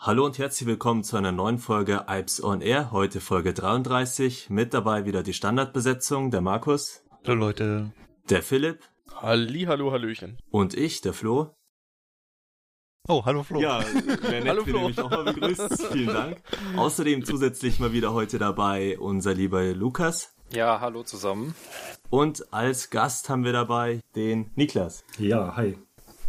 [0.00, 4.48] Hallo und herzlich willkommen zu einer neuen Folge Alps on Air, heute Folge 33.
[4.48, 7.02] Mit dabei wieder die Standardbesetzung, der Markus.
[7.26, 7.90] Hallo Leute.
[8.30, 8.78] Der Philipp.
[9.16, 10.38] Halli, hallo, hallöchen.
[10.52, 11.52] Und ich, der Flo.
[13.08, 13.60] Oh, hallo Flo.
[13.60, 15.88] Ja, wäre nett, hallo wenn ihr mich auch mal begrüßt.
[15.90, 16.42] Vielen Dank.
[16.76, 20.32] Außerdem zusätzlich mal wieder heute dabei unser lieber Lukas.
[20.52, 21.56] Ja, hallo zusammen.
[22.08, 25.04] Und als Gast haben wir dabei den Niklas.
[25.18, 25.76] Ja, hi.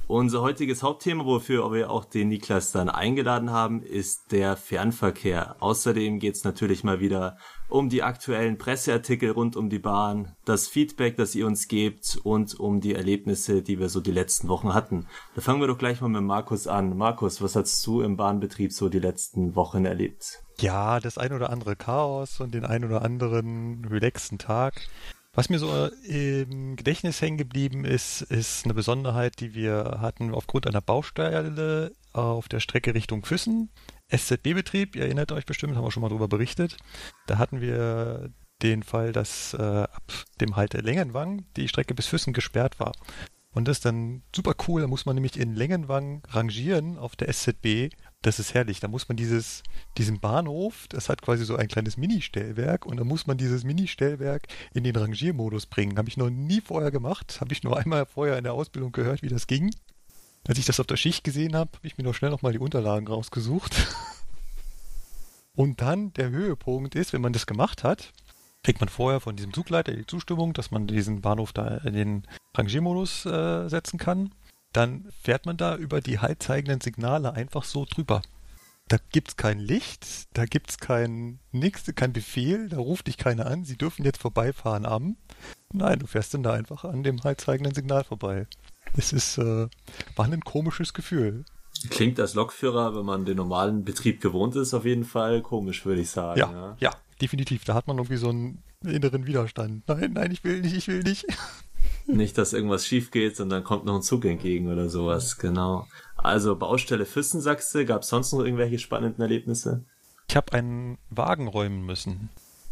[0.10, 5.56] Unser heutiges Hauptthema, wofür wir auch den Niklas dann eingeladen haben, ist der Fernverkehr.
[5.60, 10.68] Außerdem geht es natürlich mal wieder um die aktuellen Presseartikel rund um die Bahn, das
[10.68, 14.74] Feedback, das ihr uns gebt und um die Erlebnisse, die wir so die letzten Wochen
[14.74, 15.06] hatten.
[15.36, 16.98] Da fangen wir doch gleich mal mit Markus an.
[16.98, 20.42] Markus, was hast du im Bahnbetrieb so die letzten Wochen erlebt?
[20.58, 24.74] Ja, das ein oder andere Chaos und den ein oder anderen relaxten Tag.
[25.34, 30.66] Was mir so im Gedächtnis hängen geblieben ist, ist eine Besonderheit, die wir hatten aufgrund
[30.68, 33.70] einer Baustelle auf der Strecke Richtung Füssen.
[34.10, 36.78] SZB-Betrieb, ihr erinnert euch bestimmt, haben wir schon mal darüber berichtet.
[37.28, 38.32] Da hatten wir
[38.64, 42.92] den Fall, dass äh, ab dem Halt der Längenwang die Strecke bis Füssen gesperrt war.
[43.52, 47.30] Und das ist dann super cool, da muss man nämlich in Längenwang rangieren auf der
[47.30, 47.90] SZB
[48.22, 48.80] das ist herrlich.
[48.80, 49.64] Da muss man dieses,
[49.98, 54.48] diesen Bahnhof, das hat quasi so ein kleines Mini-Stellwerk und da muss man dieses Mini-Stellwerk
[54.74, 55.98] in den Rangiermodus bringen.
[55.98, 57.40] Habe ich noch nie vorher gemacht.
[57.40, 59.74] Habe ich nur einmal vorher in der Ausbildung gehört, wie das ging.
[60.48, 62.60] Als ich das auf der Schicht gesehen habe, habe ich mir noch schnell nochmal die
[62.60, 63.76] Unterlagen rausgesucht.
[65.56, 68.12] Und dann der Höhepunkt ist, wenn man das gemacht hat,
[68.64, 72.28] kriegt man vorher von diesem Zugleiter die Zustimmung, dass man diesen Bahnhof da in den
[72.56, 74.32] Rangiermodus äh, setzen kann
[74.74, 78.22] dann fährt man da über die haltzeigenden Signale einfach so drüber.
[78.88, 83.64] Da gibt's kein Licht, da gibt's kein nix, kein Befehl, da ruft dich keiner an,
[83.64, 85.16] sie dürfen jetzt vorbeifahren am.
[85.72, 88.48] Nein, du fährst dann da einfach an dem haltzeigenden Signal vorbei.
[88.98, 89.68] Es ist, äh,
[90.16, 91.46] war ein komisches Gefühl.
[91.92, 96.02] Klingt als Lokführer, wenn man den normalen Betrieb gewohnt ist, auf jeden Fall komisch, würde
[96.02, 96.40] ich sagen.
[96.40, 97.64] Ja, ja, ja, definitiv.
[97.66, 99.88] Da hat man irgendwie so einen inneren Widerstand.
[99.88, 101.26] Nein, nein, ich will nicht, ich will nicht.
[102.08, 105.88] Nicht, dass irgendwas schief geht und dann kommt noch ein Zug entgegen oder sowas, genau.
[106.18, 109.86] Also Baustelle Füssen, sagst du, gab es sonst noch irgendwelche spannenden Erlebnisse?
[110.28, 112.30] Ich habe einen Wagen räumen müssen.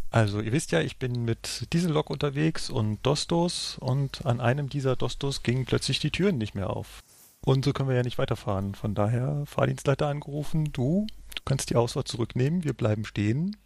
[0.10, 4.96] Also ihr wisst ja, ich bin mit Diesellok unterwegs und Dostos und an einem dieser
[4.96, 7.04] Dostos gingen plötzlich die Türen nicht mehr auf.
[7.46, 8.76] Und so können wir ja nicht weiterfahren.
[8.76, 13.58] Von daher Fahrdienstleiter angerufen, du, du kannst die Ausfahrt zurücknehmen, wir bleiben stehen.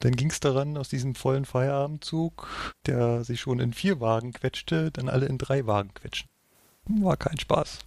[0.00, 2.48] Dann ging es daran, aus diesem vollen Feierabendzug,
[2.86, 6.28] der sich schon in vier Wagen quetschte, dann alle in drei Wagen quetschen.
[6.84, 7.80] War kein Spaß.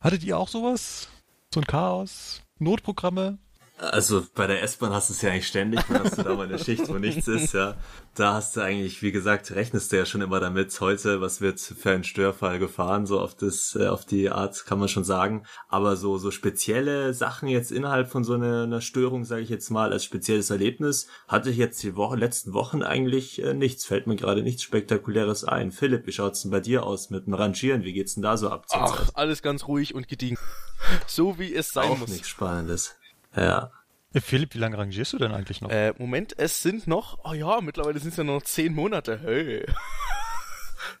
[0.00, 1.08] Hattet ihr auch sowas?
[1.52, 2.42] So ein Chaos?
[2.58, 3.38] Notprogramme?
[3.78, 6.46] Also bei der S-Bahn hast du es ja eigentlich ständig, dann hast du da mal
[6.46, 7.76] eine Schicht, wo nichts ist, ja.
[8.14, 11.60] Da hast du eigentlich, wie gesagt, rechnest du ja schon immer damit, heute, was wird
[11.60, 15.44] für ein Störfall gefahren, so auf das, äh, auf die Art kann man schon sagen.
[15.68, 19.70] Aber so, so spezielle Sachen jetzt innerhalb von so einer, einer Störung, sage ich jetzt
[19.70, 24.08] mal, als spezielles Erlebnis, hatte ich jetzt die Woche, letzten Wochen eigentlich äh, nichts, fällt
[24.08, 25.70] mir gerade nichts Spektakuläres ein.
[25.70, 27.84] Philipp, wie schaut's denn bei dir aus mit dem Rangieren?
[27.84, 28.66] Wie geht's denn da so ab?
[28.70, 30.36] Ach, alles ganz ruhig und gediegen.
[31.06, 32.10] So wie es sein Auch muss.
[32.10, 32.96] nichts Spannendes.
[33.36, 33.70] Ja.
[34.12, 35.70] Äh, Philipp, wie lange rangierst du denn eigentlich noch?
[35.70, 39.20] Äh, Moment, es sind noch, oh ja, mittlerweile sind es ja noch zehn Monate.
[39.22, 39.66] Hey.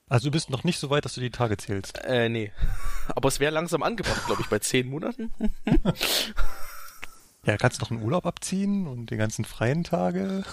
[0.08, 2.02] Also du bist noch nicht so weit, dass du die Tage zählst.
[2.04, 2.52] Äh, nee.
[3.14, 5.32] Aber es wäre langsam angebracht, glaube ich, bei zehn Monaten.
[7.44, 10.44] ja, kannst noch einen Urlaub abziehen und die ganzen freien Tage.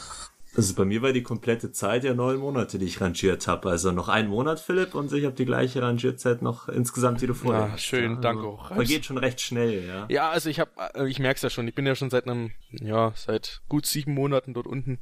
[0.57, 3.69] Also bei mir war die komplette Zeit ja neun Monate, die ich rangiert habe.
[3.69, 7.33] Also noch einen Monat, Philipp, und ich habe die gleiche Rangierzeit noch insgesamt, die du
[7.33, 7.83] vorher Ja, hast.
[7.83, 8.67] schön, ja, danke also, auch.
[8.73, 10.05] Vergeht schon recht schnell, ja.
[10.09, 10.71] Ja, also ich habe,
[11.07, 11.67] ich merk's ja schon.
[11.67, 14.99] Ich bin ja schon seit einem, ja, seit gut sieben Monaten dort unten.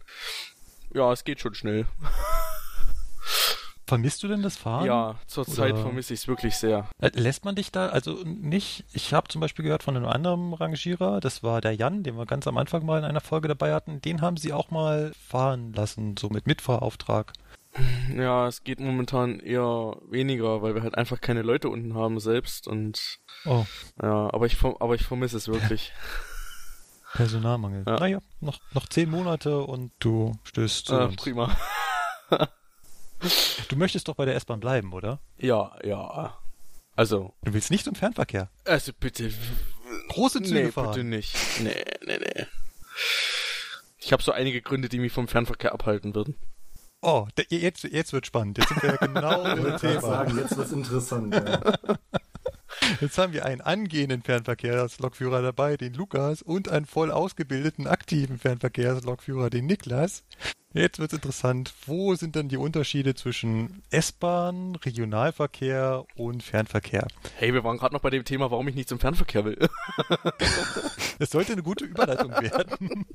[0.94, 1.85] Ja, es geht schon schnell.
[3.86, 4.86] Vermisst du denn das Fahren?
[4.86, 6.90] Ja, zurzeit vermisse ich es wirklich sehr.
[7.00, 10.54] Äh, Lässt man dich da, also nicht, ich habe zum Beispiel gehört von einem anderen
[10.54, 13.74] Rangierer, das war der Jan, den wir ganz am Anfang mal in einer Folge dabei
[13.74, 17.34] hatten, den haben sie auch mal fahren lassen, so mit Mitfahrauftrag.
[18.16, 22.68] Ja, es geht momentan eher weniger, weil wir halt einfach keine Leute unten haben selbst
[22.68, 23.66] und Oh,
[24.02, 25.92] ja, aber ich aber ich vermisse es wirklich.
[27.14, 27.84] Personalmangel.
[27.86, 28.00] Ja.
[28.00, 31.56] Naja, noch, noch zehn Monate und du stößt äh, prima.
[33.70, 35.20] Du möchtest doch bei der S-Bahn bleiben, oder?
[35.37, 36.37] Ja, ja.
[36.96, 38.49] Also, Du willst nicht im Fernverkehr.
[38.66, 39.31] also bitte.
[40.09, 40.91] Große Züge nee, fahren.
[40.91, 41.35] bitte nicht.
[41.61, 42.46] Nee, nee, nee.
[43.99, 46.35] Ich habe so einige Gründe, die mich vom Fernverkehr abhalten würden.
[47.02, 48.58] Oh, jetzt, jetzt wird spannend.
[48.58, 50.02] Jetzt sind wir ja genau im Thema.
[50.02, 51.34] sagen, jetzt wird's interessant.
[51.34, 51.73] Ja.
[52.99, 59.49] Jetzt haben wir einen angehenden Fernverkehrslokführer dabei, den Lukas, und einen voll ausgebildeten aktiven Fernverkehrslokführer,
[59.49, 60.23] den Niklas.
[60.73, 61.72] Jetzt wird's interessant.
[61.85, 67.08] Wo sind denn die Unterschiede zwischen S-Bahn, Regionalverkehr und Fernverkehr?
[67.35, 69.58] Hey, wir waren gerade noch bei dem Thema, warum ich nicht zum Fernverkehr will.
[71.20, 73.05] Das sollte eine gute Überleitung werden.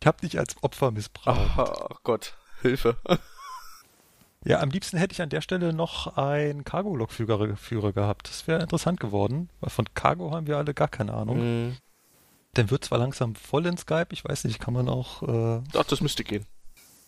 [0.00, 1.50] Ich hab dich als Opfer missbraucht.
[1.56, 2.96] Ach Gott, Hilfe.
[4.44, 8.28] Ja, am liebsten hätte ich an der Stelle noch einen Cargo-Lokführer Führer gehabt.
[8.28, 11.38] Das wäre interessant geworden, weil von Cargo haben wir alle gar keine Ahnung.
[11.38, 11.76] Hm,
[12.54, 15.22] Dann wird zwar langsam voll in Skype, ich weiß nicht, kann man auch.
[15.22, 16.46] Äh, Ach, das müsste gehen.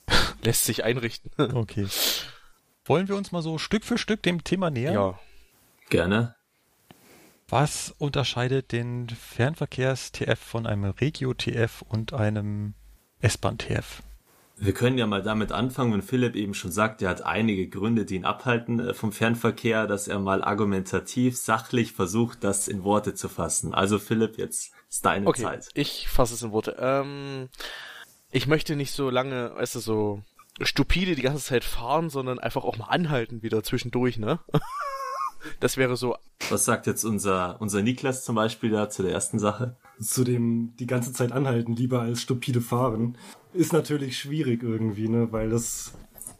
[0.42, 1.30] Lässt sich einrichten.
[1.54, 1.86] okay.
[2.84, 4.94] Wollen wir uns mal so Stück für Stück dem Thema nähern?
[4.94, 5.18] Ja.
[5.88, 6.34] Gerne.
[7.48, 12.74] Was unterscheidet den Fernverkehrs-TF von einem Regio-TF und einem
[13.18, 14.02] S-Bahn-TF?
[14.56, 18.04] Wir können ja mal damit anfangen, wenn Philipp eben schon sagt, er hat einige Gründe,
[18.04, 23.14] die ihn abhalten äh, vom Fernverkehr, dass er mal argumentativ, sachlich versucht, das in Worte
[23.14, 23.74] zu fassen.
[23.74, 25.68] Also Philipp, jetzt ist deine Okay, Zeit.
[25.74, 26.76] ich fasse es in Worte.
[26.78, 27.48] Ähm,
[28.30, 30.22] ich möchte nicht so lange, weißt du, so
[30.60, 34.40] stupide die ganze Zeit fahren, sondern einfach auch mal anhalten wieder zwischendurch, ne?
[35.58, 36.16] Das wäre so,
[36.50, 39.74] Was sagt jetzt unser, unser Niklas zum Beispiel da zu der ersten Sache?
[39.98, 43.16] Zu dem die ganze Zeit anhalten, lieber als stupide fahren,
[43.54, 45.32] ist natürlich schwierig irgendwie, ne?
[45.32, 45.94] Weil das,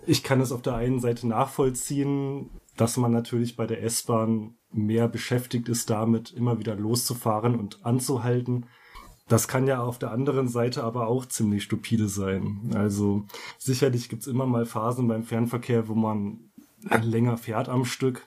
[0.06, 5.08] ich kann es auf der einen Seite nachvollziehen, dass man natürlich bei der S-Bahn mehr
[5.08, 8.66] beschäftigt ist damit, immer wieder loszufahren und anzuhalten.
[9.28, 12.72] Das kann ja auf der anderen Seite aber auch ziemlich stupide sein.
[12.74, 13.24] Also
[13.58, 16.50] sicherlich gibt's immer mal Phasen beim Fernverkehr, wo man
[17.02, 18.26] länger fährt am Stück.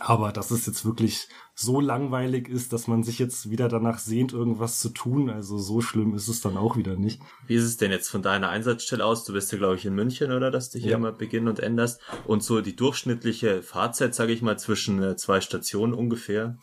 [0.00, 4.32] Aber dass es jetzt wirklich so langweilig ist, dass man sich jetzt wieder danach sehnt,
[4.32, 7.20] irgendwas zu tun, also so schlimm ist es dann auch wieder nicht.
[7.46, 9.24] Wie ist es denn jetzt von deiner Einsatzstelle aus?
[9.24, 10.50] Du bist ja, glaube ich, in München, oder?
[10.50, 10.98] Dass du hier Ja.
[10.98, 12.00] mal beginnen und änderst.
[12.26, 16.56] Und so die durchschnittliche Fahrzeit, sage ich mal, zwischen äh, zwei Stationen ungefähr.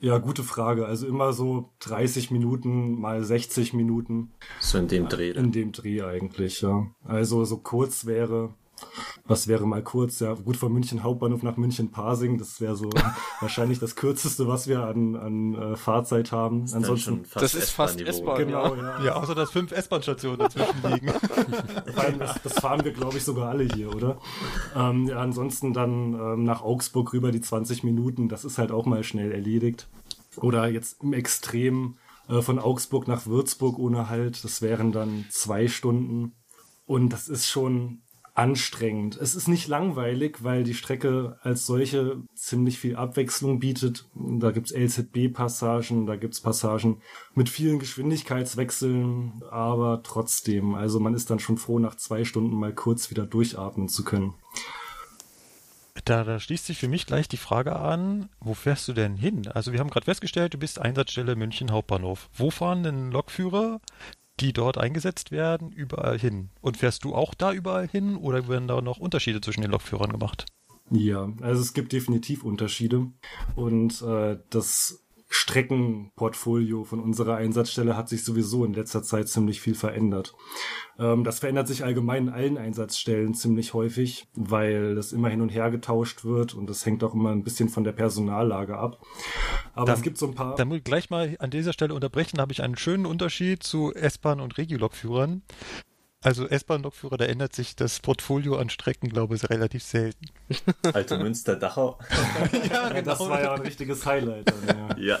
[0.00, 0.86] Ja, gute Frage.
[0.86, 4.30] Also immer so 30 Minuten mal 60 Minuten
[4.60, 5.32] So in dem Dreh.
[5.32, 5.46] dann.
[5.46, 6.86] in dem Dreh eigentlich, ja.
[7.04, 8.54] Also so kurz wäre,
[9.26, 10.20] was wäre mal kurz?
[10.20, 12.90] Ja, gut von München Hauptbahnhof nach München Pasing, das wäre so
[13.40, 16.66] wahrscheinlich das kürzeste, was wir an, an äh, Fahrzeit haben.
[16.66, 18.00] Dann Ansonsten Das ist fast.
[18.00, 18.38] S-Bahn.
[18.38, 19.04] genau, ja.
[19.04, 21.08] Ja, außer dass fünf S-Bahn-Stationen dazwischen liegen.
[21.94, 24.18] Vor allem, das, das fahren wir, glaube ich, sogar alle hier, oder?
[24.74, 28.86] Ähm, ja, ansonsten dann ähm, nach Augsburg rüber die 20 Minuten, das ist halt auch
[28.86, 29.88] mal schnell erledigt.
[30.36, 31.96] Oder jetzt im Extrem
[32.28, 36.32] äh, von Augsburg nach Würzburg ohne Halt, das wären dann zwei Stunden.
[36.86, 38.02] Und das ist schon
[38.38, 39.16] anstrengend.
[39.16, 44.06] Es ist nicht langweilig, weil die Strecke als solche ziemlich viel Abwechslung bietet.
[44.14, 47.02] Da gibt's LZB-Passagen, da gibt's Passagen
[47.34, 52.72] mit vielen Geschwindigkeitswechseln, aber trotzdem, also man ist dann schon froh, nach zwei Stunden mal
[52.72, 54.34] kurz wieder durchatmen zu können.
[56.04, 59.48] Da, da schließt sich für mich gleich die Frage an, wo fährst du denn hin?
[59.48, 62.30] Also wir haben gerade festgestellt, du bist Einsatzstelle München Hauptbahnhof.
[62.34, 63.80] Wo fahren denn Lokführer,
[64.40, 66.50] die dort eingesetzt werden, überall hin?
[66.60, 70.10] Und fährst du auch da überall hin oder werden da noch Unterschiede zwischen den Lokführern
[70.10, 70.46] gemacht?
[70.90, 73.08] Ja, also es gibt definitiv Unterschiede
[73.56, 79.74] und äh, das Streckenportfolio von unserer Einsatzstelle hat sich sowieso in letzter Zeit ziemlich viel
[79.74, 80.34] verändert.
[80.98, 85.50] Ähm, das verändert sich allgemein in allen Einsatzstellen ziemlich häufig, weil das immer hin und
[85.50, 89.04] her getauscht wird und das hängt auch immer ein bisschen von der Personallage ab.
[89.74, 90.54] Aber Dann- es gibt so ein paar.
[90.56, 93.92] Da muss ich gleich mal an dieser Stelle unterbrechen, habe ich einen schönen Unterschied zu
[93.94, 95.42] S-Bahn und Regiolokführern.
[96.20, 100.26] Also S-Bahn-Lokführer, da ändert sich das Portfolio an Strecken, glaube ich, relativ selten.
[100.92, 101.98] Alte Münster, Dachau.
[102.70, 104.52] ja, Ja, das war ja ein richtiges Highlight.
[104.66, 105.18] Dann, ja.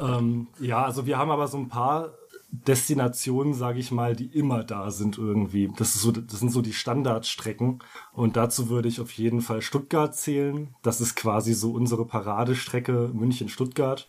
[0.00, 0.18] Ja.
[0.18, 2.12] Ähm, ja, also wir haben aber so ein paar
[2.52, 5.72] Destinationen, sage ich mal, die immer da sind irgendwie.
[5.76, 7.82] Das, ist so, das sind so die Standardstrecken.
[8.12, 10.74] Und dazu würde ich auf jeden Fall Stuttgart zählen.
[10.82, 14.08] Das ist quasi so unsere Paradestrecke München-Stuttgart.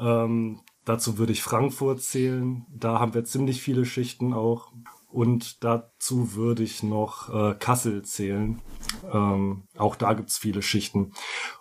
[0.00, 2.66] Ähm, dazu würde ich Frankfurt zählen.
[2.74, 4.72] Da haben wir ziemlich viele Schichten auch.
[5.10, 8.60] Und dazu würde ich noch äh, Kassel zählen.
[9.10, 11.12] Ähm, auch da gibt's viele Schichten.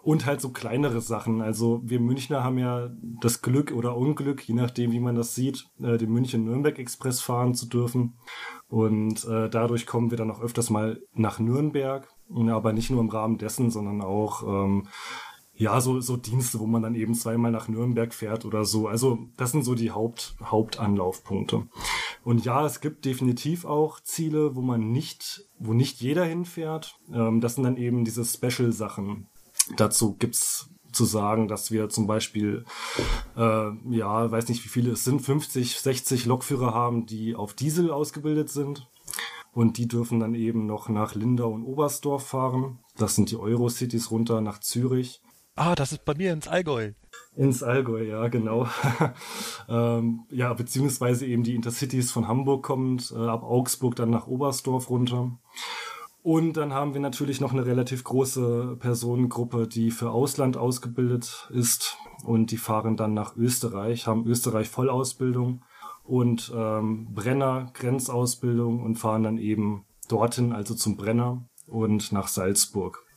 [0.02, 1.42] Und halt so kleinere Sachen.
[1.42, 2.90] Also wir Münchner haben ja
[3.22, 7.68] das Glück oder Unglück, je nachdem, wie man das sieht, äh, den München-Nürnberg-Express fahren zu
[7.68, 8.18] dürfen.
[8.68, 12.08] Und äh, dadurch kommen wir dann auch öfters mal nach Nürnberg.
[12.50, 14.88] Aber nicht nur im Rahmen dessen, sondern auch ähm,
[15.58, 18.88] ja, so, so Dienste, wo man dann eben zweimal nach Nürnberg fährt oder so.
[18.88, 21.68] Also das sind so die Haupt, Hauptanlaufpunkte.
[22.24, 27.00] Und ja, es gibt definitiv auch Ziele, wo man nicht, wo nicht jeder hinfährt.
[27.12, 29.28] Ähm, das sind dann eben diese Special-Sachen.
[29.76, 32.64] Dazu gibt's zu sagen, dass wir zum Beispiel,
[33.36, 37.92] äh, ja, weiß nicht wie viele es sind, 50, 60 Lokführer haben, die auf Diesel
[37.92, 38.88] ausgebildet sind.
[39.54, 42.78] Und die dürfen dann eben noch nach Lindau und Oberstdorf fahren.
[42.96, 45.22] Das sind die Eurocities runter nach Zürich.
[45.60, 46.92] Ah, das ist bei mir ins Allgäu.
[47.36, 48.68] Ins Allgäu, ja, genau.
[49.68, 54.92] ähm, ja, beziehungsweise eben die Intercities von Hamburg kommend, äh, ab Augsburg dann nach Oberstdorf
[54.92, 55.32] runter.
[56.22, 61.98] Und dann haben wir natürlich noch eine relativ große Personengruppe, die für Ausland ausgebildet ist.
[62.24, 65.64] Und die fahren dann nach Österreich, haben Österreich Vollausbildung
[66.04, 73.08] und ähm, Brenner Grenzausbildung und fahren dann eben dorthin, also zum Brenner und nach Salzburg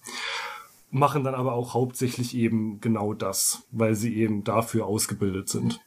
[0.91, 5.81] machen dann aber auch hauptsächlich eben genau das, weil sie eben dafür ausgebildet sind.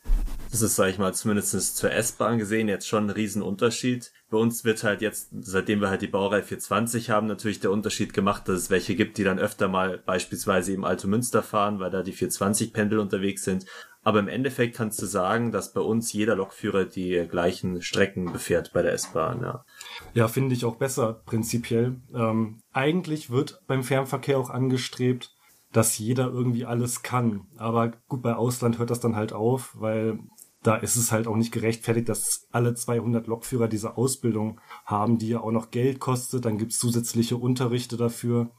[0.51, 4.11] Das ist, sag ich mal, zumindest zur S-Bahn gesehen jetzt schon ein Riesenunterschied.
[4.29, 8.13] Bei uns wird halt jetzt, seitdem wir halt die Baureihe 420 haben, natürlich der Unterschied
[8.13, 11.89] gemacht, dass es welche gibt, die dann öfter mal beispielsweise im Alte Münster fahren, weil
[11.89, 13.65] da die 420 Pendel unterwegs sind.
[14.03, 18.73] Aber im Endeffekt kannst du sagen, dass bei uns jeder Lokführer die gleichen Strecken befährt
[18.73, 19.65] bei der S-Bahn, ja.
[20.13, 21.95] Ja, finde ich auch besser, prinzipiell.
[22.13, 25.33] Ähm, eigentlich wird beim Fernverkehr auch angestrebt,
[25.71, 27.47] dass jeder irgendwie alles kann.
[27.57, 30.19] Aber gut, bei Ausland hört das dann halt auf, weil
[30.63, 35.29] da ist es halt auch nicht gerechtfertigt, dass alle 200 Lokführer diese Ausbildung haben, die
[35.29, 36.45] ja auch noch Geld kostet.
[36.45, 38.51] Dann gibt's zusätzliche Unterrichte dafür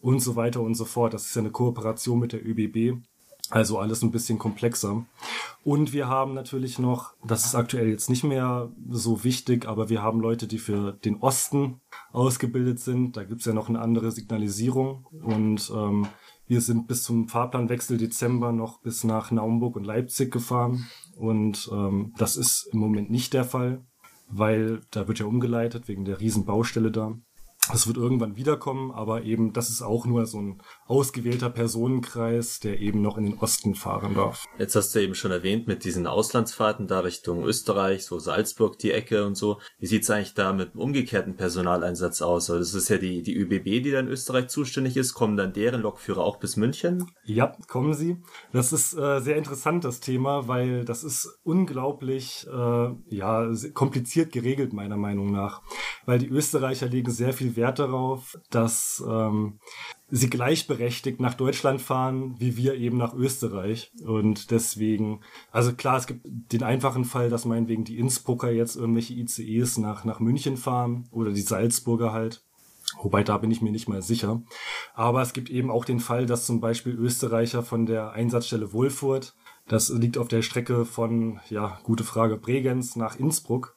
[0.00, 1.14] und so weiter und so fort.
[1.14, 3.00] Das ist ja eine Kooperation mit der ÖBB.
[3.50, 5.04] Also alles ein bisschen komplexer.
[5.64, 10.02] Und wir haben natürlich noch, das ist aktuell jetzt nicht mehr so wichtig, aber wir
[10.02, 11.80] haben Leute, die für den Osten
[12.12, 13.16] ausgebildet sind.
[13.16, 15.06] Da gibt's ja noch eine andere Signalisierung.
[15.22, 16.06] Und ähm,
[16.46, 20.86] wir sind bis zum Fahrplanwechsel Dezember noch bis nach Naumburg und Leipzig gefahren.
[21.16, 23.84] Und ähm, das ist im Moment nicht der Fall,
[24.28, 27.16] weil da wird ja umgeleitet wegen der riesen Baustelle da.
[27.70, 32.80] Das wird irgendwann wiederkommen, aber eben, das ist auch nur so ein ausgewählter Personenkreis, der
[32.80, 34.44] eben noch in den Osten fahren darf.
[34.58, 38.90] Jetzt hast du eben schon erwähnt, mit diesen Auslandsfahrten da Richtung Österreich, so Salzburg die
[38.90, 39.60] Ecke und so.
[39.78, 42.50] Wie sieht's eigentlich da mit dem umgekehrten Personaleinsatz aus?
[42.50, 45.14] Also das ist ja die, die ÜBB, die dann in Österreich zuständig ist.
[45.14, 47.12] Kommen dann deren Lokführer auch bis München?
[47.24, 48.16] Ja, kommen sie.
[48.52, 54.72] Das ist äh, sehr interessant, das Thema, weil das ist unglaublich, äh, ja, kompliziert geregelt,
[54.72, 55.62] meiner Meinung nach.
[56.06, 59.58] Weil die Österreicher legen sehr viel Wert darauf, dass ähm,
[60.10, 63.92] sie gleichberechtigt nach Deutschland fahren, wie wir eben nach Österreich.
[64.04, 69.14] Und deswegen, also klar, es gibt den einfachen Fall, dass meinetwegen die Innsbrucker jetzt irgendwelche
[69.14, 72.44] ICEs nach, nach München fahren oder die Salzburger halt.
[73.00, 74.42] Wobei da bin ich mir nicht mal sicher.
[74.94, 79.34] Aber es gibt eben auch den Fall, dass zum Beispiel Österreicher von der Einsatzstelle Wohlfurt,
[79.66, 83.76] das liegt auf der Strecke von, ja, gute Frage, Bregenz nach Innsbruck,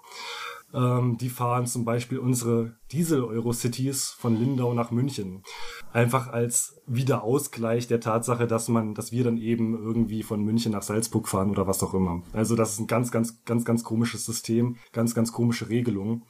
[0.75, 5.43] ähm, die fahren zum Beispiel unsere Diesel-Eurocities von Lindau nach München.
[5.91, 10.83] Einfach als Wiederausgleich der Tatsache, dass man, dass wir dann eben irgendwie von München nach
[10.83, 12.21] Salzburg fahren oder was auch immer.
[12.33, 16.23] Also das ist ein ganz, ganz, ganz, ganz komisches System, ganz, ganz komische Regelung.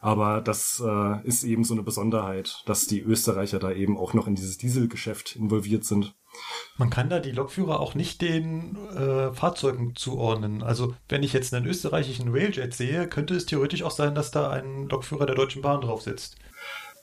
[0.00, 4.26] Aber das äh, ist eben so eine Besonderheit, dass die Österreicher da eben auch noch
[4.26, 6.14] in dieses Dieselgeschäft involviert sind.
[6.78, 10.62] Man kann da die Lokführer auch nicht den äh, Fahrzeugen zuordnen.
[10.62, 14.50] Also wenn ich jetzt einen österreichischen Railjet sehe, könnte es theoretisch auch sein, dass da
[14.50, 16.36] ein Lokführer der Deutschen Bahn drauf sitzt.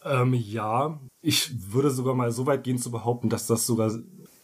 [0.03, 3.91] Ähm, ja, ich würde sogar mal so weit gehen zu behaupten, dass das sogar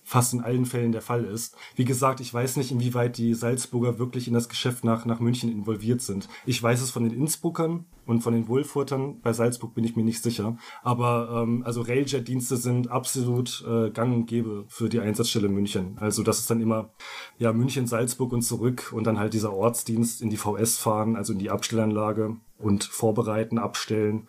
[0.05, 1.57] fast in allen Fällen der Fall ist.
[1.75, 5.51] Wie gesagt, ich weiß nicht, inwieweit die Salzburger wirklich in das Geschäft nach, nach München
[5.51, 6.29] involviert sind.
[6.45, 9.19] Ich weiß es von den Innsbruckern und von den Wohlfurtern.
[9.21, 10.57] Bei Salzburg bin ich mir nicht sicher.
[10.83, 15.97] Aber ähm, also Railjet-Dienste sind absolut äh, gang und gäbe für die Einsatzstelle München.
[16.00, 16.91] Also das ist dann immer
[17.39, 21.33] ja München, Salzburg und zurück und dann halt dieser Ortsdienst in die VS fahren, also
[21.33, 24.27] in die Abstellanlage und vorbereiten, abstellen.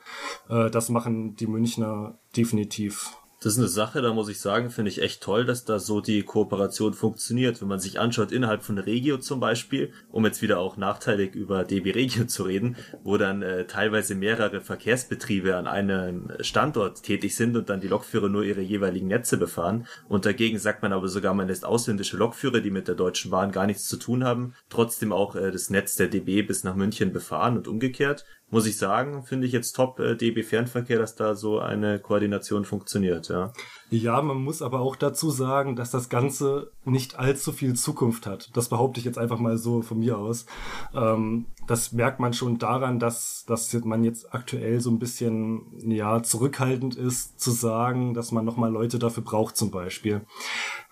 [0.49, 3.15] Äh, das machen die Münchner definitiv.
[3.43, 6.01] Das ist eine Sache, da muss ich sagen, finde ich echt toll, dass da so
[6.01, 7.61] die Kooperation funktioniert.
[7.61, 11.63] Wenn man sich anschaut, innerhalb von Regio zum Beispiel, um jetzt wieder auch nachteilig über
[11.65, 17.59] DB Regio zu reden, wo dann äh, teilweise mehrere Verkehrsbetriebe an einem Standort tätig sind
[17.59, 19.87] und dann die Lokführer nur ihre jeweiligen Netze befahren.
[20.09, 23.53] Und dagegen sagt man aber sogar, man lässt ausländische Lokführer, die mit der Deutschen Bahn
[23.53, 27.13] gar nichts zu tun haben, trotzdem auch äh, das Netz der DB bis nach München
[27.13, 31.35] befahren und umgekehrt muss ich sagen, finde ich jetzt top äh, DB Fernverkehr, dass da
[31.35, 33.53] so eine Koordination funktioniert, ja.
[33.89, 38.51] Ja, man muss aber auch dazu sagen, dass das Ganze nicht allzu viel Zukunft hat.
[38.57, 40.47] Das behaupte ich jetzt einfach mal so von mir aus.
[40.93, 46.23] Ähm, das merkt man schon daran, dass, dass man jetzt aktuell so ein bisschen ja
[46.23, 50.27] zurückhaltend ist, zu sagen, dass man nochmal Leute dafür braucht zum Beispiel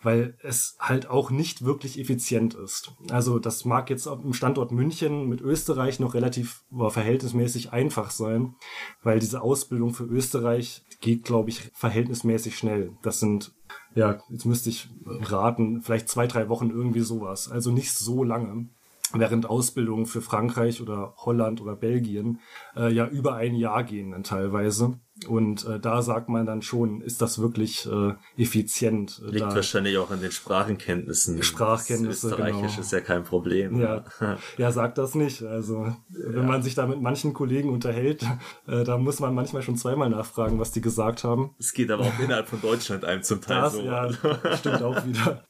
[0.04, 2.92] weil es halt auch nicht wirklich effizient ist.
[3.10, 8.54] Also das mag jetzt im Standort München mit Österreich noch relativ oder verhältnismäßig einfach sein,
[9.02, 12.83] weil diese Ausbildung für Österreich geht, glaube ich, verhältnismäßig schnell.
[13.02, 13.52] Das sind,
[13.94, 17.50] ja, jetzt müsste ich raten, vielleicht zwei, drei Wochen irgendwie sowas.
[17.50, 18.66] Also nicht so lange.
[19.14, 22.40] Während Ausbildungen für Frankreich oder Holland oder Belgien
[22.76, 24.98] äh, ja über ein Jahr gehen dann teilweise.
[25.28, 29.22] Und äh, da sagt man dann schon, ist das wirklich äh, effizient?
[29.24, 31.40] Liegt da, wahrscheinlich auch an den Sprachenkenntnissen.
[31.40, 32.80] Sprachkenntnisse, das Österreichisch genau.
[32.80, 33.80] ist ja kein Problem.
[33.80, 34.04] Ja,
[34.58, 35.42] ja, sagt das nicht.
[35.42, 38.24] Also, wenn man sich da mit manchen Kollegen unterhält,
[38.66, 41.54] äh, da muss man manchmal schon zweimal nachfragen, was die gesagt haben.
[41.60, 43.82] Es geht aber auch innerhalb von Deutschland einem zum Teil Das, so.
[43.82, 44.10] ja,
[44.56, 45.44] stimmt auch wieder.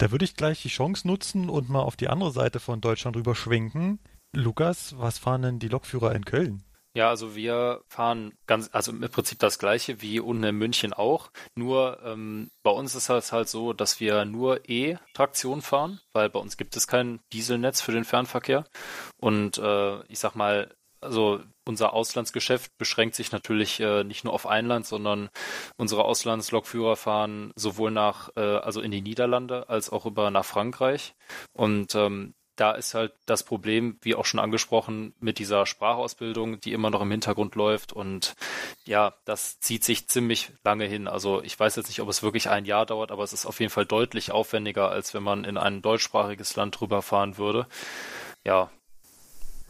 [0.00, 3.18] Da würde ich gleich die Chance nutzen und mal auf die andere Seite von Deutschland
[3.18, 3.98] rüber schwenken.
[4.34, 6.64] Lukas, was fahren denn die Lokführer in Köln?
[6.94, 11.30] Ja, also wir fahren ganz, also im Prinzip das gleiche wie unten in München auch.
[11.54, 16.40] Nur ähm, bei uns ist es halt so, dass wir nur E-Traktion fahren, weil bei
[16.40, 18.64] uns gibt es kein Dieselnetz für den Fernverkehr.
[19.18, 24.46] Und äh, ich sag mal, also unser Auslandsgeschäft beschränkt sich natürlich äh, nicht nur auf
[24.46, 25.30] ein Land, sondern
[25.76, 31.14] unsere Auslandslokführer fahren sowohl nach, äh, also in die Niederlande als auch über nach Frankreich.
[31.52, 36.74] Und ähm, da ist halt das Problem, wie auch schon angesprochen, mit dieser Sprachausbildung, die
[36.74, 37.94] immer noch im Hintergrund läuft.
[37.94, 38.34] Und
[38.84, 41.08] ja, das zieht sich ziemlich lange hin.
[41.08, 43.60] Also ich weiß jetzt nicht, ob es wirklich ein Jahr dauert, aber es ist auf
[43.60, 47.66] jeden Fall deutlich aufwendiger, als wenn man in ein deutschsprachiges Land drüber fahren würde.
[48.44, 48.70] Ja,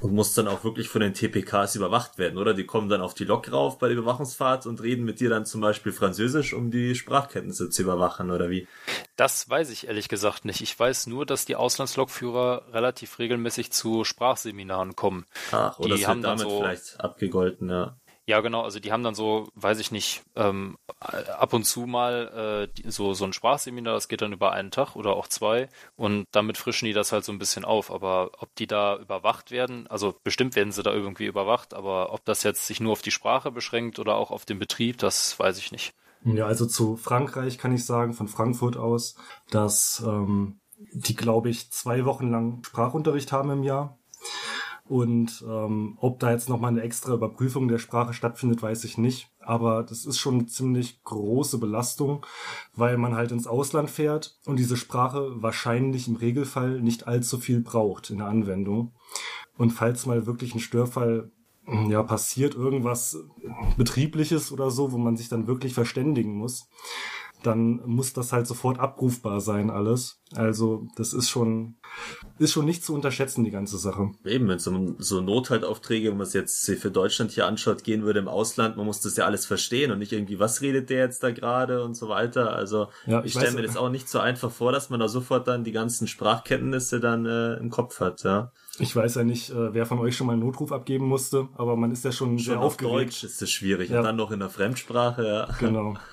[0.02, 2.54] Und muss dann auch wirklich von den TPKs überwacht werden, oder?
[2.54, 5.44] Die kommen dann auf die Lok rauf bei der Überwachungsfahrt und reden mit dir dann
[5.44, 8.66] zum Beispiel Französisch, um die Sprachkenntnisse zu überwachen, oder wie?
[9.16, 10.62] das weiß ich ehrlich gesagt nicht.
[10.62, 15.26] Ich weiß nur, dass die Auslandslokführer relativ regelmäßig zu Sprachseminaren kommen.
[15.52, 17.99] Ach, oder Die es haben damit so- vielleicht abgegolten, ja.
[18.26, 22.68] Ja, genau, also die haben dann so, weiß ich nicht, ähm, ab und zu mal
[22.68, 25.68] äh, die, so, so ein Sprachseminar, das geht dann über einen Tag oder auch zwei
[25.96, 27.90] und damit frischen die das halt so ein bisschen auf.
[27.90, 32.24] Aber ob die da überwacht werden, also bestimmt werden sie da irgendwie überwacht, aber ob
[32.24, 35.58] das jetzt sich nur auf die Sprache beschränkt oder auch auf den Betrieb, das weiß
[35.58, 35.94] ich nicht.
[36.22, 39.16] Ja, also zu Frankreich kann ich sagen, von Frankfurt aus,
[39.50, 40.60] dass ähm,
[40.92, 43.98] die, glaube ich, zwei Wochen lang Sprachunterricht haben im Jahr.
[44.90, 49.30] Und ähm, ob da jetzt nochmal eine extra Überprüfung der Sprache stattfindet, weiß ich nicht.
[49.38, 52.26] Aber das ist schon eine ziemlich große Belastung,
[52.74, 57.60] weil man halt ins Ausland fährt und diese Sprache wahrscheinlich im Regelfall nicht allzu viel
[57.60, 58.90] braucht in der Anwendung.
[59.56, 61.30] Und falls mal wirklich ein Störfall
[61.88, 63.16] ja, passiert, irgendwas
[63.76, 66.68] Betriebliches oder so, wo man sich dann wirklich verständigen muss,
[67.42, 70.20] dann muss das halt sofort abrufbar sein, alles.
[70.34, 71.76] Also, das ist schon,
[72.38, 74.10] ist schon nicht zu unterschätzen, die ganze Sache.
[74.24, 78.20] Eben, wenn so, so Nothaltaufträge, wenn man es jetzt für Deutschland hier anschaut, gehen würde
[78.20, 81.22] im Ausland, man muss das ja alles verstehen und nicht irgendwie, was redet der jetzt
[81.22, 82.52] da gerade und so weiter.
[82.54, 85.08] Also Ja, ich ich stelle mir das auch nicht so einfach vor, dass man da
[85.08, 88.52] sofort dann die ganzen Sprachkenntnisse dann äh, im Kopf hat, ja.
[88.78, 91.76] Ich weiß ja nicht, äh, wer von euch schon mal einen Notruf abgeben musste, aber
[91.76, 92.94] man ist ja schon, Schon sehr auf aufgeregt.
[93.10, 93.98] Deutsch ist das schwierig Ja.
[93.98, 95.48] und dann noch in der Fremdsprache, ja.
[95.58, 95.94] Genau.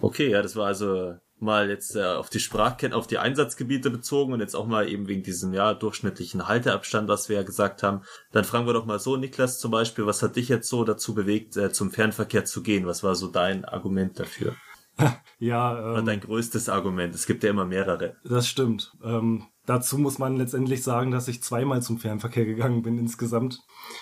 [0.00, 4.32] Okay, ja, das war also mal jetzt äh, auf die Sprachkenntnisse, auf die Einsatzgebiete bezogen
[4.32, 8.02] und jetzt auch mal eben wegen diesem ja durchschnittlichen Halteabstand, was wir ja gesagt haben.
[8.32, 11.14] Dann fragen wir doch mal so, Niklas zum Beispiel, was hat dich jetzt so dazu
[11.14, 12.86] bewegt, äh, zum Fernverkehr zu gehen?
[12.86, 14.54] Was war so dein Argument dafür?
[15.38, 17.14] Ja, Oder ähm, dein größtes Argument?
[17.14, 18.16] Es gibt ja immer mehrere.
[18.24, 18.96] das stimmt.
[19.04, 23.60] Ähm, dazu muss man letztendlich sagen, dass ich zweimal zum Fernverkehr gegangen bin insgesamt.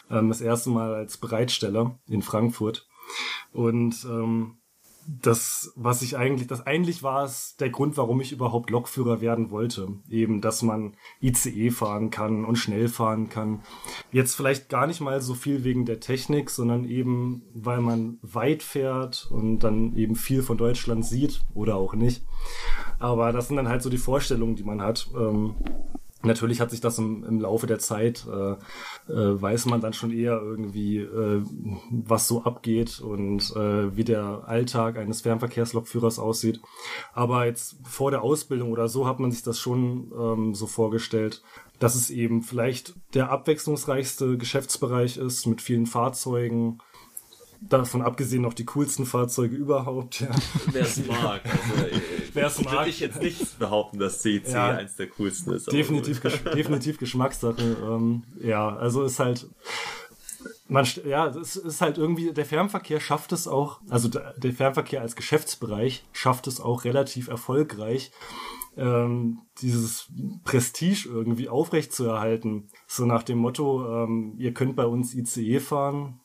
[0.08, 2.86] Ähm, das erste Mal als Bereitsteller in Frankfurt.
[3.52, 4.58] Und ähm,
[5.06, 9.50] das, was ich eigentlich, das eigentlich war es der Grund, warum ich überhaupt Lokführer werden
[9.50, 9.88] wollte.
[10.08, 13.62] Eben, dass man ICE fahren kann und schnell fahren kann.
[14.12, 18.62] Jetzt vielleicht gar nicht mal so viel wegen der Technik, sondern eben, weil man weit
[18.62, 22.24] fährt und dann eben viel von Deutschland sieht oder auch nicht.
[22.98, 25.08] Aber das sind dann halt so die Vorstellungen, die man hat.
[25.16, 25.54] Ähm,
[26.24, 30.10] Natürlich hat sich das im, im Laufe der Zeit, äh, äh, weiß man dann schon
[30.10, 31.42] eher irgendwie, äh,
[31.90, 36.60] was so abgeht und äh, wie der Alltag eines Fernverkehrslokführers aussieht.
[37.12, 41.42] Aber jetzt vor der Ausbildung oder so hat man sich das schon ähm, so vorgestellt,
[41.78, 46.78] dass es eben vielleicht der abwechslungsreichste Geschäftsbereich ist mit vielen Fahrzeugen.
[47.60, 50.20] Davon abgesehen noch die coolsten Fahrzeuge überhaupt.
[50.20, 50.28] Ja.
[50.66, 51.42] Wer es mag.
[51.44, 51.86] Also,
[52.34, 52.72] äh, Wer's mag.
[52.74, 54.70] Würde ich jetzt nicht behaupten, dass CIC Ja.
[54.70, 55.70] eins der coolsten ist.
[55.72, 56.20] definitiv.
[56.20, 57.76] Gesch definitiv Geschmackssache.
[57.82, 59.46] Ähm, ja, also ist halt,
[60.68, 65.00] man, ja, es ist halt irgendwie, der Fernverkehr schafft es auch, also der, der Fernverkehr
[65.02, 68.12] als Geschäftsbereich schafft es auch relativ erfolgreich,
[68.76, 70.08] ähm, dieses
[70.42, 72.68] Prestige irgendwie aufrechtzuerhalten.
[72.88, 76.20] So nach dem Motto, ähm, ihr könnt bei uns ICE fahren,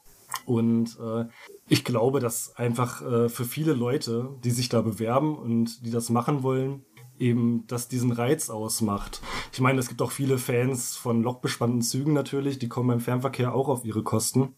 [0.46, 1.26] und äh,
[1.68, 6.10] ich glaube, dass einfach äh, für viele Leute, die sich da bewerben und die das
[6.10, 6.86] machen wollen,
[7.20, 9.22] eben das diesen Reiz ausmacht.
[9.52, 13.54] Ich meine, es gibt auch viele Fans von lokbespannten Zügen natürlich, die kommen beim Fernverkehr
[13.54, 14.56] auch auf ihre Kosten.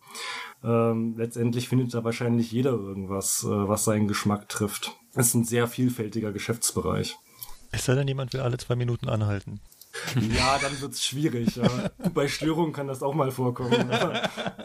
[0.64, 4.96] Ähm, letztendlich findet da wahrscheinlich jeder irgendwas, äh, was seinen Geschmack trifft.
[5.14, 7.18] Es ist ein sehr vielfältiger Geschäftsbereich.
[7.72, 9.60] Es sei denn, jemand will alle zwei Minuten anhalten.
[10.36, 11.56] Ja, dann wird's schwierig.
[11.56, 11.68] Ja.
[12.14, 13.90] Bei Störungen kann das auch mal vorkommen.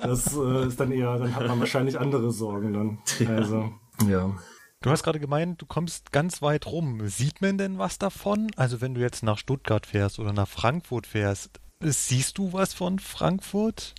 [0.03, 2.99] Das äh, ist dann eher, dann hat man wahrscheinlich andere Sorgen dann.
[3.29, 3.73] Also,
[4.09, 4.35] ja.
[4.81, 7.09] Du hast gerade gemeint, du kommst ganz weit rum.
[7.09, 8.51] Sieht man denn was davon?
[8.57, 12.99] Also wenn du jetzt nach Stuttgart fährst oder nach Frankfurt fährst, siehst du was von
[12.99, 13.95] Frankfurt?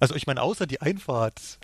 [0.00, 1.58] Also ich meine, außer die Einfahrt.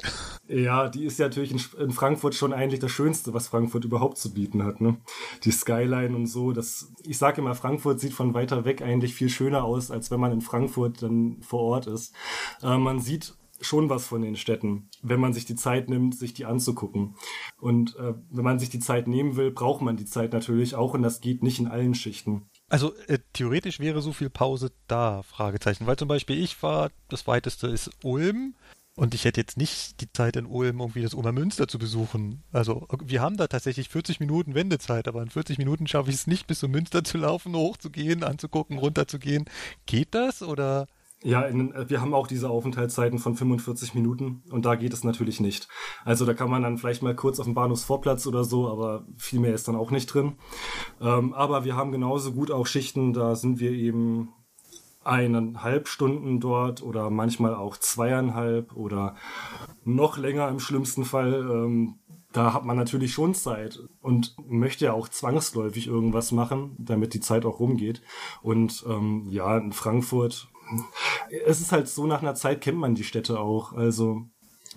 [0.49, 4.19] Ja, die ist ja natürlich in, in, Frankfurt schon eigentlich das Schönste, was Frankfurt überhaupt
[4.19, 4.81] zu bieten hat.
[4.81, 4.97] Ne?
[5.45, 6.53] Die Skyline und so.
[6.53, 10.21] Das, ich sage immer, Frankfurt sieht von weiter weg eigentlich viel schöner aus, als wenn
[10.21, 12.15] man in Frankfurt dann vor Ort ist.
[12.63, 16.33] Äh, man sieht schon was von den Städten, wenn man sich die Zeit nimmt, sich
[16.33, 17.15] die anzugucken.
[17.59, 20.95] Und äh, wenn man sich die Zeit nehmen will, braucht man die Zeit natürlich auch
[20.95, 22.50] und das geht nicht in allen Schichten.
[22.71, 25.87] Also äh, theoretisch wäre so viel Pause da, Fragezeichen.
[25.87, 28.55] Weil zum Beispiel ich war, das weiteste ist Ulm
[28.95, 32.45] und ich hätte jetzt nicht die Zeit in Ulm irgendwie das Obermünster zu besuchen.
[32.53, 36.27] Also wir haben da tatsächlich 40 Minuten Wendezeit, aber in 40 Minuten schaffe ich es
[36.29, 39.47] nicht, bis zum Münster zu laufen, hochzugehen, anzugucken, runterzugehen.
[39.87, 40.87] Geht das oder?
[41.23, 45.39] Ja, in, wir haben auch diese Aufenthaltszeiten von 45 Minuten und da geht es natürlich
[45.39, 45.69] nicht.
[46.05, 49.39] Also da kann man dann vielleicht mal kurz auf dem Bahnhofsvorplatz oder so, aber viel
[49.39, 50.37] mehr ist dann auch nicht drin.
[51.01, 54.31] Ähm, aber wir haben genauso gut auch Schichten, da sind wir eben
[55.05, 59.15] eineinhalb Stunden dort oder manchmal auch zweieinhalb oder
[59.85, 61.35] noch länger im schlimmsten Fall.
[61.35, 61.99] Ähm,
[62.33, 67.21] da hat man natürlich schon Zeit und möchte ja auch zwangsläufig irgendwas machen, damit die
[67.21, 68.03] Zeit auch rumgeht.
[68.41, 70.49] Und ähm, ja, in Frankfurt
[71.45, 73.73] es ist halt so, nach einer Zeit kennt man die Städte auch.
[73.73, 74.27] Also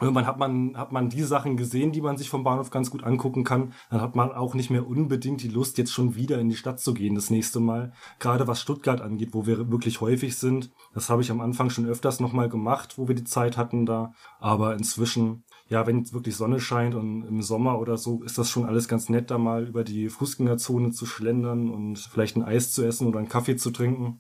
[0.02, 3.04] Irgendwann hat man, hat man die Sachen gesehen, die man sich vom Bahnhof ganz gut
[3.04, 3.74] angucken kann.
[3.92, 6.80] Dann hat man auch nicht mehr unbedingt die Lust, jetzt schon wieder in die Stadt
[6.80, 7.94] zu gehen das nächste Mal.
[8.18, 10.72] Gerade was Stuttgart angeht, wo wir wirklich häufig sind.
[10.96, 14.14] Das habe ich am Anfang schon öfters nochmal gemacht, wo wir die Zeit hatten da.
[14.40, 18.50] Aber inzwischen ja, wenn jetzt wirklich Sonne scheint und im Sommer oder so, ist das
[18.50, 22.74] schon alles ganz nett, da mal über die Fußgängerzone zu schlendern und vielleicht ein Eis
[22.74, 24.20] zu essen oder einen Kaffee zu trinken.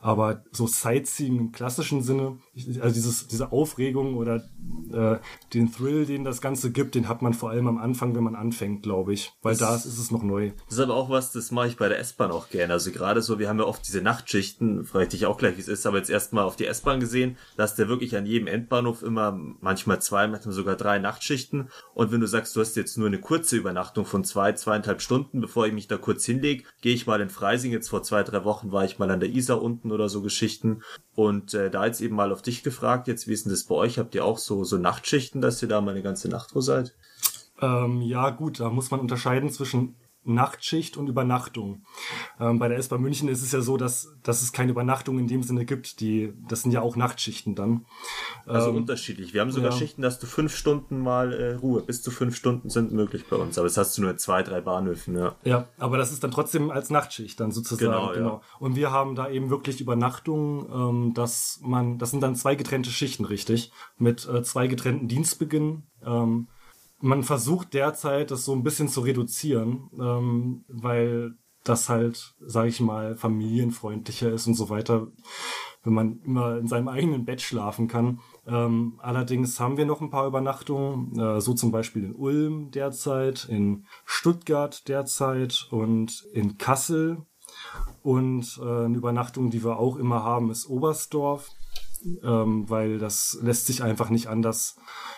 [0.00, 2.38] Aber so Sightseeing im klassischen Sinne,
[2.80, 4.44] also dieses, diese Aufregung oder
[4.92, 5.18] äh,
[5.52, 8.36] den Thrill, den das Ganze gibt, den hat man vor allem am Anfang, wenn man
[8.36, 9.32] anfängt, glaube ich.
[9.42, 10.52] Weil da ist es noch neu.
[10.66, 12.72] Das ist aber auch was, das mache ich bei der S-Bahn auch gerne.
[12.72, 15.60] Also gerade so, wir haben ja oft diese Nachtschichten, frage ich dich auch gleich, wie
[15.60, 19.02] es ist, aber jetzt erstmal auf die S-Bahn gesehen, dass der wirklich an jedem Endbahnhof
[19.02, 21.68] immer manchmal zwei, manchmal sogar drei Nachtschichten.
[21.94, 25.40] Und wenn du sagst, du hast jetzt nur eine kurze Übernachtung von zwei, zweieinhalb Stunden,
[25.40, 27.72] bevor ich mich da kurz hinlege, gehe ich mal in Freising.
[27.72, 30.82] Jetzt vor zwei, drei Wochen war ich mal an der Isar unten oder so Geschichten.
[31.14, 33.74] Und äh, da jetzt eben mal auf dich gefragt, jetzt wie ist denn das bei
[33.74, 33.98] euch?
[33.98, 36.94] Habt ihr auch so, so Nachtschichten, dass ihr da mal eine ganze Nacht wo seid?
[37.60, 41.84] Ähm, ja, gut, da muss man unterscheiden zwischen Nachtschicht und Übernachtung.
[42.40, 45.28] Ähm, bei der S-Bahn München ist es ja so, dass, dass es keine Übernachtung in
[45.28, 46.00] dem Sinne gibt.
[46.00, 47.84] Die, das sind ja auch Nachtschichten dann.
[48.46, 49.34] Also ähm, unterschiedlich.
[49.34, 49.76] Wir haben sogar ja.
[49.76, 51.82] Schichten, dass du fünf Stunden mal äh, Ruhe.
[51.82, 53.58] Bis zu fünf Stunden sind möglich bei uns.
[53.58, 55.36] Aber das hast du nur zwei, drei Bahnhöfen, ja.
[55.44, 57.92] Ja, aber das ist dann trotzdem als Nachtschicht dann sozusagen.
[57.92, 58.28] Genau, genau.
[58.36, 58.40] Ja.
[58.58, 62.90] Und wir haben da eben wirklich Übernachtung, ähm, dass man, das sind dann zwei getrennte
[62.90, 63.72] Schichten, richtig?
[63.98, 65.84] Mit äh, zwei getrennten Dienstbeginn.
[66.04, 66.48] Ähm,
[67.04, 72.80] man versucht derzeit, das so ein bisschen zu reduzieren, ähm, weil das halt, sage ich
[72.80, 75.08] mal, familienfreundlicher ist und so weiter,
[75.82, 78.20] wenn man immer in seinem eigenen Bett schlafen kann.
[78.46, 83.46] Ähm, allerdings haben wir noch ein paar Übernachtungen, äh, so zum Beispiel in Ulm derzeit,
[83.50, 87.18] in Stuttgart derzeit und in Kassel.
[88.02, 91.50] Und äh, eine Übernachtung, die wir auch immer haben, ist Oberstdorf
[92.22, 94.76] ähm, weil das lässt sich einfach nicht anders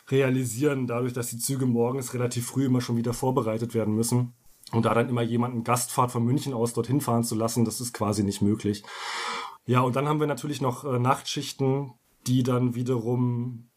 [0.09, 4.35] realisieren, dadurch, dass die Züge morgens relativ früh immer schon wieder vorbereitet werden müssen.
[4.73, 7.93] Und da dann immer jemanden Gastfahrt von München aus dorthin fahren zu lassen, das ist
[7.93, 8.83] quasi nicht möglich.
[9.65, 11.93] Ja, und dann haben wir natürlich noch äh, Nachtschichten,
[12.27, 13.69] die dann wiederum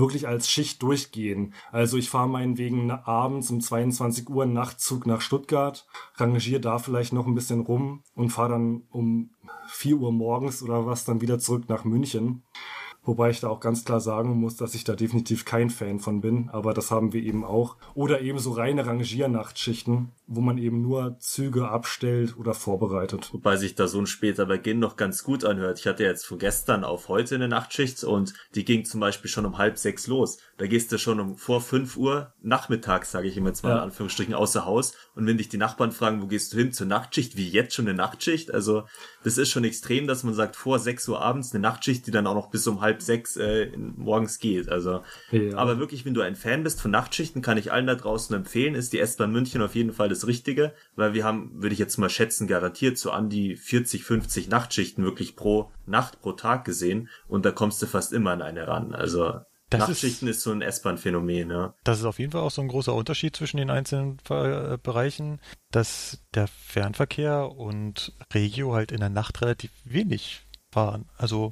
[0.00, 1.54] wirklich als Schicht durchgehen.
[1.72, 7.26] Also ich fahre meinetwegen abends um 22 Uhr Nachtzug nach Stuttgart, rangiere da vielleicht noch
[7.26, 9.30] ein bisschen rum und fahre dann um
[9.68, 12.42] 4 Uhr morgens oder was dann wieder zurück nach München.
[13.06, 16.20] Wobei ich da auch ganz klar sagen muss, dass ich da definitiv kein Fan von
[16.20, 17.76] bin, aber das haben wir eben auch.
[17.94, 23.32] Oder eben so reine Rangiernachtschichten, wo man eben nur Züge abstellt oder vorbereitet.
[23.32, 25.78] Wobei sich da so ein später Beginn noch ganz gut anhört.
[25.78, 29.46] Ich hatte jetzt von gestern auf heute eine Nachtschicht und die ging zum Beispiel schon
[29.46, 30.38] um halb sechs los.
[30.58, 33.76] Da gehst du schon um vor fünf Uhr nachmittags, sage ich immer jetzt mal ja.
[33.76, 34.94] in Anführungsstrichen, außer Haus.
[35.14, 37.86] Und wenn dich die Nachbarn fragen, wo gehst du hin zur Nachtschicht, wie jetzt schon
[37.86, 38.52] eine Nachtschicht?
[38.52, 38.84] Also
[39.22, 42.26] das ist schon extrem, dass man sagt, vor sechs Uhr abends eine Nachtschicht, die dann
[42.26, 44.68] auch noch bis um halb sechs äh, morgens geht.
[44.68, 45.56] Also, ja.
[45.56, 48.74] aber wirklich, wenn du ein Fan bist von Nachtschichten, kann ich allen da draußen empfehlen,
[48.74, 51.96] ist die S-Bahn München auf jeden Fall das Richtige, weil wir haben, würde ich jetzt
[51.98, 57.08] mal schätzen, garantiert so an die 40, 50 Nachtschichten wirklich pro Nacht, pro Tag gesehen
[57.28, 58.94] und da kommst du fast immer an eine ran.
[58.94, 61.74] Also Das Nachtschichten ist, ist so ein S-Bahn-Phänomen, ja.
[61.84, 65.40] Das ist auf jeden Fall auch so ein großer Unterschied zwischen den einzelnen äh, Bereichen,
[65.70, 71.06] dass der Fernverkehr und Regio halt in der Nacht relativ wenig fahren.
[71.16, 71.50] Also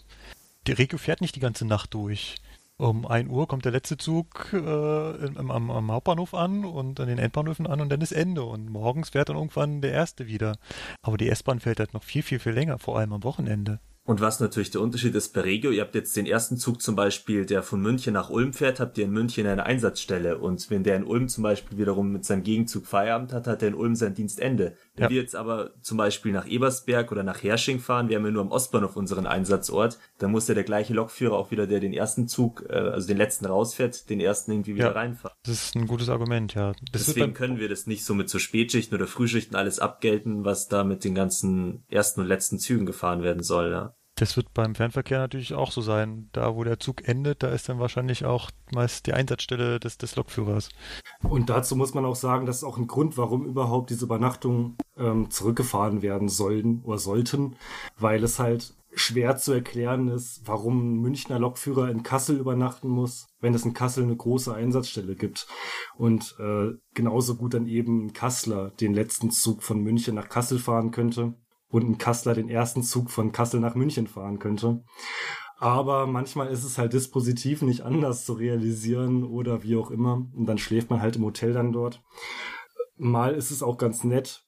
[0.66, 2.36] die Regio fährt nicht die ganze Nacht durch.
[2.76, 7.06] Um 1 Uhr kommt der letzte Zug äh, im, am, am, Hauptbahnhof an und an
[7.06, 8.42] den Endbahnhöfen an und dann ist Ende.
[8.42, 10.56] Und morgens fährt dann irgendwann der erste wieder.
[11.00, 13.78] Aber die S-Bahn fährt halt noch viel, viel, viel länger, vor allem am Wochenende.
[14.06, 16.94] Und was natürlich der Unterschied ist bei Regio, ihr habt jetzt den ersten Zug zum
[16.94, 20.36] Beispiel, der von München nach Ulm fährt, habt ihr in München eine Einsatzstelle.
[20.36, 23.68] Und wenn der in Ulm zum Beispiel wiederum mit seinem Gegenzug Feierabend hat, hat er
[23.68, 24.76] in Ulm sein Dienstende.
[24.94, 25.10] Wenn ja.
[25.10, 28.42] wir jetzt aber zum Beispiel nach Ebersberg oder nach Hersching fahren, wir haben ja nur
[28.42, 32.28] am Ostbahnhof unseren Einsatzort, dann muss ja der gleiche Lokführer auch wieder, der den ersten
[32.28, 35.36] Zug, äh, also den letzten rausfährt, den ersten irgendwie wieder ja, reinfahren.
[35.44, 36.72] Das ist ein gutes Argument, ja.
[36.92, 40.68] Das Deswegen können wir das nicht so mit so Spätschichten oder Frühschichten alles abgelten, was
[40.68, 43.94] da mit den ganzen ersten und letzten Zügen gefahren werden soll, ja.
[44.16, 46.28] Das wird beim Fernverkehr natürlich auch so sein.
[46.32, 50.14] Da, wo der Zug endet, da ist dann wahrscheinlich auch meist die Einsatzstelle des, des
[50.14, 50.70] Lokführers.
[51.24, 54.76] Und dazu muss man auch sagen, das ist auch ein Grund, warum überhaupt diese Übernachtungen
[54.96, 57.56] ähm, zurückgefahren werden sollen oder sollten,
[57.98, 63.26] weil es halt schwer zu erklären ist, warum ein Münchner Lokführer in Kassel übernachten muss,
[63.40, 65.46] wenn es in Kassel eine große Einsatzstelle gibt.
[65.96, 70.58] Und äh, genauso gut dann eben ein Kassler den letzten Zug von München nach Kassel
[70.58, 71.34] fahren könnte
[71.68, 74.84] und ein Kassler den ersten Zug von Kassel nach München fahren könnte.
[75.58, 80.26] Aber manchmal ist es halt dispositiv nicht anders zu realisieren oder wie auch immer.
[80.34, 82.02] Und dann schläft man halt im Hotel dann dort.
[82.96, 84.44] Mal ist es auch ganz nett,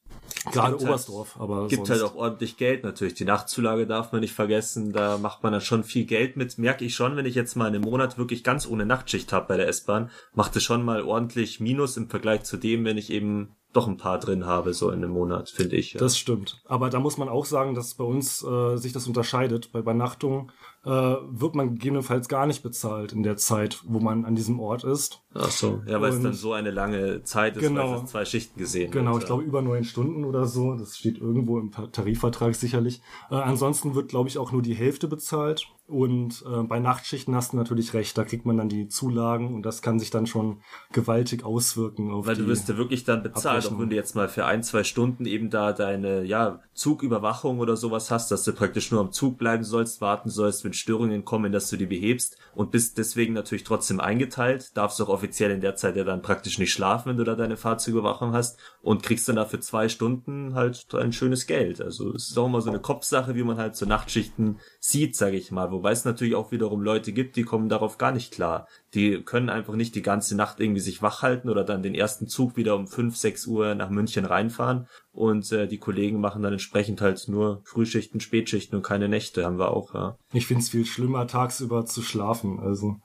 [0.52, 1.68] Gerade halt Oberstdorf, halt, aber.
[1.68, 1.90] Gibt sonst.
[1.90, 3.14] halt auch ordentlich Geld natürlich.
[3.14, 4.92] Die Nachtzulage darf man nicht vergessen.
[4.92, 6.58] Da macht man dann schon viel Geld mit.
[6.58, 9.56] Merke ich schon, wenn ich jetzt mal einen Monat wirklich ganz ohne Nachtschicht habe bei
[9.56, 13.56] der S-Bahn, macht es schon mal ordentlich Minus im Vergleich zu dem, wenn ich eben
[13.76, 15.92] doch ein paar drin habe, so in einem Monat, finde ich.
[15.92, 16.00] Ja.
[16.00, 16.62] Das stimmt.
[16.64, 19.70] Aber da muss man auch sagen, dass bei uns äh, sich das unterscheidet.
[19.72, 20.50] Bei Übernachtung
[20.86, 24.84] äh, wird man gegebenenfalls gar nicht bezahlt in der Zeit, wo man an diesem Ort
[24.84, 25.20] ist.
[25.34, 28.10] Ach so, ja, weil Und es dann so eine lange Zeit ist, genau, weil es
[28.10, 30.74] zwei Schichten gesehen Genau, wird, ich glaube über neun Stunden oder so.
[30.74, 33.02] Das steht irgendwo im Tarifvertrag sicherlich.
[33.30, 35.66] Äh, ansonsten wird, glaube ich, auch nur die Hälfte bezahlt.
[35.88, 39.62] Und äh, bei Nachtschichten hast du natürlich recht, da kriegt man dann die Zulagen und
[39.62, 40.60] das kann sich dann schon
[40.92, 43.74] gewaltig auswirken auf Weil du wirst ja wirklich dann bezahlt, Abrechnung.
[43.74, 47.76] auch wenn du jetzt mal für ein, zwei Stunden eben da deine ja, Zugüberwachung oder
[47.76, 51.52] sowas hast, dass du praktisch nur am Zug bleiben sollst, warten sollst, wenn Störungen kommen,
[51.52, 55.76] dass du die behebst und bist deswegen natürlich trotzdem eingeteilt, darfst auch offiziell in der
[55.76, 59.36] Zeit ja dann praktisch nicht schlafen, wenn du da deine Fahrzeugüberwachung hast und kriegst dann
[59.36, 61.80] dafür zwei Stunden halt ein schönes Geld.
[61.80, 65.36] Also es ist auch immer so eine Kopfsache, wie man halt so Nachtschichten sieht, sage
[65.36, 68.66] ich mal Wobei es natürlich auch wiederum Leute gibt, die kommen darauf gar nicht klar.
[68.94, 72.28] Die können einfach nicht die ganze Nacht irgendwie sich wach halten oder dann den ersten
[72.28, 74.88] Zug wieder um fünf, sechs Uhr nach München reinfahren.
[75.12, 79.58] Und äh, die Kollegen machen dann entsprechend halt nur Frühschichten, Spätschichten und keine Nächte, haben
[79.58, 80.16] wir auch, ja.
[80.32, 82.58] Ich find's viel schlimmer, tagsüber zu schlafen.
[82.58, 82.96] Also.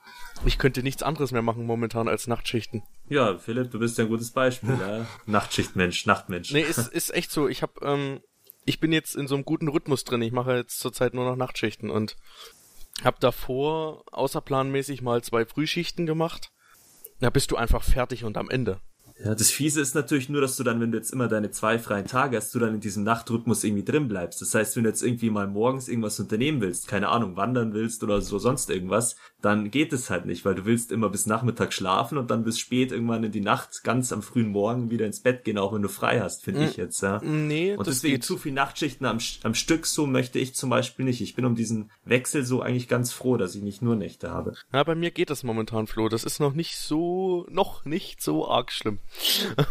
[0.46, 2.84] Ich könnte nichts anderes mehr machen momentan als Nachtschichten.
[3.10, 5.06] Ja, Philipp, du bist ja ein gutes Beispiel, ja.
[5.26, 6.54] Nachtschichtmensch, Nachtmensch.
[6.54, 7.50] Nee, ist, ist echt so.
[7.50, 8.22] Ich hab, ähm,
[8.66, 10.22] ich bin jetzt in so einem guten Rhythmus drin.
[10.22, 12.16] Ich mache jetzt zurzeit nur noch Nachtschichten und
[13.04, 16.52] hab davor außerplanmäßig mal zwei Frühschichten gemacht.
[17.20, 18.82] Da bist du einfach fertig und am Ende.
[19.24, 21.78] Ja, das Fiese ist natürlich nur, dass du dann, wenn du jetzt immer deine zwei
[21.78, 24.42] freien Tage hast, du dann in diesem Nachtrhythmus irgendwie drin bleibst.
[24.42, 28.04] Das heißt, wenn du jetzt irgendwie mal morgens irgendwas unternehmen willst, keine Ahnung, wandern willst
[28.04, 31.74] oder so sonst irgendwas, dann geht es halt nicht, weil du willst immer bis Nachmittag
[31.74, 35.20] schlafen und dann bis spät irgendwann in die Nacht, ganz am frühen Morgen wieder ins
[35.20, 37.22] Bett gehen, auch wenn du frei hast, finde ich jetzt, ja.
[37.24, 38.24] Nee, und deswegen geht.
[38.24, 41.22] zu viel Nachtschichten am, am Stück, so möchte ich zum Beispiel nicht.
[41.22, 44.54] Ich bin um diesen Wechsel so eigentlich ganz froh, dass ich nicht nur Nächte habe.
[44.74, 46.10] Ja, bei mir geht das momentan, Flo.
[46.10, 49.00] Das ist noch nicht so, noch nicht so arg schlimm.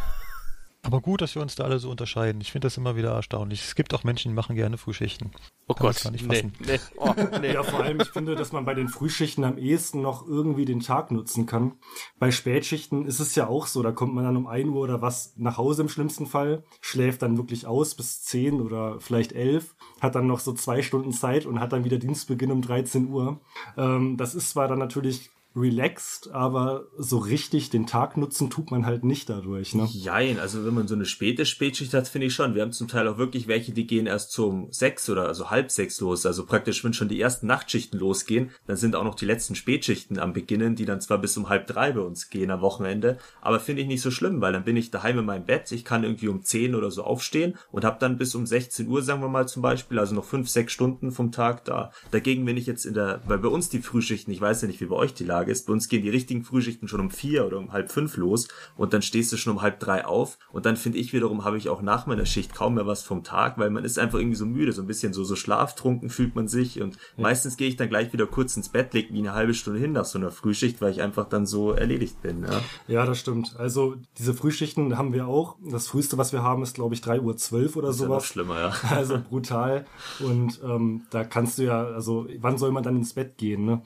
[0.82, 2.40] Aber gut, dass wir uns da alle so unterscheiden.
[2.40, 3.62] Ich finde das immer wieder erstaunlich.
[3.62, 5.30] Es gibt auch Menschen, die machen gerne Frühschichten.
[5.68, 6.52] Oh Kann Gott, gar nicht fassen.
[6.58, 6.80] Nee, nee.
[6.96, 7.52] Oh, nee.
[7.52, 10.80] ja, vor allem, ich finde, dass man bei den Frühschichten am ehesten noch irgendwie den
[10.80, 11.74] Tag nutzen kann.
[12.18, 15.02] Bei Spätschichten ist es ja auch so, da kommt man dann um ein Uhr oder
[15.02, 19.76] was nach Hause im schlimmsten Fall, schläft dann wirklich aus bis zehn oder vielleicht elf,
[20.00, 23.40] hat dann noch so zwei Stunden Zeit und hat dann wieder Dienstbeginn um 13 Uhr.
[23.76, 28.86] Ähm, das ist zwar dann natürlich relaxed, aber so richtig den Tag nutzen tut man
[28.86, 29.88] halt nicht dadurch, ne?
[29.90, 32.54] Jein, also wenn man so eine späte Spätschicht hat, finde ich schon.
[32.54, 35.70] Wir haben zum Teil auch wirklich welche, die gehen erst zum sechs oder also halb
[35.72, 36.24] sechs los.
[36.24, 40.20] Also praktisch, wenn schon die ersten Nachtschichten losgehen, dann sind auch noch die letzten Spätschichten
[40.20, 43.58] am Beginnen, die dann zwar bis um halb drei bei uns gehen am Wochenende, aber
[43.58, 46.04] finde ich nicht so schlimm, weil dann bin ich daheim in meinem Bett, ich kann
[46.04, 49.28] irgendwie um zehn oder so aufstehen und habe dann bis um 16 Uhr, sagen wir
[49.28, 51.90] mal zum Beispiel, also noch fünf, sechs Stunden vom Tag da.
[52.12, 54.80] Dagegen, wenn ich jetzt in der, weil bei uns die Frühschichten, ich weiß ja nicht,
[54.80, 55.66] wie bei euch die Lage Tag ist.
[55.66, 58.92] Bei uns gehen die richtigen Frühschichten schon um vier oder um halb fünf los und
[58.92, 61.68] dann stehst du schon um halb drei auf und dann finde ich wiederum, habe ich
[61.68, 64.46] auch nach meiner Schicht kaum mehr was vom Tag, weil man ist einfach irgendwie so
[64.46, 67.22] müde, so ein bisschen so, so schlaftrunken fühlt man sich und ja.
[67.22, 69.92] meistens gehe ich dann gleich wieder kurz ins Bett, leg mich eine halbe Stunde hin
[69.92, 72.42] nach so einer Frühschicht, weil ich einfach dann so erledigt bin.
[72.42, 73.56] Ja, ja das stimmt.
[73.58, 75.56] Also diese Frühschichten haben wir auch.
[75.64, 78.08] Das früheste, was wir haben, ist glaube ich drei Uhr zwölf oder das sowas.
[78.08, 78.72] Ja noch schlimmer, ja.
[78.90, 79.86] Also brutal.
[80.20, 83.82] Und ähm, da kannst du ja, also wann soll man dann ins Bett gehen, ne?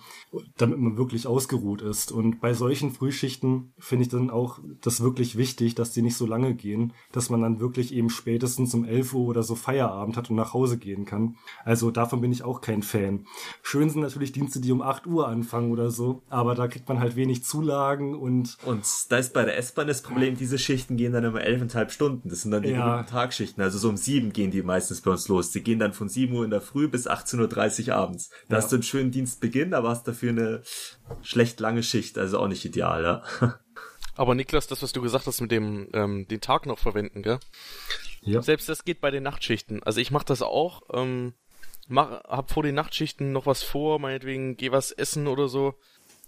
[0.56, 2.10] damit man wirklich ausgeruht ist.
[2.10, 6.26] Und bei solchen Frühschichten finde ich dann auch das wirklich wichtig, dass die nicht so
[6.26, 10.30] lange gehen, dass man dann wirklich eben spätestens um 11 Uhr oder so Feierabend hat
[10.30, 11.36] und nach Hause gehen kann.
[11.64, 13.26] Also davon bin ich auch kein Fan.
[13.62, 16.98] Schön sind natürlich Dienste, die um 8 Uhr anfangen oder so, aber da kriegt man
[16.98, 18.56] halt wenig Zulagen und...
[18.64, 22.30] Und da ist bei der S-Bahn das Problem, diese Schichten gehen dann immer elfeinhalb Stunden.
[22.30, 23.02] Das sind dann die ja.
[23.02, 23.62] Tagschichten.
[23.62, 25.50] Also so um sieben gehen die meistens bei uns los.
[25.50, 28.30] Die gehen dann von 7 Uhr in der Früh bis 18.30 Uhr abends.
[28.48, 28.62] Da ja.
[28.62, 30.62] hast du einen schönen Dienstbeginn, aber hast dafür eine
[31.22, 32.18] schlecht lange Schicht.
[32.18, 33.22] Also auch nicht ideal, ja.
[34.16, 37.40] Aber Niklas, das, was du gesagt hast mit dem ähm, den Tag noch verwenden, gell?
[38.22, 38.42] Ja.
[38.42, 39.82] Selbst das geht bei den Nachtschichten.
[39.82, 40.82] Also ich mache das auch.
[40.92, 41.34] Ähm,
[41.88, 45.74] mach, hab vor den Nachtschichten noch was vor, meinetwegen geh was essen oder so.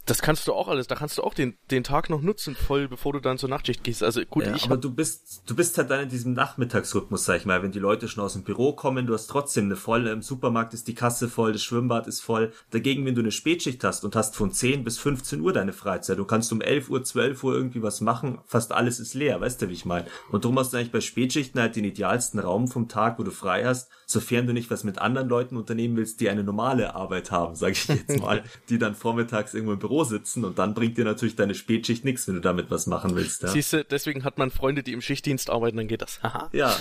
[0.06, 0.86] Das kannst du auch alles.
[0.86, 3.82] Da kannst du auch den, den Tag noch nutzen, voll, bevor du dann zur Nachtschicht
[3.82, 4.04] gehst.
[4.04, 4.64] Also gut, ja, ich.
[4.64, 7.62] Aber du bist, du bist halt dann in diesem Nachmittagsrhythmus, sag ich mal.
[7.64, 10.74] Wenn die Leute schon aus dem Büro kommen, du hast trotzdem eine volle, im Supermarkt
[10.74, 12.52] ist die Kasse voll, das Schwimmbad ist voll.
[12.70, 16.18] Dagegen, wenn du eine Spätschicht hast und hast von 10 bis 15 Uhr deine Freizeit,
[16.18, 19.60] du kannst um 11 Uhr, 12 Uhr irgendwie was machen, fast alles ist leer, weißt
[19.62, 20.06] du, wie ich meine?
[20.30, 23.32] Und darum hast du eigentlich bei Spätschichten halt den idealsten Raum vom Tag, wo du
[23.32, 27.32] frei hast, sofern du nicht was mit anderen Leuten unternehmen willst, die eine normale Arbeit
[27.32, 30.98] haben, sag ich jetzt mal, die dann vormittags irgendwo im Büro sitzen und dann bringt
[30.98, 33.42] dir natürlich deine Spätschicht nichts, wenn du damit was machen willst.
[33.42, 33.48] Ja?
[33.48, 36.20] Siehst du, deswegen hat man Freunde, die im Schichtdienst arbeiten, dann geht das.
[36.52, 36.74] ja.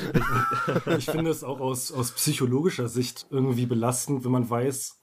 [0.98, 5.00] ich finde es auch aus, aus psychologischer Sicht irgendwie belastend, wenn man weiß,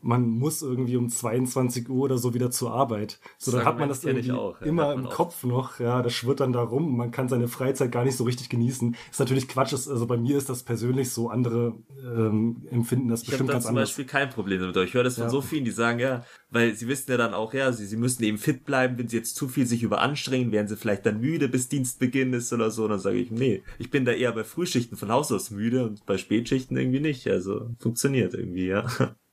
[0.00, 3.18] man muss irgendwie um 22 Uhr oder so wieder zur Arbeit.
[3.36, 5.10] So, dann hat man das irgendwie auch, ja, immer im auch.
[5.10, 8.24] Kopf noch, ja, das schwirrt dann da rum, man kann seine Freizeit gar nicht so
[8.24, 8.96] richtig genießen.
[9.10, 13.22] Ist natürlich Quatsch, ist, also bei mir ist das persönlich so, andere ähm, empfinden das
[13.22, 13.90] ich bestimmt da ganz anders.
[13.90, 15.30] Ich habe zum Beispiel kein Problem damit, ich höre das von ja.
[15.30, 18.22] so vielen, die sagen, ja, weil sie wissen ja dann auch, ja, sie, sie müssen
[18.22, 21.48] eben fit bleiben, wenn sie jetzt zu viel sich überanstrengen, werden sie vielleicht dann müde,
[21.48, 24.96] bis Dienstbeginn ist oder so, dann sage ich, nee, ich bin da eher bei Frühschichten
[24.96, 28.86] von Haus aus müde und bei Spätschichten irgendwie nicht, also funktioniert irgendwie, ja.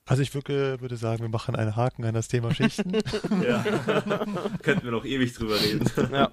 [0.07, 2.93] Also ich würde, würde sagen, wir machen einen Haken an das Thema Schichten.
[3.43, 3.63] ja.
[4.61, 5.89] Könnten wir noch ewig drüber reden.
[6.13, 6.31] ja.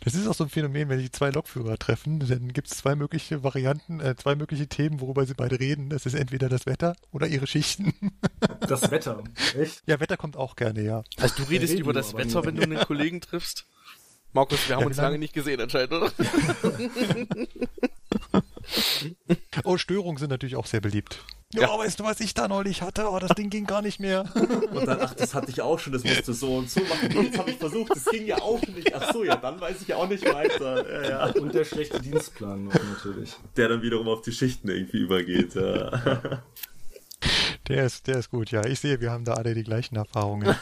[0.00, 2.96] Das ist auch so ein Phänomen, wenn sich zwei Lokführer treffen, dann gibt es zwei
[2.96, 5.90] mögliche Varianten, äh, zwei mögliche Themen, worüber sie beide reden.
[5.90, 7.94] Das ist entweder das Wetter oder ihre Schichten.
[8.60, 9.22] das Wetter,
[9.56, 9.84] echt?
[9.86, 11.04] Ja, Wetter kommt auch gerne, ja.
[11.18, 13.66] Also du redest über das Wetter, wenn du einen Kollegen triffst?
[14.32, 16.10] Markus, wir haben ja, uns lange nicht gesehen anscheinend, oder?
[19.62, 21.24] oh, Störungen sind natürlich auch sehr beliebt.
[21.54, 23.08] Ja, ja, weißt du, was ich da neulich hatte?
[23.08, 24.24] Oh, das Ding ging gar nicht mehr.
[24.34, 27.10] Und dann, ach, das hatte ich auch schon, das musste so und so machen.
[27.22, 28.92] Jetzt habe ich versucht, das ging ja auch nicht.
[28.92, 31.04] Ach so, ja, dann weiß ich auch nicht weiter.
[31.04, 31.40] Ja, ja.
[31.40, 33.36] Und der schlechte Dienstplan noch natürlich.
[33.56, 35.54] Der dann wiederum auf die Schichten irgendwie übergeht.
[35.54, 36.42] Ja.
[37.68, 38.64] Der ist, der ist gut, ja.
[38.66, 40.54] Ich sehe, wir haben da alle die gleichen Erfahrungen.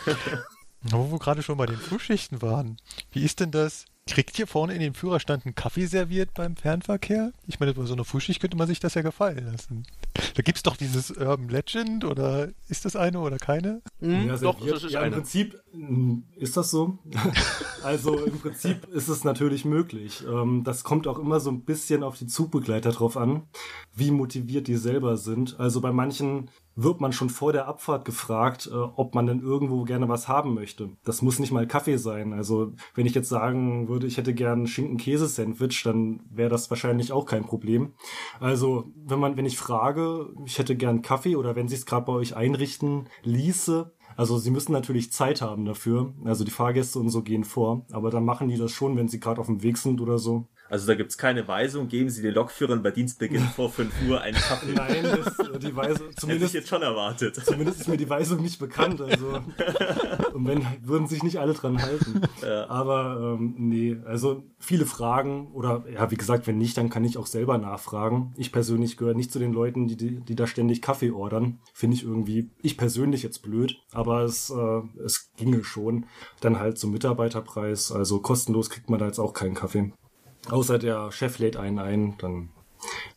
[0.82, 2.76] Wo wir gerade schon bei den Frühschichten waren.
[3.12, 3.86] Wie ist denn das?
[4.06, 7.32] Kriegt hier vorne in dem Führerstand einen Kaffee serviert beim Fernverkehr?
[7.46, 9.86] Ich meine, bei so einer Frühschicht könnte man sich das ja gefallen lassen.
[10.34, 13.82] Da gibt's doch dieses Urban Legend oder ist das eine oder keine?
[14.00, 15.08] Mhm, ja, doch, das ist ja, eine.
[15.08, 16.98] Im Prinzip hm, ist das so.
[17.82, 20.24] also im Prinzip ist es natürlich möglich.
[20.26, 23.42] Ähm, das kommt auch immer so ein bisschen auf die Zugbegleiter drauf an,
[23.94, 25.58] wie motiviert die selber sind.
[25.58, 29.84] Also bei manchen wird man schon vor der Abfahrt gefragt, äh, ob man denn irgendwo
[29.84, 30.90] gerne was haben möchte.
[31.04, 32.32] Das muss nicht mal Kaffee sein.
[32.32, 37.26] Also wenn ich jetzt sagen würde, ich hätte gern Schinken-Käse-Sandwich, dann wäre das wahrscheinlich auch
[37.26, 37.92] kein Problem.
[38.40, 42.06] Also wenn man, wenn ich frage, ich hätte gern Kaffee oder wenn sie es gerade
[42.06, 46.12] bei euch einrichten ließe, also sie müssen natürlich Zeit haben dafür.
[46.24, 49.20] Also die Fahrgäste und so gehen vor, aber dann machen die das schon, wenn sie
[49.20, 50.48] gerade auf dem Weg sind oder so.
[50.72, 54.38] Also da gibt's keine Weisung, geben Sie den Lokführern bei Dienstbeginn vor 5 Uhr einen
[54.38, 54.72] Kaffee.
[54.72, 57.36] Nein, das, die Weisung, zumindest, Hätte ich jetzt schon erwartet.
[57.44, 59.38] Zumindest ist mir die Weisung nicht bekannt, also,
[60.32, 62.22] und wenn, würden sich nicht alle dran halten.
[62.40, 62.70] Ja.
[62.70, 67.18] Aber, ähm, nee, also, viele Fragen, oder, ja, wie gesagt, wenn nicht, dann kann ich
[67.18, 68.32] auch selber nachfragen.
[68.38, 71.58] Ich persönlich gehöre nicht zu den Leuten, die, die, die da ständig Kaffee ordern.
[71.74, 76.06] Finde ich irgendwie, ich persönlich jetzt blöd, aber es, äh, es ginge schon.
[76.40, 79.92] Dann halt zum Mitarbeiterpreis, also kostenlos kriegt man da jetzt auch keinen Kaffee.
[80.48, 82.50] Außer der Chef lädt einen ein, dann,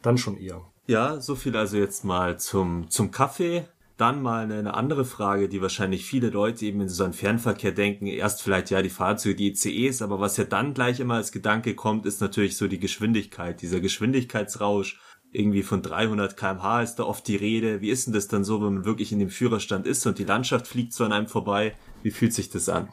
[0.02, 0.62] dann schon eher.
[0.88, 3.66] Ja, so viel also jetzt mal zum, zum Kaffee.
[3.98, 8.08] Dann mal eine, andere Frage, die wahrscheinlich viele Leute eben in so einen Fernverkehr denken.
[8.08, 11.76] Erst vielleicht ja die Fahrzeuge, die ICEs, aber was ja dann gleich immer als Gedanke
[11.76, 15.00] kommt, ist natürlich so die Geschwindigkeit, dieser Geschwindigkeitsrausch
[15.36, 17.82] irgendwie von 300 kmh ist da oft die Rede.
[17.82, 20.24] Wie ist denn das dann so, wenn man wirklich in dem Führerstand ist und die
[20.24, 21.76] Landschaft fliegt so an einem vorbei?
[22.04, 22.90] Wie fühlt sich das an?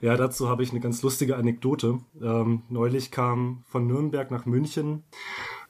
[0.00, 2.00] Ja, dazu habe ich eine ganz lustige Anekdote.
[2.20, 5.04] Ähm, neulich kam von Nürnberg nach München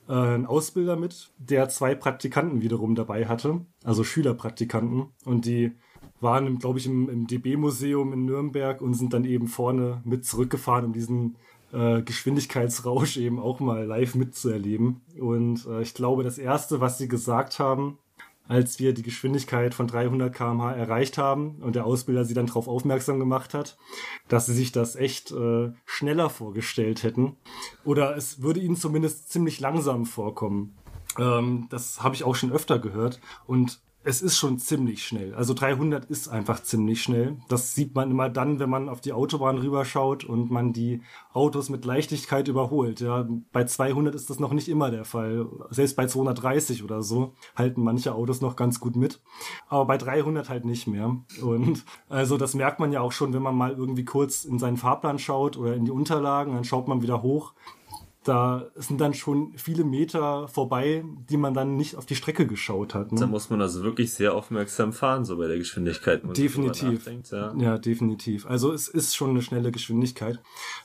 [0.09, 5.07] äh, ein Ausbilder mit, der zwei Praktikanten wiederum dabei hatte, also Schülerpraktikanten.
[5.25, 5.73] Und die
[6.21, 10.87] waren, glaube ich, im, im DB-Museum in Nürnberg und sind dann eben vorne mit zurückgefahren,
[10.87, 11.37] um diesen
[11.73, 15.01] äh, Geschwindigkeitsrausch eben auch mal live mitzuerleben.
[15.19, 17.99] Und äh, ich glaube, das Erste, was sie gesagt haben,
[18.49, 22.67] als wir die Geschwindigkeit von 300 km/h erreicht haben und der Ausbilder sie dann darauf
[22.67, 23.77] aufmerksam gemacht hat,
[24.27, 27.37] dass sie sich das echt äh, schneller vorgestellt hätten.
[27.85, 30.75] Oder es würde ihnen zumindest ziemlich langsam vorkommen.
[31.19, 33.21] Ähm, das habe ich auch schon öfter gehört.
[33.47, 35.35] Und es ist schon ziemlich schnell.
[35.35, 37.37] Also 300 ist einfach ziemlich schnell.
[37.51, 41.03] Das sieht man immer dann, wenn man auf die Autobahn rüberschaut und man die
[41.35, 43.01] Autos mit Leichtigkeit überholt.
[43.01, 45.47] Ja, bei 200 ist das noch nicht immer der Fall.
[45.69, 49.21] Selbst bei 230 oder so halten manche Autos noch ganz gut mit.
[49.69, 51.15] Aber bei 300 halt nicht mehr.
[51.43, 54.79] Und also das merkt man ja auch schon, wenn man mal irgendwie kurz in seinen
[54.79, 57.53] Fahrplan schaut oder in die Unterlagen, dann schaut man wieder hoch
[58.29, 62.95] da sind dann schon viele Meter vorbei, die man dann nicht auf die Strecke geschaut
[62.95, 63.11] hat.
[63.11, 63.21] Ne?
[63.21, 66.23] Da muss man also wirklich sehr aufmerksam fahren, so bei der Geschwindigkeit.
[66.37, 67.09] Definitiv.
[67.31, 67.55] Ja.
[67.57, 67.79] ja.
[67.79, 68.47] definitiv.
[68.47, 70.41] Also es ist schon eine schnelle Geschwindigkeit.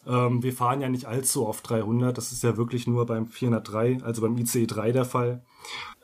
[0.08, 2.18] Ähm, wir fahren ja nicht allzu oft 300.
[2.18, 5.44] Das ist ja wirklich nur beim 403, also beim ICE 3 der Fall.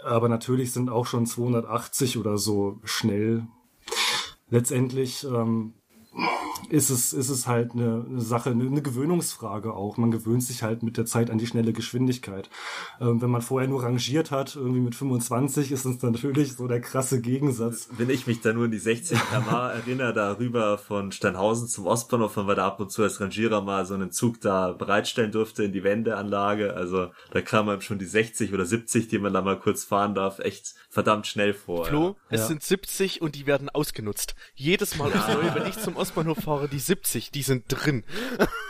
[0.04, 3.48] Aber natürlich sind auch schon 280 oder so schnell.
[4.50, 5.74] Letztendlich ähm,
[6.70, 9.98] ist es, ist es halt eine, eine Sache, eine, eine, Gewöhnungsfrage auch.
[9.98, 12.50] Man gewöhnt sich halt mit der Zeit an die schnelle Geschwindigkeit.
[13.00, 16.82] Ähm, wenn man vorher nur rangiert hat, irgendwie mit 25, ist es natürlich so der
[16.82, 17.90] krasse Gegensatz.
[17.98, 22.38] Wenn ich mich da nur an die 60 km erinnere, darüber von Steinhausen zum Ostbahnhof,
[22.38, 25.64] wenn wir da ab und zu als Rangierer mal so einen Zug da bereitstellen durfte
[25.64, 29.42] in die Wendeanlage, also da kam man schon die 60 oder 70, die man da
[29.42, 31.86] mal kurz fahren darf, echt verdammt schnell vor.
[31.86, 32.16] Flo, ja.
[32.30, 32.48] es ja.
[32.48, 34.36] sind 70 und die werden ausgenutzt.
[34.56, 38.04] Jedes Mal aufs Neue, wenn ich zum Ostbahnhof fahre, die 70, die sind drin.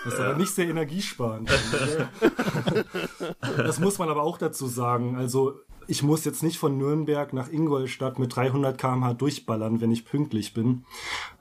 [0.05, 1.49] Das ist aber nicht sehr energiesparend.
[3.57, 5.15] das muss man aber auch dazu sagen.
[5.17, 5.59] Also
[5.89, 10.53] ich muss jetzt nicht von Nürnberg nach Ingolstadt mit 300 km/h durchballern, wenn ich pünktlich
[10.53, 10.85] bin.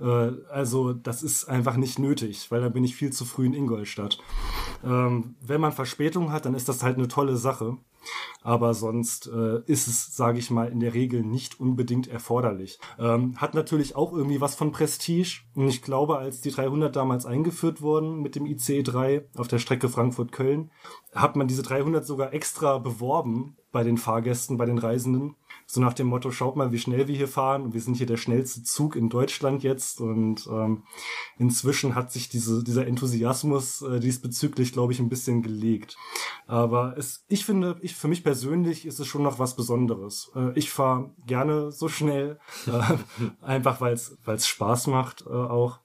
[0.01, 3.53] Äh, also das ist einfach nicht nötig, weil da bin ich viel zu früh in
[3.53, 4.19] Ingolstadt.
[4.83, 7.77] Ähm, wenn man Verspätung hat, dann ist das halt eine tolle Sache.
[8.43, 12.79] Aber sonst äh, ist es, sage ich mal, in der Regel nicht unbedingt erforderlich.
[12.99, 15.43] Ähm, hat natürlich auch irgendwie was von Prestige.
[15.55, 19.59] Und ich glaube, als die 300 damals eingeführt wurden mit dem ICE 3 auf der
[19.59, 20.71] Strecke Frankfurt-Köln,
[21.15, 25.37] hat man diese 300 sogar extra beworben bei den Fahrgästen, bei den Reisenden.
[25.67, 27.75] So nach dem Motto, schaut mal, wie schnell wir hier fahren.
[27.75, 30.01] Wir sind hier der schnellste Zug in Deutschland jetzt.
[30.01, 30.85] Und ähm,
[31.37, 35.99] inzwischen hat sich diese, dieser Enthusiasmus äh, diesbezüglich, glaube ich, ein bisschen gelegt.
[36.47, 40.31] Aber es, ich finde, ich für mich persönlich ist es schon noch was Besonderes.
[40.35, 42.97] Äh, ich fahre gerne so schnell, äh,
[43.43, 45.81] einfach weil es Spaß macht äh, auch.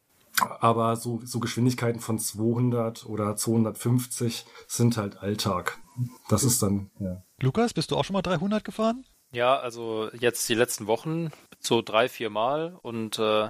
[0.60, 5.83] Aber so, so Geschwindigkeiten von 200 oder 250 sind halt Alltag.
[6.30, 7.24] Das ist dann, ja.
[7.39, 9.06] Lukas, bist du auch schon mal 300 gefahren?
[9.34, 13.50] Ja, also jetzt die letzten Wochen so drei, vier Mal und äh,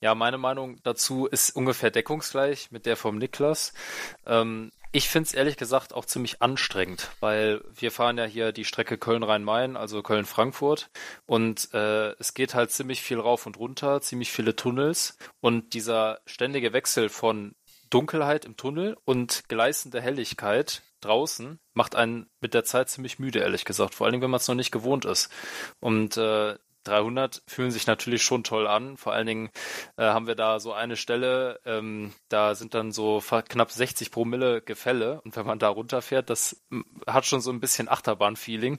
[0.00, 3.72] ja, meine Meinung dazu ist ungefähr deckungsgleich mit der vom Niklas.
[4.26, 8.66] Ähm, ich finde es ehrlich gesagt auch ziemlich anstrengend, weil wir fahren ja hier die
[8.66, 10.90] Strecke Köln-Rhein-Main, also Köln-Frankfurt
[11.24, 16.20] und äh, es geht halt ziemlich viel rauf und runter, ziemlich viele Tunnels und dieser
[16.26, 17.54] ständige Wechsel von
[17.88, 23.64] Dunkelheit im Tunnel und gleißende Helligkeit draußen macht einen mit der Zeit ziemlich müde, ehrlich
[23.64, 23.94] gesagt.
[23.94, 25.30] Vor allem, wenn man es noch nicht gewohnt ist.
[25.80, 28.96] Und äh, 300 fühlen sich natürlich schon toll an.
[28.96, 29.50] Vor allen Dingen
[29.96, 34.62] äh, haben wir da so eine Stelle, ähm, da sind dann so knapp 60 Promille
[34.62, 36.62] Gefälle und wenn man da runterfährt, das
[37.06, 38.78] hat schon so ein bisschen Achterbahn-Feeling.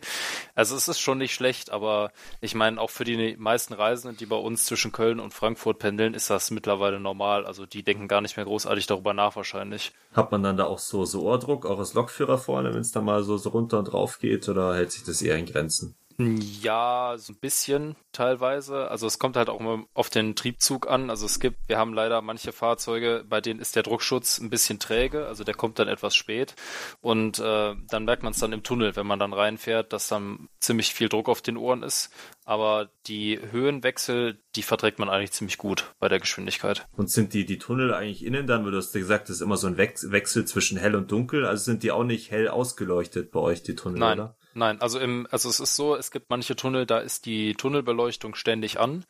[0.56, 4.26] Also es ist schon nicht schlecht, aber ich meine auch für die meisten Reisenden, die
[4.26, 7.46] bei uns zwischen Köln und Frankfurt pendeln, ist das mittlerweile normal.
[7.46, 9.92] Also die denken gar nicht mehr großartig darüber nach wahrscheinlich.
[10.14, 13.02] Hat man dann da auch so, so Ohrdruck, auch als Lokführer vorne, wenn es da
[13.02, 15.96] mal so, so runter und drauf geht oder hält sich das eher in Grenzen?
[16.18, 18.90] Ja, so ein bisschen teilweise.
[18.90, 21.10] Also es kommt halt auch immer auf den Triebzug an.
[21.10, 24.80] Also es gibt, wir haben leider manche Fahrzeuge, bei denen ist der Druckschutz ein bisschen
[24.80, 26.56] träge, also der kommt dann etwas spät.
[27.02, 30.50] Und äh, dann merkt man es dann im Tunnel, wenn man dann reinfährt, dass dann
[30.60, 32.12] ziemlich viel Druck auf den Ohren ist.
[32.46, 36.86] Aber die Höhenwechsel, die verträgt man eigentlich ziemlich gut bei der Geschwindigkeit.
[36.96, 39.58] Und sind die, die Tunnel eigentlich innen dann, weil du hast gesagt, das ist immer
[39.58, 43.40] so ein Wechsel zwischen hell und dunkel, also sind die auch nicht hell ausgeleuchtet bei
[43.40, 44.20] euch, die Tunnel, Nein.
[44.20, 44.36] oder?
[44.56, 48.36] Nein, also im, also es ist so, es gibt manche Tunnel, da ist die Tunnelbeleuchtung
[48.36, 49.06] ständig an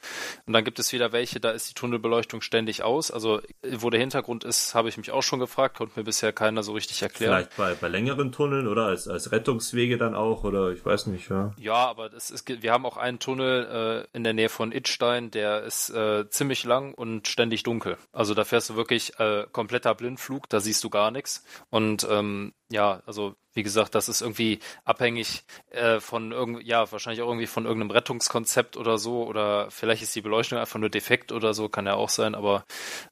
[0.46, 3.12] und dann gibt es wieder welche, da ist die Tunnelbeleuchtung ständig aus.
[3.12, 3.41] Also
[3.72, 6.74] wo der Hintergrund ist, habe ich mich auch schon gefragt, konnte mir bisher keiner so
[6.74, 7.34] richtig erklären.
[7.34, 11.30] Vielleicht bei, bei längeren Tunneln oder als, als Rettungswege dann auch oder ich weiß nicht,
[11.30, 11.54] ja.
[11.58, 15.32] Ja, aber das ist, wir haben auch einen Tunnel äh, in der Nähe von Itstein,
[15.32, 17.98] der ist äh, ziemlich lang und ständig dunkel.
[18.12, 21.44] Also da fährst du wirklich äh, kompletter Blindflug, da siehst du gar nichts.
[21.70, 27.22] Und ähm, ja, also wie gesagt, das ist irgendwie abhängig äh, von irgendwie, ja, wahrscheinlich
[27.22, 31.32] auch irgendwie von irgendeinem Rettungskonzept oder so, oder vielleicht ist die Beleuchtung einfach nur defekt
[31.32, 32.66] oder so, kann ja auch sein, aber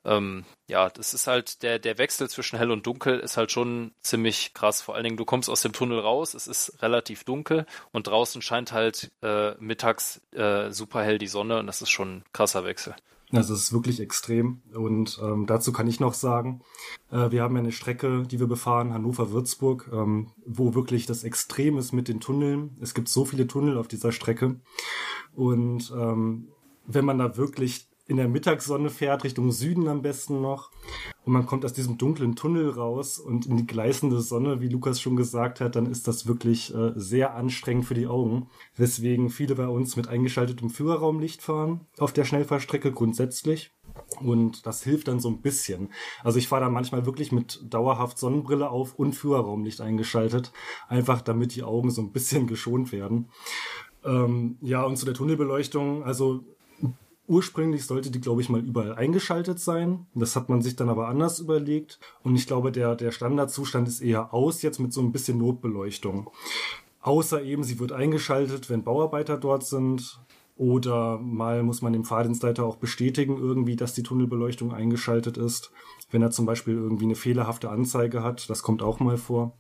[0.06, 3.94] ähm, ja, das ist halt, der, der Wechsel zwischen hell und dunkel ist halt schon
[4.02, 4.82] ziemlich krass.
[4.82, 8.42] Vor allen Dingen, du kommst aus dem Tunnel raus, es ist relativ dunkel und draußen
[8.42, 12.64] scheint halt äh, mittags äh, super hell die Sonne und das ist schon ein krasser
[12.64, 12.96] Wechsel.
[13.34, 14.62] Also es ist wirklich extrem.
[14.74, 16.62] Und ähm, dazu kann ich noch sagen,
[17.12, 21.94] äh, wir haben eine Strecke, die wir befahren, Hannover-Würzburg, ähm, wo wirklich das Extrem ist
[21.94, 22.78] mit den Tunneln.
[22.82, 24.60] Es gibt so viele Tunnel auf dieser Strecke.
[25.34, 26.50] Und ähm,
[26.86, 30.70] wenn man da wirklich in der Mittagssonne fährt, Richtung Süden am besten noch.
[31.24, 35.00] Und man kommt aus diesem dunklen Tunnel raus und in die gleißende Sonne, wie Lukas
[35.00, 38.48] schon gesagt hat, dann ist das wirklich äh, sehr anstrengend für die Augen.
[38.76, 43.72] Weswegen viele bei uns mit eingeschaltetem Führerraumlicht fahren auf der Schnellfahrstrecke grundsätzlich.
[44.20, 45.90] Und das hilft dann so ein bisschen.
[46.22, 50.52] Also ich fahre dann manchmal wirklich mit dauerhaft Sonnenbrille auf und Führerraumlicht eingeschaltet.
[50.90, 53.30] Einfach damit die Augen so ein bisschen geschont werden.
[54.04, 56.44] Ähm, ja, und zu der Tunnelbeleuchtung, also
[57.32, 60.06] Ursprünglich sollte die, glaube ich, mal überall eingeschaltet sein.
[60.14, 61.98] Das hat man sich dann aber anders überlegt.
[62.24, 66.30] Und ich glaube, der, der Standardzustand ist eher aus, jetzt mit so ein bisschen Notbeleuchtung.
[67.00, 70.20] Außer eben, sie wird eingeschaltet, wenn Bauarbeiter dort sind.
[70.58, 75.72] Oder mal muss man dem Fahrdienstleiter auch bestätigen, irgendwie, dass die Tunnelbeleuchtung eingeschaltet ist.
[76.10, 79.58] Wenn er zum Beispiel irgendwie eine fehlerhafte Anzeige hat, das kommt auch mal vor.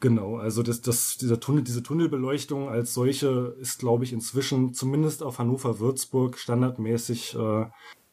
[0.00, 5.22] Genau, also das, das, dieser Tunnel, diese Tunnelbeleuchtung als solche ist, glaube ich, inzwischen zumindest
[5.22, 7.66] auf Hannover-Würzburg standardmäßig äh,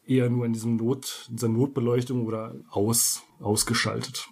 [0.06, 4.28] eher nur in diesem Not, dieser Notbeleuchtung oder aus, ausgeschaltet.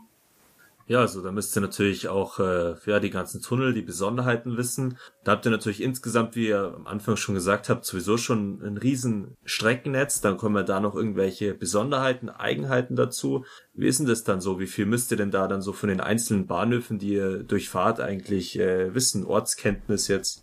[0.90, 4.98] Ja, also da müsst ihr natürlich auch äh, ja, die ganzen Tunnel, die Besonderheiten wissen.
[5.22, 8.76] Da habt ihr natürlich insgesamt, wie ihr am Anfang schon gesagt habt, sowieso schon ein
[8.76, 10.20] riesen Streckennetz.
[10.20, 13.44] Dann kommen wir da noch irgendwelche Besonderheiten, Eigenheiten dazu.
[13.72, 14.58] Wie ist denn das dann so?
[14.58, 18.00] Wie viel müsst ihr denn da dann so von den einzelnen Bahnhöfen, die ihr durchfahrt,
[18.00, 19.24] eigentlich äh, wissen?
[19.24, 20.42] Ortskenntnis jetzt?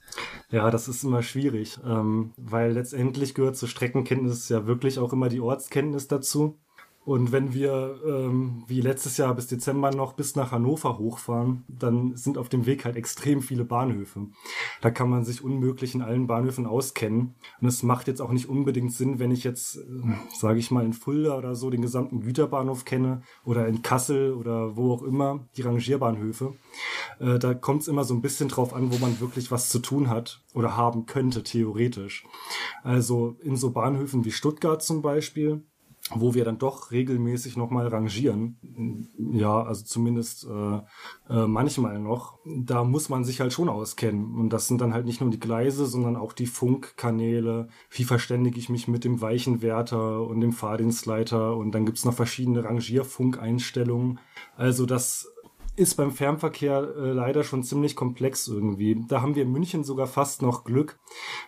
[0.49, 5.27] Ja, das ist immer schwierig, ähm, weil letztendlich gehört zur Streckenkenntnis ja wirklich auch immer
[5.27, 6.57] die Ortskenntnis dazu.
[7.07, 12.17] Und wenn wir ähm, wie letztes Jahr bis Dezember noch bis nach Hannover hochfahren, dann
[12.17, 14.27] sind auf dem Weg halt extrem viele Bahnhöfe.
[14.81, 17.35] Da kann man sich unmöglich in allen Bahnhöfen auskennen.
[17.61, 19.83] Und es macht jetzt auch nicht unbedingt Sinn, wenn ich jetzt, äh,
[20.37, 24.75] sage ich mal, in Fulda oder so den gesamten Güterbahnhof kenne oder in Kassel oder
[24.75, 26.55] wo auch immer die Rangierbahnhöfe.
[27.21, 29.79] Äh, da kommt es immer so ein bisschen drauf an, wo man wirklich was zu
[29.79, 32.25] tun hat oder haben könnte, theoretisch.
[32.83, 35.63] Also in so Bahnhöfen wie Stuttgart zum Beispiel
[36.15, 38.57] wo wir dann doch regelmäßig nochmal rangieren.
[39.31, 40.77] Ja, also zumindest äh,
[41.29, 42.39] äh, manchmal noch.
[42.45, 44.35] Da muss man sich halt schon auskennen.
[44.35, 47.67] Und das sind dann halt nicht nur die Gleise, sondern auch die Funkkanäle.
[47.89, 51.55] Wie verständige ich mich mit dem Weichenwärter und dem Fahrdienstleiter?
[51.55, 54.19] Und dann gibt's noch verschiedene Rangierfunkeinstellungen.
[54.55, 55.27] Also das
[55.77, 59.03] ist beim Fernverkehr äh, leider schon ziemlich komplex irgendwie.
[59.07, 60.99] Da haben wir in München sogar fast noch Glück,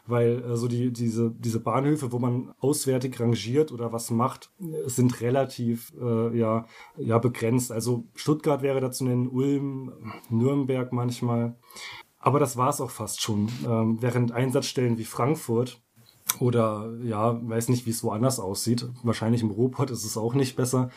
[0.06, 4.52] weil äh, so die, diese, diese Bahnhöfe, wo man auswärtig rangiert oder was macht,
[4.86, 6.68] sind relativ äh, ja,
[6.98, 7.72] ja begrenzt.
[7.72, 9.94] Also Stuttgart wäre dazu nennen, Ulm,
[10.30, 11.56] Nürnberg manchmal.
[12.20, 13.50] Aber das war es auch fast schon.
[13.68, 15.82] Ähm, während Einsatzstellen wie Frankfurt
[16.40, 18.88] oder ja, weiß nicht, wie es woanders aussieht.
[19.04, 20.90] Wahrscheinlich im Ruhrpott ist es auch nicht besser.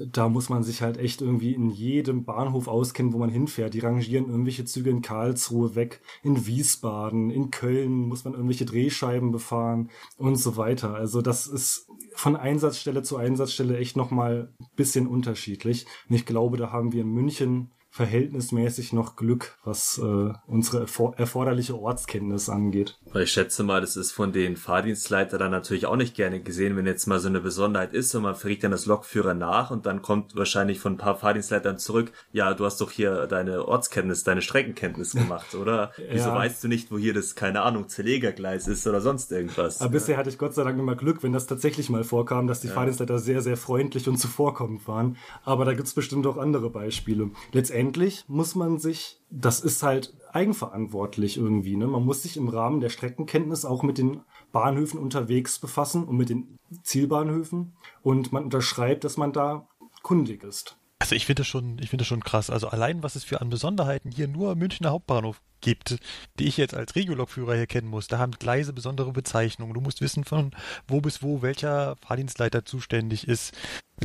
[0.00, 3.74] Da muss man sich halt echt irgendwie in jedem Bahnhof auskennen, wo man hinfährt.
[3.74, 9.32] Die rangieren irgendwelche Züge in Karlsruhe weg, in Wiesbaden, in Köln muss man irgendwelche Drehscheiben
[9.32, 10.94] befahren und so weiter.
[10.94, 15.86] Also das ist von Einsatzstelle zu Einsatzstelle echt nochmal bisschen unterschiedlich.
[16.08, 21.78] Und ich glaube, da haben wir in München verhältnismäßig noch Glück, was äh, unsere erforderliche
[21.78, 22.98] Ortskenntnis angeht.
[23.20, 26.86] Ich schätze mal, das ist von den Fahrdienstleitern dann natürlich auch nicht gerne gesehen, wenn
[26.86, 30.02] jetzt mal so eine Besonderheit ist und man fragt dann das Lokführer nach und dann
[30.02, 34.42] kommt wahrscheinlich von ein paar Fahrdienstleitern zurück, ja, du hast doch hier deine Ortskenntnis, deine
[34.42, 35.92] Streckenkenntnis gemacht, oder?
[35.98, 36.04] ja.
[36.10, 39.80] Wieso weißt du nicht, wo hier das, keine Ahnung, Zerlegergleis ist oder sonst irgendwas?
[39.80, 39.92] Aber ja.
[39.92, 42.68] bisher hatte ich Gott sei Dank immer Glück, wenn das tatsächlich mal vorkam, dass die
[42.68, 42.74] ja.
[42.74, 45.16] Fahrdienstleiter sehr, sehr freundlich und zuvorkommend waren.
[45.44, 47.30] Aber da gibt's bestimmt auch andere Beispiele.
[47.52, 51.86] Letztendlich muss man sich, das ist halt eigenverantwortlich irgendwie, ne?
[51.86, 54.20] Man muss sich im Rahmen der Streckenkenntnis auch mit den
[54.52, 59.66] Bahnhöfen unterwegs befassen und mit den Zielbahnhöfen und man unterschreibt, dass man da
[60.02, 60.76] kundig ist.
[60.98, 62.50] Also ich finde das schon, ich finde schon krass.
[62.50, 65.98] Also allein was es für an Besonderheiten hier nur Münchner Hauptbahnhof gibt,
[66.38, 68.06] die ich jetzt als Regiolokführer hier kennen muss.
[68.06, 69.74] Da haben Gleise besondere Bezeichnungen.
[69.74, 70.52] Du musst wissen, von
[70.86, 73.52] wo bis wo welcher Fahrdienstleiter zuständig ist.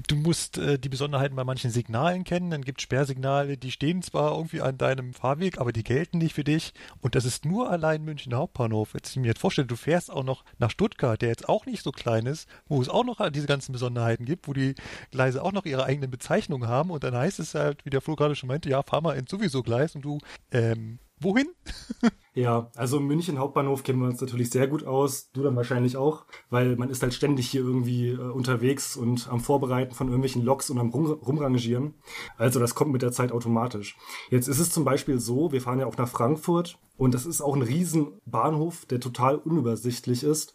[0.07, 2.49] Du musst äh, die Besonderheiten bei manchen Signalen kennen.
[2.49, 6.33] Dann gibt es Sperrsignale, die stehen zwar irgendwie an deinem Fahrweg, aber die gelten nicht
[6.33, 6.73] für dich.
[6.99, 8.95] Und das ist nur allein München Hauptbahnhof.
[8.95, 11.83] Jetzt ich mir jetzt vorstelle, du fährst auch noch nach Stuttgart, der jetzt auch nicht
[11.83, 14.73] so klein ist, wo es auch noch diese ganzen Besonderheiten gibt, wo die
[15.11, 16.89] Gleise auch noch ihre eigenen Bezeichnungen haben.
[16.89, 19.29] Und dann heißt es halt, wie der Flo gerade schon meinte, ja, fahr mal ins
[19.29, 20.17] sowieso Gleis und du,
[20.51, 21.47] ähm, wohin?
[22.33, 25.31] Ja, also München Hauptbahnhof kennen wir uns natürlich sehr gut aus.
[25.31, 29.41] Du dann wahrscheinlich auch, weil man ist halt ständig hier irgendwie äh, unterwegs und am
[29.41, 31.95] Vorbereiten von irgendwelchen Loks und am Rum Rumrangieren.
[32.37, 33.97] Also das kommt mit der Zeit automatisch.
[34.29, 37.41] Jetzt ist es zum Beispiel so, wir fahren ja auch nach Frankfurt und das ist
[37.41, 40.53] auch ein Riesenbahnhof, der total unübersichtlich ist.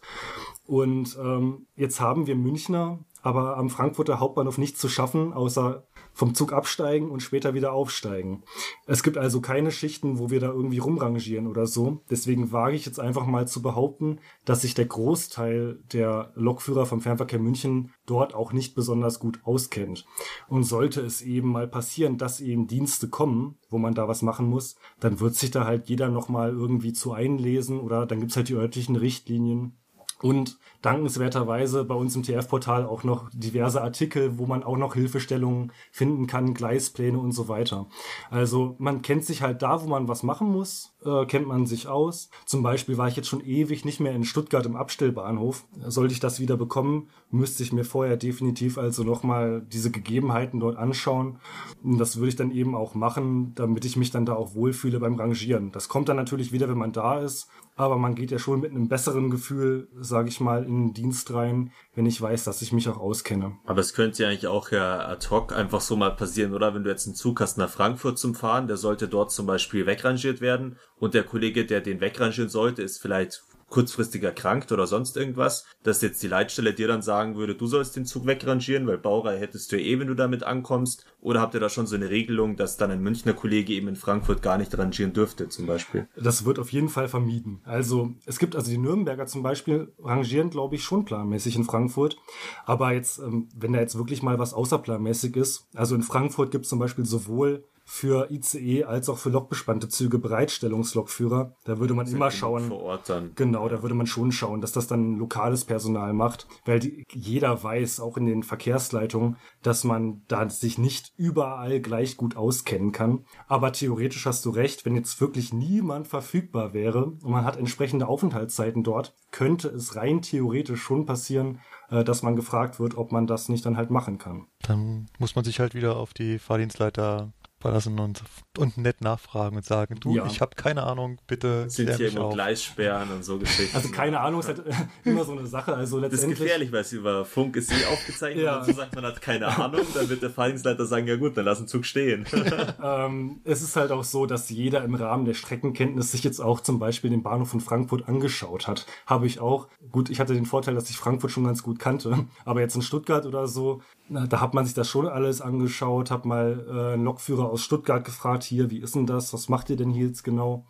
[0.65, 5.85] Und ähm, jetzt haben wir Münchner aber am Frankfurter Hauptbahnhof nichts zu schaffen, außer
[6.17, 8.41] vom Zug absteigen und später wieder aufsteigen.
[8.87, 12.01] Es gibt also keine Schichten, wo wir da irgendwie rumrangieren oder so.
[12.09, 17.01] Deswegen wage ich jetzt einfach mal zu behaupten, dass sich der Großteil der Lokführer vom
[17.01, 20.07] Fernverkehr München dort auch nicht besonders gut auskennt.
[20.47, 24.47] Und sollte es eben mal passieren, dass eben Dienste kommen, wo man da was machen
[24.47, 28.49] muss, dann wird sich da halt jeder nochmal irgendwie zu einlesen oder dann gibt's halt
[28.49, 29.77] die örtlichen Richtlinien
[30.21, 35.71] und dankenswerterweise bei uns im TF-Portal auch noch diverse Artikel, wo man auch noch Hilfestellungen
[35.91, 37.87] finden kann, Gleispläne und so weiter.
[38.29, 41.87] Also man kennt sich halt da, wo man was machen muss, äh, kennt man sich
[41.87, 42.29] aus.
[42.45, 45.65] Zum Beispiel war ich jetzt schon ewig nicht mehr in Stuttgart im Abstellbahnhof.
[45.85, 50.77] Sollte ich das wieder bekommen, müsste ich mir vorher definitiv also nochmal diese Gegebenheiten dort
[50.77, 51.39] anschauen.
[51.83, 54.99] Und das würde ich dann eben auch machen, damit ich mich dann da auch wohlfühle
[54.99, 55.71] beim Rangieren.
[55.71, 58.71] Das kommt dann natürlich wieder, wenn man da ist aber man geht ja schon mit
[58.71, 62.73] einem besseren Gefühl, sage ich mal, in den Dienst rein, wenn ich weiß, dass ich
[62.73, 63.55] mich auch auskenne.
[63.65, 66.73] Aber es könnte ja eigentlich auch ja ad hoc einfach so mal passieren, oder?
[66.73, 69.85] Wenn du jetzt einen Zug hast nach Frankfurt zum Fahren, der sollte dort zum Beispiel
[69.85, 75.17] wegrangiert werden und der Kollege, der den wegrangieren sollte, ist vielleicht kurzfristig erkrankt oder sonst
[75.17, 78.97] irgendwas, dass jetzt die Leitstelle dir dann sagen würde, du sollst den Zug wegrangieren, weil
[78.97, 81.05] Baureihe hättest du eh, wenn du damit ankommst?
[81.19, 83.95] Oder habt ihr da schon so eine Regelung, dass dann ein Münchner Kollege eben in
[83.95, 86.07] Frankfurt gar nicht rangieren dürfte, zum Beispiel?
[86.15, 87.59] Das wird auf jeden Fall vermieden.
[87.63, 92.17] Also es gibt also die Nürnberger zum Beispiel rangieren, glaube ich, schon planmäßig in Frankfurt.
[92.65, 96.63] Aber jetzt, ähm, wenn da jetzt wirklich mal was außerplanmäßig ist, also in Frankfurt gibt
[96.63, 101.55] es zum Beispiel sowohl für ICE als auch für lokbespannte Züge Bereitstellungslokführer.
[101.63, 102.67] Da würde man immer schauen.
[102.67, 103.31] Vor Ort dann.
[103.35, 107.63] Genau, da würde man schon schauen, dass das dann lokales Personal macht, weil die, jeder
[107.63, 113.25] weiß, auch in den Verkehrsleitungen, dass man da sich nicht überall gleich gut auskennen kann.
[113.47, 118.09] Aber theoretisch hast du recht, wenn jetzt wirklich niemand verfügbar wäre und man hat entsprechende
[118.09, 123.27] Aufenthaltszeiten dort, könnte es rein theoretisch schon passieren, äh, dass man gefragt wird, ob man
[123.27, 124.47] das nicht dann halt machen kann.
[124.59, 128.23] Dann muss man sich halt wieder auf die Fahrdienstleiter verlassen und,
[128.57, 130.25] und nett nachfragen und sagen, du, ja.
[130.27, 133.75] ich habe keine Ahnung, bitte Sind hier immer Gleissperren und so Geschichten.
[133.75, 134.63] Also keine Ahnung ist halt
[135.03, 135.75] immer so eine Sache.
[135.75, 138.59] Also letztendlich, das ist gefährlich, weil es über Funk ist eh aufgezeichnet ja.
[138.59, 141.45] und so sagt man hat keine Ahnung, dann wird der Fahrdienstleiter sagen, ja gut, dann
[141.45, 142.25] lass den Zug stehen.
[142.83, 146.61] ähm, es ist halt auch so, dass jeder im Rahmen der Streckenkenntnis sich jetzt auch
[146.61, 148.85] zum Beispiel den Bahnhof von Frankfurt angeschaut hat.
[149.07, 149.67] Habe ich auch.
[149.91, 152.81] Gut, ich hatte den Vorteil, dass ich Frankfurt schon ganz gut kannte, aber jetzt in
[152.81, 156.93] Stuttgart oder so, na, da hat man sich das schon alles angeschaut, hat mal äh,
[156.93, 160.07] einen Lokführer aus Stuttgart gefragt, hier, wie ist denn das, was macht ihr denn hier
[160.07, 160.65] jetzt genau?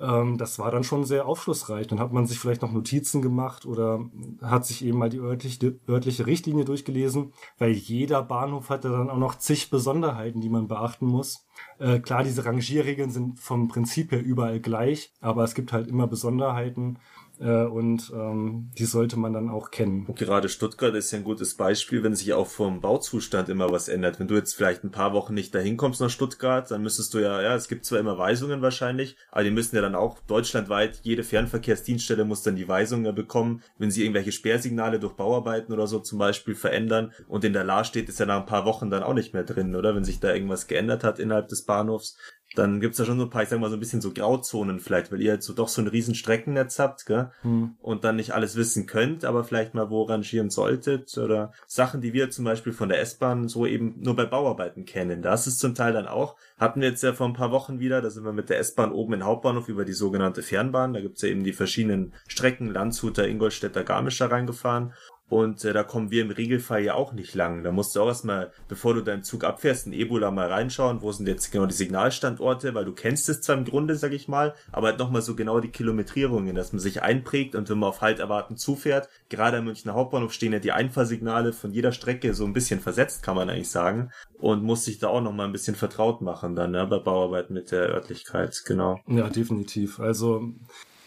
[0.00, 1.86] Ähm, das war dann schon sehr aufschlussreich.
[1.86, 4.00] Dann hat man sich vielleicht noch Notizen gemacht oder
[4.40, 9.18] hat sich eben mal die örtliche, örtliche Richtlinie durchgelesen, weil jeder Bahnhof hatte dann auch
[9.18, 11.46] noch zig Besonderheiten, die man beachten muss.
[11.78, 16.06] Äh, klar, diese Rangierregeln sind vom Prinzip her überall gleich, aber es gibt halt immer
[16.06, 16.98] Besonderheiten
[17.40, 20.06] äh, und ähm, die sollte man dann auch kennen.
[20.14, 24.20] Gerade Stuttgart ist ja ein gutes Beispiel, wenn sich auch vom Bauzustand immer was ändert.
[24.20, 27.18] Wenn du jetzt vielleicht ein paar Wochen nicht dahin kommst nach Stuttgart, dann müsstest du
[27.18, 31.00] ja, ja, es gibt zwar immer Weisungen wahrscheinlich, aber die müssen ja dann auch deutschlandweit,
[31.02, 35.98] jede Fernverkehrsdienststelle muss dann die Weisungen bekommen, wenn sie irgendwelche Sperrsignale durch Bauarbeiten oder so
[35.98, 39.02] zum Beispiel verändern und in der La steht ist ja nach ein paar Wochen dann
[39.02, 39.94] auch nicht mehr drin, oder?
[39.94, 42.16] Wenn sich da irgendwas geändert hat innerhalb des Bahnhofs,
[42.54, 44.80] dann gibt's da schon so ein paar, ich sag mal, so ein bisschen so Grauzonen
[44.80, 47.30] vielleicht, weil ihr jetzt so doch so ein riesen Streckennetz habt, gell?
[47.42, 47.76] Hm.
[47.80, 52.12] Und dann nicht alles wissen könnt, aber vielleicht mal wo rangieren solltet oder Sachen, die
[52.12, 55.22] wir zum Beispiel von der S-Bahn so eben nur bei Bauarbeiten kennen.
[55.22, 58.02] Das ist zum Teil dann auch, hatten wir jetzt ja vor ein paar Wochen wieder,
[58.02, 61.22] da sind wir mit der S-Bahn oben in Hauptbahnhof über die sogenannte Fernbahn, da gibt's
[61.22, 64.92] ja eben die verschiedenen Strecken, Landshuter, Ingolstädter, Garmischer reingefahren
[65.28, 67.64] Und äh, da kommen wir im Regelfall ja auch nicht lang.
[67.64, 71.10] Da musst du auch erstmal, bevor du deinen Zug abfährst, in Ebola mal reinschauen, wo
[71.10, 74.54] sind jetzt genau die Signalstandorte, weil du kennst es zwar im Grunde, sag ich mal,
[74.72, 78.02] aber halt nochmal so genau die Kilometrierungen, dass man sich einprägt und wenn man auf
[78.02, 82.44] Halt erwarten zufährt, gerade am Münchner Hauptbahnhof stehen ja die Einfahrsignale von jeder Strecke so
[82.44, 84.10] ein bisschen versetzt, kann man eigentlich sagen.
[84.38, 87.70] Und muss sich da auch nochmal ein bisschen vertraut machen dann, ne, bei Bauarbeit mit
[87.70, 89.00] der Örtlichkeit, genau.
[89.06, 89.98] Ja, definitiv.
[89.98, 90.52] Also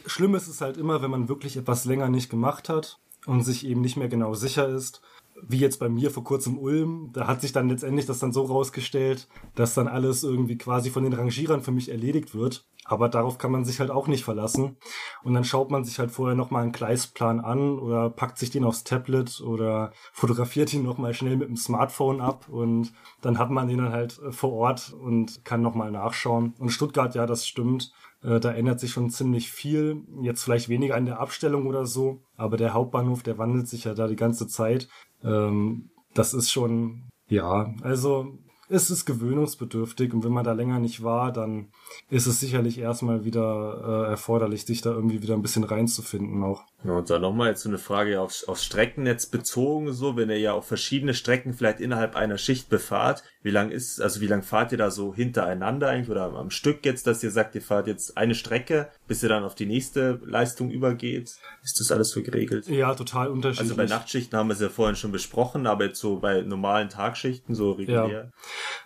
[0.07, 2.97] schlimm ist es halt immer, wenn man wirklich etwas länger nicht gemacht hat
[3.27, 5.01] und sich eben nicht mehr genau sicher ist,
[5.41, 8.43] wie jetzt bei mir vor kurzem Ulm, da hat sich dann letztendlich das dann so
[8.43, 12.65] rausgestellt, dass dann alles irgendwie quasi von den Rangierern für mich erledigt wird.
[12.87, 14.77] Aber darauf kann man sich halt auch nicht verlassen.
[15.23, 18.63] Und dann schaut man sich halt vorher nochmal einen Gleisplan an oder packt sich den
[18.63, 23.67] aufs Tablet oder fotografiert ihn nochmal schnell mit dem Smartphone ab und dann hat man
[23.67, 26.53] den dann halt äh, vor Ort und kann nochmal nachschauen.
[26.59, 27.91] Und Stuttgart, ja, das stimmt.
[28.25, 30.03] Äh, da ändert sich schon ziemlich viel.
[30.21, 33.93] Jetzt vielleicht weniger an der Abstellung oder so, aber der Hauptbahnhof, der wandelt sich ja
[33.93, 34.87] da die ganze Zeit.
[35.23, 41.03] Ähm, das ist schon, ja, also es ist gewöhnungsbedürftig und wenn man da länger nicht
[41.03, 41.69] war, dann
[42.09, 46.63] ist es sicherlich erstmal wieder äh, erforderlich, sich da irgendwie wieder ein bisschen reinzufinden auch.
[46.83, 50.39] Ja, und dann nochmal jetzt so eine Frage aufs, aufs Streckennetz bezogen, so, wenn ihr
[50.39, 54.43] ja auch verschiedene Strecken vielleicht innerhalb einer Schicht befahrt, wie lang ist, also wie lang
[54.43, 57.87] fahrt ihr da so hintereinander eigentlich oder am Stück jetzt, dass ihr sagt, ihr fahrt
[57.87, 61.35] jetzt eine Strecke, bis ihr dann auf die nächste Leistung übergeht?
[61.63, 62.67] Ist das alles so geregelt?
[62.67, 63.71] Ja, total unterschiedlich.
[63.71, 66.89] Also bei Nachtschichten haben wir es ja vorhin schon besprochen, aber jetzt so bei normalen
[66.89, 68.07] Tagschichten, so regulär.
[68.09, 68.31] Ja.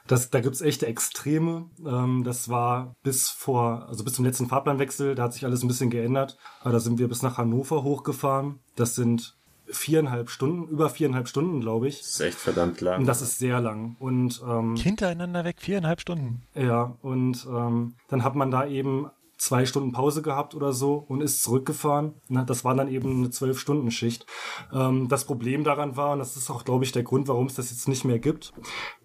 [0.07, 1.69] Das, da gibt's echte Extreme.
[1.85, 5.67] Ähm, das war bis vor, also bis zum letzten Fahrplanwechsel, da hat sich alles ein
[5.67, 6.37] bisschen geändert.
[6.61, 8.59] Aber da sind wir bis nach Hannover hochgefahren.
[8.75, 9.37] Das sind
[9.71, 11.99] viereinhalb Stunden, über viereinhalb Stunden, glaube ich.
[11.99, 13.01] Das ist echt verdammt lang.
[13.01, 13.95] Und das ist sehr lang.
[13.99, 16.41] Und ähm, hintereinander weg, viereinhalb Stunden.
[16.55, 21.21] Ja, und ähm, dann hat man da eben zwei Stunden Pause gehabt oder so und
[21.21, 22.13] ist zurückgefahren.
[22.27, 24.25] Das war dann eben eine Zwölf-Stunden-Schicht.
[24.73, 27.55] Ähm, das Problem daran war, und das ist auch, glaube ich, der Grund, warum es
[27.55, 28.53] das jetzt nicht mehr gibt,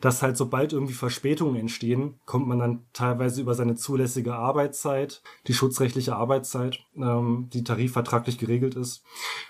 [0.01, 5.55] dass halt sobald irgendwie Verspätungen entstehen, kommt man dann teilweise über seine zulässige Arbeitszeit, die
[5.55, 9.05] schutzrechtliche Arbeitszeit, ähm, die tarifvertraglich geregelt ist.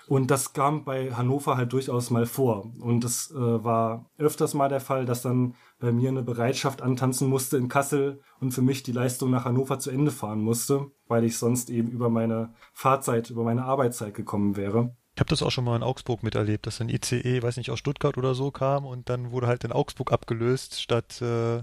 [0.07, 2.71] Und das kam bei Hannover halt durchaus mal vor.
[2.79, 5.55] Und das äh, war öfters mal der Fall, dass dann
[5.85, 9.77] bei mir eine Bereitschaft antanzen musste in Kassel und für mich die Leistung nach Hannover
[9.77, 14.57] zu Ende fahren musste, weil ich sonst eben über meine Fahrzeit, über meine Arbeitszeit gekommen
[14.57, 14.95] wäre.
[15.13, 17.77] Ich habe das auch schon mal in Augsburg miterlebt, dass ein ICE, weiß nicht, aus
[17.77, 21.61] Stuttgart oder so kam und dann wurde halt in Augsburg abgelöst statt äh,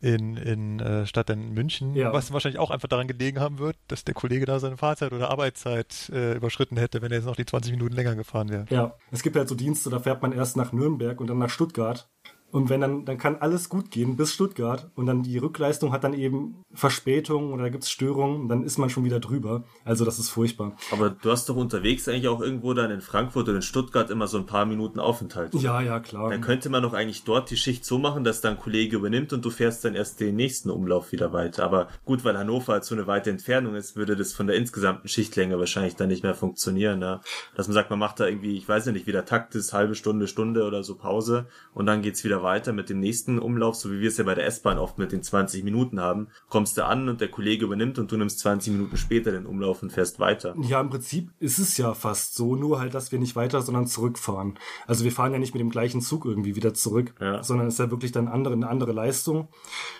[0.00, 2.12] in, in äh, statt in München, ja.
[2.12, 5.30] was wahrscheinlich auch einfach daran gelegen haben wird, dass der Kollege da seine Fahrzeit oder
[5.30, 8.66] Arbeitszeit äh, überschritten hätte, wenn er jetzt noch die 20 Minuten länger gefahren wäre.
[8.70, 11.50] Ja, es gibt halt so Dienste, da fährt man erst nach Nürnberg und dann nach
[11.50, 12.08] Stuttgart
[12.52, 16.04] und wenn dann, dann kann alles gut gehen bis Stuttgart und dann die Rückleistung hat
[16.04, 19.64] dann eben Verspätung oder da gibt's Störungen, dann ist man schon wieder drüber.
[19.86, 20.76] Also das ist furchtbar.
[20.90, 24.26] Aber du hast doch unterwegs eigentlich auch irgendwo dann in Frankfurt oder in Stuttgart immer
[24.26, 25.54] so ein paar Minuten Aufenthalt.
[25.54, 26.28] Ja, ja, klar.
[26.28, 29.32] Dann könnte man doch eigentlich dort die Schicht so machen, dass dann ein Kollege übernimmt
[29.32, 31.64] und du fährst dann erst den nächsten Umlauf wieder weiter.
[31.64, 35.08] Aber gut, weil Hannover halt so eine weite Entfernung ist, würde das von der insgesamten
[35.08, 36.98] Schichtlänge wahrscheinlich dann nicht mehr funktionieren.
[36.98, 37.22] Ne?
[37.56, 39.72] Dass man sagt, man macht da irgendwie, ich weiß ja nicht, wie der Takt ist,
[39.72, 43.74] halbe Stunde, Stunde oder so Pause und dann geht's wieder weiter mit dem nächsten Umlauf,
[43.76, 46.76] so wie wir es ja bei der S-Bahn oft mit den 20 Minuten haben, kommst
[46.76, 49.92] du an und der Kollege übernimmt und du nimmst 20 Minuten später den Umlauf und
[49.92, 50.54] fährst weiter.
[50.62, 53.86] Ja, im Prinzip ist es ja fast so, nur halt, dass wir nicht weiter, sondern
[53.86, 54.58] zurückfahren.
[54.86, 57.42] Also wir fahren ja nicht mit dem gleichen Zug irgendwie wieder zurück, ja.
[57.42, 59.48] sondern es ist ja wirklich dann andere, eine andere Leistung.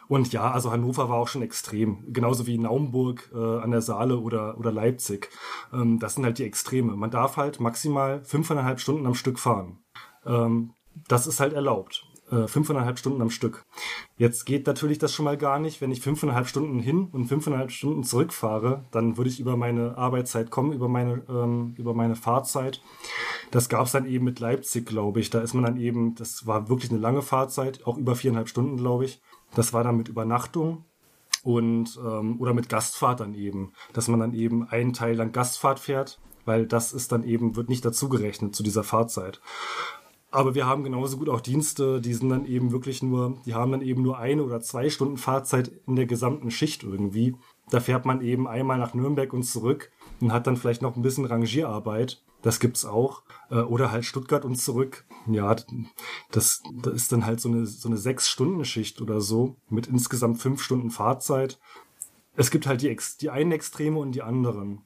[0.09, 2.05] Und ja, also Hannover war auch schon extrem.
[2.12, 5.30] Genauso wie Naumburg äh, an der Saale oder, oder Leipzig.
[5.72, 6.97] Ähm, das sind halt die Extreme.
[6.97, 9.78] Man darf halt maximal fünfeinhalb Stunden am Stück fahren.
[10.26, 10.72] Ähm,
[11.09, 12.05] das ist halt erlaubt.
[12.33, 13.62] Äh, fünfeinhalb Stunden am Stück.
[14.16, 15.83] Jetzt geht natürlich das schon mal gar nicht.
[15.83, 20.51] Wenn ich fünfeinhalb Stunden hin und fünfeinhalb Stunden zurückfahre, dann würde ich über meine Arbeitszeit
[20.51, 22.80] kommen, über meine, ähm, über meine Fahrzeit.
[23.51, 25.28] Das gab es dann eben mit Leipzig, glaube ich.
[25.28, 28.78] Da ist man dann eben, das war wirklich eine lange Fahrzeit, auch über viereinhalb Stunden,
[28.78, 29.20] glaube ich.
[29.55, 30.87] Das war dann mit Übernachtung
[31.43, 35.80] und ähm, oder mit Gastfahrt dann eben, dass man dann eben einen Teil lang Gastfahrt
[35.80, 39.43] fährt, weil das ist dann eben wird nicht dazugerechnet zu dieser Fahrzeit.
[40.33, 43.70] Aber wir haben genauso gut auch Dienste, die sind dann eben wirklich nur, die haben
[43.70, 47.37] dann eben nur eine oder zwei Stunden Fahrzeit in der gesamten Schicht irgendwie.
[47.70, 51.03] Da fährt man eben einmal nach Nürnberg und zurück und hat dann vielleicht noch ein
[51.03, 52.22] bisschen Rangierarbeit.
[52.41, 53.22] Das gibt's auch.
[53.51, 55.05] Äh, oder halt Stuttgart und zurück.
[55.26, 55.55] Ja,
[56.30, 60.62] das, das ist dann halt so eine, so eine Sechs-Stunden-Schicht oder so mit insgesamt fünf
[60.62, 61.61] Stunden Fahrzeit.
[62.37, 64.80] Es gibt halt die, die einen Extreme und die anderen.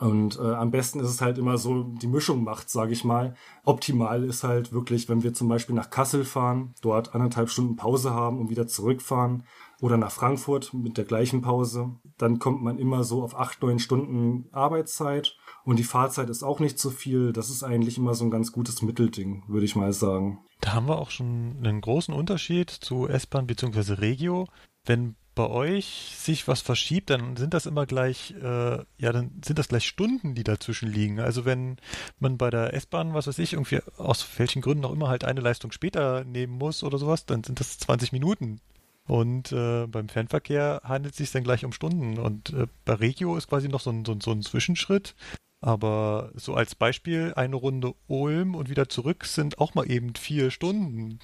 [0.00, 3.34] Und äh, am besten ist es halt immer so, die Mischung macht, sage ich mal.
[3.64, 8.12] Optimal ist halt wirklich, wenn wir zum Beispiel nach Kassel fahren, dort anderthalb Stunden Pause
[8.12, 9.44] haben und wieder zurückfahren
[9.80, 13.80] oder nach Frankfurt mit der gleichen Pause, dann kommt man immer so auf acht, neun
[13.80, 17.32] Stunden Arbeitszeit Und die Fahrzeit ist auch nicht so viel.
[17.32, 20.38] Das ist eigentlich immer so ein ganz gutes Mittelding, würde ich mal sagen.
[20.60, 23.94] Da haben wir auch schon einen großen Unterschied zu S-Bahn bzw.
[23.94, 24.46] Regio.
[24.84, 29.58] Wenn bei euch sich was verschiebt, dann sind das immer gleich, äh, ja, dann sind
[29.58, 31.20] das gleich Stunden, die dazwischen liegen.
[31.20, 31.76] Also wenn
[32.18, 35.40] man bei der S-Bahn, was weiß ich, irgendwie aus welchen Gründen auch immer halt eine
[35.40, 38.60] Leistung später nehmen muss oder sowas, dann sind das 20 Minuten.
[39.04, 42.18] Und äh, beim Fernverkehr handelt es sich dann gleich um Stunden.
[42.18, 45.14] Und äh, bei Regio ist quasi noch so ein, so, so ein Zwischenschritt.
[45.60, 50.50] Aber so als Beispiel, eine Runde Ulm und wieder zurück sind auch mal eben vier
[50.50, 51.20] Stunden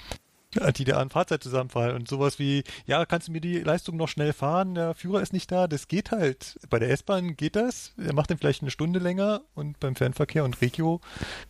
[0.76, 1.94] die da an Fahrzeit zusammenfallen.
[1.94, 5.32] Und sowas wie, ja, kannst du mir die Leistung noch schnell fahren, der Führer ist
[5.32, 6.58] nicht da, das geht halt.
[6.70, 9.42] Bei der S-Bahn geht das, er macht den vielleicht eine Stunde länger.
[9.54, 11.00] Und beim Fernverkehr und Regio,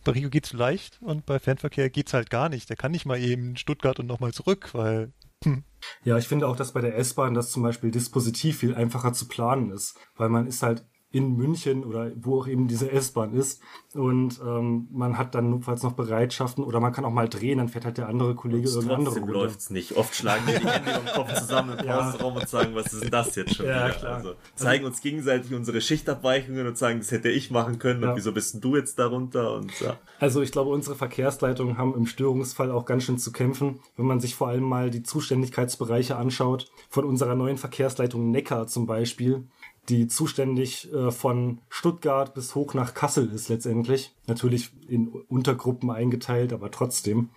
[0.03, 0.99] bei Regio geht's leicht.
[1.01, 2.69] Und bei Fernverkehr geht's halt gar nicht.
[2.69, 5.11] Der kann nicht mal eben Stuttgart und nochmal zurück, weil
[5.43, 5.63] hm.
[6.03, 9.27] Ja, ich finde auch, dass bei der S-Bahn das zum Beispiel dispositiv viel einfacher zu
[9.27, 13.61] planen ist, weil man ist halt in München oder wo auch eben diese S-Bahn ist.
[13.95, 17.67] Und ähm, man hat dann notfalls noch Bereitschaften oder man kann auch mal drehen, dann
[17.67, 19.33] fährt halt der andere Kollege irgendeine andere Runde.
[19.33, 19.97] läuft's nicht.
[19.97, 21.97] Oft schlagen wir die Hände am Kopf zusammen im ja.
[21.97, 23.95] Pausenraum und sagen, was ist denn das jetzt schon ja, wieder?
[23.95, 24.15] Klar.
[24.17, 28.11] Also zeigen uns gegenseitig unsere Schichtabweichungen und sagen, das hätte ich machen können ja.
[28.11, 29.55] und wieso bist denn du jetzt darunter?
[29.55, 29.97] Und, ja.
[30.19, 34.19] Also ich glaube, unsere Verkehrsleitungen haben im Störungsfall auch ganz schön zu kämpfen, wenn man
[34.19, 36.71] sich vor allem mal die Zuständigkeitsbereiche anschaut.
[36.89, 39.47] Von unserer neuen Verkehrsleitung Neckar zum Beispiel
[39.89, 44.15] die zuständig äh, von Stuttgart bis hoch nach Kassel ist letztendlich.
[44.27, 47.29] Natürlich in Untergruppen eingeteilt, aber trotzdem.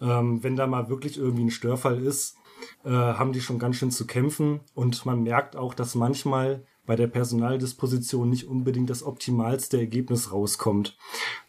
[0.00, 2.36] Ähm, wenn da mal wirklich irgendwie ein Störfall ist,
[2.84, 4.60] äh, haben die schon ganz schön zu kämpfen.
[4.74, 10.96] Und man merkt auch, dass manchmal bei der Personaldisposition nicht unbedingt das optimalste Ergebnis rauskommt.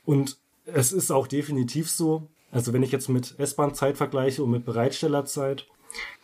[0.06, 4.66] Und es ist auch definitiv so, also wenn ich jetzt mit S-Bahn-Zeit vergleiche und mit
[4.66, 5.68] Bereitstellerzeit,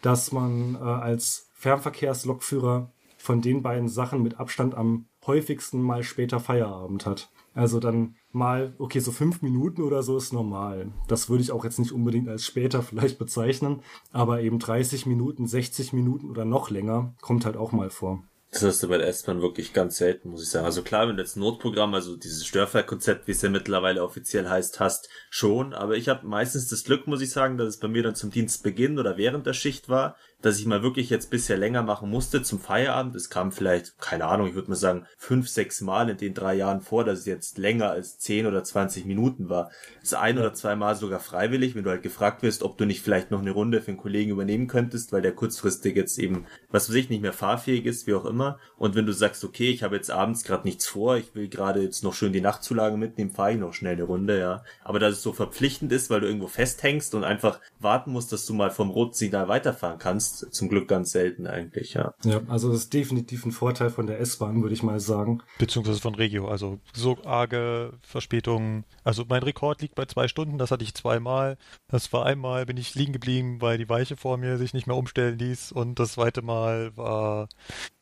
[0.02, 2.92] dass man äh, als Fernverkehrslokführer
[3.26, 7.32] von den beiden Sachen mit Abstand am häufigsten mal später Feierabend hat.
[7.56, 10.92] Also dann mal, okay, so fünf Minuten oder so ist normal.
[11.08, 15.48] Das würde ich auch jetzt nicht unbedingt als später vielleicht bezeichnen, aber eben 30 Minuten,
[15.48, 18.24] 60 Minuten oder noch länger kommt halt auch mal vor.
[18.56, 20.66] Das hast du bei der S-Bahn wirklich ganz selten, muss ich sagen.
[20.66, 24.80] Also klar, wenn du jetzt Notprogramm, also dieses Störfallkonzept, wie es ja mittlerweile offiziell heißt,
[24.80, 25.74] hast, schon.
[25.74, 28.32] Aber ich habe meistens das Glück, muss ich sagen, dass es bei mir dann zum
[28.32, 30.16] Dienstbeginn oder während der Schicht war,
[30.46, 33.16] dass ich mal wirklich jetzt bisher länger machen musste zum Feierabend.
[33.16, 36.54] Es kam vielleicht, keine Ahnung, ich würde mal sagen, fünf, sechs Mal in den drei
[36.54, 39.72] Jahren vor, dass es jetzt länger als zehn oder zwanzig Minuten war.
[40.02, 43.02] Das ein oder zwei Mal sogar freiwillig, wenn du halt gefragt wirst, ob du nicht
[43.02, 46.90] vielleicht noch eine Runde für einen Kollegen übernehmen könntest, weil der kurzfristig jetzt eben, was
[46.90, 48.60] weiß ich, nicht mehr fahrfähig ist, wie auch immer.
[48.78, 51.82] Und wenn du sagst, okay, ich habe jetzt abends gerade nichts vor, ich will gerade
[51.82, 54.64] jetzt noch schön die Nachtzulage mitnehmen, fahre ich noch schnell eine Runde, ja.
[54.84, 58.46] Aber dass es so verpflichtend ist, weil du irgendwo festhängst und einfach warten musst, dass
[58.46, 62.14] du mal vom roten weiterfahren kannst, zum Glück ganz selten eigentlich, ja.
[62.24, 65.42] Ja, also das ist definitiv ein Vorteil von der S-Bahn, würde ich mal sagen.
[65.58, 68.86] Beziehungsweise von Regio, also so arge Verspätungen.
[69.04, 71.58] Also mein Rekord liegt bei zwei Stunden, das hatte ich zweimal.
[71.88, 74.96] Das war einmal, bin ich liegen geblieben, weil die Weiche vor mir sich nicht mehr
[74.96, 77.48] umstellen ließ und das zweite Mal war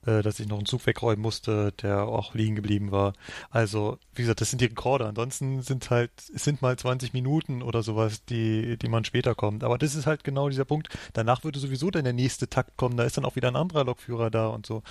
[0.05, 3.13] dass ich noch einen Zug wegräumen musste, der auch liegen geblieben war.
[3.49, 5.05] Also, wie gesagt, das sind die Rekorde.
[5.05, 9.63] Ansonsten sind halt, es sind mal 20 Minuten oder sowas, die, die man später kommt.
[9.63, 10.89] Aber das ist halt genau dieser Punkt.
[11.13, 12.97] Danach würde sowieso dann der nächste Takt kommen.
[12.97, 14.83] Da ist dann auch wieder ein anderer Lokführer da und so.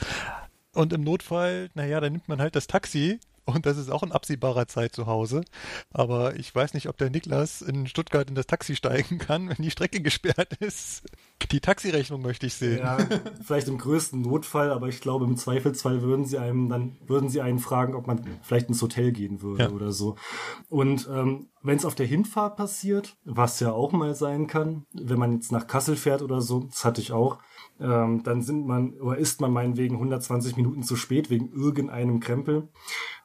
[0.74, 4.12] Und im Notfall, naja, dann nimmt man halt das Taxi und das ist auch in
[4.12, 5.42] absehbarer Zeit zu Hause.
[5.90, 9.56] Aber ich weiß nicht, ob der Niklas in Stuttgart in das Taxi steigen kann, wenn
[9.62, 11.02] die Strecke gesperrt ist.
[11.50, 12.78] Die Taxirechnung möchte ich sehen.
[12.78, 12.98] Ja,
[13.44, 17.40] vielleicht im größten Notfall, aber ich glaube, im Zweifelsfall würden sie einem dann, würden sie
[17.40, 19.70] einen fragen, ob man vielleicht ins Hotel gehen würde ja.
[19.70, 20.16] oder so.
[20.68, 25.18] Und ähm, wenn es auf der Hinfahrt passiert, was ja auch mal sein kann, wenn
[25.18, 27.38] man jetzt nach Kassel fährt oder so, das hatte ich auch,
[27.80, 32.68] ähm, dann sind man oder ist man meinetwegen 120 Minuten zu spät wegen irgendeinem Krempel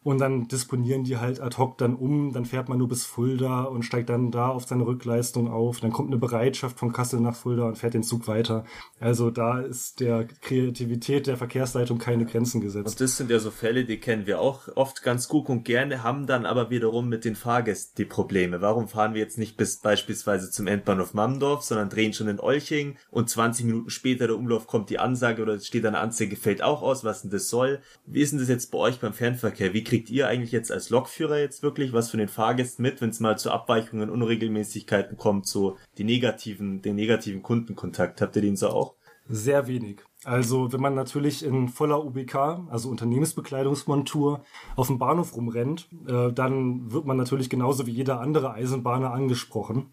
[0.08, 3.64] und dann disponieren die halt ad hoc dann um, dann fährt man nur bis Fulda
[3.64, 7.36] und steigt dann da auf seine Rückleistung auf, dann kommt eine Bereitschaft von Kassel nach
[7.36, 8.64] Fulda und fährt den Zug weiter.
[9.02, 12.88] Also da ist der Kreativität der Verkehrsleitung keine Grenzen gesetzt.
[12.88, 16.04] Und das sind ja so Fälle, die kennen wir auch oft ganz gut und gerne,
[16.04, 18.62] haben dann aber wiederum mit den Fahrgästen die Probleme.
[18.62, 22.96] Warum fahren wir jetzt nicht bis beispielsweise zum Endbahnhof Mammendorf, sondern drehen schon in Olching
[23.12, 26.82] und 20 Minuten später der Umlauf kommt die Ansage oder steht eine Anzeige, fällt auch
[26.82, 27.82] aus, was denn das soll.
[28.06, 29.74] Wie ist denn das jetzt bei euch beim Fernverkehr?
[29.74, 33.10] Wie kriegt ihr eigentlich jetzt als Lokführer jetzt wirklich was für den Fahrgästen mit, wenn
[33.10, 38.22] es mal zu Abweichungen, Unregelmäßigkeiten kommt, so die negativen, den negativen Kundenkontakt?
[38.22, 38.96] Habt ihr den so auch?
[39.30, 40.02] Sehr wenig.
[40.24, 42.36] Also wenn man natürlich in voller UBK,
[42.70, 44.44] also Unternehmensbekleidungsmontur,
[44.76, 49.92] auf dem Bahnhof rumrennt, äh, dann wird man natürlich genauso wie jeder andere Eisenbahner angesprochen.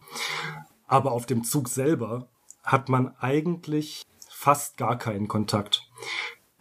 [0.86, 2.28] Aber auf dem Zug selber
[2.62, 5.82] hat man eigentlich fast gar keinen Kontakt.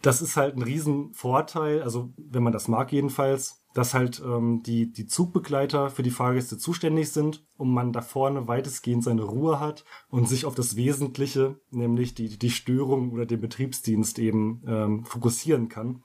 [0.04, 4.92] Das ist halt ein Riesenvorteil, also wenn man das mag jedenfalls, dass halt ähm, die,
[4.92, 9.86] die Zugbegleiter für die Fahrgäste zuständig sind und man da vorne weitestgehend seine Ruhe hat
[10.10, 15.70] und sich auf das Wesentliche, nämlich die, die Störung oder den Betriebsdienst eben ähm, fokussieren
[15.70, 16.02] kann.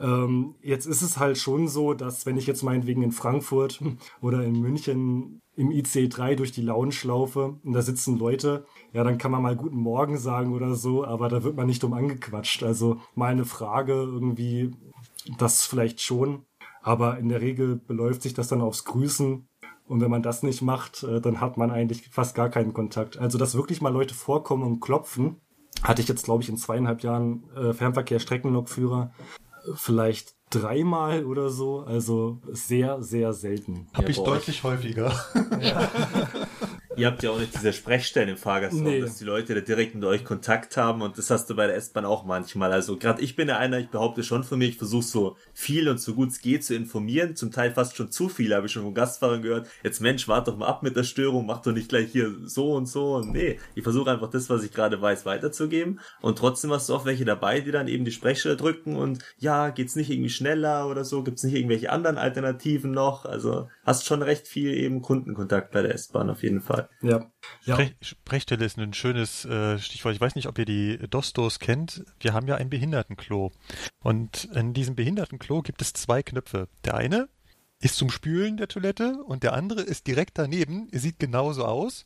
[0.00, 3.80] Ähm, jetzt ist es halt schon so, dass wenn ich jetzt meinetwegen in Frankfurt
[4.20, 9.18] oder in München im IC3 durch die Lounge laufe und da sitzen Leute, ja, dann
[9.18, 12.62] kann man mal guten Morgen sagen oder so, aber da wird man nicht drum angequatscht.
[12.62, 14.70] Also mal eine Frage irgendwie,
[15.36, 16.44] das vielleicht schon,
[16.80, 19.48] aber in der Regel beläuft sich das dann aufs Grüßen
[19.88, 23.18] und wenn man das nicht macht, äh, dann hat man eigentlich fast gar keinen Kontakt.
[23.18, 25.40] Also, dass wirklich mal Leute vorkommen und klopfen,
[25.82, 29.12] hatte ich jetzt, glaube ich, in zweieinhalb Jahren äh, Fernverkehr Streckenlokführer
[29.74, 31.80] vielleicht dreimal oder so.
[31.80, 33.86] Also sehr, sehr selten.
[33.94, 35.12] Habe ich deutlich häufiger.
[35.60, 35.90] Ja.
[36.98, 39.00] Ihr habt ja auch nicht diese Sprechstellen im Fahrgastraum, nee.
[39.00, 41.76] dass die Leute da direkt mit euch Kontakt haben und das hast du bei der
[41.76, 42.72] S-Bahn auch manchmal.
[42.72, 45.88] Also gerade ich bin ja einer, ich behaupte schon von mir, ich versuche so viel
[45.88, 48.72] und so gut es geht zu informieren, zum Teil fast schon zu viel, habe ich
[48.72, 49.68] schon von Gastfahrern gehört.
[49.84, 52.74] Jetzt Mensch, wart doch mal ab mit der Störung, mach doch nicht gleich hier so
[52.74, 56.72] und so und nee, ich versuche einfach das, was ich gerade weiß, weiterzugeben und trotzdem
[56.72, 60.10] hast du auch welche dabei, die dann eben die Sprechstelle drücken und ja, geht's nicht
[60.10, 64.74] irgendwie schneller oder so, gibt's nicht irgendwelche anderen Alternativen noch, also hast schon recht viel
[64.74, 66.87] eben Kundenkontakt bei der S-Bahn auf jeden Fall.
[67.00, 67.30] Ja.
[67.62, 70.14] Sprech, Sprechstelle ist ein schönes äh, Stichwort.
[70.14, 72.04] Ich weiß nicht, ob ihr die Dostos kennt.
[72.20, 73.52] Wir haben ja ein Behindertenklo.
[74.02, 76.68] Und in diesem Behindertenklo gibt es zwei Knöpfe.
[76.84, 77.28] Der eine
[77.80, 80.88] ist zum Spülen der Toilette und der andere ist direkt daneben.
[80.90, 82.04] Er sieht genauso aus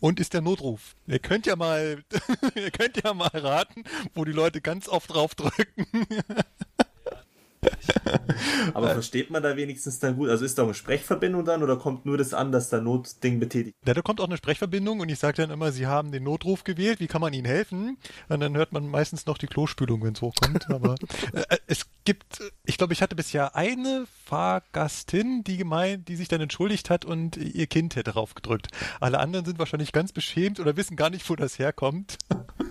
[0.00, 0.94] und ist der Notruf.
[1.06, 2.04] Ihr könnt ja mal,
[2.54, 5.86] ihr könnt ja mal raten, wo die Leute ganz oft drauf drücken.
[8.74, 10.28] Aber versteht man da wenigstens dann gut?
[10.28, 13.76] Also ist da eine Sprechverbindung dann oder kommt nur das an, dass da Notding betätigt?
[13.86, 16.64] Ja, da kommt auch eine Sprechverbindung und ich sage dann immer, Sie haben den Notruf
[16.64, 17.98] gewählt, wie kann man Ihnen helfen?
[18.28, 20.70] Und dann hört man meistens noch die Klospülung, wenn es hochkommt.
[20.70, 20.94] Aber
[21.32, 26.40] äh, es gibt, ich glaube, ich hatte bisher eine Fahrgastin, die gemeint, die sich dann
[26.40, 28.68] entschuldigt hat und ihr Kind hätte draufgedrückt.
[29.00, 32.18] Alle anderen sind wahrscheinlich ganz beschämt oder wissen gar nicht, wo das herkommt.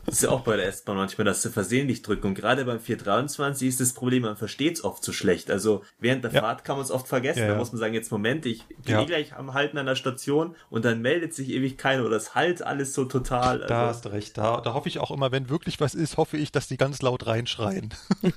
[0.05, 2.27] Das ist ja auch bei der S-Bahn manchmal, dass sie versehentlich drücken.
[2.27, 5.49] Und gerade beim 423 ist das Problem, man versteht es oft zu so schlecht.
[5.49, 6.41] Also während der ja.
[6.41, 7.39] Fahrt kann man es oft vergessen.
[7.39, 9.01] Ja, da muss man sagen, jetzt Moment, ich bin ja.
[9.01, 12.35] eh gleich am Halten an der Station und dann meldet sich ewig keiner oder es
[12.35, 13.63] halt alles so total.
[13.63, 14.37] Also da hast du recht.
[14.37, 17.01] Da, da hoffe ich auch immer, wenn wirklich was ist, hoffe ich, dass die ganz
[17.01, 17.93] laut reinschreien.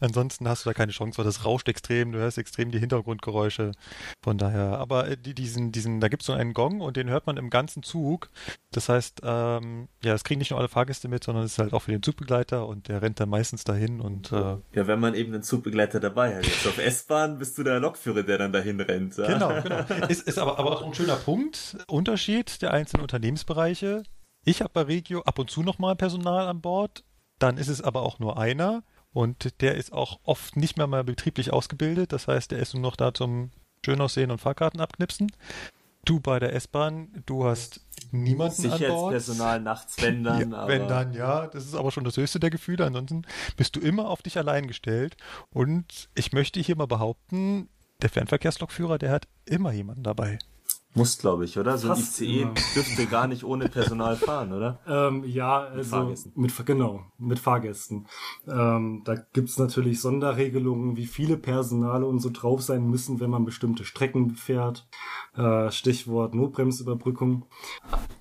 [0.00, 3.72] Ansonsten hast du da keine Chance, weil das rauscht extrem, du hörst extrem die Hintergrundgeräusche.
[4.22, 7.08] Von daher, aber äh, die, diesen, diesen, da gibt es so einen Gong und den
[7.08, 8.30] hört man im ganzen Zug.
[8.72, 11.72] Das heißt, ähm, ja, das kriegen nicht nur alle Fahrgäste mit, sondern es ist halt
[11.72, 15.14] auch für den Zugbegleiter und der rennt dann meistens dahin und äh, Ja, wenn man
[15.14, 16.46] eben einen Zugbegleiter dabei hat.
[16.46, 19.16] Jetzt auf S-Bahn bist du der Lokführer, der dann dahin rennt.
[19.16, 19.26] Ja?
[19.26, 20.06] Genau, genau.
[20.08, 21.76] Ist, ist aber, aber auch ein schöner Punkt.
[21.86, 24.02] Unterschied der einzelnen Unternehmensbereiche.
[24.44, 27.04] Ich habe bei Regio ab und zu nochmal Personal an Bord.
[27.38, 28.82] Dann ist es aber auch nur einer.
[29.14, 32.12] Und der ist auch oft nicht mehr mal betrieblich ausgebildet.
[32.12, 33.50] Das heißt, der ist nur noch da zum
[33.84, 35.32] schön aussehen und Fahrkarten abknipsen.
[36.04, 40.50] Du bei der S-Bahn, du hast niemanden Sicherheitspersonal nachts, wenn dann.
[40.50, 41.46] Ja, wenn dann, ja.
[41.46, 42.84] Das ist aber schon das höchste der Gefühle.
[42.84, 43.22] Ansonsten
[43.56, 45.16] bist du immer auf dich allein gestellt.
[45.50, 47.68] Und ich möchte hier mal behaupten,
[48.02, 50.38] der Fernverkehrslokführer, der hat immer jemanden dabei.
[50.96, 51.76] Muss, glaube ich, oder?
[51.76, 52.54] So ein ICE immer.
[52.74, 54.78] dürfte gar nicht ohne Personal fahren, oder?
[54.86, 56.36] Ähm, ja, also mit.
[56.36, 58.06] Mit, genau, mit Fahrgästen.
[58.46, 63.44] Ähm, da gibt's natürlich Sonderregelungen, wie viele Personale und so drauf sein müssen, wenn man
[63.44, 64.86] bestimmte Strecken fährt.
[65.36, 67.44] Äh, Stichwort Notbremsüberbrückung.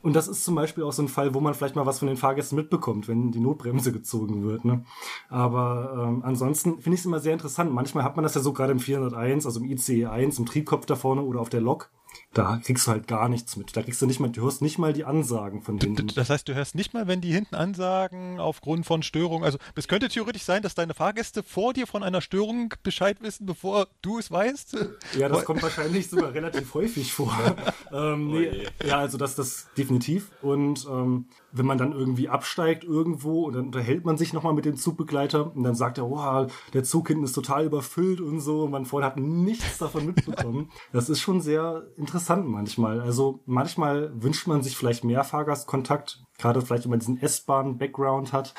[0.01, 2.07] Und das ist zum Beispiel auch so ein Fall, wo man vielleicht mal was von
[2.07, 4.65] den Fahrgästen mitbekommt, wenn die Notbremse gezogen wird.
[4.65, 4.83] Ne?
[5.29, 7.71] Aber ähm, ansonsten finde ich es immer sehr interessant.
[7.71, 10.87] Manchmal hat man das ja so gerade im 401, also im ICE 1, im Triebkopf
[10.87, 11.91] da vorne oder auf der Lok
[12.33, 13.75] da kriegst du halt gar nichts mit.
[13.75, 16.11] Da kriegst du nicht mal, du hörst nicht mal die Ansagen von denen.
[16.15, 19.43] Das heißt, du hörst nicht mal, wenn die hinten ansagen aufgrund von Störungen.
[19.43, 23.45] Also es könnte theoretisch sein, dass deine Fahrgäste vor dir von einer Störung Bescheid wissen,
[23.45, 24.77] bevor du es weißt.
[25.17, 27.35] Ja, das kommt wahrscheinlich sogar relativ häufig vor.
[27.91, 30.31] ähm, nee, ja, also das das definitiv.
[30.41, 34.65] Und ähm, wenn man dann irgendwie absteigt irgendwo und dann unterhält man sich nochmal mit
[34.65, 38.63] dem Zugbegleiter und dann sagt er, wow, der Zug hinten ist total überfüllt und so
[38.63, 40.69] und man vorher hat nichts davon mitbekommen.
[40.91, 42.99] Das ist schon sehr interessant manchmal.
[42.99, 48.53] Also manchmal wünscht man sich vielleicht mehr Fahrgastkontakt, gerade vielleicht, wenn man diesen S-Bahn-Background hat.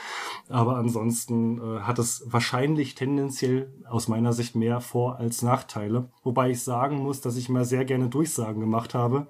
[0.49, 6.11] Aber ansonsten äh, hat es wahrscheinlich tendenziell aus meiner Sicht mehr Vor- als Nachteile.
[6.23, 9.27] Wobei ich sagen muss, dass ich mal sehr gerne Durchsagen gemacht habe.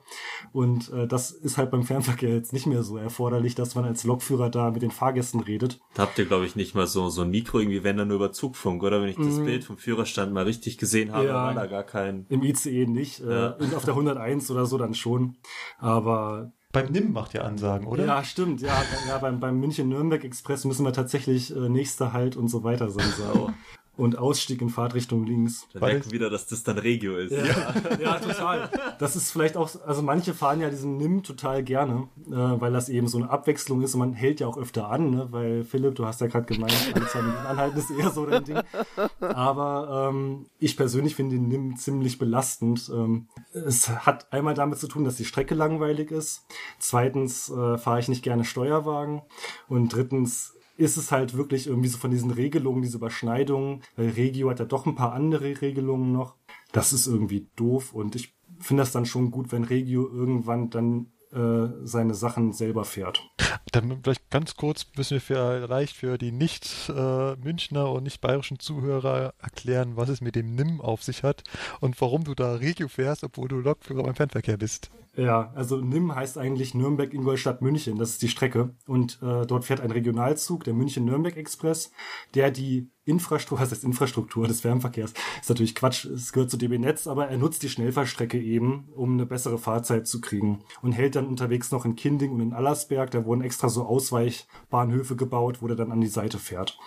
[0.52, 4.04] Und äh, das ist halt beim Fernverkehr jetzt nicht mehr so erforderlich, dass man als
[4.04, 5.80] Lokführer da mit den Fahrgästen redet.
[5.94, 8.16] Da habt ihr, glaube ich, nicht mal so, so ein Mikro, irgendwie, wenn dann nur
[8.16, 9.00] über Zugfunk, oder?
[9.00, 9.44] Wenn ich das mm.
[9.44, 12.26] Bild vom Führerstand mal richtig gesehen habe, ja, war da gar kein...
[12.28, 13.20] Im ICE nicht.
[13.20, 13.56] Äh, ja.
[13.58, 15.36] Äh, auf der 101 oder so dann schon.
[15.78, 18.04] Aber beim NIM macht ihr Ansagen, oder?
[18.04, 18.60] Ja, stimmt.
[18.60, 18.74] Ja,
[19.08, 23.06] ja beim, beim München-Nürnberg-Express müssen wir tatsächlich äh, nächster Halt und so weiter sein.
[23.16, 23.50] So.
[23.96, 25.68] und Ausstieg in Fahrtrichtung links.
[25.72, 27.30] Da merken wieder, dass das dann Regio ist.
[27.32, 28.68] Ja, ja, total.
[28.98, 32.88] Das ist vielleicht auch, also manche fahren ja diesen NIM total gerne, äh, weil das
[32.88, 35.28] eben so eine Abwechslung ist und man hält ja auch öfter an, ne?
[35.30, 38.44] weil Philipp, du hast ja gerade gemeint, alle zwei Minuten anhalten ist eher so dein
[38.44, 38.60] Ding.
[39.20, 42.90] Aber ähm, ich persönlich finde den NIM ziemlich belastend.
[42.92, 46.46] Ähm, es hat einmal damit zu tun, dass die Strecke langweilig ist.
[46.78, 49.22] Zweitens äh, fahre ich nicht gerne Steuerwagen.
[49.68, 54.50] Und drittens ist es halt wirklich irgendwie so von diesen Regelungen, diese Überschneidungen, weil Regio
[54.50, 56.36] hat ja doch ein paar andere Regelungen noch.
[56.72, 61.12] Das ist irgendwie doof und ich finde das dann schon gut, wenn Regio irgendwann dann
[61.32, 63.28] äh, seine Sachen selber fährt.
[63.72, 69.34] Dann vielleicht ganz kurz müssen wir vielleicht für die nicht äh, und nicht bayerischen Zuhörer
[69.38, 71.42] erklären, was es mit dem NIM auf sich hat
[71.80, 74.90] und warum du da Regio fährst, obwohl du Lokführer beim Fernverkehr bist.
[75.16, 77.98] Ja, also NIM heißt eigentlich Nürnberg, Ingolstadt, München.
[77.98, 78.74] Das ist die Strecke.
[78.86, 81.92] Und äh, dort fährt ein Regionalzug, der München-Nürnberg Express,
[82.34, 85.12] der die Infrastruktur, was heißt Infrastruktur des Fernverkehrs?
[85.40, 89.12] Ist natürlich Quatsch, es gehört zu DB Netz, aber er nutzt die Schnellfahrstrecke eben, um
[89.12, 93.10] eine bessere Fahrzeit zu kriegen und hält dann unterwegs noch in Kinding und in Allersberg,
[93.10, 96.78] da wurden extra so Ausweichbahnhöfe gebaut, wo der dann an die Seite fährt.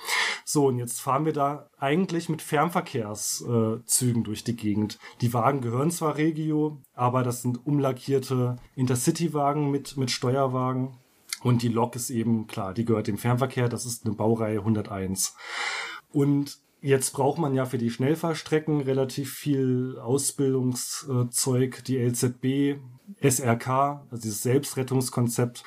[0.43, 4.97] So, und jetzt fahren wir da eigentlich mit Fernverkehrszügen äh, durch die Gegend.
[5.21, 10.98] Die Wagen gehören zwar Regio, aber das sind umlackierte Intercity-Wagen mit, mit Steuerwagen.
[11.43, 15.36] Und die Lok ist eben, klar, die gehört dem Fernverkehr, das ist eine Baureihe 101.
[16.12, 22.80] Und jetzt braucht man ja für die Schnellfahrstrecken relativ viel Ausbildungszeug, die LZB,
[23.22, 25.64] SRK, also dieses Selbstrettungskonzept.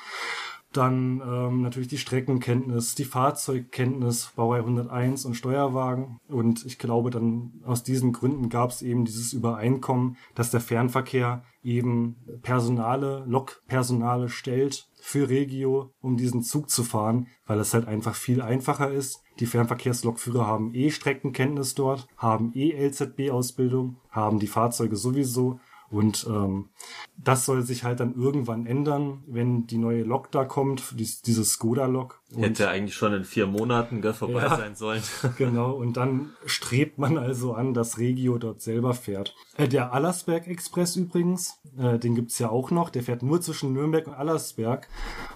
[0.73, 6.19] Dann ähm, natürlich die Streckenkenntnis, die Fahrzeugkenntnis, Baureihe 101 und Steuerwagen.
[6.29, 11.43] Und ich glaube, dann aus diesen Gründen gab es eben dieses Übereinkommen, dass der Fernverkehr
[11.63, 18.15] eben Personale, Lokpersonale stellt für Regio, um diesen Zug zu fahren, weil es halt einfach
[18.15, 19.21] viel einfacher ist.
[19.39, 25.59] Die Fernverkehrslokführer haben eh Streckenkenntnis dort, haben eh LZB-Ausbildung, haben die Fahrzeuge sowieso
[25.91, 26.69] und ähm,
[27.17, 31.51] das soll sich halt dann irgendwann ändern, wenn die neue Lok da kommt, dies, dieses
[31.53, 32.21] Skoda-Lok.
[32.33, 35.03] Hätte eigentlich schon in vier Monaten gell, vorbei ja, sein sollen.
[35.37, 39.35] genau, und dann strebt man also an, dass Regio dort selber fährt.
[39.57, 43.73] Äh, der Allersberg Express übrigens, äh, den gibt's ja auch noch, der fährt nur zwischen
[43.73, 44.87] Nürnberg und Allersberg.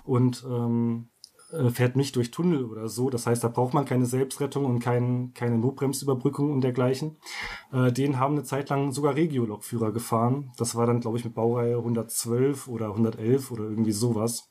[0.06, 1.10] Und ähm,
[1.56, 3.10] äh, fährt nicht durch Tunnel oder so.
[3.10, 7.18] Das heißt, da braucht man keine Selbstrettung und kein, keine Notbremsüberbrückung und dergleichen.
[7.72, 10.52] Äh, den haben eine Zeit lang sogar Regio-Lokführer gefahren.
[10.58, 14.50] Das war dann, glaube ich, mit Baureihe 112 oder 111 oder irgendwie sowas.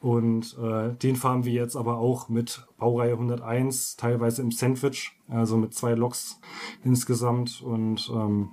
[0.00, 5.56] Und äh, den fahren wir jetzt aber auch mit Baureihe 101, teilweise im Sandwich, also
[5.56, 6.40] mit zwei Loks
[6.82, 7.62] insgesamt.
[7.62, 8.50] Und ähm,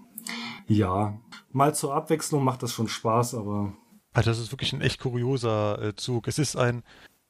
[0.68, 1.20] ja,
[1.52, 3.74] mal zur Abwechslung macht das schon Spaß, aber
[4.14, 6.28] also das ist wirklich ein echt kurioser äh, Zug.
[6.28, 6.84] Es ist ein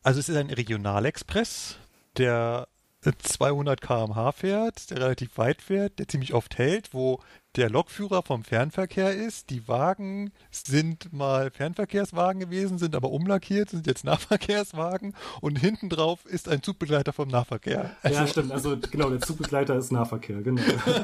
[0.03, 1.77] also es ist ein Regionalexpress,
[2.17, 2.67] der
[3.01, 7.19] 200 km/h fährt, der relativ weit fährt, der ziemlich oft hält, wo
[7.55, 9.49] der Lokführer vom Fernverkehr ist.
[9.49, 16.25] Die Wagen sind mal Fernverkehrswagen gewesen, sind aber umlackiert, sind jetzt Nahverkehrswagen und hinten drauf
[16.25, 17.95] ist ein Zugbegleiter vom Nahverkehr.
[18.03, 18.51] Also ja, stimmt.
[18.51, 20.61] Also genau, der Zugbegleiter ist Nahverkehr, genau.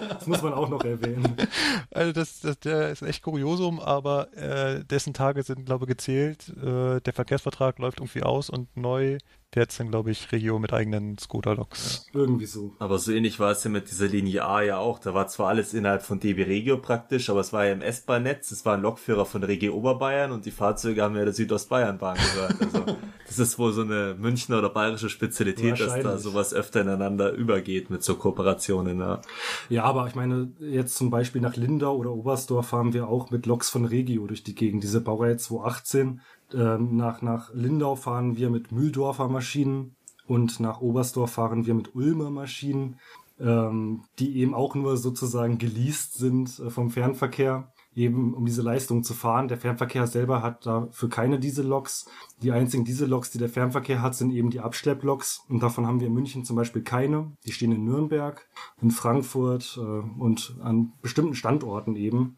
[0.10, 1.36] Das muss man auch noch erwähnen.
[1.91, 6.50] Also das, das der ist echt Kuriosum, aber äh, dessen Tage sind, glaube ich, gezählt.
[6.50, 9.18] Äh, der Verkehrsvertrag läuft irgendwie aus und neu
[9.54, 12.08] der hat dann, glaube ich, Regio mit eigenen Scooter-Loks.
[12.14, 12.76] Ja, irgendwie so.
[12.80, 15.00] Aber so ähnlich war es ja mit dieser Linie A ja auch.
[15.00, 18.52] Da war zwar alles innerhalb von DB Regio praktisch, aber es war ja im S-Bahn-Netz.
[18.52, 22.62] Es war ein Lokführer von Regio Oberbayern und die Fahrzeuge haben ja der Südostbayernbahn gehört.
[22.62, 27.32] Also das ist wohl so eine Münchner oder bayerische Spezialität, dass da sowas öfter ineinander
[27.32, 29.00] übergeht mit so Kooperationen.
[29.00, 29.22] Ja.
[29.70, 33.46] ja, aber ich meine, jetzt zum Beispiel nach Lindau oder Oberstdorf fahren wir auch mit
[33.46, 34.84] Loks von Regio durch die Gegend.
[34.84, 36.22] Diese Baureihe 218
[36.54, 39.96] ähm, nach, nach Lindau fahren wir mit Mühldorfer Maschinen
[40.28, 42.98] und nach Oberstdorf fahren wir mit Ulmer Maschinen,
[43.40, 49.04] ähm, die eben auch nur sozusagen geleast sind äh, vom Fernverkehr, eben um diese Leistung
[49.04, 49.48] zu fahren.
[49.48, 52.08] Der Fernverkehr selber hat dafür keine Dieselloks.
[52.42, 56.08] Die einzigen Dieselloks, die der Fernverkehr hat, sind eben die Abschlepploks und davon haben wir
[56.08, 57.32] in München zum Beispiel keine.
[57.46, 58.48] Die stehen in Nürnberg,
[58.82, 62.38] in Frankfurt äh, und an bestimmten Standorten eben,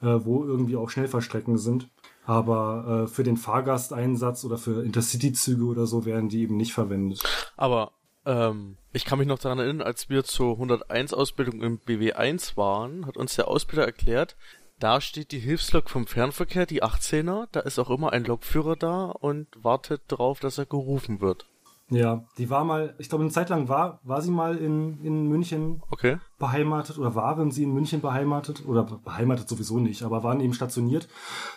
[0.00, 1.90] äh, wo irgendwie auch Schnellfahrstrecken sind.
[2.24, 7.22] Aber äh, für den Fahrgasteinsatz oder für Intercity-Züge oder so werden die eben nicht verwendet.
[7.56, 7.92] Aber
[8.28, 13.16] ähm, ich kann mich noch daran erinnern, als wir zur 101-Ausbildung im BW1 waren, hat
[13.16, 14.36] uns der Ausbilder erklärt,
[14.78, 19.06] da steht die Hilfslok vom Fernverkehr, die 18er, da ist auch immer ein Lokführer da
[19.06, 21.46] und wartet darauf, dass er gerufen wird.
[21.90, 25.26] Ja, die war mal, ich glaube, eine Zeit lang war, war sie mal in, in
[25.26, 26.18] München okay.
[26.38, 31.08] beheimatet oder waren sie in München beheimatet oder beheimatet sowieso nicht, aber waren eben stationiert.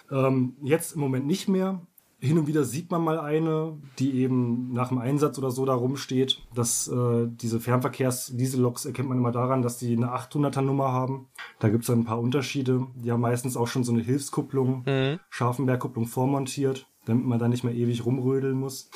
[0.10, 1.82] Ähm, jetzt im Moment nicht mehr.
[2.22, 5.74] Hin und wieder sieht man mal eine, die eben nach dem Einsatz oder so da
[5.74, 6.42] rumsteht.
[6.54, 11.28] Dass äh, diese Fernverkehrs-Dieselloks erkennt man immer daran, dass die eine 800er Nummer haben.
[11.60, 12.88] Da gibt es ein paar Unterschiede.
[12.96, 15.20] Die haben meistens auch schon so eine Hilfskupplung, Mhm.
[15.30, 18.90] Scharfenbergkupplung vormontiert, damit man da nicht mehr ewig rumrödeln muss.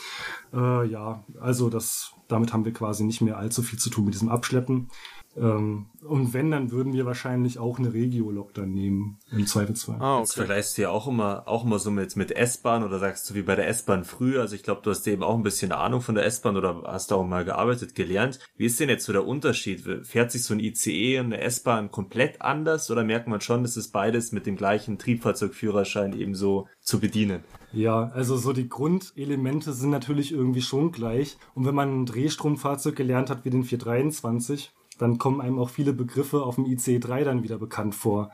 [0.54, 4.14] Äh, ja, also das, damit haben wir quasi nicht mehr allzu viel zu tun mit
[4.14, 4.90] diesem Abschleppen.
[5.38, 9.98] Ähm, und wenn, dann würden wir wahrscheinlich auch eine Regio-Lok dann nehmen, im Zweifelsfall.
[10.00, 10.40] Ah, Jetzt okay.
[10.42, 13.42] vergleichst du ja auch immer, auch immer so mit, mit S-Bahn oder sagst du wie
[13.42, 14.42] bei der S-Bahn früher.
[14.42, 17.12] Also ich glaube, du hast eben auch ein bisschen Ahnung von der S-Bahn oder hast
[17.12, 18.40] auch mal gearbeitet, gelernt.
[18.56, 19.82] Wie ist denn jetzt so der Unterschied?
[20.04, 23.76] Fährt sich so ein ICE und eine S-Bahn komplett anders oder merkt man schon, dass
[23.76, 27.44] es beides mit dem gleichen Triebfahrzeugführerschein eben so zu bedienen?
[27.74, 31.38] Ja, also so die Grundelemente sind natürlich irgendwie schon gleich.
[31.56, 35.94] Und wenn man ein Drehstromfahrzeug gelernt hat wie den 423, dann kommen einem auch viele
[35.94, 38.32] Begriffe auf dem IC3 dann wieder bekannt vor.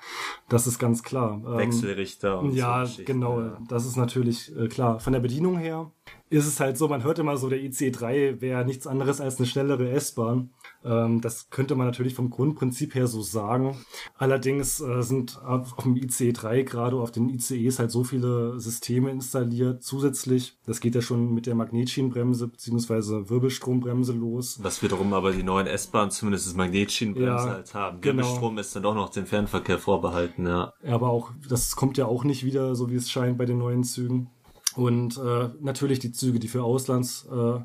[0.49, 1.41] Das ist ganz klar.
[1.45, 3.41] Ähm, Wechselrichter und ja, so genau.
[3.41, 3.57] ja.
[3.67, 4.99] Das ist natürlich äh, klar.
[4.99, 5.91] Von der Bedienung her
[6.31, 9.45] ist es halt so, man hört immer so, der IC3 wäre nichts anderes als eine
[9.45, 10.49] schnellere S-Bahn.
[10.83, 13.75] Ähm, das könnte man natürlich vom Grundprinzip her so sagen.
[14.17, 19.11] Allerdings äh, sind auf, auf dem IC3 gerade auf den ICEs halt so viele Systeme
[19.11, 20.57] installiert zusätzlich.
[20.65, 24.57] Das geht ja schon mit der Magnetschienenbremse beziehungsweise Wirbelstrombremse los.
[24.63, 27.99] Was wiederum aber die neuen S-Bahnen zumindest das Magnetschienenbremse Ja, halt haben.
[27.99, 28.23] genau.
[28.23, 30.71] Wirbelstrom ist dann doch noch dem Fernverkehr vorbehalten, ja.
[30.87, 33.83] Aber auch, das kommt ja auch nicht wieder, so wie es scheint, bei den neuen
[33.83, 34.29] Zügen.
[34.81, 37.59] Und äh, natürlich die Züge, die für Auslands, äh,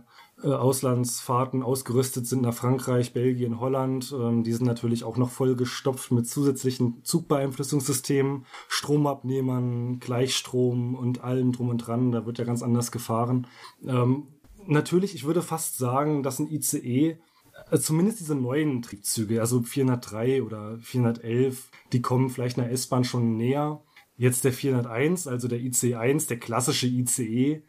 [0.47, 5.57] äh, Auslandsfahrten ausgerüstet sind nach Frankreich, Belgien, Holland, ähm, die sind natürlich auch noch voll
[5.57, 12.13] gestopft mit zusätzlichen Zugbeeinflussungssystemen, Stromabnehmern, Gleichstrom und allem drum und dran.
[12.13, 13.47] Da wird ja ganz anders gefahren.
[13.87, 14.27] Ähm,
[14.67, 17.17] natürlich, ich würde fast sagen, dass ein ICE
[17.71, 23.39] äh, zumindest diese neuen Triebzüge, also 403 oder 411, die kommen vielleicht einer S-Bahn schon
[23.39, 23.81] näher.
[24.17, 27.63] Jetzt der 401, also der ICE1, der klassische ICE,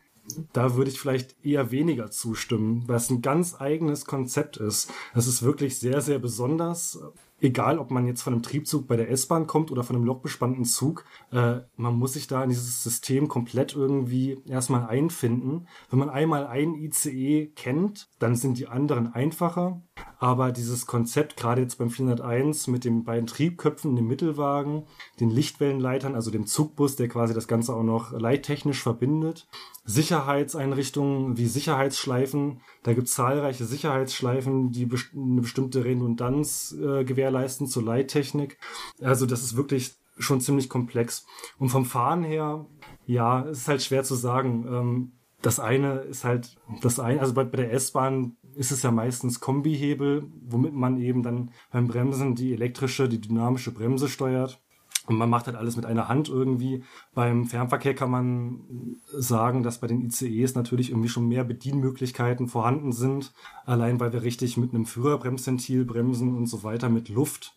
[0.53, 4.91] da würde ich vielleicht eher weniger zustimmen, weil es ein ganz eigenes Konzept ist.
[5.13, 6.99] Es ist wirklich sehr, sehr besonders.
[7.39, 10.65] Egal, ob man jetzt von einem Triebzug bei der S-Bahn kommt oder von einem lokbespannten
[10.65, 15.67] Zug, äh, man muss sich da in dieses System komplett irgendwie erstmal einfinden.
[15.91, 19.81] Wenn man einmal einen ICE kennt, dann sind die anderen einfacher.
[20.19, 24.87] Aber dieses Konzept, gerade jetzt beim 401 mit den beiden Triebköpfen, dem Mittelwagen,
[25.19, 29.47] den Lichtwellenleitern, also dem Zugbus, der quasi das Ganze auch noch leittechnisch verbindet,
[29.87, 32.61] Sicherheitseinrichtungen wie Sicherheitsschleifen.
[32.83, 38.59] Da gibt es zahlreiche Sicherheitsschleifen, die eine bestimmte Redundanz äh, gewährleisten zur Leittechnik.
[39.01, 41.25] Also das ist wirklich schon ziemlich komplex.
[41.57, 42.65] Und vom Fahren her,
[43.05, 44.65] ja, es ist halt schwer zu sagen.
[44.67, 45.11] Ähm,
[45.41, 49.39] das eine ist halt das eine, also bei, bei der S-Bahn ist es ja meistens
[49.39, 54.59] Kombihebel, womit man eben dann beim Bremsen die elektrische, die dynamische Bremse steuert.
[55.07, 56.83] Und man macht halt alles mit einer Hand irgendwie.
[57.13, 62.91] Beim Fernverkehr kann man sagen, dass bei den ICEs natürlich irgendwie schon mehr Bedienmöglichkeiten vorhanden
[62.91, 63.33] sind.
[63.65, 67.55] Allein weil wir richtig mit einem Führerbremsventil bremsen und so weiter mit Luft.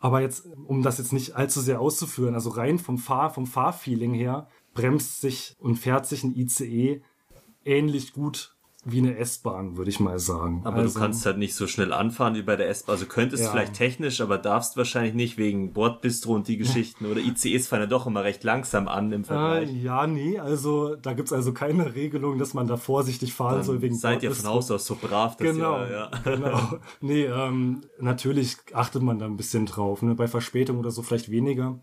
[0.00, 4.12] Aber jetzt, um das jetzt nicht allzu sehr auszuführen, also rein vom Fahr, vom Fahrfeeling
[4.14, 7.02] her, bremst sich und fährt sich ein ICE
[7.64, 8.57] ähnlich gut
[8.90, 10.62] wie eine S-Bahn, würde ich mal sagen.
[10.64, 12.94] Aber also, du kannst halt nicht so schnell anfahren wie bei der S-Bahn.
[12.94, 13.50] Also könntest Ja.
[13.50, 17.06] vielleicht technisch, aber darfst wahrscheinlich nicht wegen Bordbistro und die Geschichten.
[17.06, 19.70] Oder ICEs fahren ja doch immer recht langsam an im Äh, Vergleich.
[19.82, 23.94] ja, nee, also da gibt's also keine Regelung, dass man da vorsichtig fahren soll wegen
[23.96, 24.48] Seid ihr von.
[24.50, 26.10] Haus aus so brav, dass Genau, ihr, ja.
[26.24, 26.60] genau.
[27.00, 30.02] Nee, ähm, natürlich achtet man da ein bisschen drauf.
[30.02, 30.14] Ne?
[30.14, 31.78] Bei Verspätung oder so vielleicht weniger.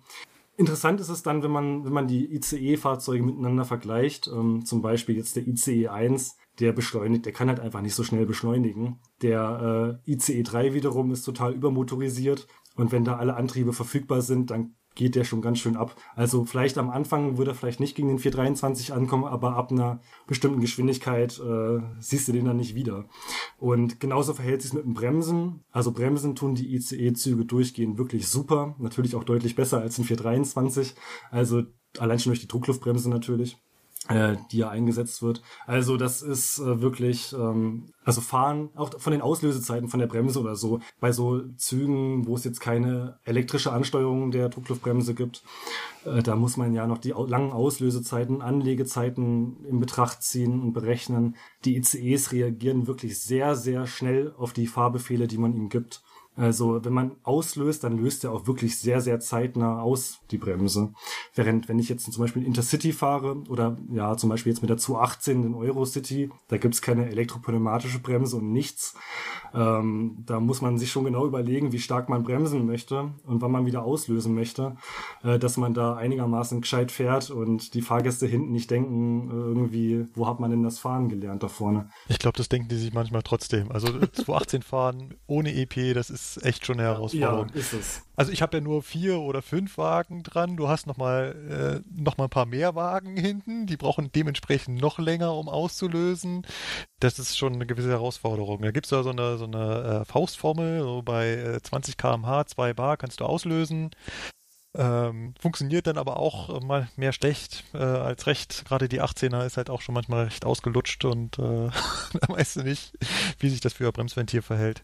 [0.57, 4.27] Interessant ist es dann, wenn man, wenn man die ICE-Fahrzeuge miteinander vergleicht.
[4.27, 8.03] Ähm, zum Beispiel jetzt der ICE 1, der beschleunigt, der kann halt einfach nicht so
[8.03, 8.99] schnell beschleunigen.
[9.21, 12.47] Der äh, ICE 3 wiederum ist total übermotorisiert.
[12.75, 15.95] Und wenn da alle Antriebe verfügbar sind, dann geht der schon ganz schön ab.
[16.15, 19.99] Also vielleicht am Anfang würde er vielleicht nicht gegen den 423 ankommen, aber ab einer
[20.25, 23.05] bestimmten Geschwindigkeit äh, siehst du den dann nicht wieder.
[23.57, 25.63] Und genauso verhält sich mit dem Bremsen.
[25.71, 28.75] Also Bremsen tun die ICE-Züge durchgehend wirklich super.
[28.79, 30.95] Natürlich auch deutlich besser als ein 423.
[31.29, 31.63] Also
[31.99, 33.57] allein schon durch die Druckluftbremse natürlich
[34.09, 35.41] äh, die ja eingesetzt wird.
[35.65, 40.39] Also das ist äh, wirklich, ähm, also fahren, auch von den Auslösezeiten von der Bremse
[40.39, 45.43] oder so, bei so Zügen, wo es jetzt keine elektrische Ansteuerung der Druckluftbremse gibt,
[46.05, 51.35] äh, da muss man ja noch die langen Auslösezeiten, Anlegezeiten in Betracht ziehen und berechnen.
[51.65, 56.03] Die ICEs reagieren wirklich sehr, sehr schnell auf die Fahrbefehle, die man ihnen gibt.
[56.37, 60.93] Also wenn man auslöst, dann löst er auch wirklich sehr, sehr zeitnah aus, die Bremse.
[61.33, 64.77] Während wenn ich jetzt zum Beispiel Intercity fahre oder ja zum Beispiel jetzt mit der
[64.77, 68.95] 218 in Eurocity, da gibt's keine elektropneumatische Bremse und nichts.
[69.53, 73.51] Ähm, da muss man sich schon genau überlegen, wie stark man bremsen möchte und wann
[73.51, 74.75] man wieder auslösen möchte,
[75.23, 80.05] äh, dass man da einigermaßen gescheit fährt und die Fahrgäste hinten nicht denken, äh, irgendwie,
[80.13, 81.89] wo hat man denn das Fahren gelernt da vorne?
[82.09, 83.71] Ich glaube, das denken die sich manchmal trotzdem.
[83.71, 87.49] Also 218 fahren ohne EP, das ist echt schon eine Herausforderung.
[87.53, 88.01] Ja, ist es.
[88.15, 90.57] Also ich habe ja nur vier oder fünf Wagen dran.
[90.57, 93.67] Du hast noch mal, äh, noch mal ein paar mehr Wagen hinten.
[93.67, 96.45] Die brauchen dementsprechend noch länger, um auszulösen.
[96.99, 98.61] Das ist schon eine gewisse Herausforderung.
[98.61, 100.81] Da gibt's ja so eine, so eine äh, Faustformel.
[100.81, 103.91] So bei äh, 20 km/h, 2 Bar kannst du auslösen.
[104.77, 108.65] Ähm, funktioniert dann aber auch mal mehr schlecht äh, als recht.
[108.65, 111.69] Gerade die 18er ist halt auch schon manchmal recht ausgelutscht und äh,
[112.19, 112.93] da weißt du nicht,
[113.39, 114.81] wie sich das für ein Bremsventil verhält.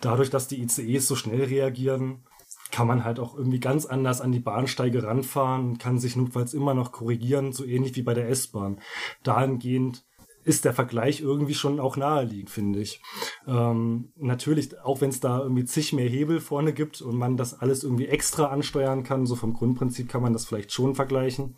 [0.00, 2.24] Dadurch, dass die ICEs so schnell reagieren,
[2.70, 6.54] kann man halt auch irgendwie ganz anders an die Bahnsteige ranfahren und kann sich notfalls
[6.54, 8.80] immer noch korrigieren, so ähnlich wie bei der S-Bahn.
[9.22, 10.04] Dahingehend
[10.44, 13.02] ist der Vergleich irgendwie schon auch naheliegend, finde ich.
[13.46, 17.60] Ähm, natürlich, auch wenn es da irgendwie zig mehr Hebel vorne gibt und man das
[17.60, 21.56] alles irgendwie extra ansteuern kann, so vom Grundprinzip kann man das vielleicht schon vergleichen.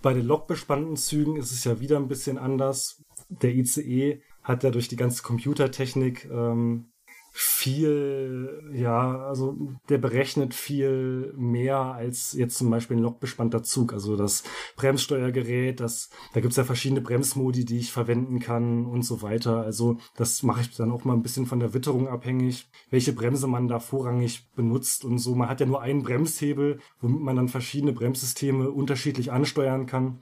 [0.00, 3.02] Bei den lokbespannten Zügen ist es ja wieder ein bisschen anders.
[3.28, 6.89] Der ICE hat ja durch die ganze Computertechnik ähm,
[7.32, 9.56] viel, ja, also
[9.88, 13.92] der berechnet viel mehr als jetzt zum Beispiel ein lokbespannter Zug.
[13.92, 14.42] Also das
[14.76, 19.62] Bremssteuergerät, das, da gibt's ja verschiedene Bremsmodi, die ich verwenden kann und so weiter.
[19.62, 23.46] Also das mache ich dann auch mal ein bisschen von der Witterung abhängig, welche Bremse
[23.46, 25.34] man da vorrangig benutzt und so.
[25.34, 30.20] Man hat ja nur einen Bremshebel, womit man dann verschiedene Bremssysteme unterschiedlich ansteuern kann.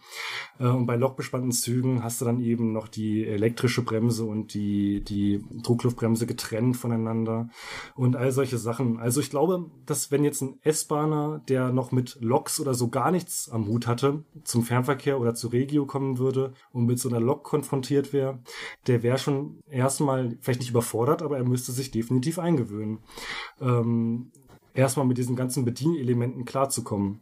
[0.59, 5.03] Äh, und bei lokbespannten Zügen hast du dann eben noch die elektrische Bremse und die,
[5.03, 7.49] die Druckluftbremse getrennt voneinander voneinander
[7.95, 8.99] und all solche Sachen.
[8.99, 13.11] Also ich glaube, dass wenn jetzt ein S-Bahner, der noch mit Loks oder so gar
[13.11, 17.21] nichts am Hut hatte, zum Fernverkehr oder zu Regio kommen würde und mit so einer
[17.21, 18.41] Lok konfrontiert wäre,
[18.87, 22.99] der wäre schon erstmal vielleicht nicht überfordert, aber er müsste sich definitiv eingewöhnen.
[23.61, 24.33] Ähm,
[24.75, 27.21] erstmal mit diesen ganzen Bedienelementen klarzukommen.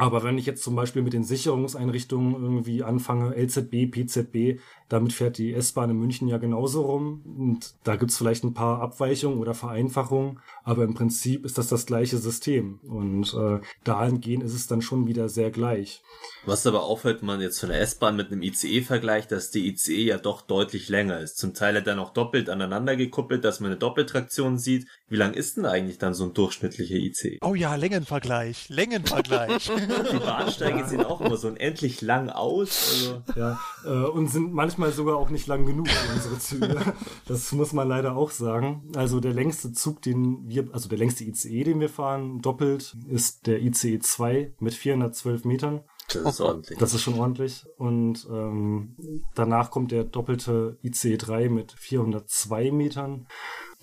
[0.00, 5.38] Aber wenn ich jetzt zum Beispiel mit den Sicherungseinrichtungen irgendwie anfange, LZB, PZB, damit fährt
[5.38, 7.22] die S-Bahn in München ja genauso rum.
[7.38, 11.86] Und da gibt's vielleicht ein paar Abweichungen oder Vereinfachungen, aber im Prinzip ist das das
[11.86, 12.80] gleiche System.
[12.88, 16.02] Und äh, dahingehend ist es dann schon wieder sehr gleich.
[16.46, 19.68] Was aber auffällt, wenn man jetzt von der S-Bahn mit einem ICE vergleicht, dass die
[19.68, 21.36] ICE ja doch deutlich länger ist.
[21.36, 24.86] Zum Teil dann auch doppelt aneinander gekuppelt, dass man eine Doppeltraktion sieht.
[25.08, 27.38] Wie lang ist denn eigentlich dann so ein durchschnittlicher ICE?
[27.42, 29.70] Oh ja, Längenvergleich, Längenvergleich.
[30.12, 32.88] die Bahnsteige sehen auch immer so unendlich lang aus.
[32.90, 33.22] Also.
[33.36, 36.94] Ja, äh, und sind manchmal sogar auch nicht lang genug für unsere Züge.
[37.26, 38.90] Das muss man leider auch sagen.
[38.94, 43.46] Also der längste Zug, den wir, also der längste ICE, den wir fahren, doppelt, ist
[43.46, 45.80] der ICE 2 mit 412 Metern.
[46.12, 46.78] Das ist ordentlich.
[46.78, 47.66] Das ist schon ordentlich.
[47.76, 48.96] Und ähm,
[49.34, 53.26] danach kommt der doppelte ICE 3 mit 402 Metern.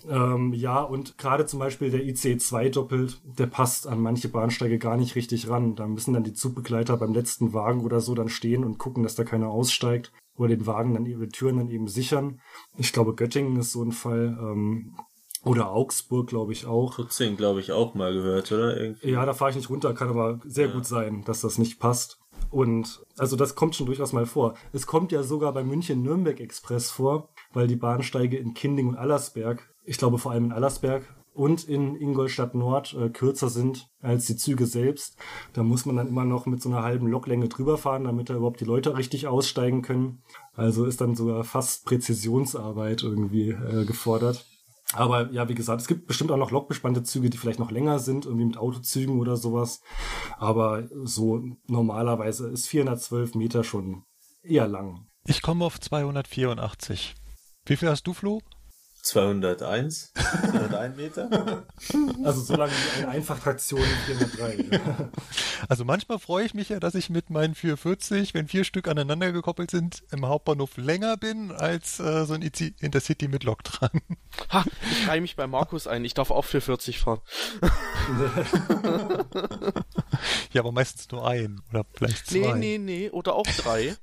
[0.08, 4.78] Ähm, ja, und gerade zum Beispiel der ICE 2 doppelt, der passt an manche Bahnsteige
[4.78, 5.74] gar nicht richtig ran.
[5.74, 9.14] Da müssen dann die Zugbegleiter beim letzten Wagen oder so dann stehen und gucken, dass
[9.14, 12.40] da keiner aussteigt oder den Wagen dann ihre Türen dann eben sichern.
[12.76, 14.36] Ich glaube, Göttingen ist so ein Fall.
[14.40, 14.96] Ähm,
[15.44, 16.96] oder Augsburg, glaube ich, auch.
[16.96, 18.76] Tutzing, glaube ich, auch mal gehört, oder?
[18.76, 19.10] Irgendwie.
[19.10, 20.72] Ja, da fahre ich nicht runter, kann aber sehr ja.
[20.72, 22.18] gut sein, dass das nicht passt.
[22.50, 24.54] Und also das kommt schon durchaus mal vor.
[24.72, 29.68] Es kommt ja sogar bei München-Nürnberg Express vor, weil die Bahnsteige in Kinding und Allersberg,
[29.86, 31.04] ich glaube vor allem in Allersberg
[31.36, 35.16] und in Ingolstadt Nord äh, kürzer sind als die Züge selbst.
[35.52, 38.34] Da muss man dann immer noch mit so einer halben Loklänge drüber fahren, damit da
[38.34, 40.22] überhaupt die Leute richtig aussteigen können.
[40.54, 44.46] Also ist dann sogar fast Präzisionsarbeit irgendwie äh, gefordert.
[44.94, 47.98] Aber ja, wie gesagt, es gibt bestimmt auch noch lokbespannte Züge, die vielleicht noch länger
[47.98, 49.80] sind, irgendwie mit Autozügen oder sowas.
[50.38, 54.04] Aber so normalerweise ist 412 Meter schon
[54.42, 55.06] eher lang.
[55.26, 57.14] Ich komme auf 284.
[57.66, 58.40] Wie viel hast du, Flo?
[59.06, 61.62] 201, 201 Meter.
[62.24, 64.80] Also so lange wie eine Einfachtraktion 403.
[65.68, 69.32] Also manchmal freue ich mich ja, dass ich mit meinen 440, wenn vier Stück aneinander
[69.32, 74.02] gekoppelt sind, im Hauptbahnhof länger bin als äh, so ein Intercity mit Lok dran.
[74.52, 76.04] Ha, ich reihe mich bei Markus ein.
[76.04, 77.20] Ich darf auch 440 fahren.
[80.52, 82.54] ja, aber meistens nur ein oder vielleicht zwei.
[82.54, 83.10] Nee, nee, nee.
[83.10, 83.96] Oder auch drei.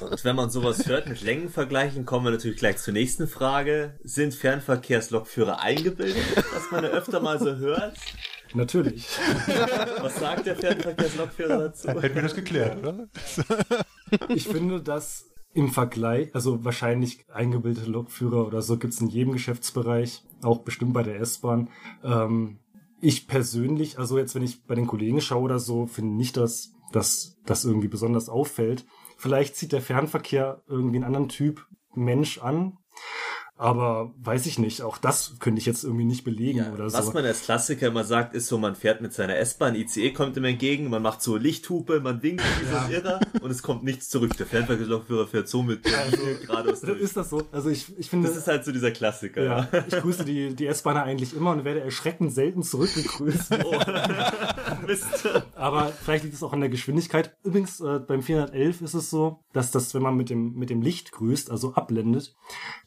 [0.00, 3.67] Und wenn man sowas hört mit Längenvergleichen, kommen wir natürlich gleich zur nächsten Frage.
[4.02, 7.96] Sind Fernverkehrslokführer eingebildet, was man ja öfter mal so hört?
[8.54, 9.06] Natürlich.
[10.00, 11.88] Was sagt der Fernverkehrslokführer dazu?
[11.88, 13.08] Hätten wir das geklärt, oder?
[14.28, 20.22] Ich finde, dass im Vergleich, also wahrscheinlich eingebildete Lokführer oder so gibt's in jedem Geschäftsbereich,
[20.42, 21.68] auch bestimmt bei der S-Bahn.
[22.02, 22.60] Ähm,
[23.00, 26.72] ich persönlich, also jetzt, wenn ich bei den Kollegen schaue oder so, finde nicht, dass
[26.92, 28.86] dass das irgendwie besonders auffällt.
[29.16, 32.78] Vielleicht zieht der Fernverkehr irgendwie einen anderen Typ Mensch an,
[33.58, 36.96] aber weiß ich nicht, auch das könnte ich jetzt irgendwie nicht belegen ja, oder so.
[36.96, 40.36] Was man als Klassiker immer sagt, ist so, man fährt mit seiner S-Bahn, ICE kommt
[40.36, 43.82] ihm entgegen, man macht so Lichthupe, man winkt wie so ein Irrer und es kommt
[43.82, 44.36] nichts zurück.
[44.36, 46.16] Der Fernverkehrslokführer fährt so mit also,
[46.46, 47.00] geradeaus durch.
[47.08, 47.42] Ist das so?
[47.50, 48.28] Also ich, ich finde...
[48.28, 49.42] Das ist halt so dieser Klassiker.
[49.42, 49.84] Ja, ja.
[49.88, 53.58] ich grüße die, die S-Bahner eigentlich immer und werde erschreckend selten zurückgegrüßt.
[53.64, 53.74] Oh.
[54.86, 55.28] Mist.
[55.56, 57.36] Aber vielleicht liegt es auch an der Geschwindigkeit.
[57.42, 60.80] Übrigens, äh, beim 411 ist es so, dass das, wenn man mit dem, mit dem
[60.80, 62.36] Licht grüßt, also abblendet,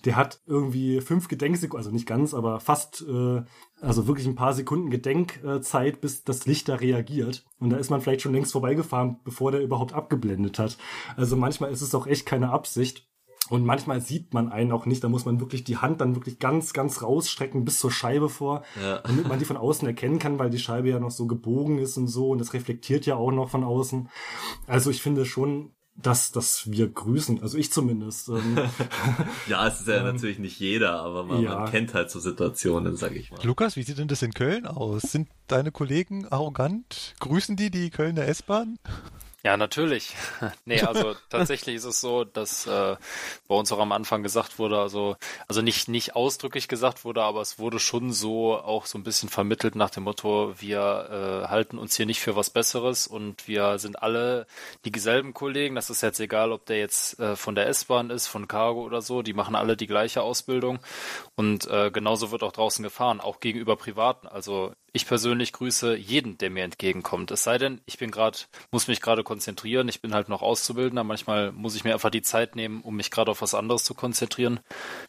[0.06, 3.42] der hat irgendwie irgendwie fünf Gedenksekunden, also nicht ganz, aber fast, äh,
[3.82, 7.46] also wirklich ein paar Sekunden Gedenkzeit, bis das Licht da reagiert.
[7.60, 10.78] Und da ist man vielleicht schon längst vorbeigefahren, bevor der überhaupt abgeblendet hat.
[11.18, 13.08] Also manchmal ist es auch echt keine Absicht.
[13.50, 16.40] Und manchmal sieht man einen auch nicht, da muss man wirklich die Hand dann wirklich
[16.40, 19.00] ganz, ganz rausstrecken bis zur Scheibe vor, ja.
[19.04, 21.98] damit man die von außen erkennen kann, weil die Scheibe ja noch so gebogen ist
[21.98, 24.08] und so und das reflektiert ja auch noch von außen.
[24.68, 28.30] Also ich finde schon, dass, dass wir grüßen, also ich zumindest.
[28.30, 28.58] Ähm,
[29.48, 31.60] ja, es ist ja ähm, natürlich nicht jeder, aber man, ja.
[31.60, 33.40] man kennt halt so Situationen, sag ich mal.
[33.44, 35.04] Lukas, wie sieht denn das in Köln aus?
[35.04, 37.16] Sind deine Kollegen arrogant?
[37.20, 38.78] Grüßen die die Kölner S-Bahn?
[39.44, 40.16] Ja, natürlich.
[40.66, 42.96] nee, also tatsächlich ist es so, dass äh,
[43.48, 45.16] bei uns auch am Anfang gesagt wurde, also
[45.48, 49.30] also nicht nicht ausdrücklich gesagt wurde, aber es wurde schon so auch so ein bisschen
[49.30, 53.80] vermittelt nach dem Motto, wir äh, halten uns hier nicht für was Besseres und wir
[53.80, 54.46] sind alle
[54.86, 55.74] dieselben Kollegen.
[55.74, 59.02] Das ist jetzt egal, ob der jetzt äh, von der S-Bahn ist, von Cargo oder
[59.02, 59.24] so.
[59.24, 60.80] Die machen alle die gleiche Ausbildung
[61.36, 64.28] und äh, genauso wird auch draußen gefahren, auch gegenüber Privaten.
[64.28, 67.32] Also ich persönlich grüße jeden, der mir entgegenkommt.
[67.32, 68.40] Es sei denn, ich bin gerade,
[68.72, 69.88] muss mich gerade konzentrieren.
[69.88, 71.04] Ich bin halt noch Auszubildender.
[71.04, 73.94] Manchmal muss ich mir einfach die Zeit nehmen, um mich gerade auf was anderes zu
[73.94, 74.60] konzentrieren.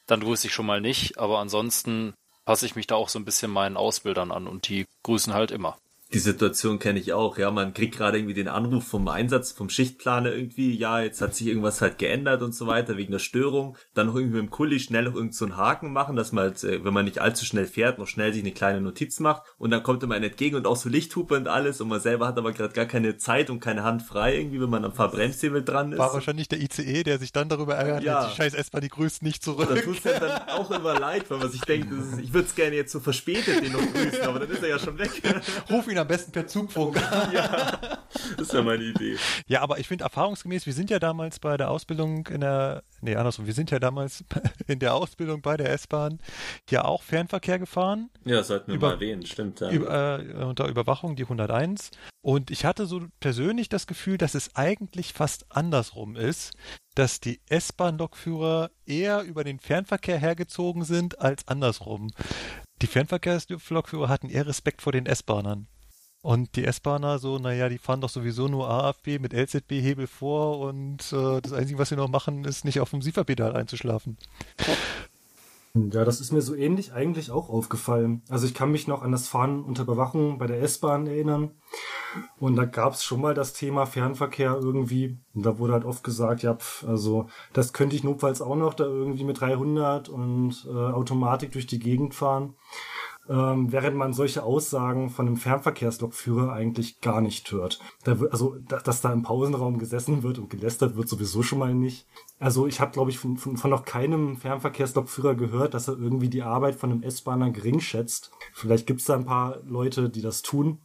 [0.07, 1.19] Dann grüße ich schon mal nicht.
[1.19, 2.15] Aber ansonsten
[2.45, 5.51] passe ich mich da auch so ein bisschen meinen Ausbildern an und die grüßen halt
[5.51, 5.79] immer.
[6.13, 9.71] Die Situation kenne ich auch, ja, man kriegt gerade irgendwie den Anruf vom Einsatz, vom
[9.71, 13.79] Schichtplaner irgendwie, ja, jetzt hat sich irgendwas halt geändert und so weiter, wegen der Störung.
[13.95, 16.45] Dann noch irgendwie mit dem Kuli schnell noch irgend so einen Haken machen, dass man
[16.45, 19.43] halt, äh, wenn man nicht allzu schnell fährt, noch schnell sich eine kleine Notiz macht
[19.57, 22.37] und dann kommt einem entgegen und auch so Lichthupe und alles und man selber hat
[22.37, 25.93] aber gerade gar keine Zeit und keine Hand frei irgendwie, wenn man am Fahrbremshebel dran
[25.93, 25.99] ist.
[25.99, 28.29] War wahrscheinlich der ICE, der sich dann darüber ärgert, ja.
[28.29, 29.69] die scheiß S-Bahn, die grüßt nicht zurück.
[29.73, 32.55] Da tut es dann auch immer leid, weil man sich denkt, ist, ich würde es
[32.55, 35.11] gerne jetzt so verspätet den noch grüßen, aber dann ist er ja schon weg.
[35.71, 36.97] Ruf ihn am besten per Zugfunk.
[37.33, 37.79] ja,
[38.37, 39.17] das ist ja meine Idee.
[39.47, 43.17] Ja, aber ich finde erfahrungsgemäß, wir sind ja damals bei der Ausbildung in der, nee,
[43.17, 44.25] andersrum, wir sind ja damals
[44.67, 46.19] in der Ausbildung bei der S-Bahn
[46.71, 48.11] ja auch Fernverkehr gefahren.
[48.25, 49.61] Ja, sollten wir über, mal erwähnen, stimmt.
[49.61, 49.71] Ja.
[49.71, 51.91] Über, äh, unter Überwachung die 101.
[52.21, 56.53] Und ich hatte so persönlich das Gefühl, dass es eigentlich fast andersrum ist,
[56.95, 62.11] dass die S-Bahn-Lokführer eher über den Fernverkehr hergezogen sind als andersrum.
[62.83, 65.69] Die Fernverkehrslokführer hatten eher Respekt vor den S-Bahnern.
[66.23, 71.13] Und die S-Bahner so, naja, die fahren doch sowieso nur AFB mit LZB-Hebel vor und
[71.13, 74.17] äh, das Einzige, was sie noch machen, ist nicht auf dem Sieferpedal einzuschlafen.
[75.75, 78.23] Ja, das ist mir so ähnlich eigentlich auch aufgefallen.
[78.29, 81.53] Also ich kann mich noch an das Fahren unter Überwachung bei der S-Bahn erinnern.
[82.39, 85.19] Und da gab es schon mal das Thema Fernverkehr irgendwie.
[85.35, 88.75] Und da wurde halt oft gesagt, ja, pf, also das könnte ich notfalls auch noch
[88.75, 92.55] da irgendwie mit 300 und äh, Automatik durch die Gegend fahren
[93.29, 97.79] ähm, während man solche Aussagen von einem Fernverkehrslokführer eigentlich gar nicht hört.
[98.05, 102.07] Da, also, dass da im Pausenraum gesessen wird und gelästert wird, sowieso schon mal nicht.
[102.39, 106.29] Also ich habe, glaube ich, von, von, von noch keinem Fernverkehrslokführer gehört, dass er irgendwie
[106.29, 108.33] die Arbeit von einem S-Bahner gering schätzt.
[108.53, 110.79] Vielleicht gibt es da ein paar Leute, die das tun.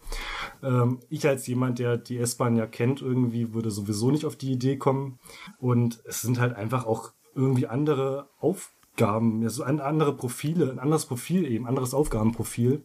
[0.61, 4.51] Ähm, ich als jemand, der die S-Bahn ja kennt, irgendwie würde sowieso nicht auf die
[4.51, 5.19] Idee kommen.
[5.57, 10.71] Und es sind halt einfach auch irgendwie andere Aufgaben Aufgaben, ja, so ein andere Profile,
[10.71, 12.83] ein anderes Profil eben, anderes Aufgabenprofil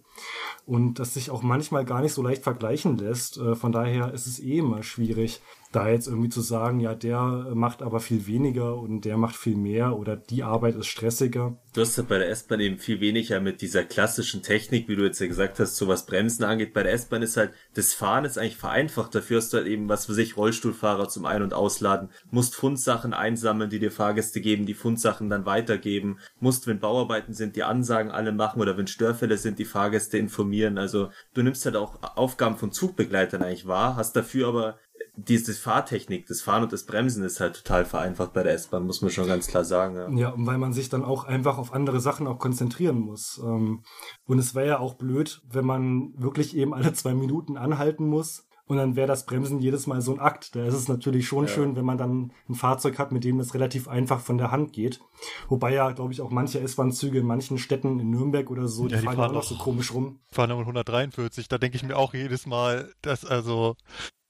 [0.66, 3.38] und das sich auch manchmal gar nicht so leicht vergleichen lässt.
[3.38, 5.40] Äh, von daher ist es eh immer schwierig,
[5.72, 9.56] da jetzt irgendwie zu sagen, ja, der macht aber viel weniger und der macht viel
[9.56, 11.56] mehr oder die Arbeit ist stressiger.
[11.72, 15.04] Du hast ja bei der S-Bahn eben viel weniger mit dieser klassischen Technik, wie du
[15.04, 16.74] jetzt ja gesagt hast, so was Bremsen angeht.
[16.74, 19.14] Bei der S-Bahn ist halt, das Fahren ist eigentlich vereinfacht.
[19.14, 23.14] Dafür hast du halt eben, was für sich, Rollstuhlfahrer zum Ein- und Ausladen, musst Fundsachen
[23.14, 28.10] einsammeln, die dir Fahrgäste geben, die Fundsachen dann weitergeben, musst, wenn Bauarbeiten sind, die Ansagen
[28.10, 30.76] alle machen oder wenn Störfälle sind, die Fahrgäste informieren.
[30.76, 34.78] Also du nimmst halt auch Aufgaben von Zugbegleitern eigentlich wahr, hast dafür aber
[35.14, 39.02] diese Fahrtechnik, das Fahren und das Bremsen ist halt total vereinfacht bei der S-Bahn, muss
[39.02, 39.96] man schon ganz klar sagen.
[39.96, 40.08] Ja.
[40.10, 43.40] ja, weil man sich dann auch einfach auf andere Sachen auch konzentrieren muss.
[43.44, 43.82] Ähm,
[44.24, 48.46] und es wäre ja auch blöd, wenn man wirklich eben alle zwei Minuten anhalten muss
[48.64, 50.56] Und dann wäre das Bremsen jedes Mal so ein Akt.
[50.56, 51.50] Da ist es natürlich schon ja.
[51.50, 54.72] schön, wenn man dann ein Fahrzeug hat, mit dem das relativ einfach von der Hand
[54.72, 55.00] geht.
[55.48, 58.94] Wobei ja, glaube ich, auch manche S-Bahn-Züge in manchen Städten, in Nürnberg oder so, die,
[58.94, 60.20] ja, die fahren, fahren auch so komisch rum.
[60.30, 61.48] Fahren aber 143.
[61.48, 63.76] Da denke ich mir auch jedes Mal, dass also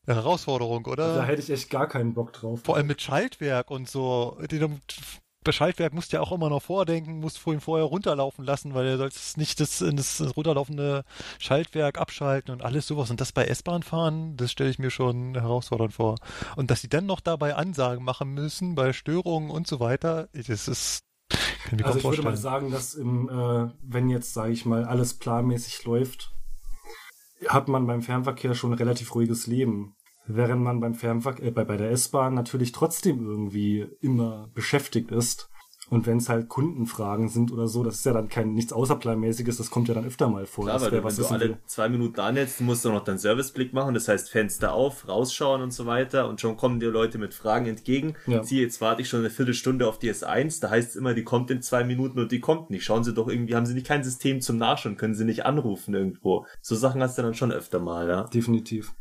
[0.06, 1.16] eine Herausforderung, oder?
[1.16, 2.60] Da hätte ich echt gar keinen Bock drauf.
[2.64, 4.38] Vor allem mit Schaltwerk und so.
[5.44, 8.92] Bei Schaltwerk musst du ja auch immer noch vordenken, musst vorhin vorher runterlaufen lassen, weil
[8.92, 11.04] du sollst nicht das, das runterlaufende
[11.40, 13.10] Schaltwerk abschalten und alles sowas.
[13.10, 16.16] Und das bei S-Bahn fahren, das stelle ich mir schon herausfordernd vor.
[16.54, 20.68] Und dass sie dann noch dabei Ansagen machen müssen bei Störungen und so weiter, das
[20.68, 21.00] ist
[21.82, 25.84] also ich würde mal sagen, dass im, äh, wenn jetzt, sage ich mal, alles planmäßig
[25.84, 26.32] läuft,
[27.48, 29.94] hat man beim Fernverkehr schon ein relativ ruhiges Leben.
[30.26, 35.51] Während man beim Fernverkehr, äh, bei, bei der S-Bahn natürlich trotzdem irgendwie immer beschäftigt ist
[35.90, 39.58] und wenn es halt Kundenfragen sind oder so, das ist ja dann kein nichts Außerplanmäßiges,
[39.58, 40.64] das kommt ja dann öfter mal vor.
[40.64, 41.58] Klar, weil du, wenn du alle will.
[41.66, 45.72] zwei Minuten jetzt, musst du noch deinen Serviceblick machen, das heißt Fenster auf, rausschauen und
[45.72, 48.14] so weiter und schon kommen dir Leute mit Fragen entgegen.
[48.26, 48.42] Ja.
[48.42, 51.24] Sie, jetzt warte ich schon eine Viertelstunde auf die S1, da heißt es immer, die
[51.24, 52.84] kommt in zwei Minuten und die kommt nicht.
[52.84, 55.94] Schauen Sie doch irgendwie, haben Sie nicht kein System zum Nachschauen, können Sie nicht anrufen
[55.94, 56.46] irgendwo.
[56.60, 58.24] So Sachen hast du dann schon öfter mal, ja.
[58.24, 58.94] Definitiv.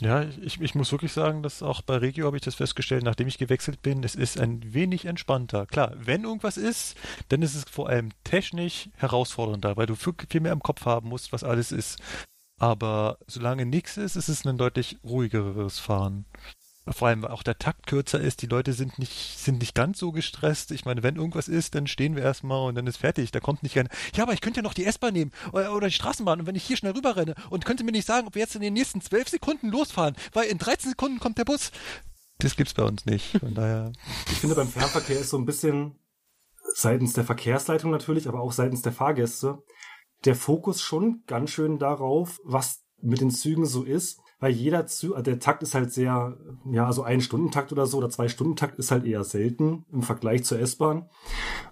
[0.00, 3.28] Ja, ich, ich muss wirklich sagen, dass auch bei Regio habe ich das festgestellt, nachdem
[3.28, 5.64] ich gewechselt bin, es ist ein wenig entspannter.
[5.64, 6.98] Klar, wenn irgendwas ist,
[7.30, 11.32] dann ist es vor allem technisch herausfordernder, weil du viel, mehr im Kopf haben musst,
[11.32, 11.98] was alles ist.
[12.60, 16.26] Aber solange nichts ist, ist es ein deutlich ruhigeres Fahren
[16.88, 20.12] vor allem auch der Takt kürzer ist, die Leute sind nicht, sind nicht ganz so
[20.12, 20.70] gestresst.
[20.70, 23.32] Ich meine, wenn irgendwas ist, dann stehen wir erstmal und dann ist fertig.
[23.32, 25.88] Da kommt nicht gerne, ja, aber ich könnte ja noch die S-Bahn nehmen oder, oder,
[25.88, 28.42] die Straßenbahn und wenn ich hier schnell rüberrenne und könnte mir nicht sagen, ob wir
[28.42, 31.72] jetzt in den nächsten zwölf Sekunden losfahren, weil in 13 Sekunden kommt der Bus.
[32.38, 33.38] Das gibt's bei uns nicht.
[33.38, 33.92] Von daher.
[34.30, 35.98] Ich finde, beim Fernverkehr ist so ein bisschen
[36.74, 39.58] seitens der Verkehrsleitung natürlich, aber auch seitens der Fahrgäste
[40.24, 45.12] der Fokus schon ganz schön darauf, was mit den Zügen so ist weil jeder Zug,
[45.12, 46.36] also der Takt ist halt sehr,
[46.70, 50.44] ja, so ein Stundentakt oder so oder zwei Stundentakt ist halt eher selten im Vergleich
[50.44, 51.08] zur S-Bahn.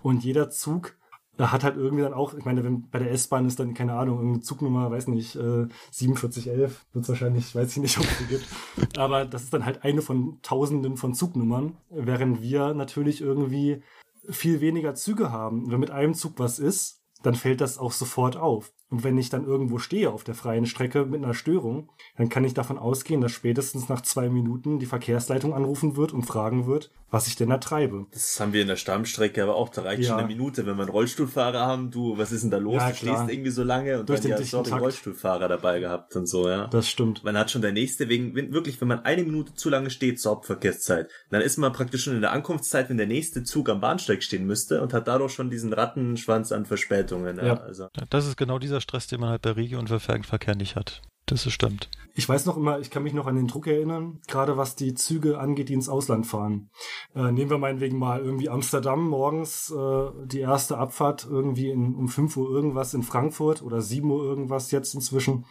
[0.02, 0.96] Und jeder Zug
[1.38, 4.18] hat halt irgendwie dann auch, ich meine, wenn bei der S-Bahn ist dann, keine Ahnung,
[4.18, 8.98] irgendeine Zugnummer, weiß nicht, äh, 4711, wird wahrscheinlich, weiß ich nicht, ob es die gibt.
[8.98, 13.82] Aber das ist dann halt eine von tausenden von Zugnummern, während wir natürlich irgendwie
[14.28, 15.70] viel weniger Züge haben.
[15.70, 18.72] Wenn mit einem Zug was ist, dann fällt das auch sofort auf.
[18.94, 22.44] Und wenn ich dann irgendwo stehe auf der freien Strecke mit einer Störung, dann kann
[22.44, 26.92] ich davon ausgehen, dass spätestens nach zwei Minuten die Verkehrsleitung anrufen wird und fragen wird,
[27.10, 28.06] was ich denn da treibe.
[28.12, 30.10] Das haben wir in der Stammstrecke aber auch, da reicht ja.
[30.10, 32.76] schon eine Minute, wenn wir einen Rollstuhlfahrer haben, du, was ist denn da los?
[32.76, 36.26] Ja, du stehst irgendwie so lange und Durch dann ja den Rollstuhlfahrer dabei gehabt und
[36.26, 36.68] so, ja.
[36.68, 37.24] Das stimmt.
[37.24, 40.32] Man hat schon der nächste, wegen, wirklich, wenn man eine Minute zu lange steht zur
[40.32, 44.22] Hauptverkehrszeit, dann ist man praktisch schon in der Ankunftszeit, wenn der nächste Zug am Bahnsteig
[44.22, 47.38] stehen müsste und hat dadurch schon diesen Rattenschwanz an Verspätungen.
[47.38, 47.46] Ja.
[47.46, 47.60] ja.
[47.60, 47.88] Also.
[48.10, 51.02] Das ist genau dieser Stress, den man halt bei Regio und Verkehr nicht hat.
[51.26, 51.88] Das stimmt.
[52.14, 54.94] Ich weiß noch immer, ich kann mich noch an den Druck erinnern, gerade was die
[54.94, 56.70] Züge angeht, die ins Ausland fahren.
[57.14, 62.08] Äh, nehmen wir meinetwegen mal irgendwie Amsterdam morgens äh, die erste Abfahrt irgendwie in, um
[62.08, 65.46] 5 Uhr irgendwas in Frankfurt oder 7 Uhr irgendwas jetzt inzwischen.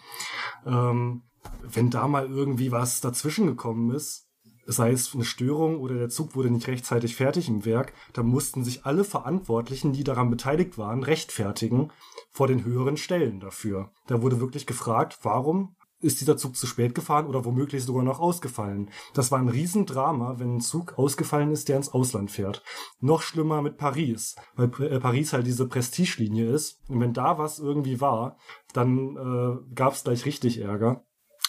[0.66, 1.24] Ähm,
[1.64, 4.30] wenn da mal irgendwie was dazwischen gekommen ist,
[4.66, 8.64] sei es eine Störung oder der Zug wurde nicht rechtzeitig fertig im Werk, da mussten
[8.64, 11.92] sich alle Verantwortlichen, die daran beteiligt waren, rechtfertigen
[12.34, 13.92] vor den höheren Stellen dafür.
[14.08, 18.20] Da wurde wirklich gefragt, warum ist dieser Zug zu spät gefahren oder womöglich sogar noch
[18.20, 18.90] ausgefallen.
[19.14, 22.62] Das war ein Riesendrama, wenn ein Zug ausgefallen ist, der ins Ausland fährt.
[23.00, 26.82] Noch schlimmer mit Paris, weil äh, Paris halt diese Prestigelinie ist.
[26.90, 28.38] Und wenn da was irgendwie war,
[28.74, 31.06] dann äh, gab es gleich richtig Ärger.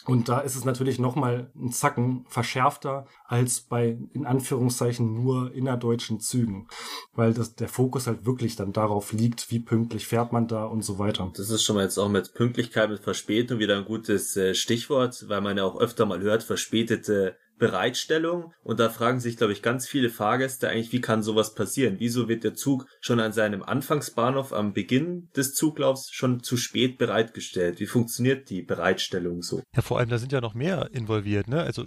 [0.06, 6.20] Und da ist es natürlich nochmal ein Zacken verschärfter als bei, in Anführungszeichen, nur innerdeutschen
[6.20, 6.68] Zügen.
[7.14, 10.82] Weil das, der Fokus halt wirklich dann darauf liegt, wie pünktlich fährt man da und
[10.82, 11.30] so weiter.
[11.34, 15.24] Das ist schon mal jetzt auch mit Pünktlichkeit, mit Verspätung wieder ein gutes äh, Stichwort,
[15.28, 18.52] weil man ja auch öfter mal hört, verspätete Bereitstellung.
[18.62, 21.96] Und da fragen sich, glaube ich, ganz viele Fahrgäste eigentlich, wie kann sowas passieren?
[21.98, 26.98] Wieso wird der Zug schon an seinem Anfangsbahnhof am Beginn des Zuglaufs schon zu spät
[26.98, 27.80] bereitgestellt?
[27.80, 29.62] Wie funktioniert die Bereitstellung so?
[29.74, 31.62] Ja, vor allem, da sind ja noch mehr involviert, ne?
[31.62, 31.86] Also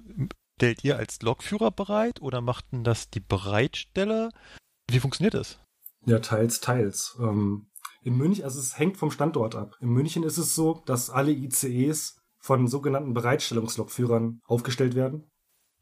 [0.57, 4.31] stellt ihr als Lokführer bereit oder machten das die Bereitsteller?
[4.89, 5.59] Wie funktioniert das?
[6.05, 7.17] Ja, teils, teils.
[7.19, 7.67] Ähm,
[8.03, 9.75] in München, also es hängt vom Standort ab.
[9.81, 15.29] In München ist es so, dass alle ICEs von sogenannten Bereitstellungslokführern aufgestellt werden.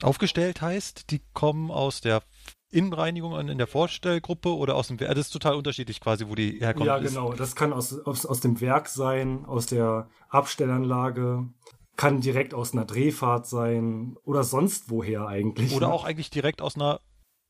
[0.04, 2.24] Aufgestellt heißt, die kommen aus der
[2.70, 5.16] Innenreinigung in der Vorstellgruppe oder aus dem Werk?
[5.16, 6.88] Das ist total unterschiedlich quasi, wo die herkommen.
[6.88, 7.34] Ja, genau.
[7.34, 11.48] Das kann aus, aus, aus dem Werk sein, aus der Abstellanlage,
[11.96, 15.74] kann direkt aus einer Drehfahrt sein oder sonst woher eigentlich.
[15.74, 15.94] Oder ne?
[15.94, 17.00] auch eigentlich direkt aus einer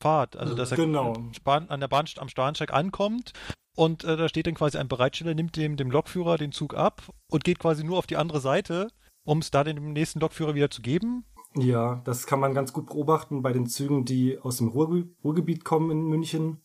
[0.00, 0.36] Fahrt.
[0.36, 1.14] Also, dass er genau.
[1.14, 3.32] an der Bahn, am Bahnsteig ankommt
[3.74, 7.02] und äh, da steht dann quasi ein Bereitsteller, nimmt dem, dem Lokführer den Zug ab
[7.28, 8.88] und geht quasi nur auf die andere Seite
[9.26, 11.24] um es da dem nächsten Lokführer wieder zu geben?
[11.58, 15.64] Ja, das kann man ganz gut beobachten bei den Zügen, die aus dem Ruhr Ruhrgebiet
[15.64, 16.62] kommen in München.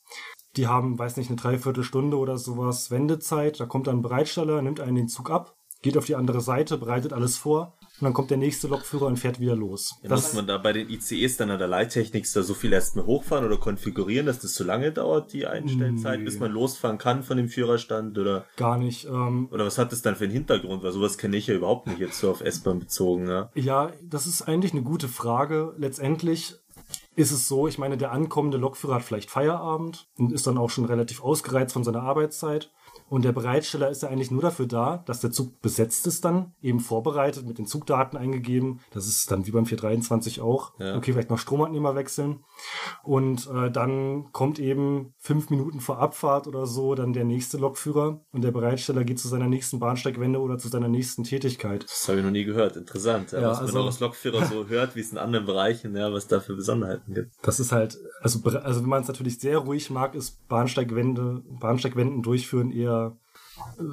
[0.57, 3.59] Die haben, weiß nicht, eine Dreiviertelstunde oder sowas Wendezeit.
[3.61, 6.77] Da kommt dann ein Bereitsteller, nimmt einen den Zug ab, geht auf die andere Seite,
[6.77, 9.95] bereitet alles vor und dann kommt der nächste Lokführer und fährt wieder los.
[10.01, 13.05] Ja, muss man da bei den ICEs dann an der Leittechnik da so viel erstmal
[13.05, 16.25] hochfahren oder konfigurieren, dass das so lange dauert, die Einstellzeit, nee.
[16.25, 18.45] bis man losfahren kann von dem Führerstand oder?
[18.57, 19.05] Gar nicht.
[19.05, 20.81] Ähm, oder was hat das dann für einen Hintergrund?
[20.81, 23.27] Weil sowas kenne ich ja überhaupt nicht jetzt so auf S-Bahn bezogen.
[23.27, 23.51] Ja?
[23.53, 25.75] ja, das ist eigentlich eine gute Frage.
[25.77, 26.55] Letztendlich
[27.15, 30.69] ist es so, ich meine, der ankommende Lokführer hat vielleicht Feierabend und ist dann auch
[30.69, 32.71] schon relativ ausgereizt von seiner Arbeitszeit.
[33.11, 36.53] Und der Bereitsteller ist ja eigentlich nur dafür da, dass der Zug besetzt ist dann,
[36.61, 38.79] eben vorbereitet, mit den Zugdaten eingegeben.
[38.91, 40.71] Das ist dann wie beim 423 auch.
[40.79, 40.95] Ja.
[40.95, 42.45] Okay, vielleicht noch Stromabnehmer wechseln.
[43.03, 48.21] Und äh, dann kommt eben fünf Minuten vor Abfahrt oder so dann der nächste Lokführer
[48.31, 51.83] und der Bereitsteller geht zu seiner nächsten Bahnsteigwende oder zu seiner nächsten Tätigkeit.
[51.83, 52.77] Das habe ich noch nie gehört.
[52.77, 53.33] Interessant.
[53.33, 56.13] Ja, was also, man auch als Lokführer so hört, wie es in anderen Bereichen, ja,
[56.13, 57.33] was da für Besonderheiten gibt.
[57.41, 62.21] Das ist halt, also, also wenn man es natürlich sehr ruhig mag, ist Bahnsteigwende, Bahnsteigwenden
[62.21, 63.00] durchführen eher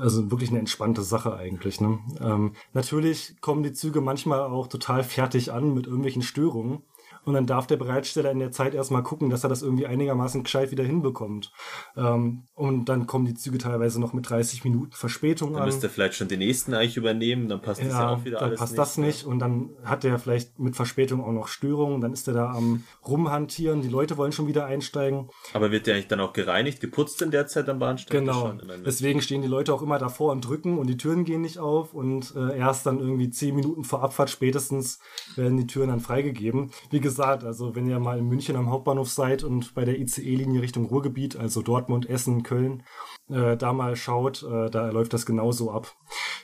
[0.00, 1.80] also wirklich eine entspannte Sache eigentlich.
[1.80, 1.98] Ne?
[2.20, 6.82] Ähm, natürlich kommen die Züge manchmal auch total fertig an mit irgendwelchen Störungen.
[7.28, 10.44] Und dann darf der Bereitsteller in der Zeit erstmal gucken, dass er das irgendwie einigermaßen
[10.44, 11.52] gescheit wieder hinbekommt.
[11.94, 15.68] Ähm, und dann kommen die Züge teilweise noch mit 30 Minuten Verspätung dann an.
[15.68, 18.38] Dann müsste vielleicht schon den nächsten eigentlich übernehmen, dann passt ja, das ja auch wieder
[18.38, 19.24] dann alles passt nicht, das nicht.
[19.26, 22.00] Und dann hat er vielleicht mit Verspätung auch noch Störungen.
[22.00, 23.82] Dann ist er da am Rumhantieren.
[23.82, 25.28] Die Leute wollen schon wieder einsteigen.
[25.52, 28.10] Aber wird der eigentlich dann auch gereinigt, geputzt in der Zeit am Bahnsteig?
[28.10, 28.54] Genau.
[28.86, 31.92] Deswegen stehen die Leute auch immer davor und drücken und die Türen gehen nicht auf.
[31.92, 34.98] Und äh, erst dann irgendwie 10 Minuten vor Abfahrt spätestens
[35.36, 36.70] werden die Türen dann freigegeben.
[36.88, 40.62] Wie gesagt, also wenn ihr mal in München am Hauptbahnhof seid und bei der ICE-Linie
[40.62, 42.82] Richtung Ruhrgebiet, also Dortmund, Essen, Köln,
[43.28, 45.96] äh, da mal schaut, äh, da läuft das genauso ab.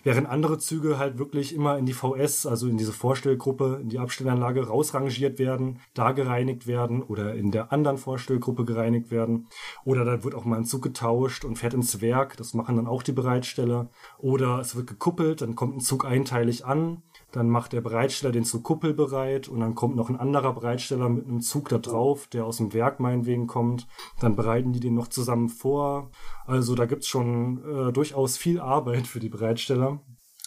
[0.03, 3.99] Während andere Züge halt wirklich immer in die VS, also in diese Vorstellgruppe, in die
[3.99, 9.49] Abstellanlage rausrangiert werden, da gereinigt werden oder in der anderen Vorstellgruppe gereinigt werden.
[9.85, 12.87] Oder da wird auch mal ein Zug getauscht und fährt ins Werk, das machen dann
[12.87, 13.89] auch die Bereitsteller.
[14.19, 17.03] Oder es wird gekuppelt, dann kommt ein Zug einteilig an
[17.35, 21.27] dann macht der Bereitsteller den Zug kuppelbereit und dann kommt noch ein anderer Bereitsteller mit
[21.27, 23.89] einem Zug da drauf, der aus dem Werk meinetwegen kommt.
[24.21, 26.11] Dann bereiten die den noch zusammen vor.
[26.47, 30.01] Also da gibt's schon äh, durchaus viel Arbeit für die Bereitsteller.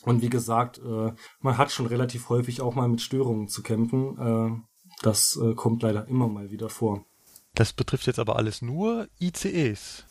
[0.03, 1.11] Und wie gesagt, äh,
[1.41, 4.18] man hat schon relativ häufig auch mal mit Störungen zu kämpfen.
[4.18, 4.61] Äh,
[5.01, 7.05] das äh, kommt leider immer mal wieder vor.
[7.53, 10.05] Das betrifft jetzt aber alles nur ICEs.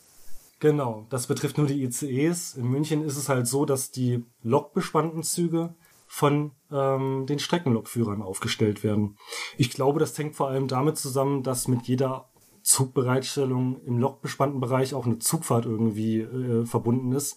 [0.58, 2.54] Genau, das betrifft nur die ICEs.
[2.54, 5.74] In München ist es halt so, dass die lokbespannten Züge
[6.16, 9.18] von ähm, den Streckenlokführern aufgestellt werden.
[9.58, 12.30] Ich glaube, das hängt vor allem damit zusammen, dass mit jeder
[12.62, 17.36] Zugbereitstellung im lokbespannten Bereich auch eine Zugfahrt irgendwie äh, verbunden ist.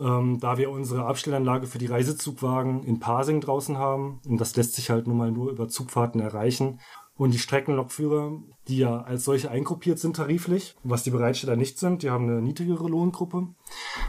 [0.00, 4.74] Ähm, da wir unsere Abstellanlage für die Reisezugwagen in Pasing draußen haben, und das lässt
[4.74, 6.80] sich halt nun mal nur über Zugfahrten erreichen.
[7.14, 8.32] Und die Streckenlokführer,
[8.66, 12.42] die ja als solche eingruppiert sind tariflich, was die Bereitsteller nicht sind, die haben eine
[12.42, 13.46] niedrigere Lohngruppe,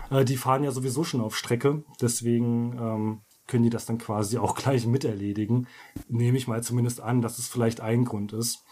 [0.09, 1.83] äh, die fahren ja sowieso schon auf Strecke.
[2.01, 5.67] Deswegen ähm, können die das dann quasi auch gleich miterledigen.
[6.07, 8.63] Nehme ich mal zumindest an, dass es vielleicht ein Grund ist.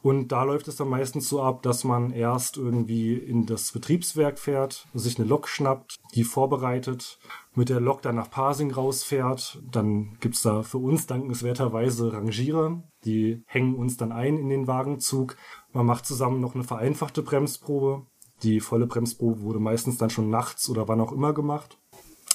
[0.00, 4.38] Und da läuft es dann meistens so ab, dass man erst irgendwie in das Betriebswerk
[4.38, 7.18] fährt, sich eine Lok schnappt, die vorbereitet,
[7.54, 9.60] mit der Lok dann nach Pasing rausfährt.
[9.68, 15.36] Dann gibt's da für uns dankenswerterweise Rangierer, die hängen uns dann ein in den Wagenzug.
[15.72, 18.06] Man macht zusammen noch eine vereinfachte Bremsprobe.
[18.42, 21.78] Die volle Bremsprobe wurde meistens dann schon nachts oder wann auch immer gemacht.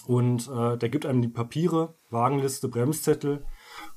[0.05, 3.45] Und äh, der gibt einem die Papiere, Wagenliste, Bremszettel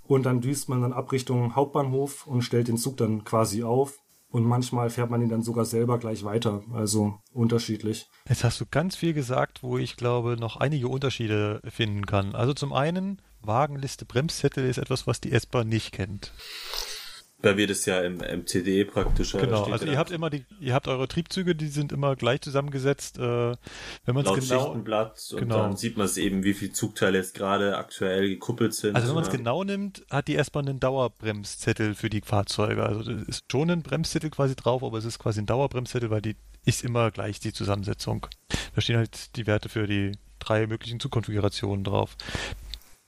[0.05, 3.99] und dann düst man dann ab Richtung Hauptbahnhof und stellt den Zug dann quasi auf.
[4.29, 6.63] Und manchmal fährt man ihn dann sogar selber gleich weiter.
[6.73, 8.09] Also unterschiedlich.
[8.29, 12.35] Jetzt hast du ganz viel gesagt, wo ich glaube, noch einige Unterschiede finden kann.
[12.35, 16.33] Also zum einen, Wagenliste Bremszettel ist etwas, was die S-Bahn nicht kennt.
[17.43, 20.89] Weil wir das ja im MTD praktisch Genau, also ihr habt immer die, ihr habt
[20.89, 23.19] eure Triebzüge, die sind immer gleich zusammengesetzt.
[23.19, 25.59] Äh, wenn man es genau, Schichtenblatt und genau.
[25.59, 28.97] dann sieht man es eben, wie viele Zugteile jetzt gerade aktuell gekuppelt sind.
[28.97, 32.85] Also wenn man es genau nimmt, hat die S-Bahn einen Dauerbremszettel für die Fahrzeuge.
[32.85, 36.23] Also das ist schon ein Bremszettel quasi drauf, aber es ist quasi ein Dauerbremszettel, weil
[36.23, 38.27] die ist immer gleich die Zusammensetzung.
[38.75, 42.17] Da stehen halt die Werte für die drei möglichen Zugkonfigurationen drauf.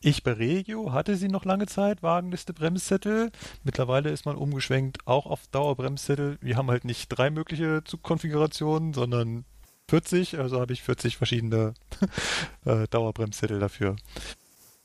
[0.00, 3.32] Ich bei Regio hatte sie noch lange Zeit, Wagenliste Bremszettel.
[3.64, 6.38] Mittlerweile ist man umgeschwenkt auch auf Dauerbremszettel.
[6.40, 9.44] Wir haben halt nicht drei mögliche Zugkonfigurationen, sondern
[9.88, 11.74] 40, also habe ich 40 verschiedene
[12.64, 13.96] äh, Dauerbremszettel dafür.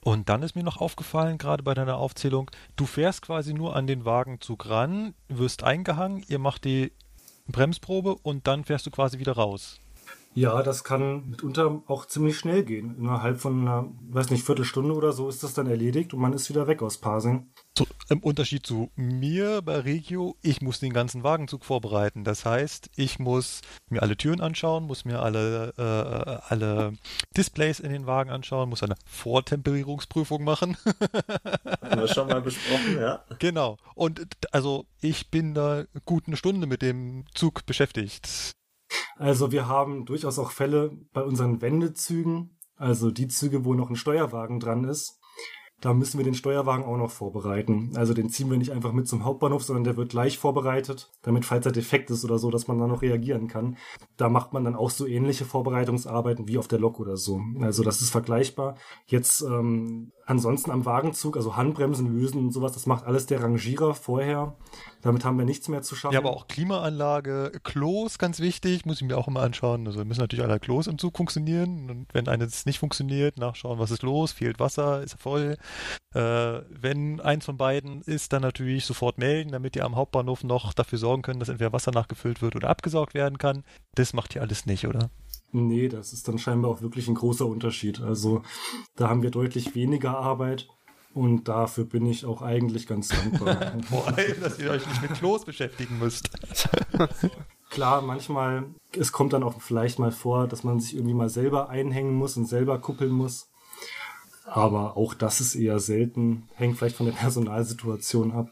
[0.01, 3.85] Und dann ist mir noch aufgefallen, gerade bei deiner Aufzählung, du fährst quasi nur an
[3.85, 6.91] den Wagenzug ran, wirst eingehangen, ihr macht die
[7.47, 9.79] Bremsprobe und dann fährst du quasi wieder raus.
[10.35, 12.95] Ja, das kann mitunter auch ziemlich schnell gehen.
[12.97, 16.49] Innerhalb von einer, weiß nicht, Viertelstunde oder so ist das dann erledigt und man ist
[16.49, 17.51] wieder weg aus Parsing.
[17.77, 22.23] So, Im Unterschied zu mir bei Regio, ich muss den ganzen Wagenzug vorbereiten.
[22.23, 26.93] Das heißt, ich muss mir alle Türen anschauen, muss mir alle, äh, alle
[27.37, 30.77] Displays in den Wagen anschauen, muss eine Vortemperierungsprüfung machen.
[31.81, 33.23] Haben wir schon mal besprochen, ja.
[33.39, 33.77] Genau.
[33.95, 38.53] Und also ich bin da gut eine Stunde mit dem Zug beschäftigt.
[39.17, 43.95] Also wir haben durchaus auch Fälle bei unseren Wendezügen, also die Züge, wo noch ein
[43.95, 45.19] Steuerwagen dran ist.
[45.83, 47.91] Da müssen wir den Steuerwagen auch noch vorbereiten.
[47.95, 51.43] Also den ziehen wir nicht einfach mit zum Hauptbahnhof, sondern der wird gleich vorbereitet, damit
[51.43, 53.75] falls er defekt ist oder so, dass man da noch reagieren kann.
[54.15, 57.41] Da macht man dann auch so ähnliche Vorbereitungsarbeiten wie auf der Lok oder so.
[57.59, 58.77] Also das ist vergleichbar.
[59.07, 63.93] Jetzt ähm, ansonsten am Wagenzug, also Handbremsen lösen und sowas, das macht alles der Rangierer
[63.93, 64.55] vorher.
[65.03, 66.13] Damit haben wir nichts mehr zu schaffen.
[66.13, 69.85] Ja, aber auch Klimaanlage, Klos, ganz wichtig, muss ich mir auch immer anschauen.
[69.85, 71.89] Also müssen natürlich alle Klos im Zug funktionieren.
[71.89, 75.57] Und wenn eines nicht funktioniert, nachschauen, was ist los, fehlt Wasser, ist er voll.
[76.15, 80.71] Äh, wenn eins von beiden ist, dann natürlich sofort melden, damit ihr am Hauptbahnhof noch
[80.73, 83.63] dafür sorgen können, dass entweder Wasser nachgefüllt wird oder abgesaugt werden kann.
[83.95, 85.09] Das macht ihr alles nicht, oder?
[85.51, 87.99] Nee, das ist dann scheinbar auch wirklich ein großer Unterschied.
[87.99, 88.41] Also
[88.95, 90.67] da haben wir deutlich weniger Arbeit.
[91.13, 93.73] Und dafür bin ich auch eigentlich ganz dankbar.
[93.89, 96.29] Vor allem, dass ihr euch nicht mit Klos beschäftigen müsst.
[97.69, 98.65] Klar, manchmal,
[98.97, 102.37] es kommt dann auch vielleicht mal vor, dass man sich irgendwie mal selber einhängen muss
[102.37, 103.49] und selber kuppeln muss.
[104.45, 108.51] Aber auch das ist eher selten, hängt vielleicht von der Personalsituation ab.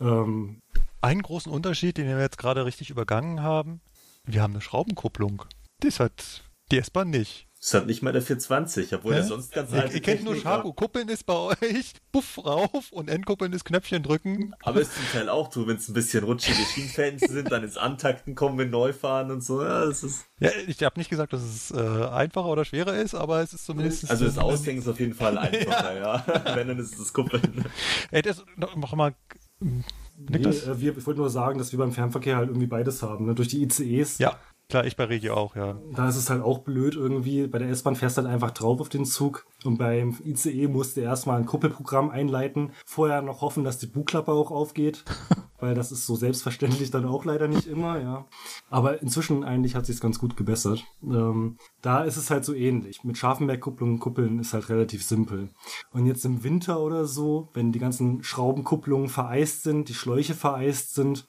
[0.00, 0.60] Ähm,
[1.00, 3.80] Einen großen Unterschied, den wir jetzt gerade richtig übergangen haben,
[4.24, 5.44] wir haben eine Schraubenkupplung.
[5.80, 7.48] Das hat die S-Bahn nicht.
[7.62, 10.34] Das hat nicht mal der 420, obwohl er sonst ganz alte Ihr, ihr kennt nur
[10.34, 10.72] Schaku.
[10.72, 14.52] Kuppeln ist bei euch, Puff rauf und Endkuppeln ist Knöpfchen drücken.
[14.64, 17.76] Aber ist zum Teil auch so, wenn es ein bisschen rutschige Schienenfans sind, dann ins
[17.76, 19.62] Antakten kommen, wenn neu fahren und so.
[19.62, 23.14] Ja, das ist ja ich habe nicht gesagt, dass es äh, einfacher oder schwerer ist,
[23.14, 24.10] aber es ist zumindest...
[24.10, 26.24] Also das Aushängen ist auf jeden Fall einfacher, ja.
[26.26, 26.44] ja.
[26.56, 27.64] wenn, dann ist es das Kuppeln.
[28.10, 28.44] Ey, das,
[28.74, 29.14] mach mal...
[29.60, 33.26] Nee, äh, wir, ich wollte nur sagen, dass wir beim Fernverkehr halt irgendwie beides haben.
[33.26, 33.34] Ne?
[33.34, 34.36] Durch die ICEs ja.
[34.68, 35.78] Klar, ich bei Regio auch, ja.
[35.94, 37.46] Da ist es halt auch blöd irgendwie.
[37.46, 40.96] Bei der S-Bahn fährst du halt einfach drauf auf den Zug und beim ICE musst
[40.96, 45.04] du erstmal ein Kuppelprogramm einleiten, vorher noch hoffen, dass die Bugklappe auch aufgeht,
[45.60, 48.26] weil das ist so selbstverständlich dann auch leider nicht immer, ja.
[48.70, 50.84] Aber inzwischen eigentlich hat sich ganz gut gebessert.
[51.02, 53.04] Ähm, da ist es halt so ähnlich.
[53.04, 55.50] Mit Scharfenbergkupplungen kuppeln ist halt relativ simpel.
[55.92, 60.94] Und jetzt im Winter oder so, wenn die ganzen Schraubenkupplungen vereist sind, die Schläuche vereist
[60.94, 61.28] sind,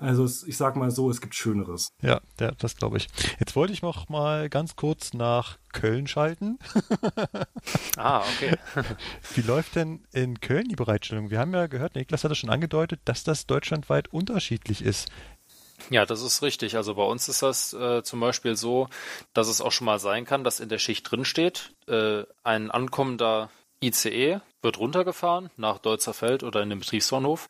[0.00, 1.92] also ich sag mal so, es gibt Schöneres.
[2.02, 3.08] Ja, ja das glaube ich.
[3.38, 6.58] Jetzt wollte ich noch mal ganz kurz nach Köln schalten.
[7.96, 8.56] ah, okay.
[9.34, 11.30] Wie läuft denn in Köln die Bereitstellung?
[11.30, 15.08] Wir haben ja gehört, Niklas hat es schon angedeutet, dass das deutschlandweit unterschiedlich ist.
[15.90, 16.76] Ja, das ist richtig.
[16.76, 18.88] Also bei uns ist das äh, zum Beispiel so,
[19.32, 23.50] dass es auch schon mal sein kann, dass in der Schicht drinsteht, äh, ein ankommender
[23.82, 27.48] ICE wird runtergefahren nach Deutzerfeld oder in den Betriebsbahnhof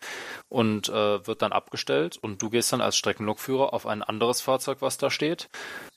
[0.49, 4.79] und äh, wird dann abgestellt und du gehst dann als Streckenlokführer auf ein anderes Fahrzeug,
[4.81, 5.49] was da steht,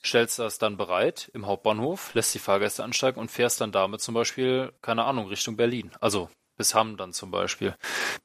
[0.04, 4.14] stellst das dann bereit im Hauptbahnhof, lässt die Fahrgäste ansteigen und fährst dann damit zum
[4.14, 5.90] Beispiel, keine Ahnung, Richtung Berlin.
[6.00, 7.74] Also bis Hamm dann zum Beispiel.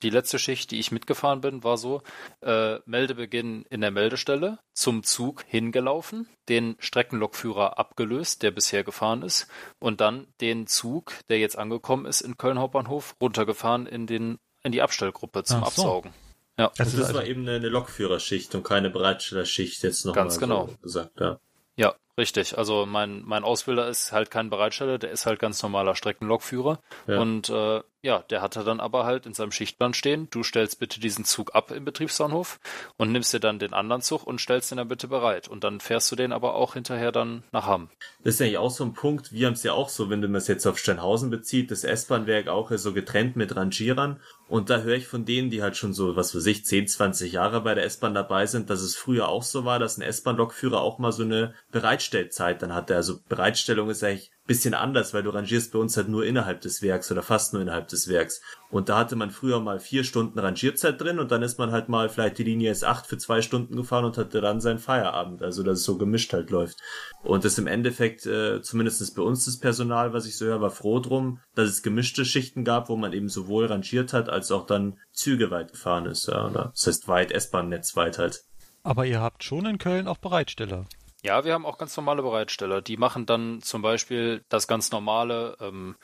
[0.01, 2.01] Die letzte Schicht, die ich mitgefahren bin, war so,
[2.41, 9.47] äh, Meldebeginn in der Meldestelle, zum Zug hingelaufen, den Streckenlokführer abgelöst, der bisher gefahren ist,
[9.79, 14.71] und dann den Zug, der jetzt angekommen ist in Köln Hauptbahnhof, runtergefahren in den in
[14.71, 15.65] die Abstellgruppe zum so.
[15.65, 16.13] Absaugen.
[16.57, 16.71] Ja.
[16.77, 20.67] Also das war eben eine Lokführerschicht und keine Bereitstellerschicht jetzt noch Ganz genau.
[20.67, 21.39] So gesagt, ja.
[21.79, 22.57] Ja, richtig.
[22.57, 26.79] Also mein, mein Ausbilder ist halt kein Bereitsteller, der ist halt ganz normaler Streckenlokführer.
[27.07, 27.21] Ja.
[27.21, 30.99] Und äh, ja, der hatte dann aber halt in seinem Schichtplan stehen, du stellst bitte
[30.99, 32.59] diesen Zug ab im Betriebsbahnhof
[32.97, 35.47] und nimmst dir dann den anderen Zug und stellst den dann bitte bereit.
[35.47, 37.89] Und dann fährst du den aber auch hinterher dann nach Hamm.
[38.25, 40.27] Das ist eigentlich auch so ein Punkt, wir haben es ja auch so, wenn du
[40.35, 44.19] es jetzt auf Steinhausen bezieht, das S-Bahnwerk auch so getrennt mit Rangierern.
[44.49, 47.31] Und da höre ich von denen, die halt schon so, was für sich, 10, 20
[47.31, 50.81] Jahre bei der S-Bahn dabei sind, dass es früher auch so war, dass ein S-Bahn-Lokführer
[50.81, 52.95] auch mal so eine Bereitstellzeit dann hatte.
[52.95, 56.81] Also Bereitstellung ist eigentlich bisschen anders, weil du rangierst bei uns halt nur innerhalb des
[56.81, 58.41] Werks oder fast nur innerhalb des Werks.
[58.71, 61.87] Und da hatte man früher mal vier Stunden Rangierzeit drin und dann ist man halt
[61.87, 65.43] mal vielleicht die Linie S8 für zwei Stunden gefahren und hatte dann seinen Feierabend.
[65.43, 66.79] Also dass es so gemischt halt läuft.
[67.21, 70.71] Und das im Endeffekt, äh, zumindest bei uns das Personal, was ich so höre, war
[70.71, 74.65] froh drum, dass es gemischte Schichten gab, wo man eben sowohl rangiert hat, als auch
[74.65, 76.27] dann Züge weit gefahren ist.
[76.27, 76.71] Ja, oder?
[76.73, 78.41] Das heißt weit, S-Bahn-Netz weit halt.
[78.81, 80.85] Aber ihr habt schon in Köln auch Bereitsteller.
[81.21, 82.81] Ja, wir haben auch ganz normale Bereitsteller.
[82.81, 85.97] Die machen dann zum Beispiel das ganz normale, ähm,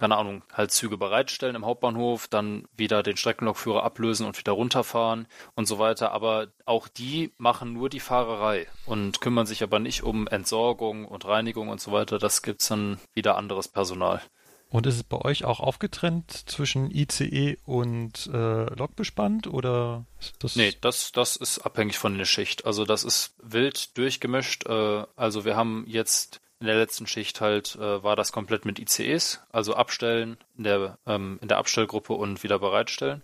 [0.00, 5.28] keine Ahnung, halt Züge bereitstellen im Hauptbahnhof, dann wieder den Streckenlokführer ablösen und wieder runterfahren
[5.54, 6.10] und so weiter.
[6.10, 11.24] Aber auch die machen nur die Fahrerei und kümmern sich aber nicht um Entsorgung und
[11.26, 12.18] Reinigung und so weiter.
[12.18, 14.20] Das gibt's dann wieder anderes Personal.
[14.68, 20.06] Und ist es bei euch auch aufgetrennt zwischen ICE und äh, Lokbespannt oder
[20.40, 20.56] das?
[20.56, 22.66] Nee, das, das ist abhängig von der Schicht.
[22.66, 24.66] Also das ist wild durchgemischt.
[24.66, 28.78] Äh, also wir haben jetzt in der letzten Schicht halt äh, war das komplett mit
[28.78, 33.22] ICEs, also abstellen in der ähm, in der Abstellgruppe und wieder bereitstellen.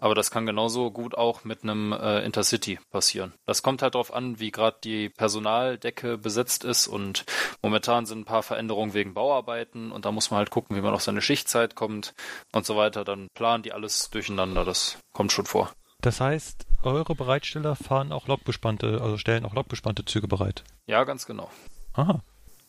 [0.00, 3.32] Aber das kann genauso gut auch mit einem äh, Intercity passieren.
[3.46, 7.24] Das kommt halt darauf an, wie gerade die Personaldecke besetzt ist und
[7.62, 10.92] momentan sind ein paar Veränderungen wegen Bauarbeiten und da muss man halt gucken, wie man
[10.92, 12.14] auf seine Schichtzeit kommt
[12.52, 13.04] und so weiter.
[13.04, 14.64] Dann planen die alles durcheinander.
[14.64, 15.72] Das kommt schon vor.
[16.02, 20.64] Das heißt, eure Bereitsteller fahren auch lokbespannte, also stellen auch lokbespannte Züge bereit.
[20.86, 21.50] Ja, ganz genau.
[21.94, 22.20] Aha.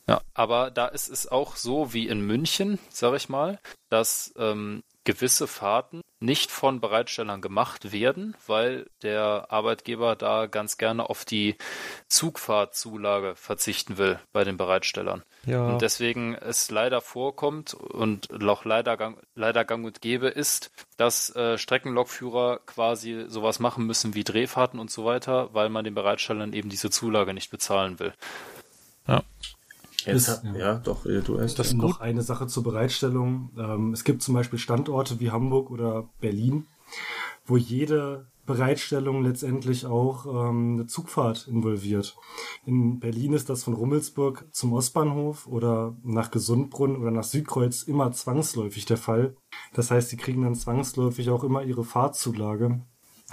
[0.08, 3.60] Ja, aber da ist es auch so wie in München, sag ich mal,
[3.90, 11.10] dass ähm, gewisse Fahrten nicht von Bereitstellern gemacht werden, weil der Arbeitgeber da ganz gerne
[11.10, 11.56] auf die
[12.08, 15.24] Zugfahrtzulage verzichten will bei den Bereitstellern.
[15.46, 15.68] Ja.
[15.68, 21.36] Und deswegen es leider vorkommt und auch leider gang, leider gang und gäbe ist, dass
[21.36, 26.54] äh, Streckenlokführer quasi sowas machen müssen wie Drehfahrten und so weiter, weil man den Bereitstellern
[26.54, 28.14] eben diese Zulage nicht bezahlen will.
[29.08, 29.22] Ja.
[30.06, 30.56] Jetzt, ist, ja.
[30.56, 33.52] ja, doch, du hast das noch eine Sache zur Bereitstellung.
[33.58, 36.66] Ähm, es gibt zum Beispiel Standorte wie Hamburg oder Berlin,
[37.46, 42.16] wo jede Bereitstellung letztendlich auch ähm, eine Zugfahrt involviert.
[42.66, 48.12] In Berlin ist das von Rummelsburg zum Ostbahnhof oder nach Gesundbrunn oder nach Südkreuz immer
[48.12, 49.36] zwangsläufig der Fall.
[49.74, 52.82] Das heißt, sie kriegen dann zwangsläufig auch immer ihre Fahrtzulage.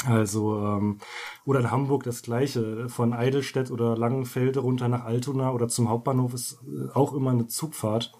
[0.07, 0.99] Also, ähm,
[1.45, 2.89] oder in Hamburg das gleiche.
[2.89, 7.47] Von Eidelstedt oder Langenfelde runter nach Altona oder zum Hauptbahnhof ist äh, auch immer eine
[7.47, 8.13] Zugfahrt.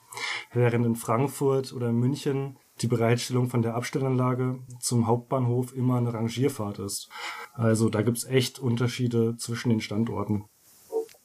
[0.53, 6.79] Während in Frankfurt oder München die Bereitstellung von der Abstellanlage zum Hauptbahnhof immer eine Rangierfahrt
[6.79, 7.09] ist.
[7.55, 10.45] Also da gibt's echt Unterschiede zwischen den Standorten.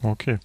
[0.02, 0.40] Okay.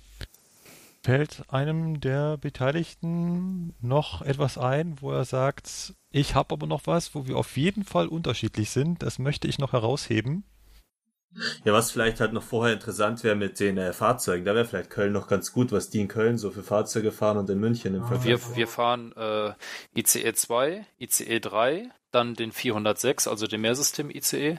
[1.05, 7.15] Fällt einem der Beteiligten noch etwas ein, wo er sagt, ich habe aber noch was,
[7.15, 10.45] wo wir auf jeden Fall unterschiedlich sind, das möchte ich noch herausheben?
[11.65, 14.91] Ja, was vielleicht halt noch vorher interessant wäre mit den äh, Fahrzeugen, da wäre vielleicht
[14.91, 17.95] Köln noch ganz gut, was die in Köln so für Fahrzeuge fahren und in München
[17.95, 18.27] im Vergleich.
[18.27, 19.55] Wir, wir fahren äh,
[19.99, 24.59] ICE 2, ICE 3, dann den 406, also den Mehrsystem ICE,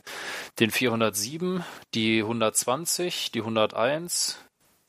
[0.60, 1.64] den 407,
[1.94, 4.40] die 120, die 101,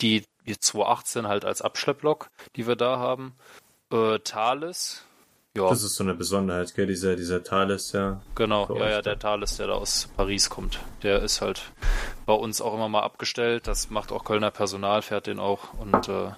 [0.00, 3.34] die die 218 halt als Abschlepplok, die wir da haben.
[3.92, 5.04] Äh, Thales.
[5.56, 5.68] Ja.
[5.68, 6.86] Das ist so eine Besonderheit, gell?
[6.86, 8.20] Dieser, dieser Thales, ja.
[8.34, 10.80] Genau, ja, ja, der Thales, der da aus Paris kommt.
[11.04, 11.70] Der ist halt
[12.26, 13.68] bei uns auch immer mal abgestellt.
[13.68, 15.72] Das macht auch Kölner Personal, fährt den auch.
[15.74, 16.32] Und äh,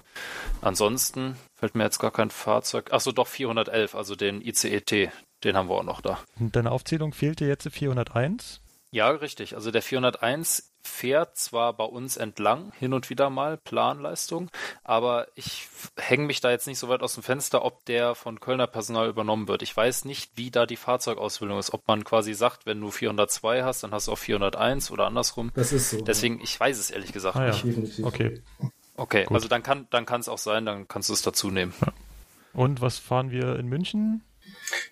[0.61, 2.93] ansonsten fällt mir jetzt gar kein Fahrzeug.
[2.93, 5.11] Achso, doch 411, also den ICET.
[5.43, 6.19] Den haben wir auch noch da.
[6.39, 8.61] Deine Aufzählung fehlte jetzt 401?
[8.91, 9.55] Ja, richtig.
[9.55, 14.49] Also der 401 fährt zwar bei uns entlang, hin und wieder mal Planleistung,
[14.83, 18.39] aber ich hänge mich da jetzt nicht so weit aus dem Fenster, ob der von
[18.39, 19.61] Kölner Personal übernommen wird.
[19.61, 21.73] Ich weiß nicht, wie da die Fahrzeugausbildung ist.
[21.73, 25.51] Ob man quasi sagt, wenn du 402 hast, dann hast du auch 401 oder andersrum.
[25.53, 26.01] Das ist so.
[26.01, 27.63] Deswegen, ich weiß es ehrlich gesagt ah, nicht.
[27.99, 28.05] Ja.
[28.05, 28.41] Okay.
[28.95, 29.35] Okay, Gut.
[29.35, 31.73] also dann kann dann kann es auch sein, dann kannst du es dazu nehmen.
[31.81, 31.93] Ja.
[32.53, 34.23] Und was fahren wir in München?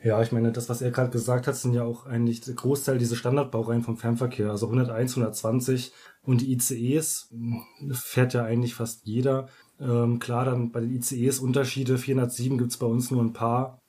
[0.03, 2.97] Ja, ich meine, das, was er gerade gesagt hat, sind ja auch eigentlich der Großteil
[2.97, 4.49] dieser Standardbaureihen vom Fernverkehr.
[4.49, 5.91] Also 101, 120
[6.23, 7.34] und die ICEs
[7.91, 9.47] fährt ja eigentlich fast jeder.
[9.80, 11.97] Ähm, klar, dann bei den ICEs Unterschiede.
[11.97, 13.81] 407 gibt's bei uns nur ein paar.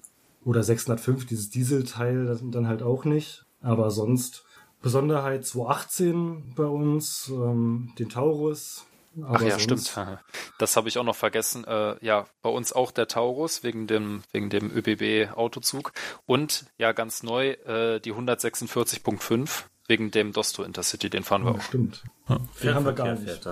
[0.44, 3.46] Oder 605, dieses Dieselteil, dann halt auch nicht.
[3.60, 4.44] Aber sonst
[4.80, 8.86] Besonderheit 218 bei uns, ähm, den Taurus,
[9.22, 9.90] aber Ach ja, sonst...
[9.90, 10.18] stimmt.
[10.58, 11.64] Das habe ich auch noch vergessen.
[11.64, 15.92] Äh, ja, bei uns auch der Taurus wegen dem, wegen dem ÖBB-Autozug.
[16.24, 21.58] Und ja, ganz neu äh, die 146.5 wegen dem Dosto Intercity, den fahren wir ja,
[21.58, 21.62] auch.
[21.62, 22.04] Stimmt.
[22.28, 22.40] Ja.
[22.62, 23.48] Den haben wir gar nicht.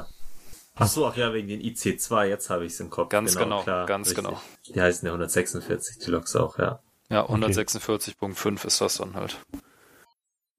[0.76, 3.10] Ach so, ach ja, wegen den IC2, jetzt habe ich es im Kopf.
[3.10, 4.24] Ganz genau, genau klar, ganz richtig.
[4.24, 4.40] genau.
[4.66, 6.80] Die heißen ja 146, die Loks auch, ja.
[7.10, 8.66] Ja, 146.5 okay.
[8.66, 9.38] ist das dann halt.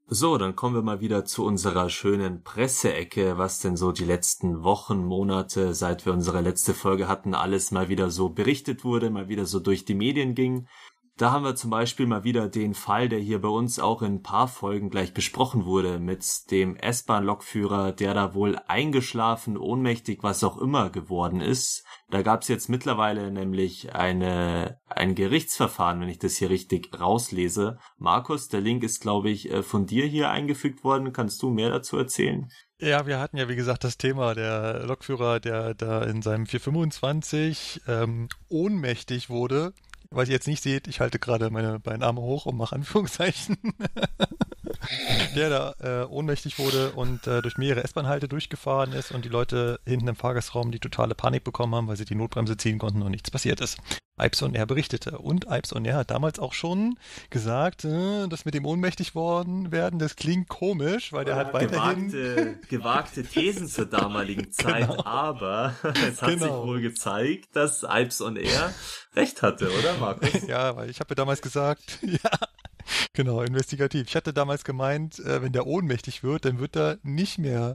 [0.08, 4.62] So, dann kommen wir mal wieder zu unserer schönen Presseecke, was denn so die letzten
[4.64, 9.30] Wochen, Monate, seit wir unsere letzte Folge hatten, alles mal wieder so berichtet wurde, mal
[9.30, 10.68] wieder so durch die Medien ging.
[11.18, 14.16] Da haben wir zum Beispiel mal wieder den Fall, der hier bei uns auch in
[14.16, 20.44] ein paar Folgen gleich besprochen wurde, mit dem S-Bahn-Lokführer, der da wohl eingeschlafen, ohnmächtig, was
[20.44, 21.86] auch immer geworden ist.
[22.10, 27.80] Da gab es jetzt mittlerweile nämlich eine, ein Gerichtsverfahren, wenn ich das hier richtig rauslese.
[27.98, 31.14] Markus, der Link ist, glaube ich, äh, von dir hier eingefügt worden.
[31.14, 32.52] Kannst du mehr dazu erzählen?
[32.78, 37.82] Ja, wir hatten ja, wie gesagt, das Thema der Lokführer, der da in seinem 425
[37.88, 39.74] ähm, ohnmächtig wurde.
[40.12, 43.58] Was ihr jetzt nicht seht, ich halte gerade meine beiden Arme hoch und mache Anführungszeichen.
[45.36, 49.80] der da äh, ohnmächtig wurde und äh, durch mehrere S-Bahn-Halte durchgefahren ist und die Leute
[49.86, 53.12] hinten im Fahrgastraum die totale Panik bekommen haben, weil sie die Notbremse ziehen konnten und
[53.12, 53.78] nichts passiert ist.
[54.18, 55.18] Ips on Air berichtete.
[55.18, 56.98] Und Ips on Air hat damals auch schon
[57.30, 62.10] gesagt, äh, das mit dem ohnmächtig worden werden, das klingt komisch, weil der hat weiterhin...
[62.12, 65.04] Gewagte, gewagte Thesen zur damaligen Zeit, Genau.
[65.06, 66.66] aber es hat sich Genau.
[66.66, 68.74] wohl gezeigt, dass Ips on Air
[69.16, 70.48] recht hatte, oder Markus?
[70.48, 72.30] Ja, weil ich habe ja damals gesagt, ja,
[73.14, 74.08] genau, investigativ.
[74.08, 77.74] Ich hatte damals gemeint, äh, wenn der ohnmächtig wird, dann wird er nicht mehr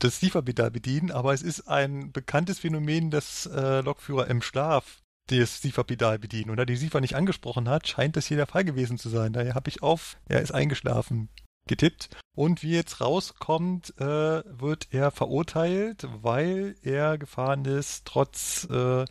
[0.00, 4.98] das Sieferpedal bedienen, aber es ist ein bekanntes Phänomen, dass äh, Lokführer im Schlaf
[5.28, 6.50] das Sieferpedal bedienen.
[6.50, 9.32] Und da die Siefer nicht angesprochen hat, scheint das hier der Fall gewesen zu sein.
[9.32, 11.28] Daher habe ich auf, er ist eingeschlafen
[11.68, 12.08] getippt.
[12.34, 19.04] Und wie jetzt rauskommt, äh, wird er verurteilt, weil er gefahren ist, trotz äh,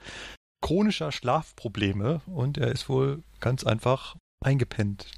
[0.61, 5.11] chronischer Schlafprobleme und er ist wohl ganz einfach eingepennt.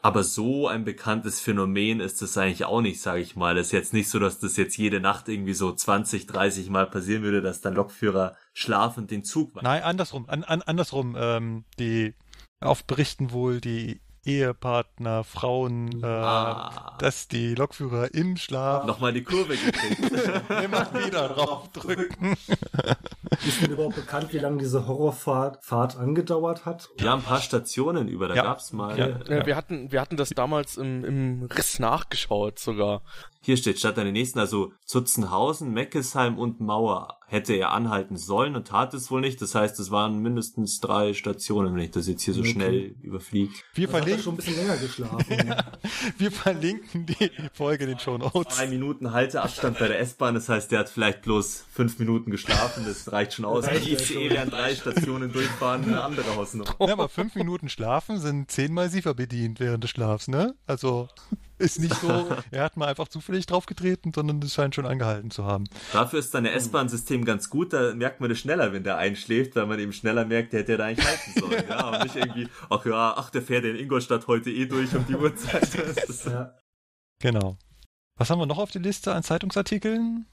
[0.00, 3.56] Aber so ein bekanntes Phänomen ist das eigentlich auch nicht, sage ich mal.
[3.56, 6.86] Es ist jetzt nicht so, dass das jetzt jede Nacht irgendwie so 20, 30 Mal
[6.86, 12.14] passieren würde, dass dann Lokführer schlafend den Zug Nein, andersrum, an, an, andersrum, ähm, die
[12.62, 16.96] oft berichten wohl die Ehepartner, Frauen, äh, Ah.
[16.98, 20.00] dass die Lokführer im Schlaf nochmal die Kurve gekriegt.
[20.64, 22.34] immer wieder drauf drücken.
[23.46, 26.88] Ist denn überhaupt bekannt, wie lange diese Horrorfahrt Fahrt angedauert hat?
[27.00, 28.42] ja, ein paar Stationen über, da Ja.
[28.44, 28.98] gab's mal.
[28.98, 29.06] Ja.
[29.08, 33.02] äh, Ja, wir hatten, wir hatten das damals im, im Riss nachgeschaut sogar.
[33.42, 38.68] Hier steht statt der nächsten, also Zutzenhausen, Meckesheim und Mauer hätte er anhalten sollen und
[38.68, 39.42] tat es wohl nicht.
[39.42, 42.50] Das heißt, es waren mindestens drei Stationen, wenn ich das jetzt hier so Okay.
[42.52, 43.52] schnell überfliege.
[43.74, 45.54] Wir Da hat er verlinken, schon ein bisschen länger geschlafen.
[46.18, 48.56] wir verlinken die Folge in den Show Notes.
[48.56, 52.84] Zwei Minuten Halteabstand bei der S-Bahn, das heißt, der hat vielleicht bloß fünf Minuten geschlafen,
[52.86, 53.64] das reicht schon aus.
[53.66, 56.74] Die ja ICE während drei Stationen durchfahren, eine andere Hausnummer.
[56.80, 60.54] Ja, aber fünf Minuten schlafen sind zehnmal Siefer bedient während des Schlafs, ne?
[60.66, 61.08] Also
[61.58, 62.08] ist nicht so,
[62.50, 65.64] er hat mal einfach zufällig draufgetreten, sondern es scheint schon angehalten zu haben.
[65.92, 69.56] Dafür ist dann der S-Bahn-System ganz gut, da merkt man das schneller, wenn der einschläft,
[69.56, 71.64] weil man eben schneller merkt, der hätte ja da eigentlich halten sollen.
[71.68, 75.06] Ja, und nicht irgendwie, ach ja, ach, der fährt in Ingolstadt heute eh durch um
[75.06, 75.68] die Uhrzeit.
[76.26, 76.54] Ja.
[77.20, 77.56] Genau.
[78.16, 80.26] Was haben wir noch auf der Liste an Zeitungsartikeln?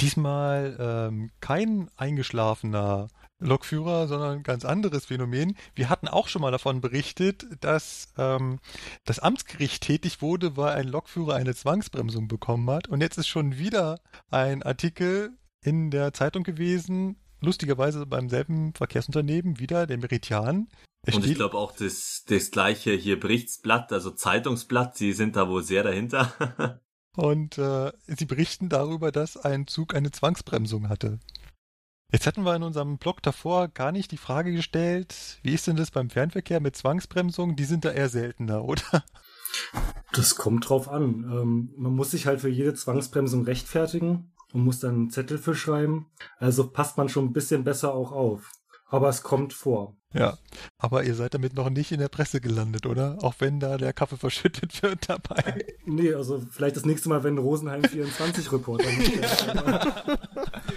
[0.00, 3.08] Diesmal ähm, kein eingeschlafener
[3.40, 5.56] Lokführer, sondern ein ganz anderes Phänomen.
[5.74, 8.58] Wir hatten auch schon mal davon berichtet, dass ähm,
[9.04, 12.88] das Amtsgericht tätig wurde, weil ein Lokführer eine Zwangsbremsung bekommen hat.
[12.88, 14.00] Und jetzt ist schon wieder
[14.30, 15.30] ein Artikel
[15.62, 20.68] in der Zeitung gewesen, lustigerweise beim selben Verkehrsunternehmen, wieder der Meridian.
[21.06, 25.48] Es Und ich glaube auch das, das gleiche hier Berichtsblatt, also Zeitungsblatt, die sind da
[25.48, 26.80] wohl sehr dahinter.
[27.16, 31.18] Und äh, sie berichten darüber, dass ein Zug eine Zwangsbremsung hatte.
[32.10, 35.76] Jetzt hatten wir in unserem Blog davor gar nicht die Frage gestellt, wie ist denn
[35.76, 37.54] das beim Fernverkehr mit Zwangsbremsungen?
[37.54, 39.04] Die sind da eher seltener, oder?
[40.14, 41.24] Das kommt drauf an.
[41.30, 45.54] Ähm, man muss sich halt für jede Zwangsbremsung rechtfertigen und muss dann einen Zettel für
[45.54, 46.06] schreiben.
[46.38, 48.52] Also passt man schon ein bisschen besser auch auf.
[48.86, 49.97] Aber es kommt vor.
[50.14, 50.38] Ja.
[50.78, 53.18] Aber ihr seid damit noch nicht in der Presse gelandet, oder?
[53.22, 55.64] Auch wenn da der Kaffee verschüttet wird dabei.
[55.90, 58.84] Nee, also vielleicht das nächste Mal, wenn Rosenheim 24 Reporter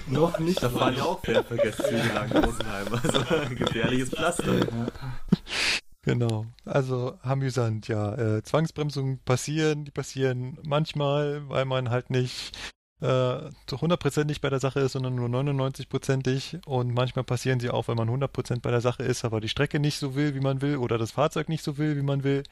[0.08, 0.64] Noch nicht.
[0.64, 2.88] Da fahren ja auch Fernverkehrszüge lang in Rosenheim.
[2.94, 4.54] Also ein gefährliches Pflaster.
[6.04, 6.46] Genau.
[6.64, 8.16] Also amüsant, ja.
[8.16, 12.58] Äh, Zwangsbremsungen passieren, die passieren manchmal, weil man halt nicht
[13.02, 16.60] hundertprozentig bei der Sache ist, sondern nur 99-prozentig.
[16.66, 19.80] Und manchmal passieren sie auch, wenn man 100% bei der Sache ist, aber die Strecke
[19.80, 22.44] nicht so will, wie man will, oder das Fahrzeug nicht so will, wie man will.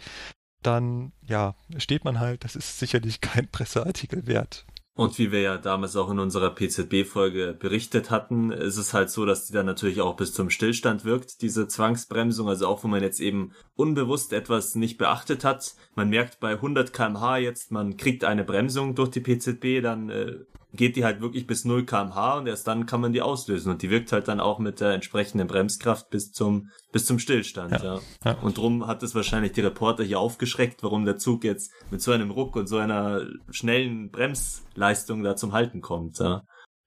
[0.62, 4.66] Dann, ja, steht man halt, das ist sicherlich kein Presseartikel wert.
[5.00, 9.26] Und wie wir ja damals auch in unserer PZB-Folge berichtet hatten, ist es halt so,
[9.26, 12.50] dass die dann natürlich auch bis zum Stillstand wirkt, diese Zwangsbremsung.
[12.50, 15.74] Also auch wenn man jetzt eben unbewusst etwas nicht beachtet hat.
[15.96, 20.40] Man merkt bei 100 kmh jetzt, man kriegt eine Bremsung durch die PZB, dann äh,
[20.74, 23.72] geht die halt wirklich bis 0 kmh und erst dann kann man die auslösen.
[23.72, 27.72] Und die wirkt halt dann auch mit der entsprechenden Bremskraft bis zum, bis zum Stillstand.
[27.72, 28.00] Ja.
[28.24, 28.38] Ja.
[28.41, 32.12] Und drum hat es wahrscheinlich die Reporter hier aufgeschreckt, warum der Zug jetzt mit so
[32.12, 36.20] einem Ruck und so einer schnellen Bremsleistung da zum Halten kommt.
[36.20, 36.44] Ja.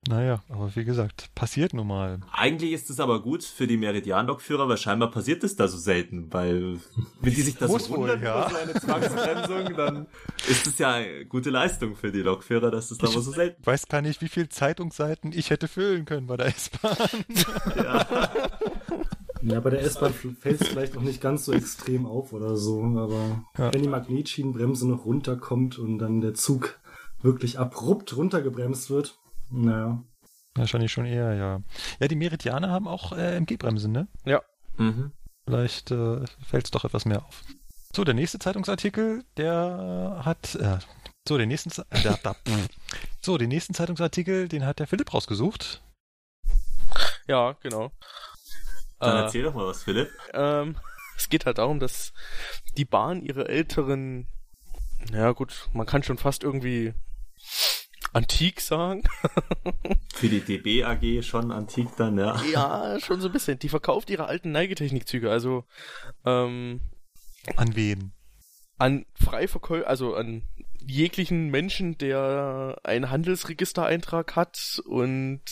[0.09, 2.19] Naja, aber wie gesagt, passiert nun mal.
[2.33, 6.27] Eigentlich ist es aber gut für die Meridian-Lokführer, weil scheinbar passiert es da so selten,
[6.33, 6.81] weil
[7.21, 8.41] wenn die sich das Muss so wohl, wundern ja.
[8.41, 10.07] über so eine Zwangsbremsung, dann
[10.49, 13.61] ist es ja eine gute Leistung für die Lokführer, dass es da wohl so selten
[13.61, 16.97] Ich weiß gar nicht, wie viele Zeitungsseiten ich hätte füllen können bei der S-Bahn.
[19.45, 22.81] Ja, bei der S-Bahn fällt es vielleicht auch nicht ganz so extrem auf oder so,
[22.81, 23.75] aber Ja.
[23.75, 26.79] wenn die Magnetschienenbremse noch runterkommt und dann der Zug
[27.23, 29.19] wirklich abrupt runtergebremst wird.
[29.53, 30.03] Naja.
[30.55, 31.63] Wahrscheinlich schon eher, ja.
[32.01, 34.09] Ja, die Meridianer haben auch äh, MG-Bremsen, ne?
[34.25, 34.43] Ja.
[34.77, 35.13] Mhm.
[35.47, 37.43] Vielleicht äh, fällt es doch etwas mehr auf.
[37.95, 40.55] So, der nächste Zeitungsartikel, der hat.
[40.55, 40.79] Äh,
[41.27, 42.37] so, den nächsten, äh, da, da,
[43.21, 45.83] so, den nächsten Zeitungsartikel, den hat der Philipp rausgesucht.
[47.29, 47.93] Ja, genau.
[48.99, 50.11] Dann Äh, erzähl doch mal was, Philipp.
[50.33, 50.77] Ähm,
[51.17, 52.13] es geht halt darum, dass
[52.77, 54.27] die Bahn ihre älteren,
[55.13, 56.95] ja gut, man kann schon fast irgendwie
[58.13, 59.03] antik sagen.
[60.15, 62.41] Für die DB AG schon antik dann, ja.
[62.53, 63.59] ja, schon so ein bisschen.
[63.59, 65.65] Die verkauft ihre alten Neigetechnikzüge, also
[66.25, 66.81] ähm,
[67.57, 68.13] An wen?
[68.79, 70.43] an Freiverkäufer, also an
[70.85, 75.43] jeglichen Menschen, der einen Handelsregistereintrag hat und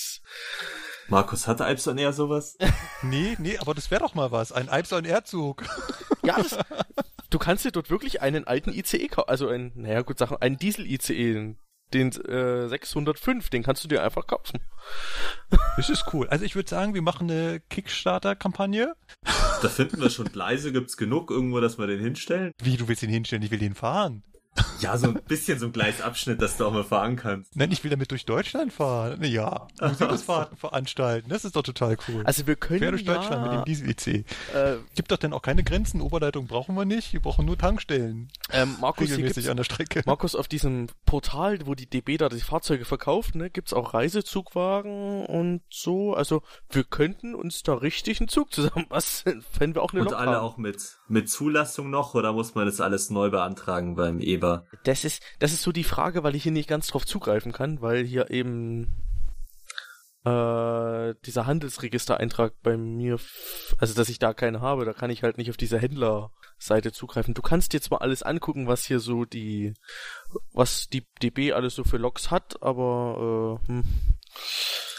[1.09, 2.57] Markus, hatte Alps on Air sowas?
[3.03, 4.53] Nee, nee, aber das wäre doch mal was.
[4.53, 5.65] Ein Alps on Air-Zug.
[6.23, 6.59] ja, das,
[7.31, 10.59] du kannst dir dort wirklich einen alten ICE kaufen, also ein, naja gut, Sachen, einen
[10.59, 11.57] Diesel-ICE,
[11.95, 14.61] den äh, 605, den kannst du dir einfach kaufen.
[15.77, 16.29] Das ist cool.
[16.29, 18.95] Also ich würde sagen, wir machen eine Kickstarter-Kampagne.
[19.62, 22.53] Da finden wir schon Gleise, gibt's genug irgendwo, dass wir den hinstellen?
[22.62, 23.43] Wie, du willst ihn hinstellen?
[23.43, 24.23] Ich will den fahren.
[24.81, 27.55] Ja, so ein bisschen so ein Gleisabschnitt, dass du auch mal fahren kannst.
[27.55, 29.23] Nein, ich will damit durch Deutschland fahren.
[29.23, 31.28] Ja, Museumsfahrten veranstalten.
[31.28, 32.23] Das ist doch total cool.
[32.24, 34.07] Also wir können Quer durch ja, Deutschland mit dem Diesel-IC.
[34.55, 36.01] äh, Gibt doch denn auch keine Grenzen.
[36.01, 37.12] Oberleitung brauchen wir nicht.
[37.12, 38.31] Wir brauchen nur Tankstellen.
[38.53, 40.03] ähm, Markus, Regelmäßig an der Strecke.
[40.07, 45.27] Markus, auf diesem Portal, wo die DB da die Fahrzeuge verkauft, ne, gibt's auch Reisezugwagen
[45.27, 46.15] und so.
[46.15, 49.24] Also wir könnten uns da richtig einen Zug zusammen was
[49.59, 50.45] wenn wir auch eine Und Lok alle haben.
[50.45, 54.65] auch mit, mit Zulassung noch, oder muss man das alles neu beantragen beim EBA?
[54.85, 57.82] Das ist, das ist so die Frage, weil ich hier nicht ganz drauf zugreifen kann,
[57.82, 58.87] weil hier eben
[60.24, 63.19] äh, dieser Handelsregistereintrag bei mir,
[63.78, 67.35] also dass ich da keinen habe, da kann ich halt nicht auf diese Händlerseite zugreifen.
[67.35, 69.74] Du kannst dir zwar alles angucken, was hier so die,
[70.53, 73.85] was die DB alles so für Loks hat, aber äh, hm.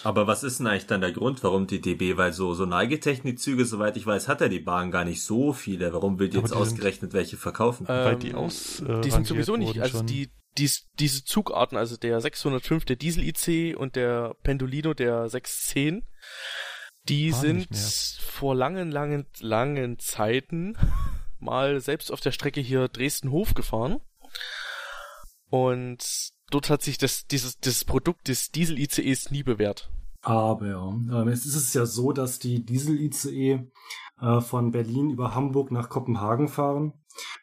[0.04, 3.66] Aber was ist denn eigentlich dann der Grund, warum die DB, weil so, so Neigetechnikzüge,
[3.66, 5.94] soweit ich weiß, hat ja die Bahn gar nicht so viele.
[5.94, 7.88] Warum will die Aber jetzt die sind- ausgerechnet welche verkaufen?
[7.88, 10.08] Weil ähm, die aus, äh, die sind sowieso nicht, also schon.
[10.08, 16.04] die, dies, diese Zugarten, also der 605, der Diesel-IC und der Pendolino, der 610,
[17.08, 17.68] die Waren sind
[18.22, 20.76] vor langen, langen, langen Zeiten
[21.40, 24.00] mal selbst auf der Strecke hier Dresden-Hof gefahren.
[25.50, 26.04] Und
[26.54, 29.90] dort hat sich das, dieses, das Produkt des Diesel-ICEs nie bewährt.
[30.22, 30.68] Aber
[31.12, 33.72] ähm, es ist es ja so, dass die Diesel-ICE
[34.22, 36.94] äh, von Berlin über Hamburg nach Kopenhagen fahren.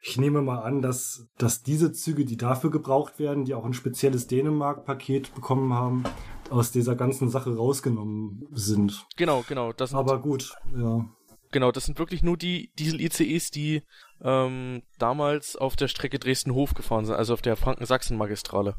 [0.01, 3.75] Ich nehme mal an, dass, dass diese Züge, die dafür gebraucht werden, die auch ein
[3.75, 6.05] spezielles Dänemark-Paket bekommen haben,
[6.51, 9.07] aus dieser ganzen Sache rausgenommen sind.
[9.17, 9.73] Genau, genau.
[9.73, 11.05] Das Aber gut, ja.
[11.51, 13.83] genau, das sind wirklich nur die Diesel-ICEs, die
[14.23, 18.77] ähm, damals auf der Strecke Dresden-Hof gefahren sind, also auf der Franken-Sachsen-Magistrale.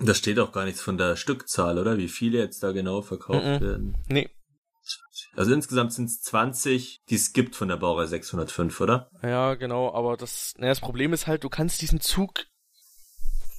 [0.00, 1.98] Da steht auch gar nichts von der Stückzahl, oder?
[1.98, 3.60] Wie viele jetzt da genau verkauft Mhm.
[3.60, 3.96] werden.
[4.08, 4.30] Nee,
[5.34, 9.10] Also insgesamt sind es 20, die es gibt von der Baureihe 605, oder?
[9.22, 12.46] Ja, genau, aber das, naja, das Problem ist halt, du kannst diesen Zug,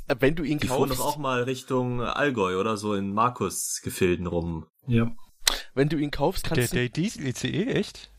[0.08, 2.78] äh, wenn du ihn Die kaufst, doch auch mal Richtung Allgäu, oder?
[2.78, 4.66] So in Markus-Gefilden rum.
[4.88, 5.12] Ja.
[5.74, 8.12] wenn du ihn kaufst, Der, kannst du, der Diesel-ICE, echt?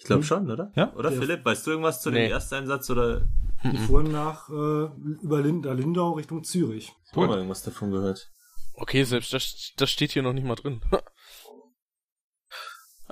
[0.00, 0.26] Ich glaube Hm.
[0.26, 0.72] schon, oder?
[0.76, 0.94] Ja.
[0.94, 1.20] Oder Ja.
[1.20, 2.22] Philipp, weißt du irgendwas zu Nee.
[2.28, 3.20] dem Ersteinsatz oder
[3.62, 4.88] Die fuhren nach äh,
[5.22, 6.90] über Lind Lindau Richtung Zürich.
[7.14, 7.26] Cool.
[7.28, 8.30] mal irgendwas davon gehört?
[8.74, 10.80] okay, selbst das, das steht hier noch nicht mal drin.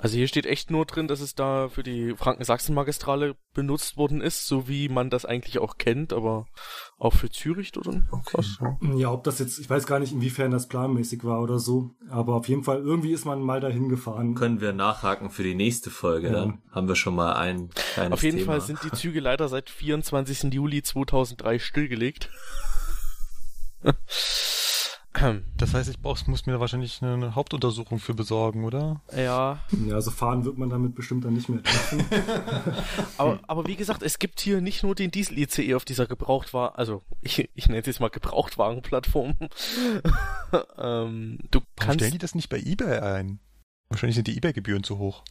[0.01, 4.47] Also hier steht echt nur drin, dass es da für die Franken-Sachsen-Magistrale benutzt worden ist,
[4.47, 6.45] so wie man das eigentlich auch kennt, aber
[6.97, 8.59] auch für Zürich oder Krass.
[8.95, 12.35] Ja, ob das jetzt, ich weiß gar nicht, inwiefern das planmäßig war oder so, aber
[12.35, 14.35] auf jeden Fall, irgendwie ist man mal dahin gefahren.
[14.35, 16.33] Können wir nachhaken für die nächste Folge, Ja.
[16.33, 18.53] dann haben wir schon mal ein kleines Auf jeden Thema.
[18.53, 20.53] Fall sind die Züge leider seit 24.
[20.53, 22.29] Juli 2003 stillgelegt.
[25.57, 29.01] Das heißt, ich brauch, muss mir da wahrscheinlich eine, Hauptuntersuchung für besorgen, oder?
[29.15, 31.61] ja, Ja, also fahren wird man damit bestimmt dann nicht mehr.
[33.17, 37.03] Aber, aber wie gesagt, es gibt hier nicht nur den Diesel-ICE auf dieser Gebrauchtwagen, also
[37.21, 39.35] ich, ich nenne es jetzt mal Gebrauchtwagenplattform.
[40.77, 43.39] ähm, du Warum kannst, stellen die das nicht bei eBay ein?
[43.89, 45.23] Wahrscheinlich sind die eBay-Gebühren zu hoch.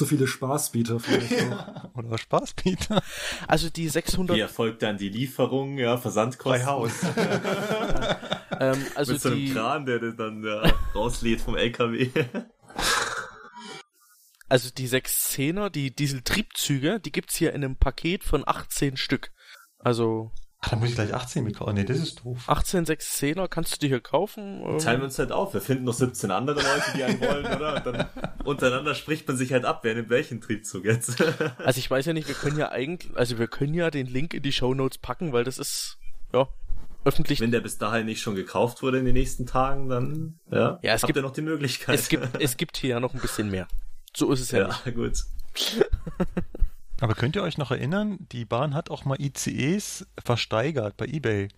[0.00, 1.94] Zu viele Spaßbieter vielleicht auch.
[1.94, 3.02] Oder Spaßbieter.
[3.46, 6.66] also die 600, Wie erfolgt dann die Lieferung, ja, Versandkosten?
[8.58, 12.08] ähm, also Mit so einem die, Kran, der das dann ja, rauslädt vom LKW.
[14.48, 19.32] also die 610er, die Dieseltriebzüge, die gibt's hier in einem Paket von 18 Stück.
[19.78, 20.32] Also
[20.62, 21.74] Ach, dann muss ich gleich 18 mitkommen.
[21.74, 22.44] Nee, das ist doof.
[22.46, 24.62] 18 610er kannst du dir hier kaufen.
[24.62, 25.54] ähm, Teilen wir uns halt auf.
[25.54, 27.76] Wir finden noch 17 andere Leute, die einen wollen, oder?
[27.76, 28.06] Und dann
[28.44, 31.16] untereinander spricht man sich halt ab, wer nimmt welchen Triebzug jetzt.
[31.64, 34.34] Also ich weiß ja nicht, wir können ja eigentlich, also wir können ja den Link
[34.34, 35.96] in die Shownotes packen, weil das ist,
[36.34, 36.46] ja,
[37.04, 37.40] öffentlich.
[37.40, 40.92] Wenn der bis dahin nicht schon gekauft wurde in den nächsten Tagen, dann ja, Ja,
[40.94, 41.94] es habt gibt- ihr noch die Möglichkeit.
[41.98, 43.66] Es gibt, es gibt hier ja noch ein bisschen mehr.
[44.14, 44.94] So ist es ja, ja, nicht.
[44.94, 45.24] gut.
[47.00, 51.48] Aber könnt ihr euch noch erinnern, die Bahn hat auch mal ICEs versteigert bei eBay.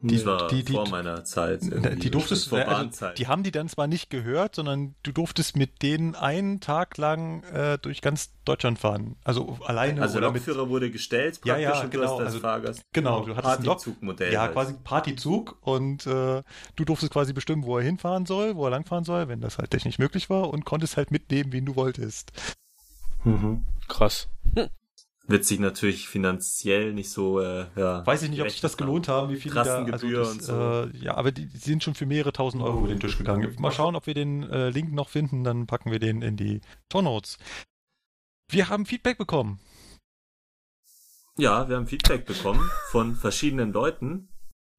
[0.00, 0.24] Die, Nee.
[0.26, 1.62] war die- die- vor meiner Zeit.
[1.62, 3.16] Die, durftest vor also, Bahnzeit.
[3.16, 7.42] die haben die dann zwar nicht gehört, sondern du durftest mit denen einen Tag lang
[7.44, 9.16] äh, durch ganz Deutschland fahren.
[9.24, 12.40] Also alleine also oder mit Lokführer wurde gestellt Ja, praktisch ja, du genau, als also-
[12.40, 14.32] Fahrgast Genau, du hattest ein Lok- Partyzugmodell.
[14.32, 14.52] Ja, halt.
[14.52, 16.42] quasi Partyzug und äh,
[16.76, 19.70] du durftest quasi bestimmen, wo er hinfahren soll, wo er langfahren soll, wenn das halt
[19.70, 22.32] technisch möglich war und konntest halt mitnehmen, wen du wolltest.
[23.22, 23.64] Mhm.
[23.88, 24.28] Krass.
[25.26, 28.06] Wird sich natürlich finanziell nicht so, äh, ja.
[28.06, 30.42] Weiß ich nicht, ob sich das gelohnt haben, wie viel die da, also das, und
[30.42, 30.52] so.
[30.52, 33.56] äh, ja, aber die, die sind schon für mehrere tausend Euro über den Tisch gegangen.
[33.58, 36.60] Mal schauen, ob wir den äh, Link noch finden, dann packen wir den in die
[36.92, 37.38] Show Notes.
[38.50, 39.60] Wir haben Feedback bekommen.
[41.38, 44.28] Ja, wir haben Feedback bekommen von verschiedenen Leuten.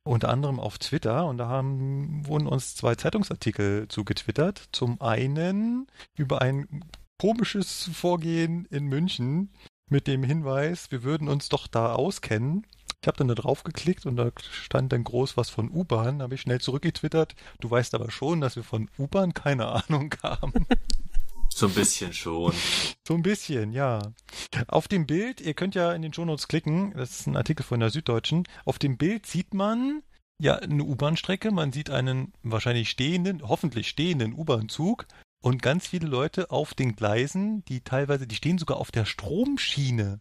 [0.07, 4.69] Unter anderem auf Twitter und da haben, wurden uns zwei Zeitungsartikel zugetwittert.
[4.71, 6.85] Zum einen über ein
[7.19, 9.51] komisches Vorgehen in München
[9.89, 12.65] mit dem Hinweis, wir würden uns doch da auskennen.
[13.01, 16.19] Ich habe dann da drauf geklickt und da stand dann groß was von U-Bahn.
[16.19, 17.35] Da habe ich schnell zurückgetwittert.
[17.59, 20.65] Du weißt aber schon, dass wir von U-Bahn keine Ahnung haben.
[21.49, 22.53] So ein bisschen schon.
[23.07, 23.99] So ein bisschen, ja.
[24.67, 27.79] Auf dem Bild, ihr könnt ja in den Shownotes klicken, das ist ein Artikel von
[27.79, 28.43] der Süddeutschen.
[28.65, 30.01] Auf dem Bild sieht man
[30.37, 35.05] ja eine U-Bahn-Strecke, man sieht einen wahrscheinlich stehenden, hoffentlich stehenden U-Bahn-Zug
[35.45, 40.19] und ganz viele Leute auf den Gleisen, die teilweise, die stehen sogar auf der Stromschiene.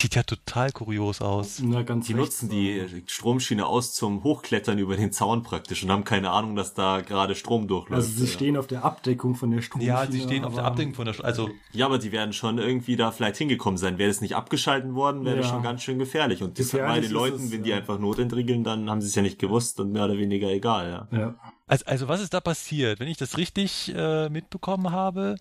[0.00, 1.60] Sieht ja total kurios aus.
[1.62, 6.04] Na, ganz Die nutzen die Stromschiene aus zum Hochklettern über den Zaun praktisch und haben
[6.04, 7.92] keine Ahnung, dass da gerade Strom durchläuft.
[8.06, 8.30] Also sie ja.
[8.32, 9.92] stehen auf der Abdeckung von der Stromschiene.
[9.92, 12.32] Ja, sie stehen auf der aber- Abdeckung von der, St- also Ja, aber die werden
[12.32, 13.98] schon irgendwie da vielleicht hingekommen sein.
[13.98, 15.52] Wäre das nicht abgeschalten worden, wäre das Ja.
[15.52, 16.42] schon ganz schön gefährlich.
[16.42, 17.76] Und das Gefährlich bei den Leuten, es, wenn die ja.
[17.76, 21.18] einfach Notentriegeln, dann haben sie es ja nicht gewusst und mehr oder weniger egal, ja.
[21.18, 21.34] Ja.
[21.66, 23.00] Also, also was ist da passiert?
[23.00, 25.36] Wenn ich das richtig äh, mitbekommen habe,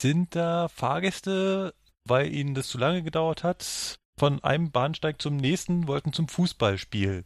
[0.00, 1.74] sind da Fahrgäste,
[2.06, 7.24] weil ihnen das zu lange gedauert hat, von einem Bahnsteig zum nächsten, wollten zum Fußballspiel.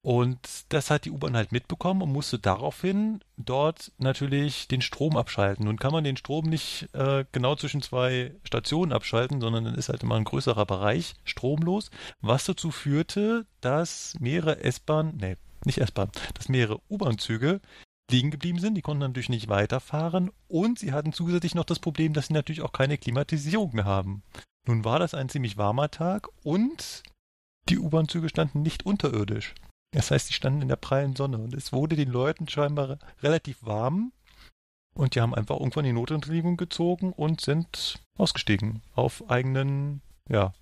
[0.00, 0.38] Und
[0.68, 5.64] das hat die U-Bahn halt mitbekommen und musste daraufhin dort natürlich den Strom abschalten.
[5.64, 9.88] Nun kann man den Strom nicht äh, genau zwischen zwei Stationen abschalten, sondern dann ist
[9.88, 11.90] halt immer ein größerer Bereich stromlos,
[12.20, 17.60] was dazu führte, dass mehrere S-Bahn, nee, nicht S-Bahn, dass mehrere U-Bahn-Züge
[18.10, 18.76] liegen geblieben sind.
[18.76, 22.62] Die konnten natürlich nicht weiterfahren und sie hatten zusätzlich noch das Problem, dass sie natürlich
[22.62, 24.22] auch keine Klimatisierung mehr haben.
[24.68, 27.02] Nun war das ein ziemlich warmer Tag und
[27.70, 29.54] die U-Bahn-Züge standen nicht unterirdisch.
[29.92, 33.64] Das heißt, sie standen in der prallen Sonne und es wurde den Leuten scheinbar relativ
[33.64, 34.12] warm
[34.94, 40.52] und die haben einfach irgendwann die Notentriegelung gezogen und sind ausgestiegen auf eigenen, ja,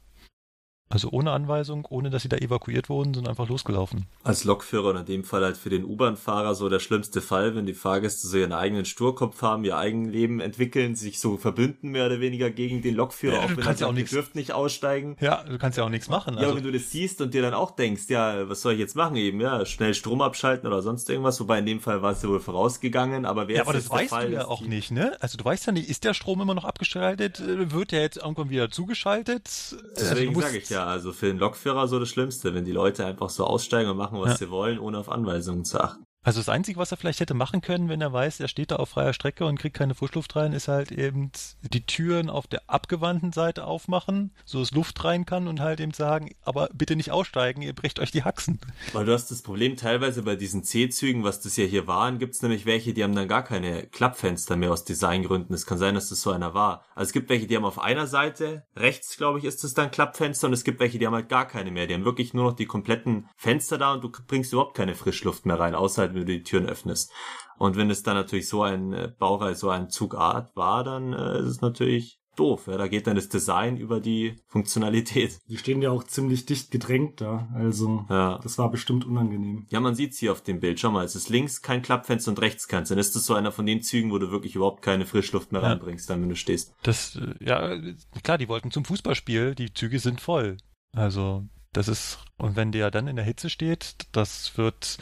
[0.88, 4.06] also ohne Anweisung, ohne dass sie da evakuiert wurden, sind einfach losgelaufen.
[4.22, 7.66] Als Lokführer und in dem Fall halt für den U-Bahn-Fahrer so der schlimmste Fall, wenn
[7.66, 12.20] die Fahrgäste so ihren eigenen Sturkopf haben, ihr Eigenleben entwickeln, sich so verbünden mehr oder
[12.20, 14.12] weniger gegen den Lokführer, Ja, auch du wenn er kannst ja auch sagt, ihr nichts-
[14.12, 15.16] dürft nicht aussteigen.
[15.20, 16.34] Ja, du kannst ja auch nichts machen.
[16.34, 18.78] Ja, Also, wenn du das siehst und dir dann auch denkst, ja, was soll ich
[18.78, 22.12] jetzt machen eben, ja, schnell Strom abschalten oder sonst irgendwas, wobei in dem Fall war
[22.12, 24.92] es ja wohl vorausgegangen, aber wer ja, aber das weißt Fall, du ja auch nicht,
[24.92, 25.16] ne?
[25.20, 27.40] Also du weißt ja nicht, ist der Strom immer noch abgeschaltet?
[27.40, 29.46] Äh, Wird der jetzt irgendwann wieder zugeschaltet?
[29.46, 32.72] Also, Deswegen musst- sage ich ja, also für den Lokführer so das Schlimmste, wenn die
[32.72, 34.36] Leute einfach so aussteigen und machen, was Ja.
[34.46, 36.05] sie wollen, ohne auf Anweisungen zu achten.
[36.26, 38.76] Also das Einzige, was er vielleicht hätte machen können, wenn er weiß, er steht da
[38.76, 41.30] auf freier Strecke und kriegt keine Frischluft rein, ist halt eben
[41.62, 45.92] die Türen auf der abgewandten Seite aufmachen, so dass Luft rein kann und halt eben
[45.92, 48.58] sagen, aber bitte nicht aussteigen, ihr brecht euch die Haxen.
[48.92, 52.42] Weil du hast das Problem teilweise bei diesen C-Zügen, was das ja hier waren, gibt's
[52.42, 55.54] nämlich welche, die haben dann gar keine Klappfenster mehr aus Designgründen.
[55.54, 56.84] Es kann sein, dass das so einer war.
[56.96, 59.92] Also es gibt welche, die haben auf einer Seite, rechts glaube ich ist das dann
[59.92, 61.86] Klappfenster und es gibt welche, die haben halt gar keine mehr.
[61.86, 65.46] Die haben wirklich nur noch die kompletten Fenster da und du bringst überhaupt keine Frischluft
[65.46, 67.12] mehr rein, außer halt, wenn du die Türen öffnest.
[67.58, 71.38] Und wenn es dann natürlich so ein äh, Baureihe, so ein Zugart war, dann äh,
[71.40, 72.66] ist es natürlich doof.
[72.66, 72.76] Ja?
[72.76, 75.38] Da geht dann das Design über die Funktionalität.
[75.48, 77.48] Die stehen ja auch ziemlich dicht gedrängt da.
[77.54, 78.38] Also Ja.
[78.42, 79.64] das war bestimmt unangenehm.
[79.70, 80.78] Ja, man sieht's hier auf dem Bild.
[80.78, 82.90] Schau mal, es ist links kein Klappfenster und rechts keins.
[82.90, 85.62] Dann ist das so einer von den Zügen, wo du wirklich überhaupt keine Frischluft mehr
[85.62, 85.68] Ja.
[85.68, 86.74] reinbringst, dann wenn du stehst.
[86.82, 87.74] Das, äh, ja,
[88.22, 90.58] klar, die wollten zum Fußballspiel, die Züge sind voll.
[90.92, 94.98] Also, das ist, und wenn der dann in der Hitze steht, das wird,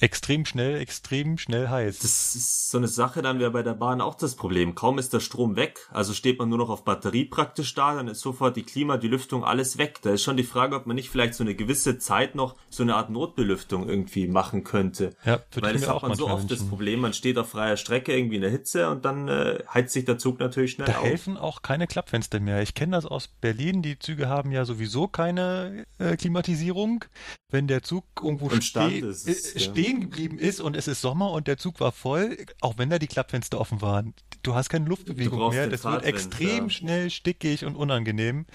[0.00, 1.98] extrem schnell, extrem schnell heiß.
[2.00, 4.74] Das ist so eine Sache, dann wäre bei der Bahn auch das Problem.
[4.74, 8.08] Kaum ist der Strom weg, also steht man nur noch auf Batterie praktisch da, dann
[8.08, 9.98] ist sofort die Klima, die Lüftung, alles weg.
[10.02, 12.82] Da ist schon die Frage, ob man nicht vielleicht so eine gewisse Zeit noch so
[12.82, 15.14] eine Art Notbelüftung irgendwie machen könnte.
[15.24, 16.68] Ja, Weil das hat auch man so oft das wünschen.
[16.68, 20.04] Problem, man steht auf freier Strecke irgendwie in der Hitze und dann äh, heizt sich
[20.04, 21.04] der Zug natürlich schnell Da auf.
[21.04, 22.62] helfen auch keine Klappfenster mehr.
[22.62, 23.82] Ich kenne das aus Berlin.
[23.82, 27.04] Die Züge haben ja sowieso keine äh, Klimatisierung.
[27.50, 29.72] Wenn der Zug irgendwo ist äh, ja.
[29.82, 32.98] Stehen geblieben ist und es ist Sommer und der Zug war voll, auch wenn da
[32.98, 35.68] die Klappfenster offen waren, du hast keine Luftbewegung mehr.
[35.68, 36.70] Das wird Fahrtwind, extrem ja.
[36.70, 38.46] schnell stickig und unangenehm.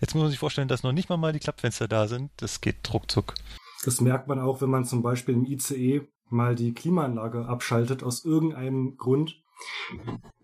[0.00, 2.30] Jetzt muss man sich vorstellen, dass noch nicht mal mal die Klappfenster da sind.
[2.36, 3.34] Das geht ruckzuck.
[3.84, 8.24] Das merkt man auch, wenn man zum Beispiel im ICE mal die Klimaanlage abschaltet, aus
[8.24, 9.42] irgendeinem Grund.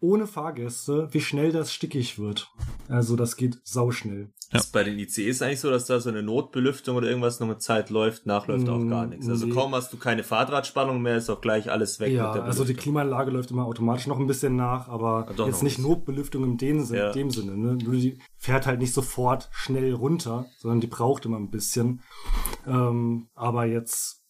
[0.01, 2.51] Ohne Fahrgäste, wie schnell das stickig wird.
[2.89, 4.33] Also das geht sauschnell.
[4.51, 4.59] Ja.
[4.59, 7.63] Ist bei den ICEs eigentlich so, dass da so eine Notbelüftung oder irgendwas noch mit
[7.63, 9.29] Zeit läuft, nachläuft auch gar nichts.
[9.29, 9.53] Also nee.
[9.53, 12.65] kaum hast du keine Fahrtradspannung mehr, ist auch gleich alles weg ja, mit der also
[12.65, 12.75] die.
[12.75, 15.79] Klimaanlage läuft immer automatisch noch ein bisschen nach, aber Ah, doch, jetzt nicht.
[15.79, 17.13] Notbelüftung in dem, Sin- Ja.
[17.13, 17.57] dem Sinne.
[17.57, 17.77] Ne?
[17.83, 22.03] Nur die fährt halt nicht sofort schnell runter, sondern die braucht immer ein bisschen.
[22.67, 24.22] Ähm, aber jetzt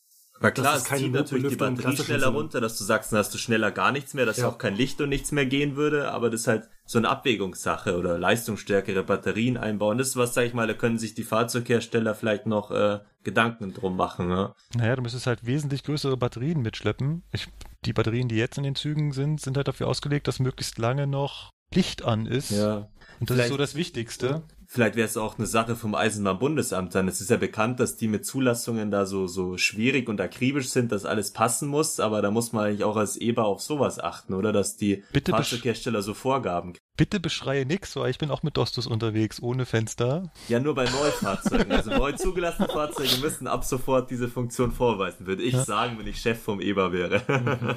[0.43, 2.37] Aber klar, das ist es zieht natürlich die Batterie schneller Sinne.
[2.37, 4.49] runter, dass du sagst, dann hast du schneller gar nichts mehr, dass Ja.
[4.49, 7.97] auch kein Licht und nichts mehr gehen würde, aber das ist halt so eine Abwägungssache
[7.97, 9.99] oder leistungsstärkere Batterien einbauen.
[9.99, 13.73] Das ist was, sag ich mal, da können sich die Fahrzeughersteller vielleicht noch äh, Gedanken
[13.73, 14.29] drum machen.
[14.29, 14.53] Ne?
[14.75, 17.23] Naja, du müsstest halt wesentlich größere Batterien mitschleppen.
[17.33, 17.47] Ich,
[17.85, 21.07] die Batterien, die jetzt in den Zügen sind, sind halt dafür ausgelegt, dass möglichst lange
[21.07, 22.51] noch Licht an ist.
[22.51, 22.89] Ja.
[23.21, 24.43] Und das Vielleicht- ist so das Wichtigste.
[24.75, 27.07] Vielleicht wäre es auch eine Sache vom Eisenbahnbundesamt dann.
[27.07, 30.93] Es ist ja bekannt, dass die mit Zulassungen da so, so schwierig und akribisch sind,
[30.93, 34.33] dass alles passen muss, aber da muss man eigentlich auch als EBA auf sowas achten,
[34.33, 34.51] oder?
[34.51, 36.73] Dass die Bitte Fahrzeughersteller so Vorgaben.
[36.97, 40.33] Bitte beschreie nix, weil ich bin auch mit Dostos unterwegs, ohne Fenster.
[40.49, 41.71] Ja, nur bei Neufahrzeugen.
[41.71, 45.65] Also neu zugelassene Fahrzeuge müssen ab sofort diese Funktion vorweisen, würde ich Ja.
[45.67, 47.77] sagen, wenn ich Chef vom EBA wäre.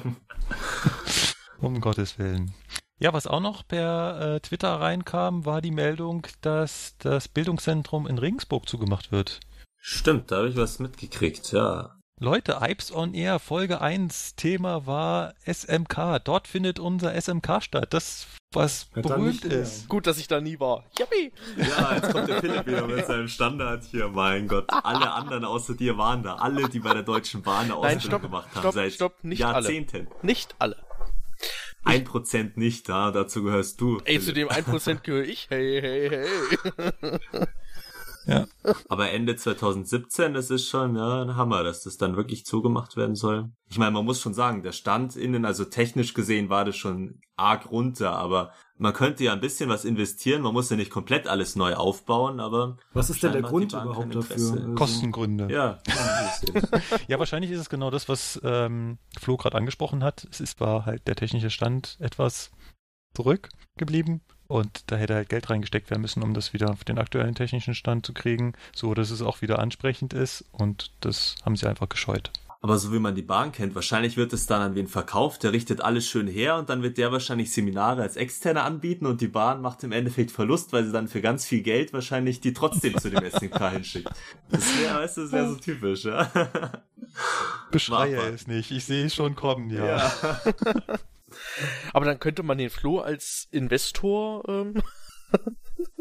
[1.58, 2.52] Um Gottes Willen.
[2.98, 8.16] Ja, was auch noch per äh, Twitter reinkam, war die Meldung, dass das Bildungszentrum in
[8.18, 9.40] Regensburg zugemacht wird.
[9.78, 11.92] Stimmt, da habe ich was mitgekriegt, ja.
[12.18, 16.18] Leute, Ipes on Air, Folge 1, Thema war SMK.
[16.24, 17.92] Dort findet unser SMK statt.
[17.92, 19.58] Das, was Ja, berühmt mehr.
[19.60, 19.86] ist.
[19.90, 20.84] Gut, dass ich da nie war.
[20.98, 21.30] Yippie!
[21.58, 24.08] Ja, jetzt kommt der Philipp wieder mit seinem Standard hier.
[24.08, 26.36] Mein Gott, alle anderen außer dir waren da.
[26.36, 28.60] Alle, die bei der Deutschen Bahn eine Nein, Ausbildung stopp, gemacht haben.
[28.60, 29.52] stopp, seit stopp, nicht alle.
[29.56, 30.08] Jahrzehnten.
[30.22, 30.85] Nicht alle.
[31.86, 34.00] Ein Prozent nicht da, dazu gehörst du.
[34.04, 35.46] Ey, zu dem 1% gehöre ich.
[35.48, 37.18] Hey, hey, hey.
[38.26, 38.46] Ja.
[38.88, 43.14] Aber Ende 2017, das ist schon ja, ein Hammer, dass das dann wirklich zugemacht werden
[43.14, 43.50] soll.
[43.68, 47.20] Ich meine, man muss schon sagen, der Stand innen, also technisch gesehen war das schon
[47.36, 50.42] arg runter, aber man könnte ja ein bisschen was investieren.
[50.42, 54.14] Man muss ja nicht komplett alles neu aufbauen, aber was ist denn der Grund überhaupt
[54.14, 54.52] dafür?
[54.52, 55.48] Also, Kostengründe.
[55.50, 55.78] Ja,
[57.08, 60.26] Ja, wahrscheinlich ist es genau das, was ähm, Flo gerade angesprochen hat.
[60.30, 62.50] Es ist, war halt der technische Stand etwas
[63.14, 67.34] zurückgeblieben und da hätte halt Geld reingesteckt werden müssen, um das wieder auf den aktuellen
[67.34, 71.66] technischen Stand zu kriegen, so dass es auch wieder ansprechend ist und das haben sie
[71.66, 72.30] einfach gescheut.
[72.66, 75.52] Aber so wie man die Bahn kennt, wahrscheinlich wird es dann an wen verkauft, der
[75.52, 79.28] richtet alles schön her und dann wird der wahrscheinlich Seminare als Externe anbieten und die
[79.28, 82.98] Bahn macht im Endeffekt Verlust, weil sie dann für ganz viel Geld wahrscheinlich die trotzdem
[82.98, 84.10] zu dem SNK hinschickt.
[84.50, 86.28] Das wäre, weißt du, das wäre so typisch, ja.
[87.70, 90.10] Beschreie es nicht, ich sehe es schon kommen, ja.
[91.92, 94.82] Aber dann könnte man den Flo als Investor, ähm,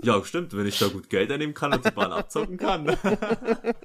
[0.05, 2.89] Ja, stimmt, wenn ich da gut Geld einnehmen kann und die Bahn abzocken kann.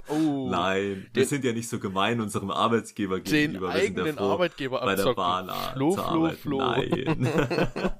[0.09, 3.73] oh, Nein, wir Den- sind ja nicht so gemein unserem Arbeitgeber den gegenüber.
[3.73, 5.17] Wir sind ja eigenen froh, Arbeitgeber bei der abzocken.
[5.17, 6.31] Bahn äh, Flo, zu Flo.
[6.31, 6.59] Flo.
[6.59, 7.29] Nein.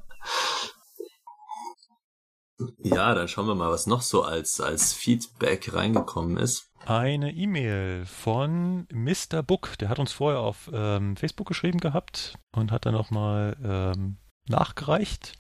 [2.83, 6.71] ja, dann schauen wir mal, was noch so als, als Feedback reingekommen ist.
[6.87, 9.43] Eine E-Mail von Mr.
[9.43, 14.19] Book, der hat uns vorher auf ähm, Facebook geschrieben gehabt und hat dann nochmal ähm,
[14.49, 15.35] nachgereicht.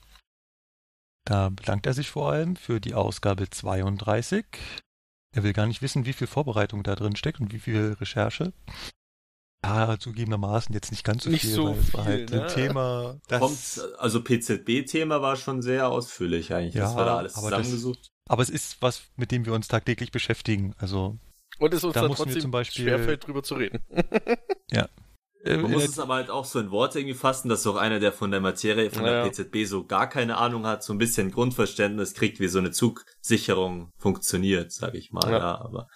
[1.30, 4.44] Da bedankt er sich vor allem für die Ausgabe 32.
[5.32, 8.52] Er will gar nicht wissen, wie viel Vorbereitung da drin steckt und wie viel Recherche.
[9.64, 12.42] Ja, zugegebenermaßen jetzt nicht ganz so Nicht viel, so weil es war viel, halt ne?
[12.42, 16.74] ein Thema, das, Kommt, also PZB-Thema war schon sehr ausführlich eigentlich.
[16.74, 18.10] Ja, das war da alles aber das- zusammengesucht.
[18.28, 20.74] aber es ist was, mit dem wir uns tagtäglich beschäftigen.
[20.78, 21.16] Also
[21.60, 23.78] und es uns Da dann wir trotzdem zum Beispiel- schwerfällt, drüber zu reden.
[23.90, 24.02] äh,
[25.44, 27.98] Man in muss es aber halt auch so in Worte irgendwie fassen, dass auch einer,
[27.98, 29.22] der von der Materie, von Ja.
[29.24, 32.70] der PZB so gar keine Ahnung hat, so ein bisschen Grundverständnis kriegt, wie so eine
[32.72, 35.30] Zugsicherung funktioniert, sage ich mal.
[35.30, 35.38] Ja.
[35.38, 35.60] Ja.
[35.60, 35.88] aber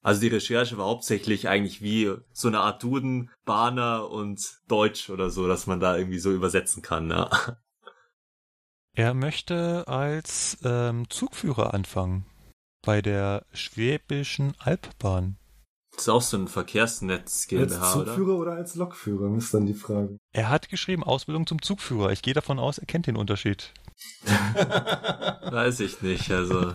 [0.00, 5.28] also die Recherche war hauptsächlich eigentlich wie so eine Art Duden, Bahner und Deutsch oder
[5.30, 7.10] so, dass man da irgendwie so übersetzen kann.
[7.10, 7.30] Ja.
[8.94, 12.26] Er möchte als ähm, Zugführer anfangen
[12.82, 15.37] bei der Schwäbischen Albbahn.
[15.98, 18.38] Das ist auch so ein Verkehrsnetz GmbH, als Zugführer oder?
[18.38, 20.16] oder als Lokführer, ist dann die Frage.
[20.32, 22.12] Er hat geschrieben, Ausbildung zum Zugführer.
[22.12, 23.72] Ich gehe davon aus, er kennt den Unterschied.
[24.24, 26.74] Weiß ich nicht, also.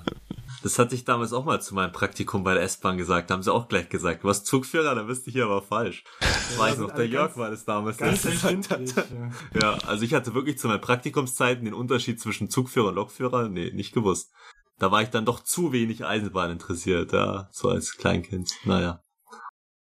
[0.62, 3.30] Das hatte ich damals auch mal zu meinem Praktikum bei der S-Bahn gesagt.
[3.30, 6.04] Da haben sie auch gleich gesagt, du hast Zugführer, dann bist du hier aber falsch.
[6.20, 7.96] Das weiß ich noch, der Jörg war das damals.
[7.96, 9.32] Ganz das ja.
[9.58, 13.72] Ja, also ich hatte wirklich zu meinen Praktikumszeiten den Unterschied zwischen Zugführer und Lokführer, nee,
[13.72, 14.34] nicht gewusst.
[14.80, 18.52] Da war ich dann doch zu wenig Eisenbahn interessiert, ja, so als Kleinkind.
[18.66, 19.02] Naja.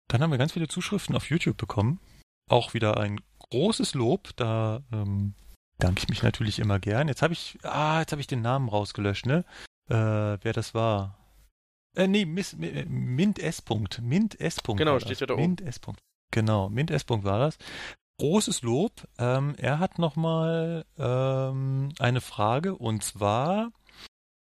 [0.07, 1.99] Dann haben wir ganz viele Zuschriften auf YouTube bekommen.
[2.49, 3.19] Auch wieder ein
[3.49, 4.35] großes Lob.
[4.38, 5.34] Da ähm,
[5.79, 7.07] danke ich mich natürlich immer gern.
[7.07, 9.43] Jetzt habe ich, ah, jetzt habe ich den Namen rausgelöscht, ne?
[9.89, 9.93] Äh,
[10.41, 11.17] wer das war.
[11.95, 13.65] Äh, nee, Miss, Mi- Mint S.
[13.65, 14.01] -Punkt.
[14.01, 14.59] Mint S.
[14.63, 15.41] -Punkt Genau, steht ja da oben.
[15.43, 15.81] Mint S.
[15.81, 15.97] -Punkt.
[16.31, 17.03] Genau, Mint S.
[17.05, 17.57] -Punkt war das.
[18.19, 19.07] Großes Lob.
[19.17, 23.71] Ähm, er hat nochmal ähm, eine Frage und zwar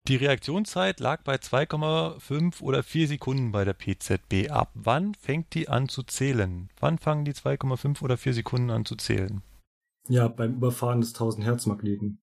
[0.09, 4.51] die Reaktionszeit lag bei 2,5 oder 4 Sekunden bei der PZB.
[4.51, 6.71] Ab wann fängt die an zu zählen?
[6.81, 9.43] Wann fangen die 2,5 oder 4 Sekunden an zu zählen?
[10.09, 12.21] Ja, beim Überfahren des 1000 Hertz Magneten.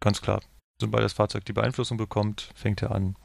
[0.00, 0.40] Ganz klar.
[0.80, 3.16] Sobald das Fahrzeug die Beeinflussung bekommt, fängt er an.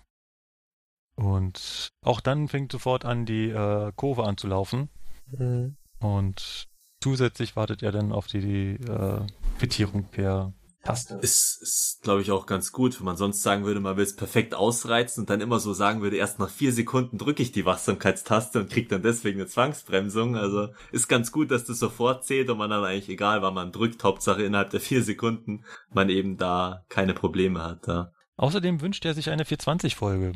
[1.16, 4.90] Und auch dann fängt sofort an, die äh, Kurve anzulaufen.
[5.38, 5.76] Mhm.
[6.00, 6.68] Und
[7.02, 9.28] zusätzlich wartet er dann auf die, die äh,
[9.60, 10.54] Quittierung per
[10.84, 11.20] Taste.
[11.22, 14.16] Ist, ist glaube ich, auch ganz gut, wenn man sonst sagen würde, man will es
[14.16, 17.66] perfekt ausreizen und dann immer so sagen würde, erst nach vier Sekunden drücke ich die
[17.66, 20.36] Wachsamkeitstaste und krieg dann deswegen eine Zwangsbremsung.
[20.36, 23.72] Also ist ganz gut, dass das sofort zählt und man dann eigentlich, egal wann man
[23.72, 25.64] drückt, Hauptsache innerhalb der vier Sekunden,
[25.94, 27.88] man eben da keine Probleme hat.
[27.88, 28.12] Da.
[28.38, 30.34] Außerdem wünscht er sich eine 420-Folge.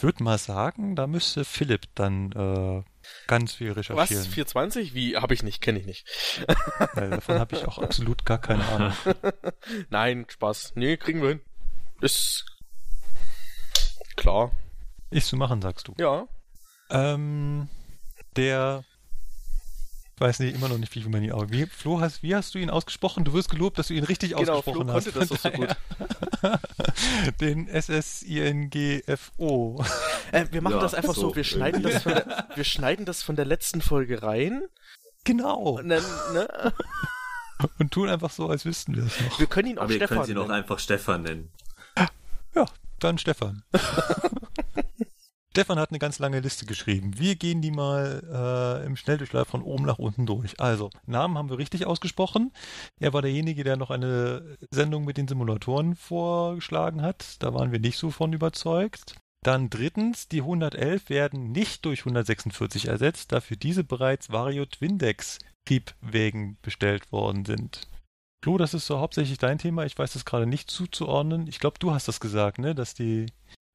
[0.00, 2.82] Würde mal sagen, da müsste Philipp dann äh,
[3.26, 3.76] ganz viel Was?
[3.76, 4.24] recherchieren.
[4.24, 4.94] 420?
[4.94, 5.16] Wie?
[5.16, 6.06] Habe ich nicht, kenne ich nicht.
[6.94, 8.92] Weil davon habe ich auch absolut gar keine Ahnung.
[9.90, 10.72] Nein, Spaß.
[10.74, 11.40] Nee, kriegen wir hin.
[12.00, 12.46] Ist
[14.16, 14.52] klar.
[15.10, 15.94] Ist zu machen, sagst du.
[15.98, 16.26] Ja.
[16.90, 17.68] Ähm,
[18.36, 18.84] der
[20.20, 21.46] weiß nicht, immer noch nicht, wie man ihn aus.
[21.50, 23.24] Wie, Flo, hast, wie hast du ihn ausgesprochen?
[23.24, 25.16] Du wirst gelobt, dass du ihn richtig Genau, Flo ausgesprochen konnte hast.
[25.16, 25.76] das doch so gut.
[27.40, 29.84] Den SSINGFO.
[30.32, 33.04] Äh, wir machen Ja, das einfach so, so wir schneiden das, von der, wir schneiden
[33.06, 34.62] das von der letzten Folge rein.
[35.24, 35.78] Genau.
[35.78, 36.02] Und dann,
[36.32, 36.48] ne?
[37.78, 39.38] Und tun einfach so, als wüssten wir es noch.
[39.38, 40.54] Wir können ihn auch Aber Stefan könnt ihn auch nennen.
[40.54, 41.50] einfach Stefan nennen.
[42.54, 42.64] Ja,
[43.00, 43.62] dann Stefan.
[45.50, 47.18] Stefan hat eine ganz lange Liste geschrieben.
[47.18, 48.22] Wir gehen die mal
[48.82, 50.60] äh, im Schnelldurchlauf von oben nach unten durch.
[50.60, 52.52] Also, Namen haben wir richtig ausgesprochen.
[53.00, 57.42] Er war derjenige, der noch eine Sendung mit den Simulatoren vorgeschlagen hat.
[57.42, 59.16] Da waren wir nicht so von überzeugt.
[59.42, 65.38] Dann drittens, die 111 werden nicht durch 146 ersetzt, da für diese bereits Vario Twindex
[65.66, 67.88] Triebwägen bestellt worden sind.
[68.42, 69.84] Flo, das ist so hauptsächlich dein Thema.
[69.84, 71.46] Ich weiß das gerade nicht zuzuordnen.
[71.46, 72.74] Ich glaube, du hast das gesagt, ne?
[72.74, 73.26] Dass die,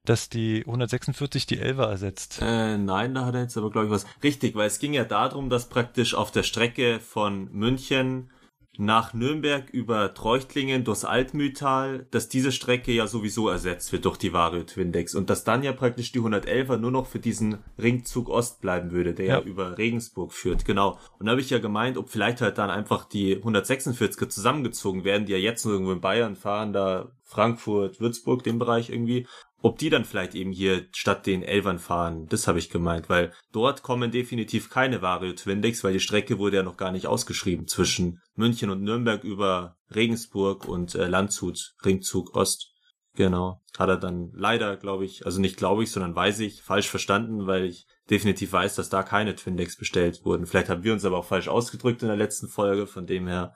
[0.08, 2.38] dass die 146 die 11er ersetzt.
[2.42, 4.06] Äh, nein, da hat er jetzt aber, glaube ich, was.
[4.22, 8.30] Richtig, weil es ging ja darum, dass praktisch auf der Strecke von München
[8.78, 14.34] nach Nürnberg über Treuchtlingen durchs Altmühltal, dass diese Strecke ja sowieso ersetzt wird durch die
[14.34, 18.60] Vario Twindex und dass dann ja praktisch die 111er nur noch für diesen Ringzug Ost
[18.60, 19.44] bleiben würde, der ja, Ja.
[19.44, 20.98] über Regensburg führt, genau.
[21.18, 25.24] Und da habe ich ja gemeint, ob vielleicht halt dann einfach die 146er zusammengezogen werden,
[25.24, 29.26] die ja jetzt nur irgendwo in Bayern fahren, da Frankfurt, Würzburg, den Bereich irgendwie,
[29.62, 33.32] ob die dann vielleicht eben hier statt den Elfern fahren, das habe ich gemeint, weil
[33.52, 37.66] dort kommen definitiv keine Vario Twindex, weil die Strecke wurde ja noch gar nicht ausgeschrieben
[37.66, 42.72] zwischen München und Nürnberg über Regensburg und äh, Landshut, Ringzug Ost.
[43.14, 43.62] Genau.
[43.78, 47.46] Hat er dann leider, glaube ich, also nicht glaube ich, sondern weiß ich, falsch verstanden,
[47.46, 50.46] weil ich definitiv weiß, dass da keine Twindex bestellt wurden.
[50.46, 53.54] Vielleicht haben wir uns aber auch falsch ausgedrückt in der letzten Folge, von dem her,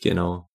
[0.00, 0.48] genau.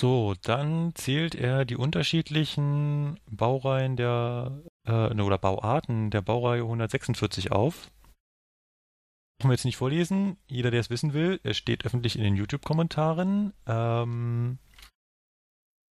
[0.00, 7.50] So, dann zählt er die unterschiedlichen Baureihen der, äh, ne, oder Bauarten der Baureihe 146
[7.50, 7.90] auf.
[9.38, 10.36] Brauchen wir jetzt nicht vorlesen.
[10.46, 13.52] Jeder, der es wissen will, es steht öffentlich in den YouTube-Kommentaren.
[13.66, 14.58] Ähm,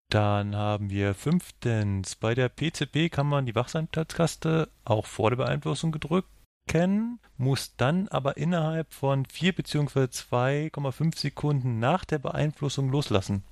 [0.09, 5.91] dann haben wir fünftens, bei der PZB kann man die Wachsamkeitstaste auch vor der Beeinflussung
[5.91, 10.05] gedrücken, muss dann aber innerhalb von 4 bzw.
[10.05, 13.43] 2,5 Sekunden nach der Beeinflussung loslassen.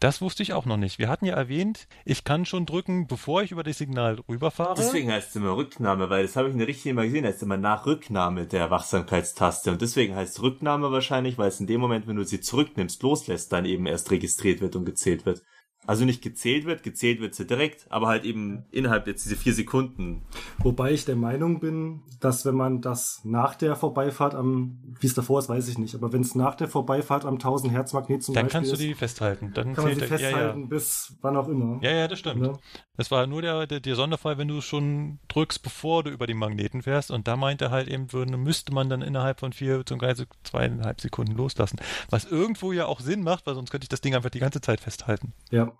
[0.00, 0.98] Das wusste ich auch noch nicht.
[0.98, 4.74] Wir hatten ja erwähnt, ich kann schon drücken, bevor ich über das Signal rüberfahre.
[4.74, 7.42] Deswegen heißt es immer Rücknahme, weil das habe ich in der Richtung immer gesehen, heißt
[7.42, 9.70] immer nach Rücknahme der Wachsamkeitstaste.
[9.70, 13.52] Und deswegen heißt Rücknahme wahrscheinlich, weil es in dem Moment, wenn du sie zurücknimmst, loslässt,
[13.52, 15.42] dann eben erst registriert wird und gezählt wird.
[15.90, 19.52] Also nicht gezählt wird, gezählt wird sie direkt, aber halt eben innerhalb jetzt diese vier
[19.52, 20.22] Sekunden.
[20.58, 25.14] Wobei ich der Meinung bin, dass wenn man das nach der Vorbeifahrt am, wie es
[25.14, 28.22] davor ist, weiß ich nicht, aber wenn es nach der Vorbeifahrt am 1000 Hertz Magnet
[28.22, 29.50] zum Dann Beispiel kannst du ist, die festhalten.
[29.52, 30.66] Dann kann man sie festhalten ja, ja.
[30.68, 31.82] bis wann auch immer.
[31.82, 32.40] Ja, ja, das stimmt.
[32.40, 32.52] Ne?
[32.96, 36.28] Das war nur der, der, der Sonderfall, wenn du es schon drückst, bevor du über
[36.28, 37.10] die Magneten fährst.
[37.10, 41.00] Und da meinte er halt eben, würde, müsste man dann innerhalb von vier beziehungsweise zweieinhalb
[41.00, 41.80] Sekunden loslassen.
[42.10, 44.60] Was irgendwo ja auch Sinn macht, weil sonst könnte ich das Ding einfach die ganze
[44.60, 45.32] Zeit festhalten.
[45.50, 45.72] Ja.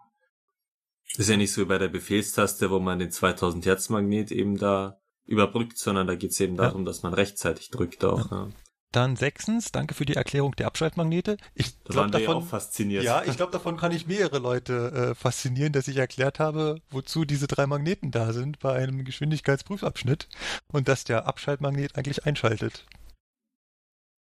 [1.16, 4.57] Ist ja nicht so wie bei der Befehlstaste, wo man den 2000 Hertz Magnet eben
[4.57, 6.62] da überbrückt, sondern da geht's eben Ja.
[6.65, 8.31] darum, dass man rechtzeitig drückt auch.
[8.31, 8.49] Ja.
[8.93, 11.37] Dann sechstens, danke für die Erklärung der Abschaltmagnete.
[11.55, 13.05] Ich Da glaube ja davon, auch fasziniert.
[13.05, 17.24] ja, ich glaube davon kann ich mehrere Leute äh, faszinieren, dass ich erklärt habe, wozu
[17.24, 20.28] diese drei Magneten da sind bei einem Geschwindigkeitsprüfabschnitt
[20.73, 22.87] und dass der Abschaltmagnet eigentlich einschaltet.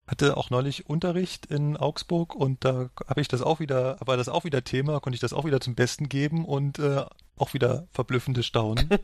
[0.07, 4.30] Hatte auch neulich Unterricht in Augsburg und da habe ich das auch wieder, war das
[4.30, 7.06] auch wieder Thema, konnte ich das auch wieder zum Besten geben und äh,
[7.38, 8.90] auch wieder verblüffendes Staunen.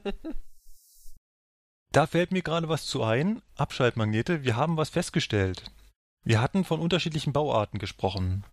[1.94, 3.42] Da fällt mir gerade was zu ein.
[3.58, 5.72] Abschaltmagnete, wir haben was festgestellt.
[6.24, 8.46] Wir hatten von unterschiedlichen Bauarten gesprochen.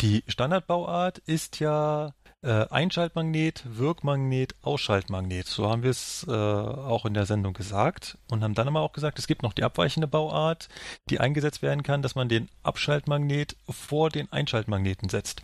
[0.00, 5.48] Die Standardbauart ist ja äh, Einschaltmagnet, Wirkmagnet, Ausschaltmagnet.
[5.48, 8.92] So haben wir es äh, auch in der Sendung gesagt und haben dann aber auch
[8.92, 10.68] gesagt, es gibt noch die abweichende Bauart,
[11.10, 15.42] die eingesetzt werden kann, dass man den Abschaltmagnet vor den Einschaltmagneten setzt.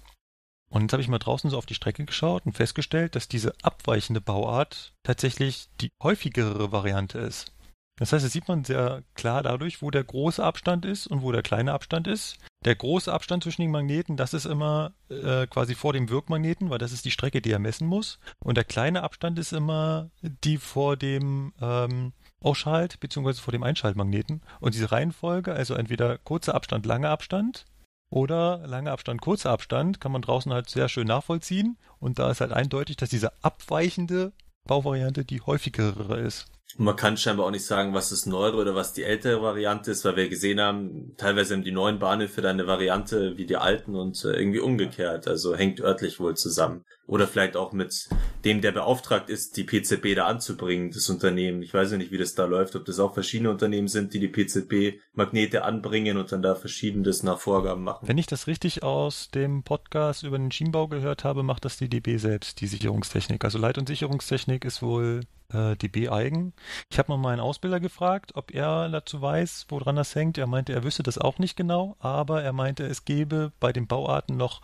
[0.71, 3.55] Und jetzt habe ich mal draußen so auf die Strecke geschaut und festgestellt, dass diese
[3.63, 7.54] abweichende Bauart tatsächlich die häufigere Variante ist.
[7.97, 11.31] Das heißt, das sieht man sehr klar dadurch, wo der große Abstand ist und wo
[11.31, 12.39] der kleine Abstand ist.
[12.65, 16.79] Der große Abstand zwischen den Magneten, das ist immer äh, quasi vor dem Wirkmagneten, weil
[16.79, 18.19] das ist die Strecke, die er messen muss.
[18.43, 23.35] Und der kleine Abstand ist immer die vor dem ähm, Ausschalt- bzw.
[23.35, 24.43] vor dem Einschaltmagneten.
[24.61, 27.65] Und diese Reihenfolge, also entweder kurzer Abstand, langer Abstand
[28.11, 31.79] oder langer Abstand, kurzer Abstand, kann man draußen halt sehr schön nachvollziehen.
[32.01, 34.33] Und da ist halt eindeutig, dass diese abweichende
[34.67, 36.51] Bauvariante die häufigere ist.
[36.77, 39.91] Und man kann scheinbar auch nicht sagen, was das neuere oder was die ältere Variante
[39.93, 43.57] ist, weil wir gesehen haben, teilweise haben die neuen Bahnhöfe dann eine Variante wie die
[43.57, 45.29] alten und äh, irgendwie umgekehrt.
[45.29, 46.85] Also hängt örtlich wohl zusammen.
[47.07, 48.09] Oder vielleicht auch mit
[48.45, 51.63] dem, der beauftragt ist, die PZB da anzubringen, das Unternehmen.
[51.63, 54.21] Ich weiß ja nicht, wie das da läuft, ob das auch verschiedene Unternehmen sind, die
[54.21, 58.09] die PZB-Magnete anbringen und dann da verschiedenes nach Vorgaben machen.
[58.09, 61.89] Wenn ich das richtig aus dem Podcast über den Schienenbau gehört habe, macht das die
[61.89, 63.45] DB selbst, die Sicherungstechnik.
[63.45, 65.21] Also Leit- und Sicherungstechnik ist wohl
[65.55, 66.53] äh, DB eigen.
[66.91, 70.39] Ich habe mal meinen Ausbilder gefragt, ob er dazu weiß, woran das hängt.
[70.39, 73.87] Er meinte, er wüsste das auch nicht genau, aber er meinte, es gebe bei den
[73.87, 74.61] Bauarten noch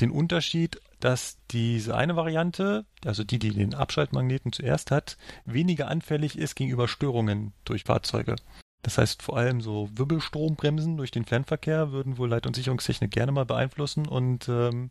[0.00, 6.38] den Unterschied, dass diese eine Variante, also die, die den Abschaltmagneten zuerst hat, weniger anfällig
[6.38, 8.36] ist gegenüber Störungen durch Fahrzeuge.
[8.82, 13.32] Das heißt, vor allem so Wirbelstrombremsen durch den Fernverkehr würden wohl Leit- und Sicherungstechnik gerne
[13.32, 14.90] mal beeinflussen und ähm,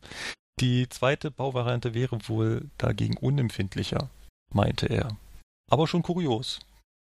[0.60, 4.10] die zweite Bauvariante wäre wohl dagegen unempfindlicher,
[4.54, 5.18] meinte er.
[5.70, 6.60] Aber schon kurios.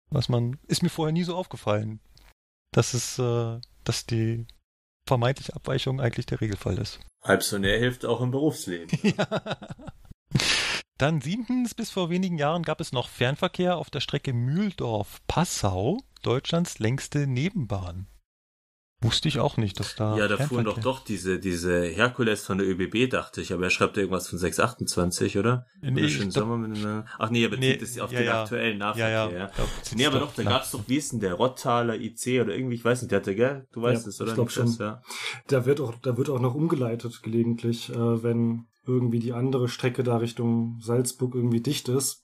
[0.09, 1.99] Was man, ist mir vorher nie so aufgefallen,
[2.71, 4.45] dass es, äh, dass die
[5.07, 6.99] vermeintliche Abweichung eigentlich der Regelfall ist.
[7.23, 8.97] Halb so näher hilft auch im Berufsleben.
[9.17, 9.57] Ja.
[10.97, 16.79] Dann siebtens, bis vor wenigen Jahren gab es noch Fernverkehr auf der Strecke Mühldorf-Passau, Deutschlands
[16.79, 18.07] längste Nebenbahn.
[19.03, 20.17] Wusste ich auch nicht, dass da.
[20.17, 23.69] Ja, da fuhren doch doch diese, diese Herkules von der ÖBB, dachte ich, aber er
[23.69, 25.65] schreibt irgendwas von 628, oder?
[25.81, 28.41] Nee, schönen Sommer mit einer, Ach nee, er bezieht Nee, es auf ja, den ja.
[28.43, 29.09] aktuellen Ja, Nahverkehr.
[29.09, 29.29] ja.
[29.31, 29.51] ja.
[29.55, 32.55] Glaub, Nee, aber das doch, da gab's doch, wie ist denn der Rottaler IC oder
[32.55, 33.67] irgendwie, ich weiß nicht, der hatte, gell?
[33.73, 34.29] Du weißt Ja, es, oder?
[34.29, 34.75] ich glaub Niklas?
[34.77, 34.85] schon.
[34.85, 35.01] Ja.
[35.47, 40.03] Da wird auch, da wird auch noch umgeleitet gelegentlich, äh, wenn irgendwie die andere Strecke
[40.03, 42.23] da Richtung Salzburg irgendwie dicht ist,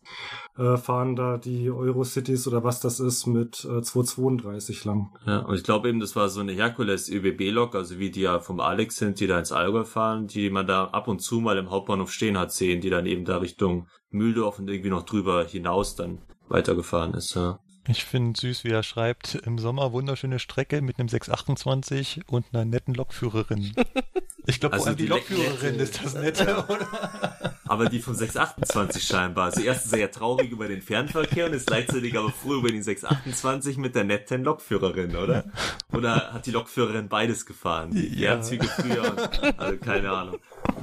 [0.57, 5.11] äh, fahren da die Eurocities oder was das ist mit äh, 232 lang.
[5.25, 8.39] ja, und ich glaube eben, das war so eine Herkules ÖBB-Lok, also wie die ja
[8.39, 11.57] vom Alex sind, die da ins Allgäu fahren, die man da ab und zu mal
[11.57, 15.45] im Hauptbahnhof stehen hat sehen, die dann eben da Richtung Mühldorf und irgendwie noch drüber
[15.45, 16.19] hinaus dann
[16.49, 17.59] weitergefahren ist, ja.
[17.87, 22.65] Ich finde süß, wie er schreibt, im Sommer wunderschöne Strecke mit einem 628 und einer
[22.65, 23.73] netten Lokführerin.
[24.49, 27.53] Ich glaube, Also die, die Lokführerin ist das Nette, oder?
[27.67, 29.45] Aber die vom 628 scheinbar.
[29.45, 33.77] Also erst sehr traurig über den Fernverkehr und ist gleichzeitig aber froh über den 628
[33.77, 35.45] mit der netten Lokführerin, oder?
[35.93, 37.91] Oder hat die Lokführerin beides gefahren?
[37.91, 38.31] Die Ja.
[38.31, 40.37] Fernzüge früher und, also keine Ahnung.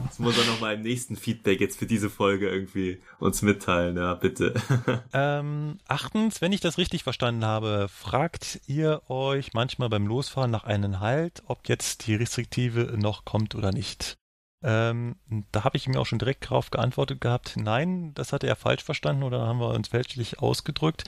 [0.06, 4.14] Das muss er nochmal im nächsten Feedback jetzt für diese Folge irgendwie uns mitteilen, ja,
[4.14, 4.55] bitte.
[5.12, 10.64] Ähm, achtens, wenn ich das richtig verstanden habe, fragt ihr euch manchmal beim Losfahren nach
[10.64, 14.16] einem Halt, ob jetzt die Restriktive noch kommt oder nicht.
[14.62, 15.16] Ähm,
[15.53, 18.83] da habe ich mir auch schon direkt darauf geantwortet gehabt, nein, das hatte er falsch
[18.83, 21.05] verstanden oder haben wir uns fälschlich ausgedrückt.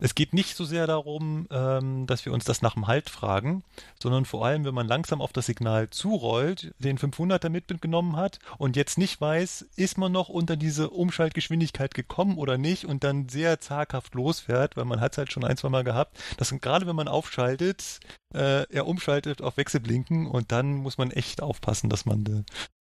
[0.00, 3.62] Es geht nicht so sehr darum, ähm, dass wir uns das nach dem Halt fragen,
[4.02, 8.76] sondern vor allem, wenn man langsam auf das Signal zurollt, den 500er mitgenommen hat und
[8.76, 13.60] jetzt nicht weiß, ist man noch unter diese Umschaltgeschwindigkeit gekommen oder nicht und dann sehr
[13.60, 16.96] zaghaft losfährt, weil man hat es halt schon ein, zwei Mal gehabt, dass gerade wenn
[16.96, 18.00] man aufschaltet,
[18.34, 22.42] äh, er umschaltet auf Wechselblinken und dann muss man echt aufpassen, dass man äh,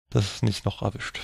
[0.10, 1.24] das nicht noch erwischt.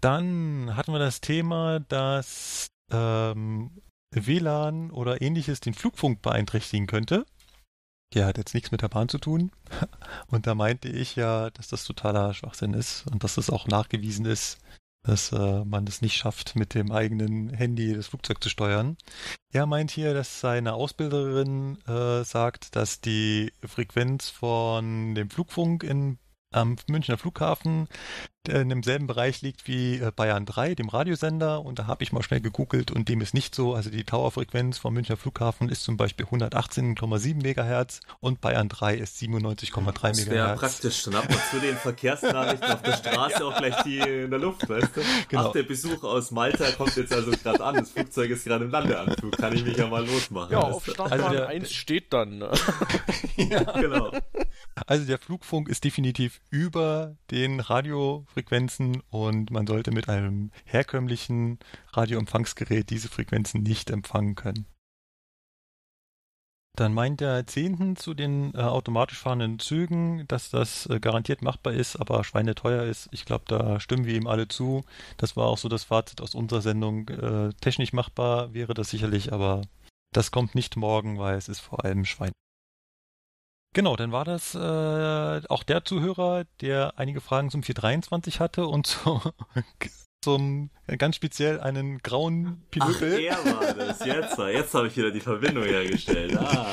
[0.00, 3.70] Dann hatten wir das Thema, dass ähm,
[4.10, 7.26] WLAN oder ähnliches den Flugfunk beeinträchtigen könnte.
[8.14, 9.52] Ja, hat jetzt nichts mit der Bahn zu tun.
[10.28, 14.24] Und da meinte ich ja, dass das totaler Schwachsinn ist und dass das auch nachgewiesen
[14.24, 14.58] ist,
[15.02, 18.96] dass äh, man es nicht schafft, mit dem eigenen Handy das Flugzeug zu steuern.
[19.52, 26.18] Er meint hier, dass seine Ausbilderin äh, sagt, dass die Frequenz von dem Flugfunk in
[26.50, 27.88] am Münchner Flughafen
[28.48, 31.64] in demselben Bereich liegt wie äh, Bayern 3, dem Radiosender.
[31.64, 33.74] Und da habe ich mal schnell gegoogelt und dem ist nicht so.
[33.74, 39.18] Also die Towerfrequenz vom Münchner Flughafen ist zum Beispiel 118,7 Megahertz und Bayern 3 ist
[39.18, 40.18] 97,3 Megahertz.
[40.18, 41.02] Das wäre praktisch.
[41.04, 44.68] Dann hat man zu den Verkehrsnachrichten auf der Straße auch gleich die in der Luft,
[44.68, 45.00] weißt du?
[45.28, 45.48] Genau.
[45.48, 47.76] Ach, der Besuch aus Malta kommt jetzt also gerade an.
[47.76, 49.36] Das Flugzeug ist gerade im Landeanflug.
[49.36, 50.52] Kann ich mich ja mal losmachen.
[50.52, 52.38] Ja, auf Startbahn also der, 1 steht dann.
[52.38, 52.50] Ne?
[53.36, 54.12] ja, genau.
[54.86, 61.58] Also der Flugfunk ist definitiv über den Radiofrequenzen und man sollte mit einem herkömmlichen
[61.92, 64.66] Radioempfangsgerät diese Frequenzen nicht empfangen können.
[66.78, 71.72] Dann meint der Zehnten zu den äh, automatisch fahrenden Zügen, dass das äh, garantiert machbar
[71.72, 73.08] ist, aber schweineteuer ist.
[73.10, 74.84] Ich glaube, da stimmen wir ihm alle zu.
[75.16, 77.08] Das war auch so das Fazit aus unserer Sendung.
[77.08, 79.62] Äh, technisch machbar wäre das sicherlich, aber
[80.12, 82.30] das kommt nicht morgen, weil es ist vor allem Schwein.
[83.74, 88.86] Genau, dann war das äh, auch der Zuhörer, der einige Fragen zum 423 hatte und
[88.86, 89.20] zu,
[90.24, 93.28] zum ganz speziell einen grauen Pinöpel.
[93.30, 94.04] Ach, er war das.
[94.04, 96.36] Jetzt, jetzt habe ich wieder die Verbindung hergestellt.
[96.36, 96.66] Ah.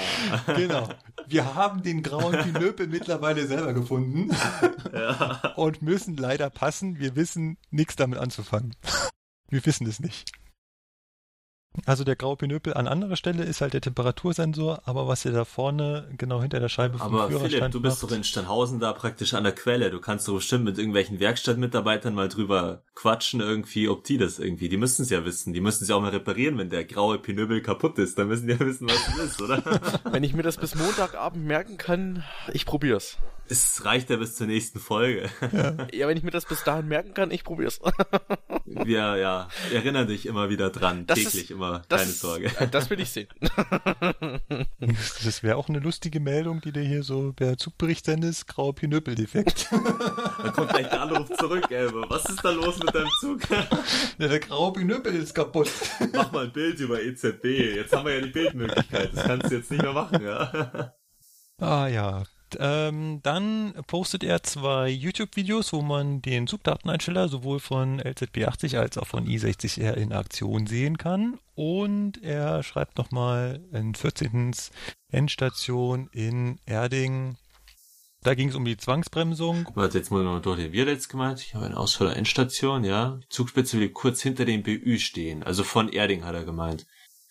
[0.55, 0.87] Genau.
[1.27, 4.35] Wir haben den grauen Pinöpel mittlerweile selber gefunden
[4.93, 5.53] ja.
[5.55, 6.99] und müssen leider passen.
[6.99, 8.75] Wir wissen nichts damit anzufangen.
[9.49, 10.31] Wir wissen es nicht.
[11.85, 15.45] Also der graue Pinöpel an anderer Stelle ist halt der Temperatursensor, aber was ihr da
[15.45, 18.79] vorne genau hinter der Scheibe vom aber Führerstand Philipp, du bist macht, doch in Steinhausen
[18.79, 19.91] da praktisch an der Quelle.
[19.91, 24.69] Du kannst doch bestimmt mit irgendwelchen Werkstattmitarbeitern mal drüber quatschen irgendwie, ob die das irgendwie,
[24.69, 25.53] die müssen es ja wissen.
[25.53, 28.17] Die müssen es ja auch mal reparieren, wenn der graue Pinöbel kaputt ist.
[28.17, 29.61] Dann müssen die ja wissen, was es ist, oder?
[30.11, 32.23] wenn ich mir das bis Montagabend merken kann,
[32.53, 33.17] ich probier's.
[33.47, 35.29] Es reicht ja bis zur nächsten Folge.
[35.51, 35.87] Ja.
[35.93, 37.79] ja, wenn ich mir das bis dahin merken kann, ich probier's.
[38.85, 39.47] ja, ja.
[39.71, 41.05] Erinnere dich immer wieder dran.
[41.05, 41.83] Das täglich ist, immer.
[41.87, 42.51] Keine ist, Sorge.
[42.59, 43.27] Äh, das will ich sehen.
[44.79, 48.47] das wäre auch eine lustige Meldung, die dir hier so per Zugbericht sendest.
[48.47, 49.67] Grauer Pinöpel-Defekt.
[49.71, 52.05] Dann kommt gleich der Anruf zurück, Elbe.
[52.09, 53.41] Was ist da los mit deinem Zug?
[54.17, 55.69] ja, der graue Pinöpel ist kaputt.
[56.13, 57.45] Mach mal ein Bild über EZB.
[57.75, 59.11] Jetzt haben wir ja die Bildmöglichkeit.
[59.13, 60.93] Das kannst du jetzt nicht mehr machen, ja.
[61.59, 62.23] Ah ja,
[62.59, 69.07] ähm, dann postet er zwei YouTube-Videos, wo man den Zugdateneinsteller sowohl von LZB80 als auch
[69.07, 71.39] von i60R in Aktion sehen kann.
[71.55, 74.53] Und er schreibt nochmal in 14.
[75.09, 77.37] Endstation in Erding.
[78.23, 79.69] Da ging es um die Zwangsbremsung.
[79.75, 81.41] Warte, jetzt mal noch durch den wir jetzt gemeint.
[81.41, 83.19] Ich habe eine Ausfall Endstation, ja.
[83.21, 85.43] Die Zugspitze will kurz hinter dem BÜ stehen.
[85.43, 86.87] Also von Erding hat er gemeint.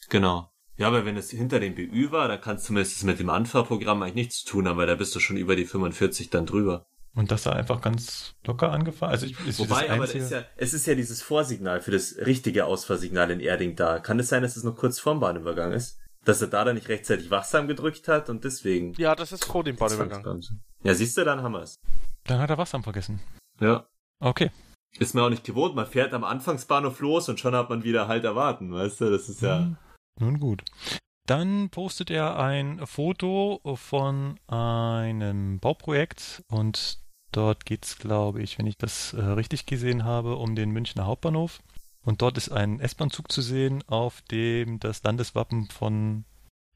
[0.09, 0.51] Genau.
[0.77, 4.03] Ja, aber wenn es hinter dem BÜ war, dann kannst du zumindest mit dem Anfahrprogramm
[4.03, 6.87] eigentlich nichts zu tun haben, weil da bist du schon über die 45 dann drüber.
[7.15, 9.13] Und das da einfach ganz locker angefahren.
[9.13, 12.65] Also ich, ist Wobei, aber ist ja, es ist ja dieses Vorsignal für das richtige
[12.65, 14.01] Ausfahrsignal in Erding da.
[14.01, 16.01] Kann es sein, dass es nur kurz vorm Bahnübergang ist?
[16.25, 18.95] Dass er da dann nicht rechtzeitig wachsam gedrückt hat und deswegen.
[18.95, 20.43] Ja, das ist vor dem Bahnübergang.
[20.83, 21.79] Ja, siehst du, dann haben wir es.
[22.25, 23.21] Dann hat er wachsam vergessen.
[23.61, 23.87] Ja.
[24.19, 24.51] Okay.
[24.99, 25.77] Ist mir auch nicht gewohnt.
[25.77, 29.11] Man fährt am Anfangsbahnhof los und schon hat man wieder halt erwarten, weißt du?
[29.11, 29.59] Das ist ja.
[29.59, 29.77] Hm.
[30.19, 30.65] Nun gut.
[31.27, 36.99] Dann postet er ein Foto von einem Bauprojekt und
[37.33, 41.07] dort geht es, glaube ich, wenn ich das äh, richtig gesehen habe, um den Münchner
[41.07, 41.63] Hauptbahnhof.
[42.05, 46.25] Und dort ist ein S-Bahn-Zug zu sehen, auf dem das Landeswappen von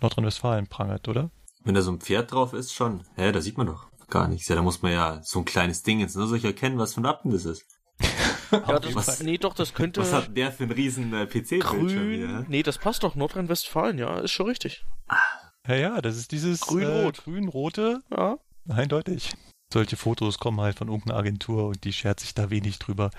[0.01, 1.31] Nordrhein-Westfalen prangert, oder?
[1.65, 3.05] Wenn da so ein Pferd drauf ist, schon.
[3.17, 4.49] Hä, da sieht man doch gar nichts.
[4.49, 7.03] Ja, da muss man ja so ein kleines Ding jetzt nur so erkennen, was für
[7.03, 7.67] ein Wappen das ist.
[8.51, 10.01] Ja, das, was, nee, doch, das könnte.
[10.01, 11.61] Was hat der für einen riesen äh, PC?
[11.61, 11.89] Grün.
[11.89, 12.47] Hier?
[12.49, 13.15] Nee, das passt doch.
[13.15, 14.85] Nordrhein-Westfalen, ja, ist schon richtig.
[15.67, 17.19] Ja, ja, das ist dieses Grün-Rot.
[17.19, 18.03] Äh, Grün-Rote.
[18.11, 18.39] Ja.
[18.69, 19.33] Eindeutig.
[19.73, 23.11] Solche Fotos kommen halt von irgendeiner Agentur und die schert sich da wenig drüber.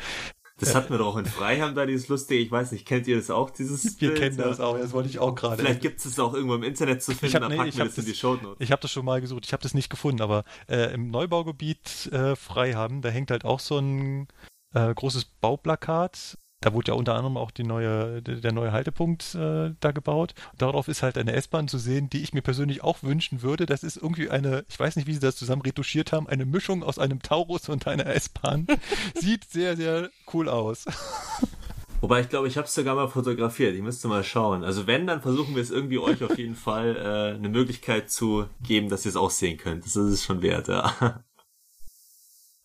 [0.59, 3.15] Das hatten wir doch auch in Freiham da, dieses lustige, ich weiß nicht, kennt ihr
[3.15, 4.19] das auch, dieses Wir Bild?
[4.19, 5.57] kennen das auch, das wollte ich auch gerade.
[5.57, 7.97] Vielleicht gibt es auch irgendwo im Internet zu finden, hab, dann packen nee, wir das
[7.97, 8.57] in die Show Notes.
[8.59, 12.07] Ich habe das schon mal gesucht, ich habe das nicht gefunden, aber äh, im Neubaugebiet
[12.11, 14.27] äh, Freiham, da hängt halt auch so ein
[14.73, 19.73] äh, großes Bauplakat Da wurde ja unter anderem auch die neue, der neue Haltepunkt äh,
[19.79, 20.33] da gebaut.
[20.57, 23.65] Darauf ist halt eine S-Bahn zu sehen, die ich mir persönlich auch wünschen würde.
[23.65, 26.83] Das ist irgendwie eine, ich weiß nicht, wie sie das zusammen retuschiert haben, eine Mischung
[26.83, 28.67] aus einem Taurus und einer S-Bahn.
[29.15, 30.85] Sieht sehr, sehr cool aus.
[32.01, 33.75] Wobei ich glaube, ich habe es sogar mal fotografiert.
[33.75, 34.63] Ich müsste mal schauen.
[34.63, 38.45] Also wenn, dann versuchen wir es irgendwie euch auf jeden Fall äh, eine Möglichkeit zu
[38.63, 39.85] geben, dass ihr es auch sehen könnt.
[39.85, 41.23] Das ist es schon wert, ja.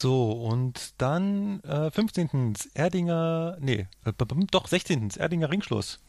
[0.05, 2.53] So, und dann äh, 15.
[2.75, 4.13] Erdinger, nee, äh,
[4.51, 5.13] doch 16.
[5.17, 6.04] Erdinger Ringschluss.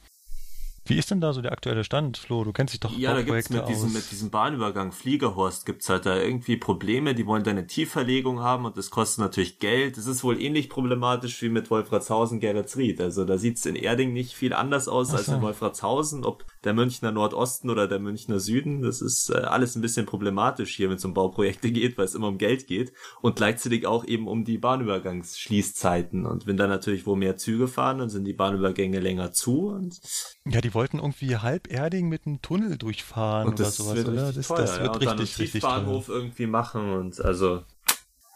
[0.88, 2.44] Wie ist denn da so der aktuelle Stand, Flo?
[2.44, 3.68] Du kennst dich doch Ja, da gibt's mit aus.
[3.68, 7.16] diesem, mit diesem Bahnübergang Fliegerhorst gibt's halt da irgendwie Probleme.
[7.16, 9.98] Die wollen da eine Tiefverlegung haben und das kostet natürlich Geld.
[9.98, 13.02] Das ist wohl ähnlich problematisch wie mit Wolfratshausen, Geretsried.
[13.02, 15.34] Also da sieht's in Erding nicht viel anders aus Ach als so.
[15.34, 16.24] in Wolfratshausen.
[16.24, 20.76] Ob der Münchner Nordosten oder der Münchner Süden, das ist äh, alles ein bisschen problematisch
[20.76, 22.94] hier, wenn es um Bauprojekte geht, weil es immer um Geld geht.
[23.22, 26.28] Und gleichzeitig auch eben um die Bahnübergangsschließzeiten.
[26.28, 30.00] Und wenn da natürlich wo mehr Züge fahren, dann sind die Bahnübergänge länger zu und
[30.48, 34.32] Ja, die wollten irgendwie halb Erding mit einem Tunnel durchfahren oder das sowas, wird oder?
[34.34, 34.84] Das, teuer, das ja.
[34.84, 35.62] wird und dann einen richtig, richtig.
[35.62, 37.64] Tiefbahnhof irgendwie machen und also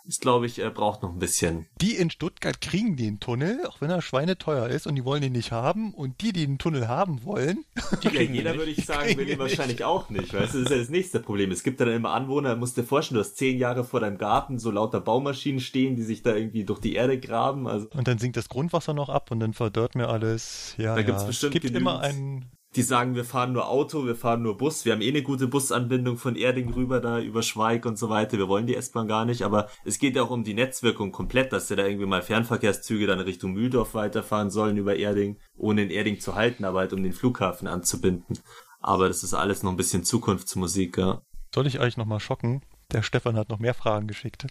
[0.05, 1.67] ist glaube ich äh, braucht noch ein bisschen.
[1.81, 5.33] Die in Stuttgart kriegen den Tunnel, auch wenn er schweineteuer ist und die wollen ihn
[5.33, 5.93] nicht haben.
[5.93, 7.65] Und die, die den Tunnel haben wollen,
[8.03, 10.33] die Ja, kriegen jeder würde ich sagen, will ihn wahrscheinlich auch nicht.
[10.33, 11.51] Weißt du, das ist ja das nächste Problem.
[11.51, 14.17] Es gibt da dann immer Anwohner, musst dir vorstellen, du hast zehn Jahre vor deinem
[14.17, 17.67] Garten so lauter Baumaschinen stehen, die sich da irgendwie durch die Erde graben.
[17.67, 20.75] Also Und dann sinkt das Grundwasser noch ab und dann verdörrt mir alles.
[20.77, 21.05] Ja, Da ja.
[21.05, 22.45] gibt's bestimmt es gibt immer einen.
[22.75, 25.47] Die sagen, wir fahren nur Auto, wir fahren nur Bus, wir haben eh eine gute
[25.47, 29.25] Busanbindung von Erding rüber da über Schweig und so weiter, wir wollen die S-Bahn gar
[29.25, 32.21] nicht, aber es geht ja auch um die Netzwirkung komplett, dass ja da irgendwie mal
[32.21, 36.93] Fernverkehrszüge dann Richtung Mühldorf weiterfahren sollen über Erding, ohne in Erding zu halten, aber halt
[36.93, 38.37] um den Flughafen anzubinden.
[38.79, 41.21] Aber das ist alles noch ein bisschen Zukunftsmusik, ja.
[41.53, 42.61] Soll ich euch nochmal schocken?
[42.91, 44.45] Der Stefan hat noch mehr Fragen geschickt.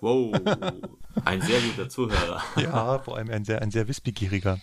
[0.00, 0.32] Wow,
[1.24, 2.42] ein sehr guter Zuhörer.
[2.56, 4.58] Ja, vor allem ein sehr, ein sehr wissbegieriger.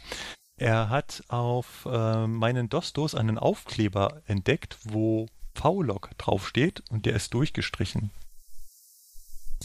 [0.58, 7.34] Er hat auf äh, meinen Dostos einen Aufkleber entdeckt, wo V-Log draufsteht und der ist
[7.34, 8.12] durchgestrichen.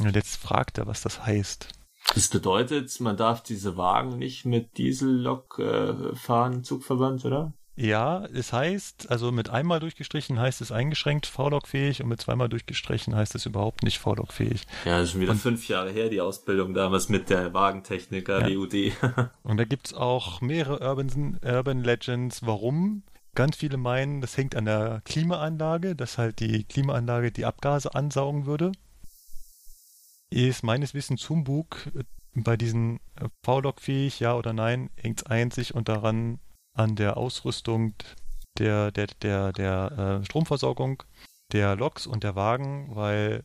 [0.00, 1.68] Und jetzt fragt er, was das heißt.
[2.14, 7.52] Das bedeutet, man darf diese Wagen nicht mit Diesellok äh, fahren, Zugverband, oder?
[7.80, 13.14] Ja, es heißt, also mit einmal durchgestrichen heißt es eingeschränkt V-Log-fähig und mit zweimal durchgestrichen
[13.16, 14.66] heißt es überhaupt nicht V-Log-fähig.
[14.84, 18.46] Ja, das ist schon wieder Und- fünf Jahre her, die Ausbildung damals mit der Wagentechniker,
[18.46, 18.54] Ja.
[18.54, 18.92] WUD.
[19.44, 23.02] Und da gibt's auch mehrere Urban, Urban Legends, warum.
[23.34, 28.44] Ganz viele meinen, das hängt an der Klimaanlage, dass halt die Klimaanlage die Abgase ansaugen
[28.44, 28.72] würde.
[30.28, 31.90] Ist meines Wissens Humbug.
[32.34, 36.40] Bei diesen äh, V-Log fähig, ja oder nein, hängt einzig und daran
[36.72, 37.94] an der Ausrüstung
[38.58, 41.02] der, der, der, der äh, Stromversorgung
[41.52, 43.44] der Loks und der Wagen, weil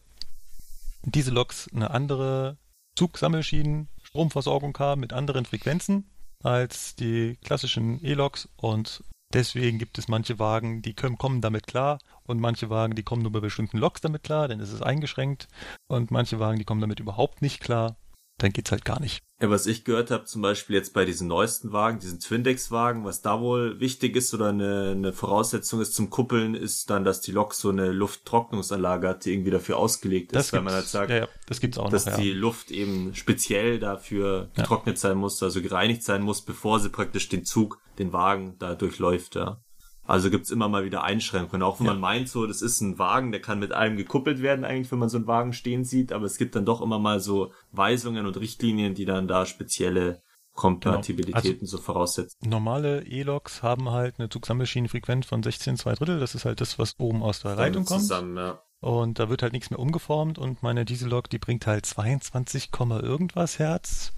[1.03, 2.57] diese Loks eine andere
[2.95, 6.09] Zugsammelschienen Stromversorgung haben mit anderen Frequenzen
[6.43, 11.99] als die klassischen E-Loks und deswegen gibt es manche Wagen, die können, kommen damit klar
[12.23, 15.47] und manche Wagen, die kommen nur bei bestimmten Loks damit klar, ist es eingeschränkt
[15.87, 17.97] und manche Wagen, die kommen damit überhaupt nicht klar,
[18.37, 19.23] dann geht's halt gar nicht.
[19.41, 23.21] Ja, was ich gehört habe, zum Beispiel jetzt bei diesen neuesten Wagen, diesen Twindex-Wagen, was
[23.21, 27.31] da wohl wichtig ist oder eine, eine Voraussetzung ist zum Kuppeln, ist dann, dass die
[27.31, 31.17] Lok so eine Lufttrocknungsanlage hat, die irgendwie dafür ausgelegt ist, weil man halt sagt, ja,
[31.17, 32.19] ja, das gibt's auch dass noch, ja.
[32.19, 37.27] die Luft eben speziell dafür getrocknet sein muss, also gereinigt sein muss, bevor sie praktisch
[37.27, 39.61] den Zug, den Wagen da durchläuft, ja.
[40.07, 41.93] Also gibt's immer mal wieder Einschränkungen, auch wenn Ja.
[41.93, 44.99] man meint, so, das ist ein Wagen, der kann mit allem gekuppelt werden, eigentlich, wenn
[44.99, 48.25] man so einen Wagen stehen sieht, aber es gibt dann doch immer mal so Weisungen
[48.27, 50.21] und Richtlinien, die dann da spezielle
[50.53, 52.37] Kompatibilitäten so voraussetzen.
[52.47, 56.95] Normale E-Loks haben halt eine Zugsammelschienenfrequenz von 16 2 Drittel, das ist halt das, was
[56.99, 58.01] oben aus der Leitung kommt.
[58.01, 58.59] Zusammen, ja.
[58.81, 62.99] Und da wird halt nichts mehr umgeformt und meine Diesellok, die bringt halt 22, Komma
[62.99, 64.13] irgendwas Hertz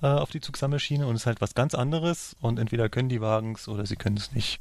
[0.00, 3.68] äh, auf die Zugsammelschiene und ist halt was ganz anderes und entweder können die Wagens
[3.68, 4.60] oder sie können es nicht.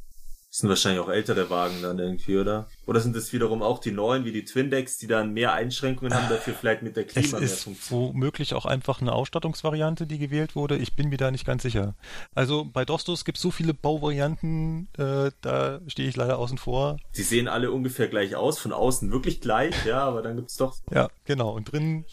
[0.58, 2.68] Das sind wahrscheinlich auch ältere Wagen dann irgendwie, oder?
[2.88, 6.30] Oder sind es wiederum auch die neuen, wie die Twindex, die dann mehr Einschränkungen haben,
[6.30, 8.16] dafür vielleicht mit der Es Klima mehr ist funktioniert?
[8.16, 10.76] womöglich auch einfach eine Ausstattungsvariante, die gewählt wurde.
[10.78, 11.94] Ich bin mir da nicht ganz sicher.
[12.34, 16.98] Also bei Dostos gibt es so viele Bauvarianten, äh, da stehe ich leider außen vor.
[17.16, 20.76] Die sehen alle ungefähr gleich aus, von außen wirklich gleich, ja, aber dann gibt's doch.
[20.90, 21.52] Ja, genau.
[21.52, 22.06] Und drin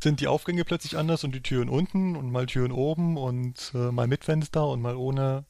[0.00, 3.90] sind die Aufgänge plötzlich anders und die Türen unten und mal Türen oben und äh,
[3.90, 5.46] mal mit Fenster und mal ohne.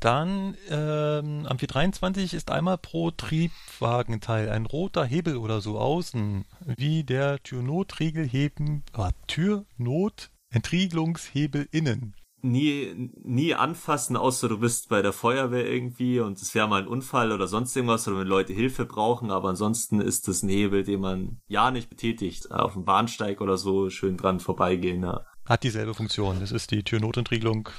[0.00, 6.44] Dann ähm, am 423 ist einmal pro Triebwagenteil ein roter Hebel oder so außen,
[6.76, 12.14] wie der Türnotriegelheben, äh, Türnotentriegelungshebel innen.
[12.40, 16.86] Nie, nie anfassen, außer du bist bei der Feuerwehr irgendwie und es wäre mal ein
[16.86, 20.84] Unfall oder sonst irgendwas oder wenn Leute Hilfe brauchen, aber ansonsten ist das ein Hebel,
[20.84, 22.52] den man ja nicht betätigt.
[22.52, 25.26] Auf dem Bahnsteig oder so schön dran vorbeigehen, ja.
[25.46, 26.38] hat dieselbe Funktion.
[26.38, 27.70] Das ist die Türnotentriegelung.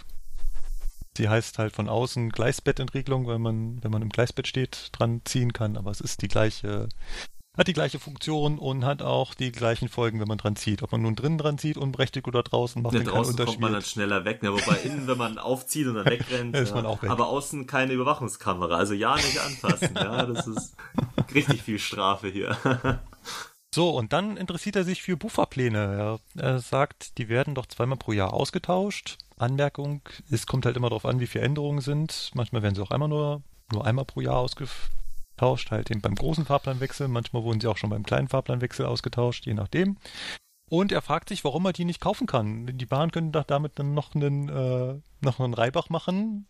[1.20, 5.52] Sie heißt halt von außen Gleisbettentriegelung, weil man, wenn man im Gleisbett steht, dran ziehen
[5.52, 6.88] kann, aber es ist die gleiche
[7.58, 10.82] hat die gleiche Funktion und hat auch die gleichen Folgen, wenn man dran zieht.
[10.82, 13.56] Ob man nun drinnen dran zieht, unberechtigt oder draußen, macht ja, den keinen draußen Unterschied.
[13.56, 14.54] kommt man dann schneller weg, ne?
[14.54, 17.10] wobei innen, wenn man aufzieht und dann wegrennt, ist man auch weg.
[17.10, 20.78] aber außen keine Überwachungskamera, also ja nicht anfassen, ja, das ist
[21.36, 22.56] richtig viel Strafe hier.
[23.72, 25.78] So, und dann interessiert er sich für Bufferpläne.
[25.78, 29.20] Er, er sagt, die werden doch zweimal pro Jahr ausgetauscht.
[29.40, 32.32] Anmerkung, es kommt halt immer darauf an, wie viele Änderungen sind.
[32.34, 36.46] Manchmal werden sie auch einmal nur, nur einmal pro Jahr ausgetauscht, halt eben beim großen
[36.46, 37.08] Fahrplanwechsel.
[37.08, 39.98] Manchmal wurden sie auch schon beim kleinen Fahrplanwechsel ausgetauscht, je nachdem.
[40.70, 42.78] Und er fragt sich, warum er die nicht kaufen kann.
[42.78, 46.46] Die Bahn könnte doch damit dann noch einen, äh, noch einen Reibach machen.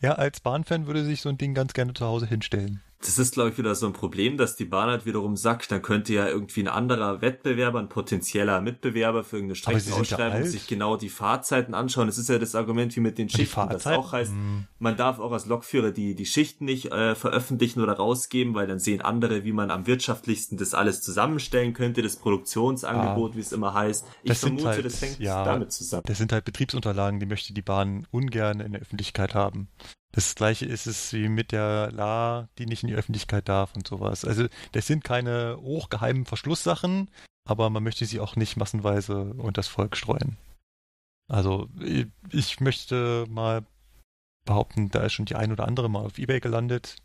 [0.00, 2.82] Ja, als Bahnfan würde sich so ein Ding ganz gerne zu Hause hinstellen.
[3.04, 5.82] Das ist, glaube ich, wieder so ein Problem, dass die Bahn halt wiederum sagt, dann
[5.82, 10.96] könnte ja irgendwie ein anderer Wettbewerber, ein potenzieller Mitbewerber für irgendeine ja Streckenausschreibung sich genau
[10.96, 12.06] die Fahrzeiten anschauen.
[12.06, 14.64] Das ist ja das Argument wie mit den Schichten, das auch heißt, Hm.
[14.78, 18.78] man darf auch als Lokführer die, die Schichten nicht äh, veröffentlichen oder rausgeben, weil dann
[18.78, 23.74] sehen andere, wie man am wirtschaftlichsten das alles zusammenstellen könnte, das Produktionsangebot, wie es immer
[23.74, 24.06] heißt.
[24.22, 24.34] Ich Ah.
[24.34, 26.02] Das vermute, halt, das hängt ja, damit zusammen.
[26.06, 29.68] Das sind halt Betriebsunterlagen, die möchte die Bahn ungern in der Öffentlichkeit haben.
[30.14, 33.88] Das gleiche ist es wie mit der La, die nicht in die Öffentlichkeit darf und
[33.88, 34.24] sowas.
[34.24, 37.10] Also das sind keine hochgeheimen Verschlusssachen,
[37.48, 40.36] aber man möchte sie auch nicht massenweise unters Volk streuen.
[41.28, 43.64] Also ich- möchte mal
[44.46, 46.96] behaupten, da ist schon die ein oder andere mal auf Ebay gelandet.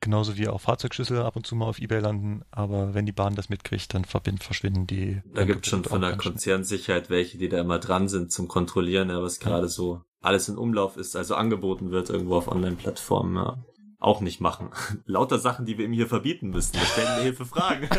[0.00, 2.42] Genauso wie auch Fahrzeugschlüssel ab und zu mal auf Ebay landen.
[2.52, 5.22] Aber wenn die Bahn das mitkriegt, dann verschwinden die.
[5.34, 6.16] Da gibt schon Angebote von der.
[6.18, 10.56] Konzernsicherheit welche, die da immer dran sind zum Kontrollieren, ja, was gerade so alles in
[10.56, 13.36] Umlauf ist, also angeboten wird irgendwo auf Online-Plattformen.
[13.36, 13.58] Ja.
[13.98, 14.70] Auch nicht machen.
[15.06, 16.74] Lauter Sachen, die wir ihm hier verbieten müssen.
[16.74, 17.88] Wir stellen Hilfe Fragen.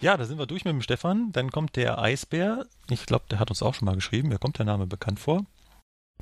[0.00, 1.30] Ja, da sind wir durch mit dem Stefan.
[1.30, 2.66] Dann kommt der Eisbär.
[2.90, 4.30] Ich glaube, der hat uns auch schon mal geschrieben.
[4.30, 5.46] Mir kommt der Name bekannt vor.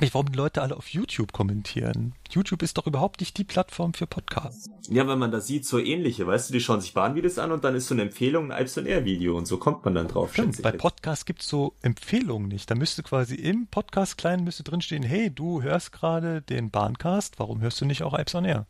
[0.02, 2.14] Ich, warum die Leute alle auf YouTube kommentieren?
[2.30, 4.70] YouTube ist doch überhaupt nicht die Plattform für Podcasts.
[4.88, 7.64] ja, wenn man da sieht, so ähnliche, weißt du, die schauen sich Bahnvideos an und
[7.64, 10.32] dann ist so eine Empfehlung ein Ipes Air Video und so kommt man dann drauf.
[10.32, 10.72] Stimmt, bei.
[10.72, 12.70] Podcasts gibt's so Empfehlungen nicht.
[12.70, 17.60] Da müsste quasi im Podcast klein müsste drinstehen, hey, du hörst gerade den Bahncast, warum
[17.60, 18.66] hörst du nicht auch Ipes on Air?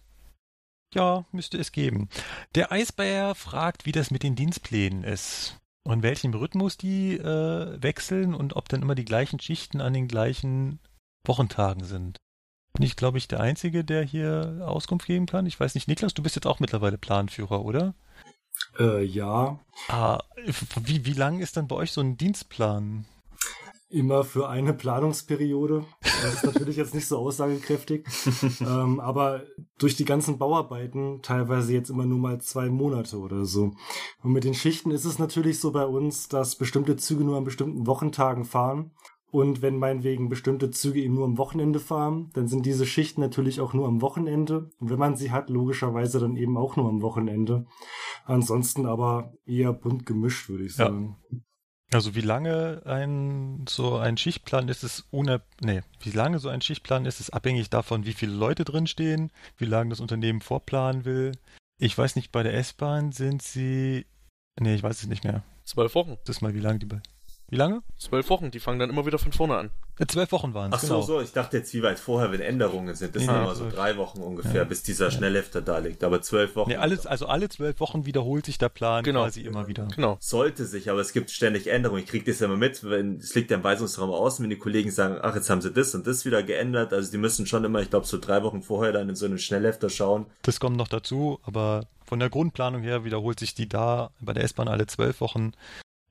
[0.94, 2.08] Ja, müsste es geben.
[2.56, 5.56] Der Eisbär fragt, wie das mit den Dienstplänen ist.
[5.84, 10.08] Und welchem Rhythmus die äh, wechseln und ob dann immer die gleichen Schichten an den
[10.08, 10.80] gleichen
[11.24, 12.16] Wochentagen sind.
[12.72, 15.46] Bin ich, glaube ich, der Einzige, der hier Auskunft geben kann.
[15.46, 17.94] Ich weiß nicht, Niklas, du bist jetzt auch mittlerweile Planführer, oder?
[18.78, 19.58] Äh, ja,
[19.88, 20.18] Ah,
[20.82, 23.06] wie, wie lang ist dann bei euch so ein Dienstplan?
[23.90, 25.84] immer für eine Planungsperiode.
[26.00, 28.06] Das ist natürlich jetzt nicht so aussagekräftig.
[28.60, 29.42] ähm, aber
[29.78, 33.72] durch die ganzen Bauarbeiten teilweise jetzt immer nur mal zwei Monate oder so.
[34.22, 37.44] Und mit den Schichten ist es natürlich so bei uns, dass bestimmte Züge nur an
[37.44, 38.92] bestimmten Wochentagen fahren.
[39.30, 43.60] Und wenn meinetwegen bestimmte Züge eben nur am Wochenende fahren, dann sind diese Schichten natürlich
[43.60, 44.70] auch nur am Wochenende.
[44.78, 47.66] Und wenn man sie hat, logischerweise dann eben auch nur am Wochenende.
[48.24, 50.86] Ansonsten aber eher bunt gemischt, würde ich Ja.
[50.86, 51.16] sagen.
[51.92, 56.60] Also wie lange ein so ein Schichtplan ist es ohne nee, wie lange so ein
[56.60, 61.32] Schichtplan ist es abhängig davon, wie viele Leute drinstehen, wie lange das Unternehmen vorplanen will.
[61.78, 64.06] Ich weiß nicht, bei der S-Bahn sind sie
[64.60, 65.42] nee, ich weiß es nicht mehr.
[65.64, 66.16] Zwölf Wochen.
[66.26, 67.00] Das ist mal wie lange die bei
[67.50, 67.82] Wie lange?
[67.98, 69.70] Zwölf Wochen, die fangen dann immer wieder von vorne an.
[69.98, 71.06] Äh, zwölf Wochen waren Ach es, so, genau.
[71.06, 73.14] so, ich dachte jetzt, wie weit vorher, wenn Änderungen sind.
[73.14, 74.64] Das Nee, sind immer so drei Wochen ungefähr, Ja.
[74.64, 76.04] bis dieser Schnellhefter da liegt.
[76.04, 79.22] Aber zwölf Wochen Nee, alles, also alle zwölf Wochen wiederholt sich der Plan Genau.
[79.24, 79.88] quasi immer wieder.
[79.94, 80.16] Genau.
[80.20, 82.02] sollte sich, aber es gibt ständig Änderungen.
[82.04, 84.56] Ich kriege das ja immer mit, wenn es liegt ja im Weisungsraum außen, wenn die
[84.58, 86.92] Kollegen sagen, ach, jetzt haben sie das und das wieder geändert.
[86.92, 89.38] Also die müssen schon immer, ich glaube, so drei Wochen vorher dann in so einen
[89.38, 90.26] Schnellhefter schauen.
[90.42, 94.44] Das kommt noch dazu, aber von der Grundplanung her wiederholt sich die da bei der
[94.44, 95.52] S-Bahn alle zwölf Wochen.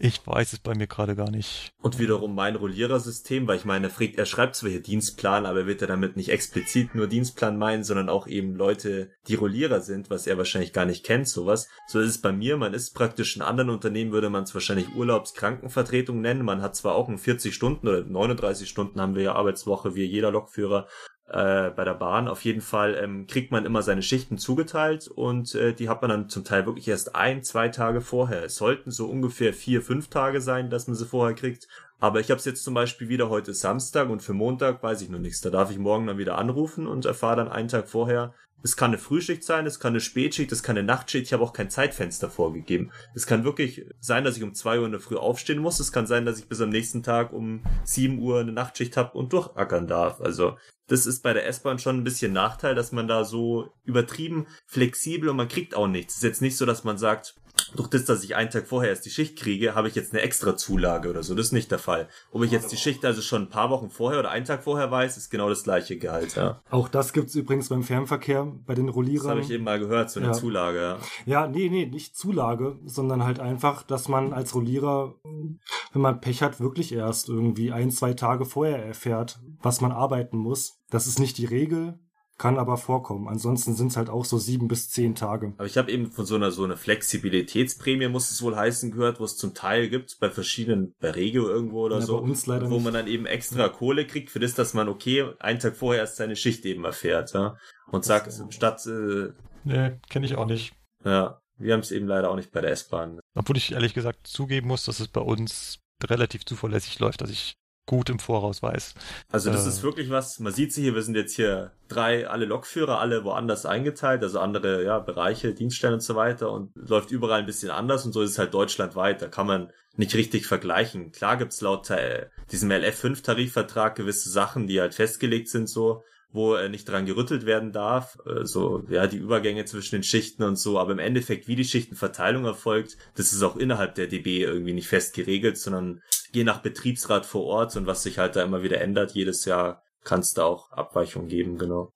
[0.01, 1.73] Ich weiß es bei mir gerade gar nicht.
[1.81, 5.59] Und wiederum mein Rollierersystem, weil ich meine, er fragt, er schreibt zwar hier Dienstplan, aber
[5.59, 9.81] er wird ja damit nicht explizit nur Dienstplan meinen, sondern auch eben Leute, die Rollierer
[9.81, 11.67] sind, was er wahrscheinlich gar nicht kennt, sowas.
[11.87, 14.95] So ist es bei mir, man ist praktisch in anderen Unternehmen, würde man es wahrscheinlich
[14.95, 16.45] Urlaubskrankenvertretung nennen.
[16.45, 20.05] Man hat zwar auch ein 40 Stunden oder 39 Stunden haben wir ja Arbeitswoche, wie
[20.05, 20.87] jeder Lokführer,
[21.29, 22.27] äh, bei der Bahn.
[22.27, 26.09] Auf jeden Fall ähm, kriegt man immer seine Schichten zugeteilt und äh, die hat man
[26.09, 28.43] dann zum Teil wirklich erst ein, zwei Tage vorher.
[28.43, 31.67] Es sollten so ungefähr vier, fünf Tage sein, dass man sie vorher kriegt.
[31.99, 35.09] Aber ich habe es jetzt zum Beispiel wieder heute Samstag und für Montag weiß ich
[35.09, 35.41] noch nichts.
[35.41, 38.33] Da darf ich morgen dann wieder anrufen und erfahre dann einen Tag vorher.
[38.61, 41.27] Es kann eine Frühschicht sein, es kann eine Spätschicht, es kann eine Nachtschicht.
[41.27, 42.91] Ich habe auch kein Zeitfenster vorgegeben.
[43.15, 45.79] Es kann wirklich sein, dass ich um zwei Uhr in der Früh aufstehen muss.
[45.79, 49.17] Es kann sein, dass ich bis am nächsten Tag um sieben Uhr eine Nachtschicht habe
[49.17, 50.19] und durchackern darf.
[50.19, 50.57] Also
[50.89, 55.29] das ist bei der S-Bahn schon ein bisschen Nachteil, dass man da so übertrieben flexibel
[55.29, 56.13] und man kriegt auch nichts.
[56.13, 57.35] Es ist jetzt nicht so, dass man sagt,
[57.75, 60.21] durch das, dass ich einen Tag vorher erst die Schicht kriege, habe ich jetzt eine
[60.21, 61.35] extra Zulage oder so.
[61.35, 62.07] Das ist nicht der Fall.
[62.31, 64.89] Ob ich jetzt die Schicht also schon ein paar Wochen vorher oder einen Tag vorher
[64.89, 66.61] weiß, ist genau das gleiche Gehalt, ja.
[66.69, 69.27] Auch das gibt's übrigens beim Fernverkehr bei den Rollierern.
[69.27, 70.33] Das habe ich eben mal gehört, so eine Ja.
[70.33, 70.97] Zulage, ja.
[71.25, 76.41] Ja, nee, nee, nicht Zulage, sondern halt einfach, dass man als Rollierer, wenn man Pech
[76.41, 80.79] hat, wirklich erst irgendwie ein, zwei Tage vorher erfährt, was man arbeiten muss.
[80.89, 81.99] Das ist nicht die Regel,
[82.39, 83.27] kann aber vorkommen.
[83.27, 85.53] Ansonsten sind es halt auch so sieben bis zehn Tage.
[85.57, 89.19] Aber ich habe eben von so einer so einer Flexibilitätsprämie, muss es wohl heißen, gehört,
[89.19, 92.45] wo es zum Teil gibt, bei verschiedenen, bei Regio irgendwo oder Ja, so, bei uns
[92.47, 92.83] leider wo nicht.
[92.85, 96.15] man dann eben extra Kohle kriegt für das, dass man okay, einen Tag vorher erst
[96.15, 97.57] seine Schicht eben erfährt, ja.
[97.91, 99.29] Und sagt, ist- statt, äh,
[99.65, 100.73] Nee, kenne ich auch nicht.
[101.03, 103.19] ja, wir haben es eben leider auch nicht bei der S-Bahn.
[103.35, 107.55] Obwohl ich ehrlich gesagt zugeben muss, dass es bei uns relativ zuverlässig läuft, dass ich
[107.89, 108.93] gut im Voraus weiß.
[109.31, 109.69] Also das Äh.
[109.69, 113.23] ist wirklich was, man sieht sie hier, wir sind jetzt hier drei, alle Lokführer, alle
[113.23, 117.71] woanders eingeteilt, also andere ja, Bereiche, Dienststellen und so weiter und läuft überall ein bisschen
[117.71, 121.11] anders und so ist es halt deutschlandweit, da kann man nicht richtig vergleichen.
[121.11, 126.69] Klar gibt's laut äh, diesem LF5-Tarifvertrag gewisse Sachen, die halt festgelegt sind so, wo äh,
[126.69, 130.79] nicht dran gerüttelt werden darf, äh, so ja die Übergänge zwischen den Schichten und so,
[130.79, 134.87] aber im Endeffekt wie die Schichtenverteilung erfolgt, das ist auch innerhalb der DB irgendwie nicht
[134.87, 136.01] fest geregelt, sondern
[136.31, 139.83] je nach Betriebsrat vor Ort und was sich halt da immer wieder ändert, jedes Jahr
[140.03, 141.91] kann es da auch Abweichungen geben, genau.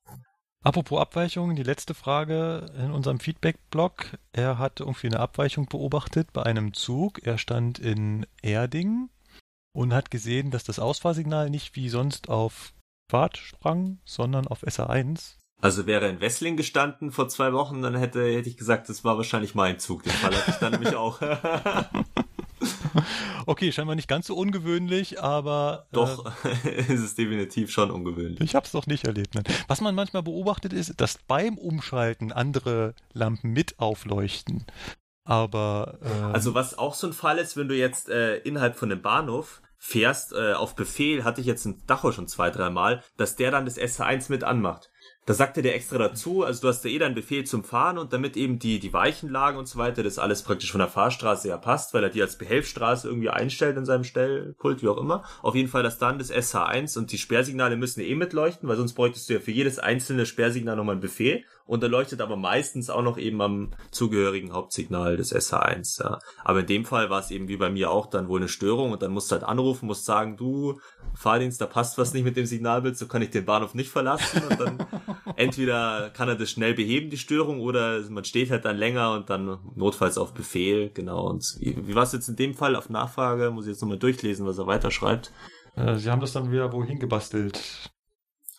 [0.63, 4.17] Apropos Abweichungen, die letzte Frage in unserem Feedback-Blog.
[4.31, 7.25] Er hat irgendwie eine Abweichung beobachtet bei einem Zug.
[7.25, 9.09] Er stand in Erding
[9.73, 12.73] und hat gesehen, dass das Ausfahrsignal nicht wie sonst auf
[13.09, 15.35] Fahrt sprang, sondern auf SA1.
[15.61, 19.15] Also wäre in Wessling gestanden vor zwei Wochen, dann hätte, hätte ich gesagt, das war
[19.17, 20.03] wahrscheinlich mein Zug.
[20.03, 21.22] Den Fall hatte ich dann nämlich auch.
[23.45, 26.32] Okay, scheinbar nicht ganz so ungewöhnlich, aber Doch,
[26.64, 28.40] ist es definitiv schon ungewöhnlich.
[28.40, 29.35] Äh, ich habe es noch nicht erlebt.
[29.35, 29.43] Nein.
[29.67, 34.65] Was man manchmal beobachtet ist, dass beim Umschalten andere Lampen mit aufleuchten.
[35.25, 38.90] Aber äh, Also was auch so ein Fall ist, wenn du jetzt äh, innerhalb von
[38.90, 43.35] dem Bahnhof fährst, äh, auf Befehl, hatte ich jetzt in Dachau schon zwei, dreimal, dass
[43.35, 44.89] der dann das SH1 mit anmacht.
[45.25, 48.13] Da sagte der extra dazu, also du hast ja eh deinen Befehl zum Fahren und
[48.13, 51.57] damit eben die, die Weichenlagen und so weiter, das alles praktisch von der Fahrstraße her
[51.57, 55.25] passt, weil er die als Behelfsstraße irgendwie einstellt in seinem Stellpult, wie auch immer.
[55.41, 58.93] Auf jeden Fall, dass dann das SH1 und die Sperrsignale müssen eh mitleuchten, weil sonst
[58.93, 61.43] bräuchtest du ja für jedes einzelne Sperrsignal nochmal einen Befehl.
[61.66, 66.19] Und da leuchtet aber meistens auch noch eben am zugehörigen Hauptsignal des SH1, ja.
[66.43, 68.92] Aber in dem Fall war es eben wie bei mir auch dann wohl eine Störung
[68.92, 70.80] und dann musst du halt anrufen, musst sagen, du,
[71.16, 74.42] Fahrdienst, da passt was nicht mit dem Signalbild, so kann ich den Bahnhof nicht verlassen
[74.50, 74.77] und dann
[75.38, 79.30] entweder kann er das schnell beheben, die Störung, oder man steht halt dann länger und
[79.30, 81.30] dann notfalls auf Befehl, genau.
[81.30, 83.51] Und wie, wie war es jetzt in dem Fall auf Nachfrage?
[83.51, 85.32] Muss ich jetzt nochmal durchlesen, was er weiterschreibt.
[85.75, 87.92] äh, sie haben das dann wieder wohin gebastelt.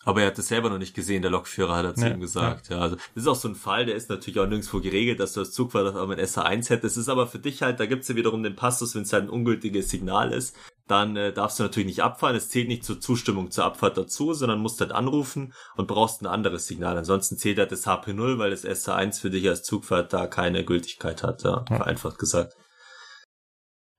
[0.05, 2.19] Aber er hat es selber noch nicht gesehen, der Lokführer hat er zu Nee, ihm
[2.19, 2.69] gesagt.
[2.69, 2.79] Ja.
[2.79, 5.39] also das ist auch so ein Fall, der ist natürlich auch nirgendwo geregelt, dass du
[5.41, 6.95] als Zugfahrer auf einmal ein SH1 hättest.
[6.95, 9.23] Es ist aber für dich halt, da gibt's ja wiederum den Passus, wenn es halt
[9.23, 10.55] ein ungültiges Signal ist,
[10.87, 12.35] dann äh, darfst du natürlich nicht abfahren.
[12.35, 16.27] Es zählt nicht zur Zustimmung zur Abfahrt dazu, sondern musst halt anrufen und brauchst ein
[16.27, 16.95] anderes Signal.
[16.97, 21.23] Ansonsten zählt halt das HP0, weil das SH1 für dich als Zugfahrt da keine Gültigkeit
[21.23, 21.77] hat, ja, Ja.
[21.77, 22.53] vereinfacht gesagt.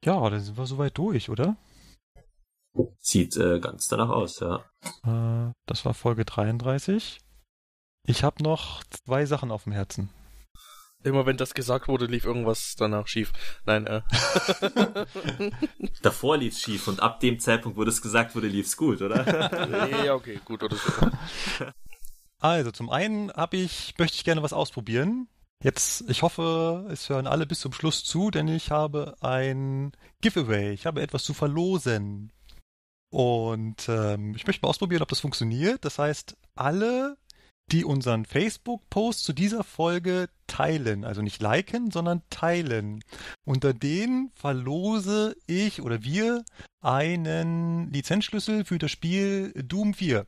[0.04, 1.56] Ja, dann sind wir soweit durch, oder?
[2.98, 4.64] Sieht äh, ganz danach aus, ja.
[5.04, 7.20] Äh, das war Folge 33.
[8.06, 10.10] Ich habe noch zwei Sachen auf dem Herzen.
[11.02, 13.32] Immer wenn das gesagt wurde, lief irgendwas danach schief.
[13.64, 14.02] Nein, äh.
[16.02, 19.24] Davor lief's schief und ab dem Zeitpunkt, wo das gesagt wurde, lief's gut, oder?
[20.04, 20.92] ja, okay, gut oder so.
[22.38, 25.26] Also, zum einen habe ich, möchte ich gerne was ausprobieren.
[25.62, 30.72] Jetzt, ich hoffe, es hören alle bis zum Schluss zu, denn ich habe ein Giveaway.
[30.74, 32.30] Ich habe etwas zu verlosen.
[33.16, 35.86] Und ähm, ich möchte mal ausprobieren, ob das funktioniert.
[35.86, 37.16] Das heißt, alle,
[37.72, 43.02] die unseren Facebook-Post zu dieser Folge teilen, also nicht liken, sondern teilen,
[43.46, 46.44] unter denen verlose ich oder wir
[46.82, 50.26] einen Lizenzschlüssel für das Spiel Doom 4.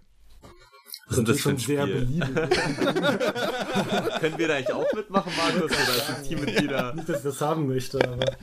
[1.08, 1.94] Was ist das schon ein sehr Spiel?
[2.00, 2.28] beliebig.
[4.20, 5.70] Können wir da eigentlich auch mitmachen, Markus?
[5.72, 6.94] Oder sind Teammitglieder?
[6.94, 8.36] Nicht, dass ich das haben möchte, aber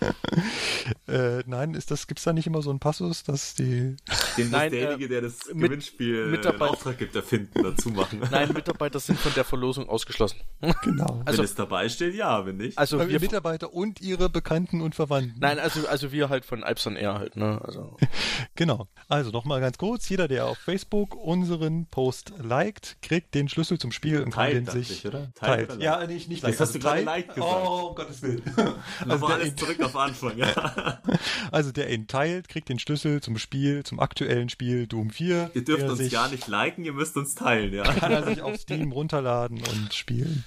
[1.07, 3.95] Äh, nein, ist das, gibt's da nicht immer so einen Passus, dass die.
[4.37, 8.21] Den Nein, derjenige, der das mit- Gewinnspiel äh, in dabei- Auftrag gibt, erfinden, dazu machen.
[8.31, 10.39] Nein, Mitarbeiter sind von der Verlosung ausgeschlossen.
[10.83, 11.21] Genau.
[11.25, 12.77] Also- wenn es dabei steht, ja, wenn nicht.
[12.77, 15.39] Also wir Mitarbeiter und ihre Bekannten und Verwandten.
[15.39, 17.59] Nein, also also wir halt von Alpson Air halt, ne?
[17.63, 17.95] Also
[18.55, 18.87] Genau.
[19.07, 23.91] Also nochmal ganz kurz, jeder, der auf Facebook unseren Post liked, kriegt den Schlüssel zum
[23.91, 25.31] Spiel und kann Teilt, den sich ich, oder?
[25.35, 25.71] Teilt teilt.
[25.77, 27.51] oder Ja, nicht, nicht Das hast du gerade teilt- liked gesagt.
[27.65, 28.41] Oh, um Gottes Willen.
[29.07, 31.01] Also der- alles zurück auf Anfang, ja.
[31.51, 35.51] Also der ihn teilt, kriegt den Schlüssel zum Spiel, zum aktuellen Spiel Doom 4.
[35.53, 37.83] Ihr dürft uns sich- gar nicht liken, ihr müsst uns teilen, ja.
[37.83, 40.43] Kann er sich auf Steam runterladen und spielen.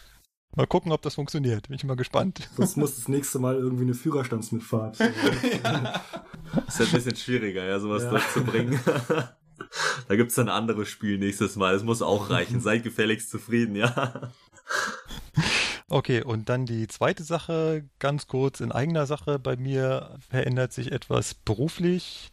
[0.57, 1.69] Mal gucken, ob das funktioniert.
[1.69, 2.49] Bin ich mal gespannt.
[2.57, 4.99] Sonst muss das nächste Mal irgendwie eine Führerstandsmitfahrt.
[6.67, 8.11] Ist ja ein bisschen schwieriger, ja, sowas Ja.
[8.11, 8.81] durchzubringen.
[10.09, 11.75] Da gibt's dann ein anderes Spiel nächstes Mal.
[11.75, 12.61] Das muss auch reichen.
[12.63, 14.33] Seid gefälligst zufrieden, ja.
[15.89, 19.39] Okay, und dann die zweite Sache, ganz kurz in eigener Sache.
[19.39, 22.31] Bei mir verändert sich etwas beruflich.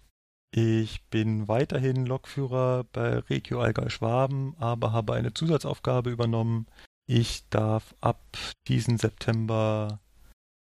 [0.51, 6.67] Ich bin weiterhin Lokführer bei Regio Allgäu Schwaben, aber habe eine Zusatzaufgabe übernommen.
[7.07, 8.21] Ich darf ab
[8.67, 9.99] diesen September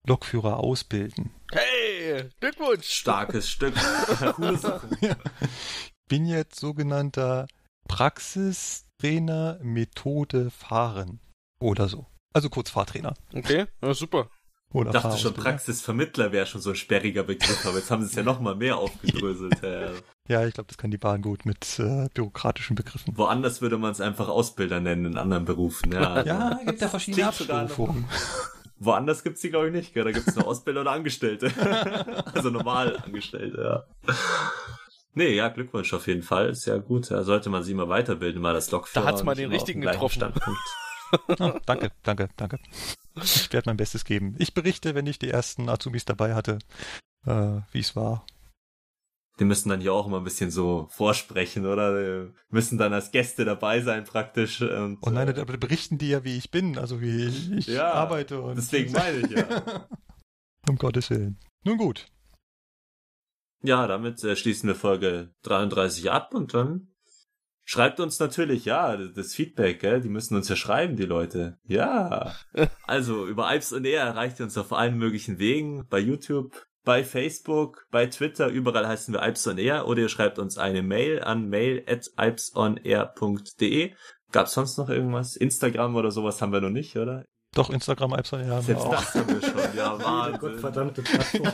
[0.08, 1.32] Lokführer ausbilden.
[1.52, 2.88] Hey, Glückwunsch!
[2.88, 3.76] Starkes Stück.
[4.36, 4.90] Coole Sache.
[6.10, 7.48] Bin jetzt sogenannter
[7.88, 11.20] Praxistrainer Methode Fahren
[11.62, 12.08] oder so.
[12.34, 13.14] Also kurz Fahrtrainer.
[13.34, 14.30] Okay, ja, super.
[14.74, 15.36] Oder Ich dachte schon.
[15.36, 18.56] Praxisvermittler wäre schon so ein sperriger Begriff, aber jetzt haben sie es ja noch mal
[18.56, 19.62] mehr aufgedröselt.
[19.64, 19.92] Ja.
[20.28, 23.16] Ja, ich glaube, das kann die Bahn gut mit äh, bürokratischen Begriffen.
[23.16, 25.92] Woanders würde man es einfach Ausbilder nennen, in anderen Berufen.
[25.92, 28.06] Ja, Ja, gibt ja verschiedene Abstufungen.
[28.80, 29.94] Woanders gibt's die, glaube ich, nicht.
[29.94, 30.06] gell?
[30.06, 31.52] Da gibt's nur Ausbilder oder Angestellte.
[32.34, 34.14] also normal Angestellte, ja.
[35.14, 36.50] Nee, ja, Glückwunsch auf jeden Fall.
[36.50, 37.10] Ist ja gut.
[37.12, 39.06] Da sollte man sich mal weiterbilden, mal das Lokführer.
[39.06, 40.16] Da hat's mal den richtigen getroffen.
[40.16, 40.60] Standpunkt.
[41.40, 42.60] Ah, danke, danke, danke.
[43.16, 44.36] Ich werde mein Bestes geben.
[44.38, 46.60] Ich berichte, wenn ich die ersten Azubis dabei hatte,
[47.26, 48.28] äh, wie es war.
[49.40, 52.28] Die müssen dann hier auch immer ein bisschen so vorsprechen, oder?
[52.28, 54.62] Die müssen dann als Gäste dabei sein praktisch.
[54.62, 57.68] Und, Und nein, äh, da berichten die ja, wie ich bin, also wie ich, ich
[57.68, 58.42] Ja, arbeite.
[58.42, 59.88] Und deswegen meine ich ja.
[60.70, 61.40] Um Gottes Willen.
[61.64, 62.06] Nun gut.
[63.62, 66.88] Ja, damit äh, schließen wir Folge 33 ab und dann
[67.66, 70.02] schreibt uns natürlich, ja, das Feedback, gell?
[70.02, 71.60] Die müssen uns ja schreiben, die Leute.
[71.66, 72.36] Ja.
[72.88, 77.04] Also über Alps und Air erreicht ihr uns auf allen möglichen Wegen, bei YouTube, bei
[77.04, 81.22] Facebook, bei Twitter, überall heißen wir Alps on Air oder ihr schreibt uns eine Mail
[81.22, 83.94] an mail at alpsonair.de.
[84.32, 85.36] Gab's sonst noch irgendwas?
[85.36, 87.26] Instagram oder sowas haben wir noch nicht, oder?
[87.56, 88.92] Doch, Instagram, Ipson, ja, haben wir Selbst auch.
[88.92, 90.40] das haben wir schon, ja, Wahnsinn.
[90.40, 91.52] gottverdammte Plattform.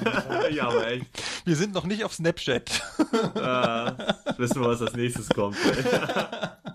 [0.51, 1.05] ja, aber echt.
[1.45, 2.69] Wir sind noch nicht auf Snapchat.
[3.35, 3.91] Äh,
[4.37, 5.55] wissen wir, was als nächstes kommt.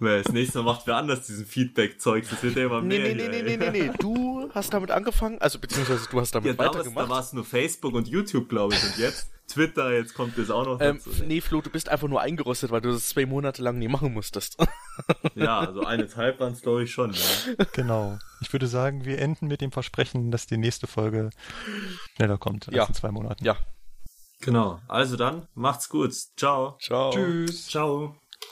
[0.00, 0.22] Ey.
[0.22, 2.26] Das nächste Mal macht wer anders diesen Feedback-Zeug.
[2.30, 3.14] Das wird ja immer Nee, mehr.
[3.14, 3.56] nee, nee, hier, nee, ey.
[3.58, 3.92] nee, nee, nee.
[3.98, 7.08] Du hast damit angefangen, also beziehungsweise du hast Ja, damit da weitergemacht.
[7.08, 8.82] war es nur Facebook und YouTube, glaube ich.
[8.84, 11.24] Und jetzt Twitter, jetzt kommt das auch noch Ähm, dazu.
[11.24, 14.12] nee, Flo, du bist einfach nur eingerostet, weil du das zwei Monate lang nie machen
[14.12, 14.56] musstest.
[15.36, 17.12] Ja, also eineinhalb waren es, glaube ich, schon.
[17.12, 17.64] Ja.
[17.72, 18.18] Genau.
[18.40, 21.30] Ich würde sagen, wir enden mit dem Versprechen, dass die nächste Folge
[22.16, 22.84] schneller kommt als Ja.
[22.86, 23.44] in zwei Monaten.
[23.44, 23.56] Ja.
[24.40, 24.80] Genau.
[24.88, 26.12] Also dann, macht's gut.
[26.36, 26.76] Ciao.
[26.80, 27.10] Ciao.
[27.10, 27.68] Tschüss.
[27.68, 28.16] Ciao.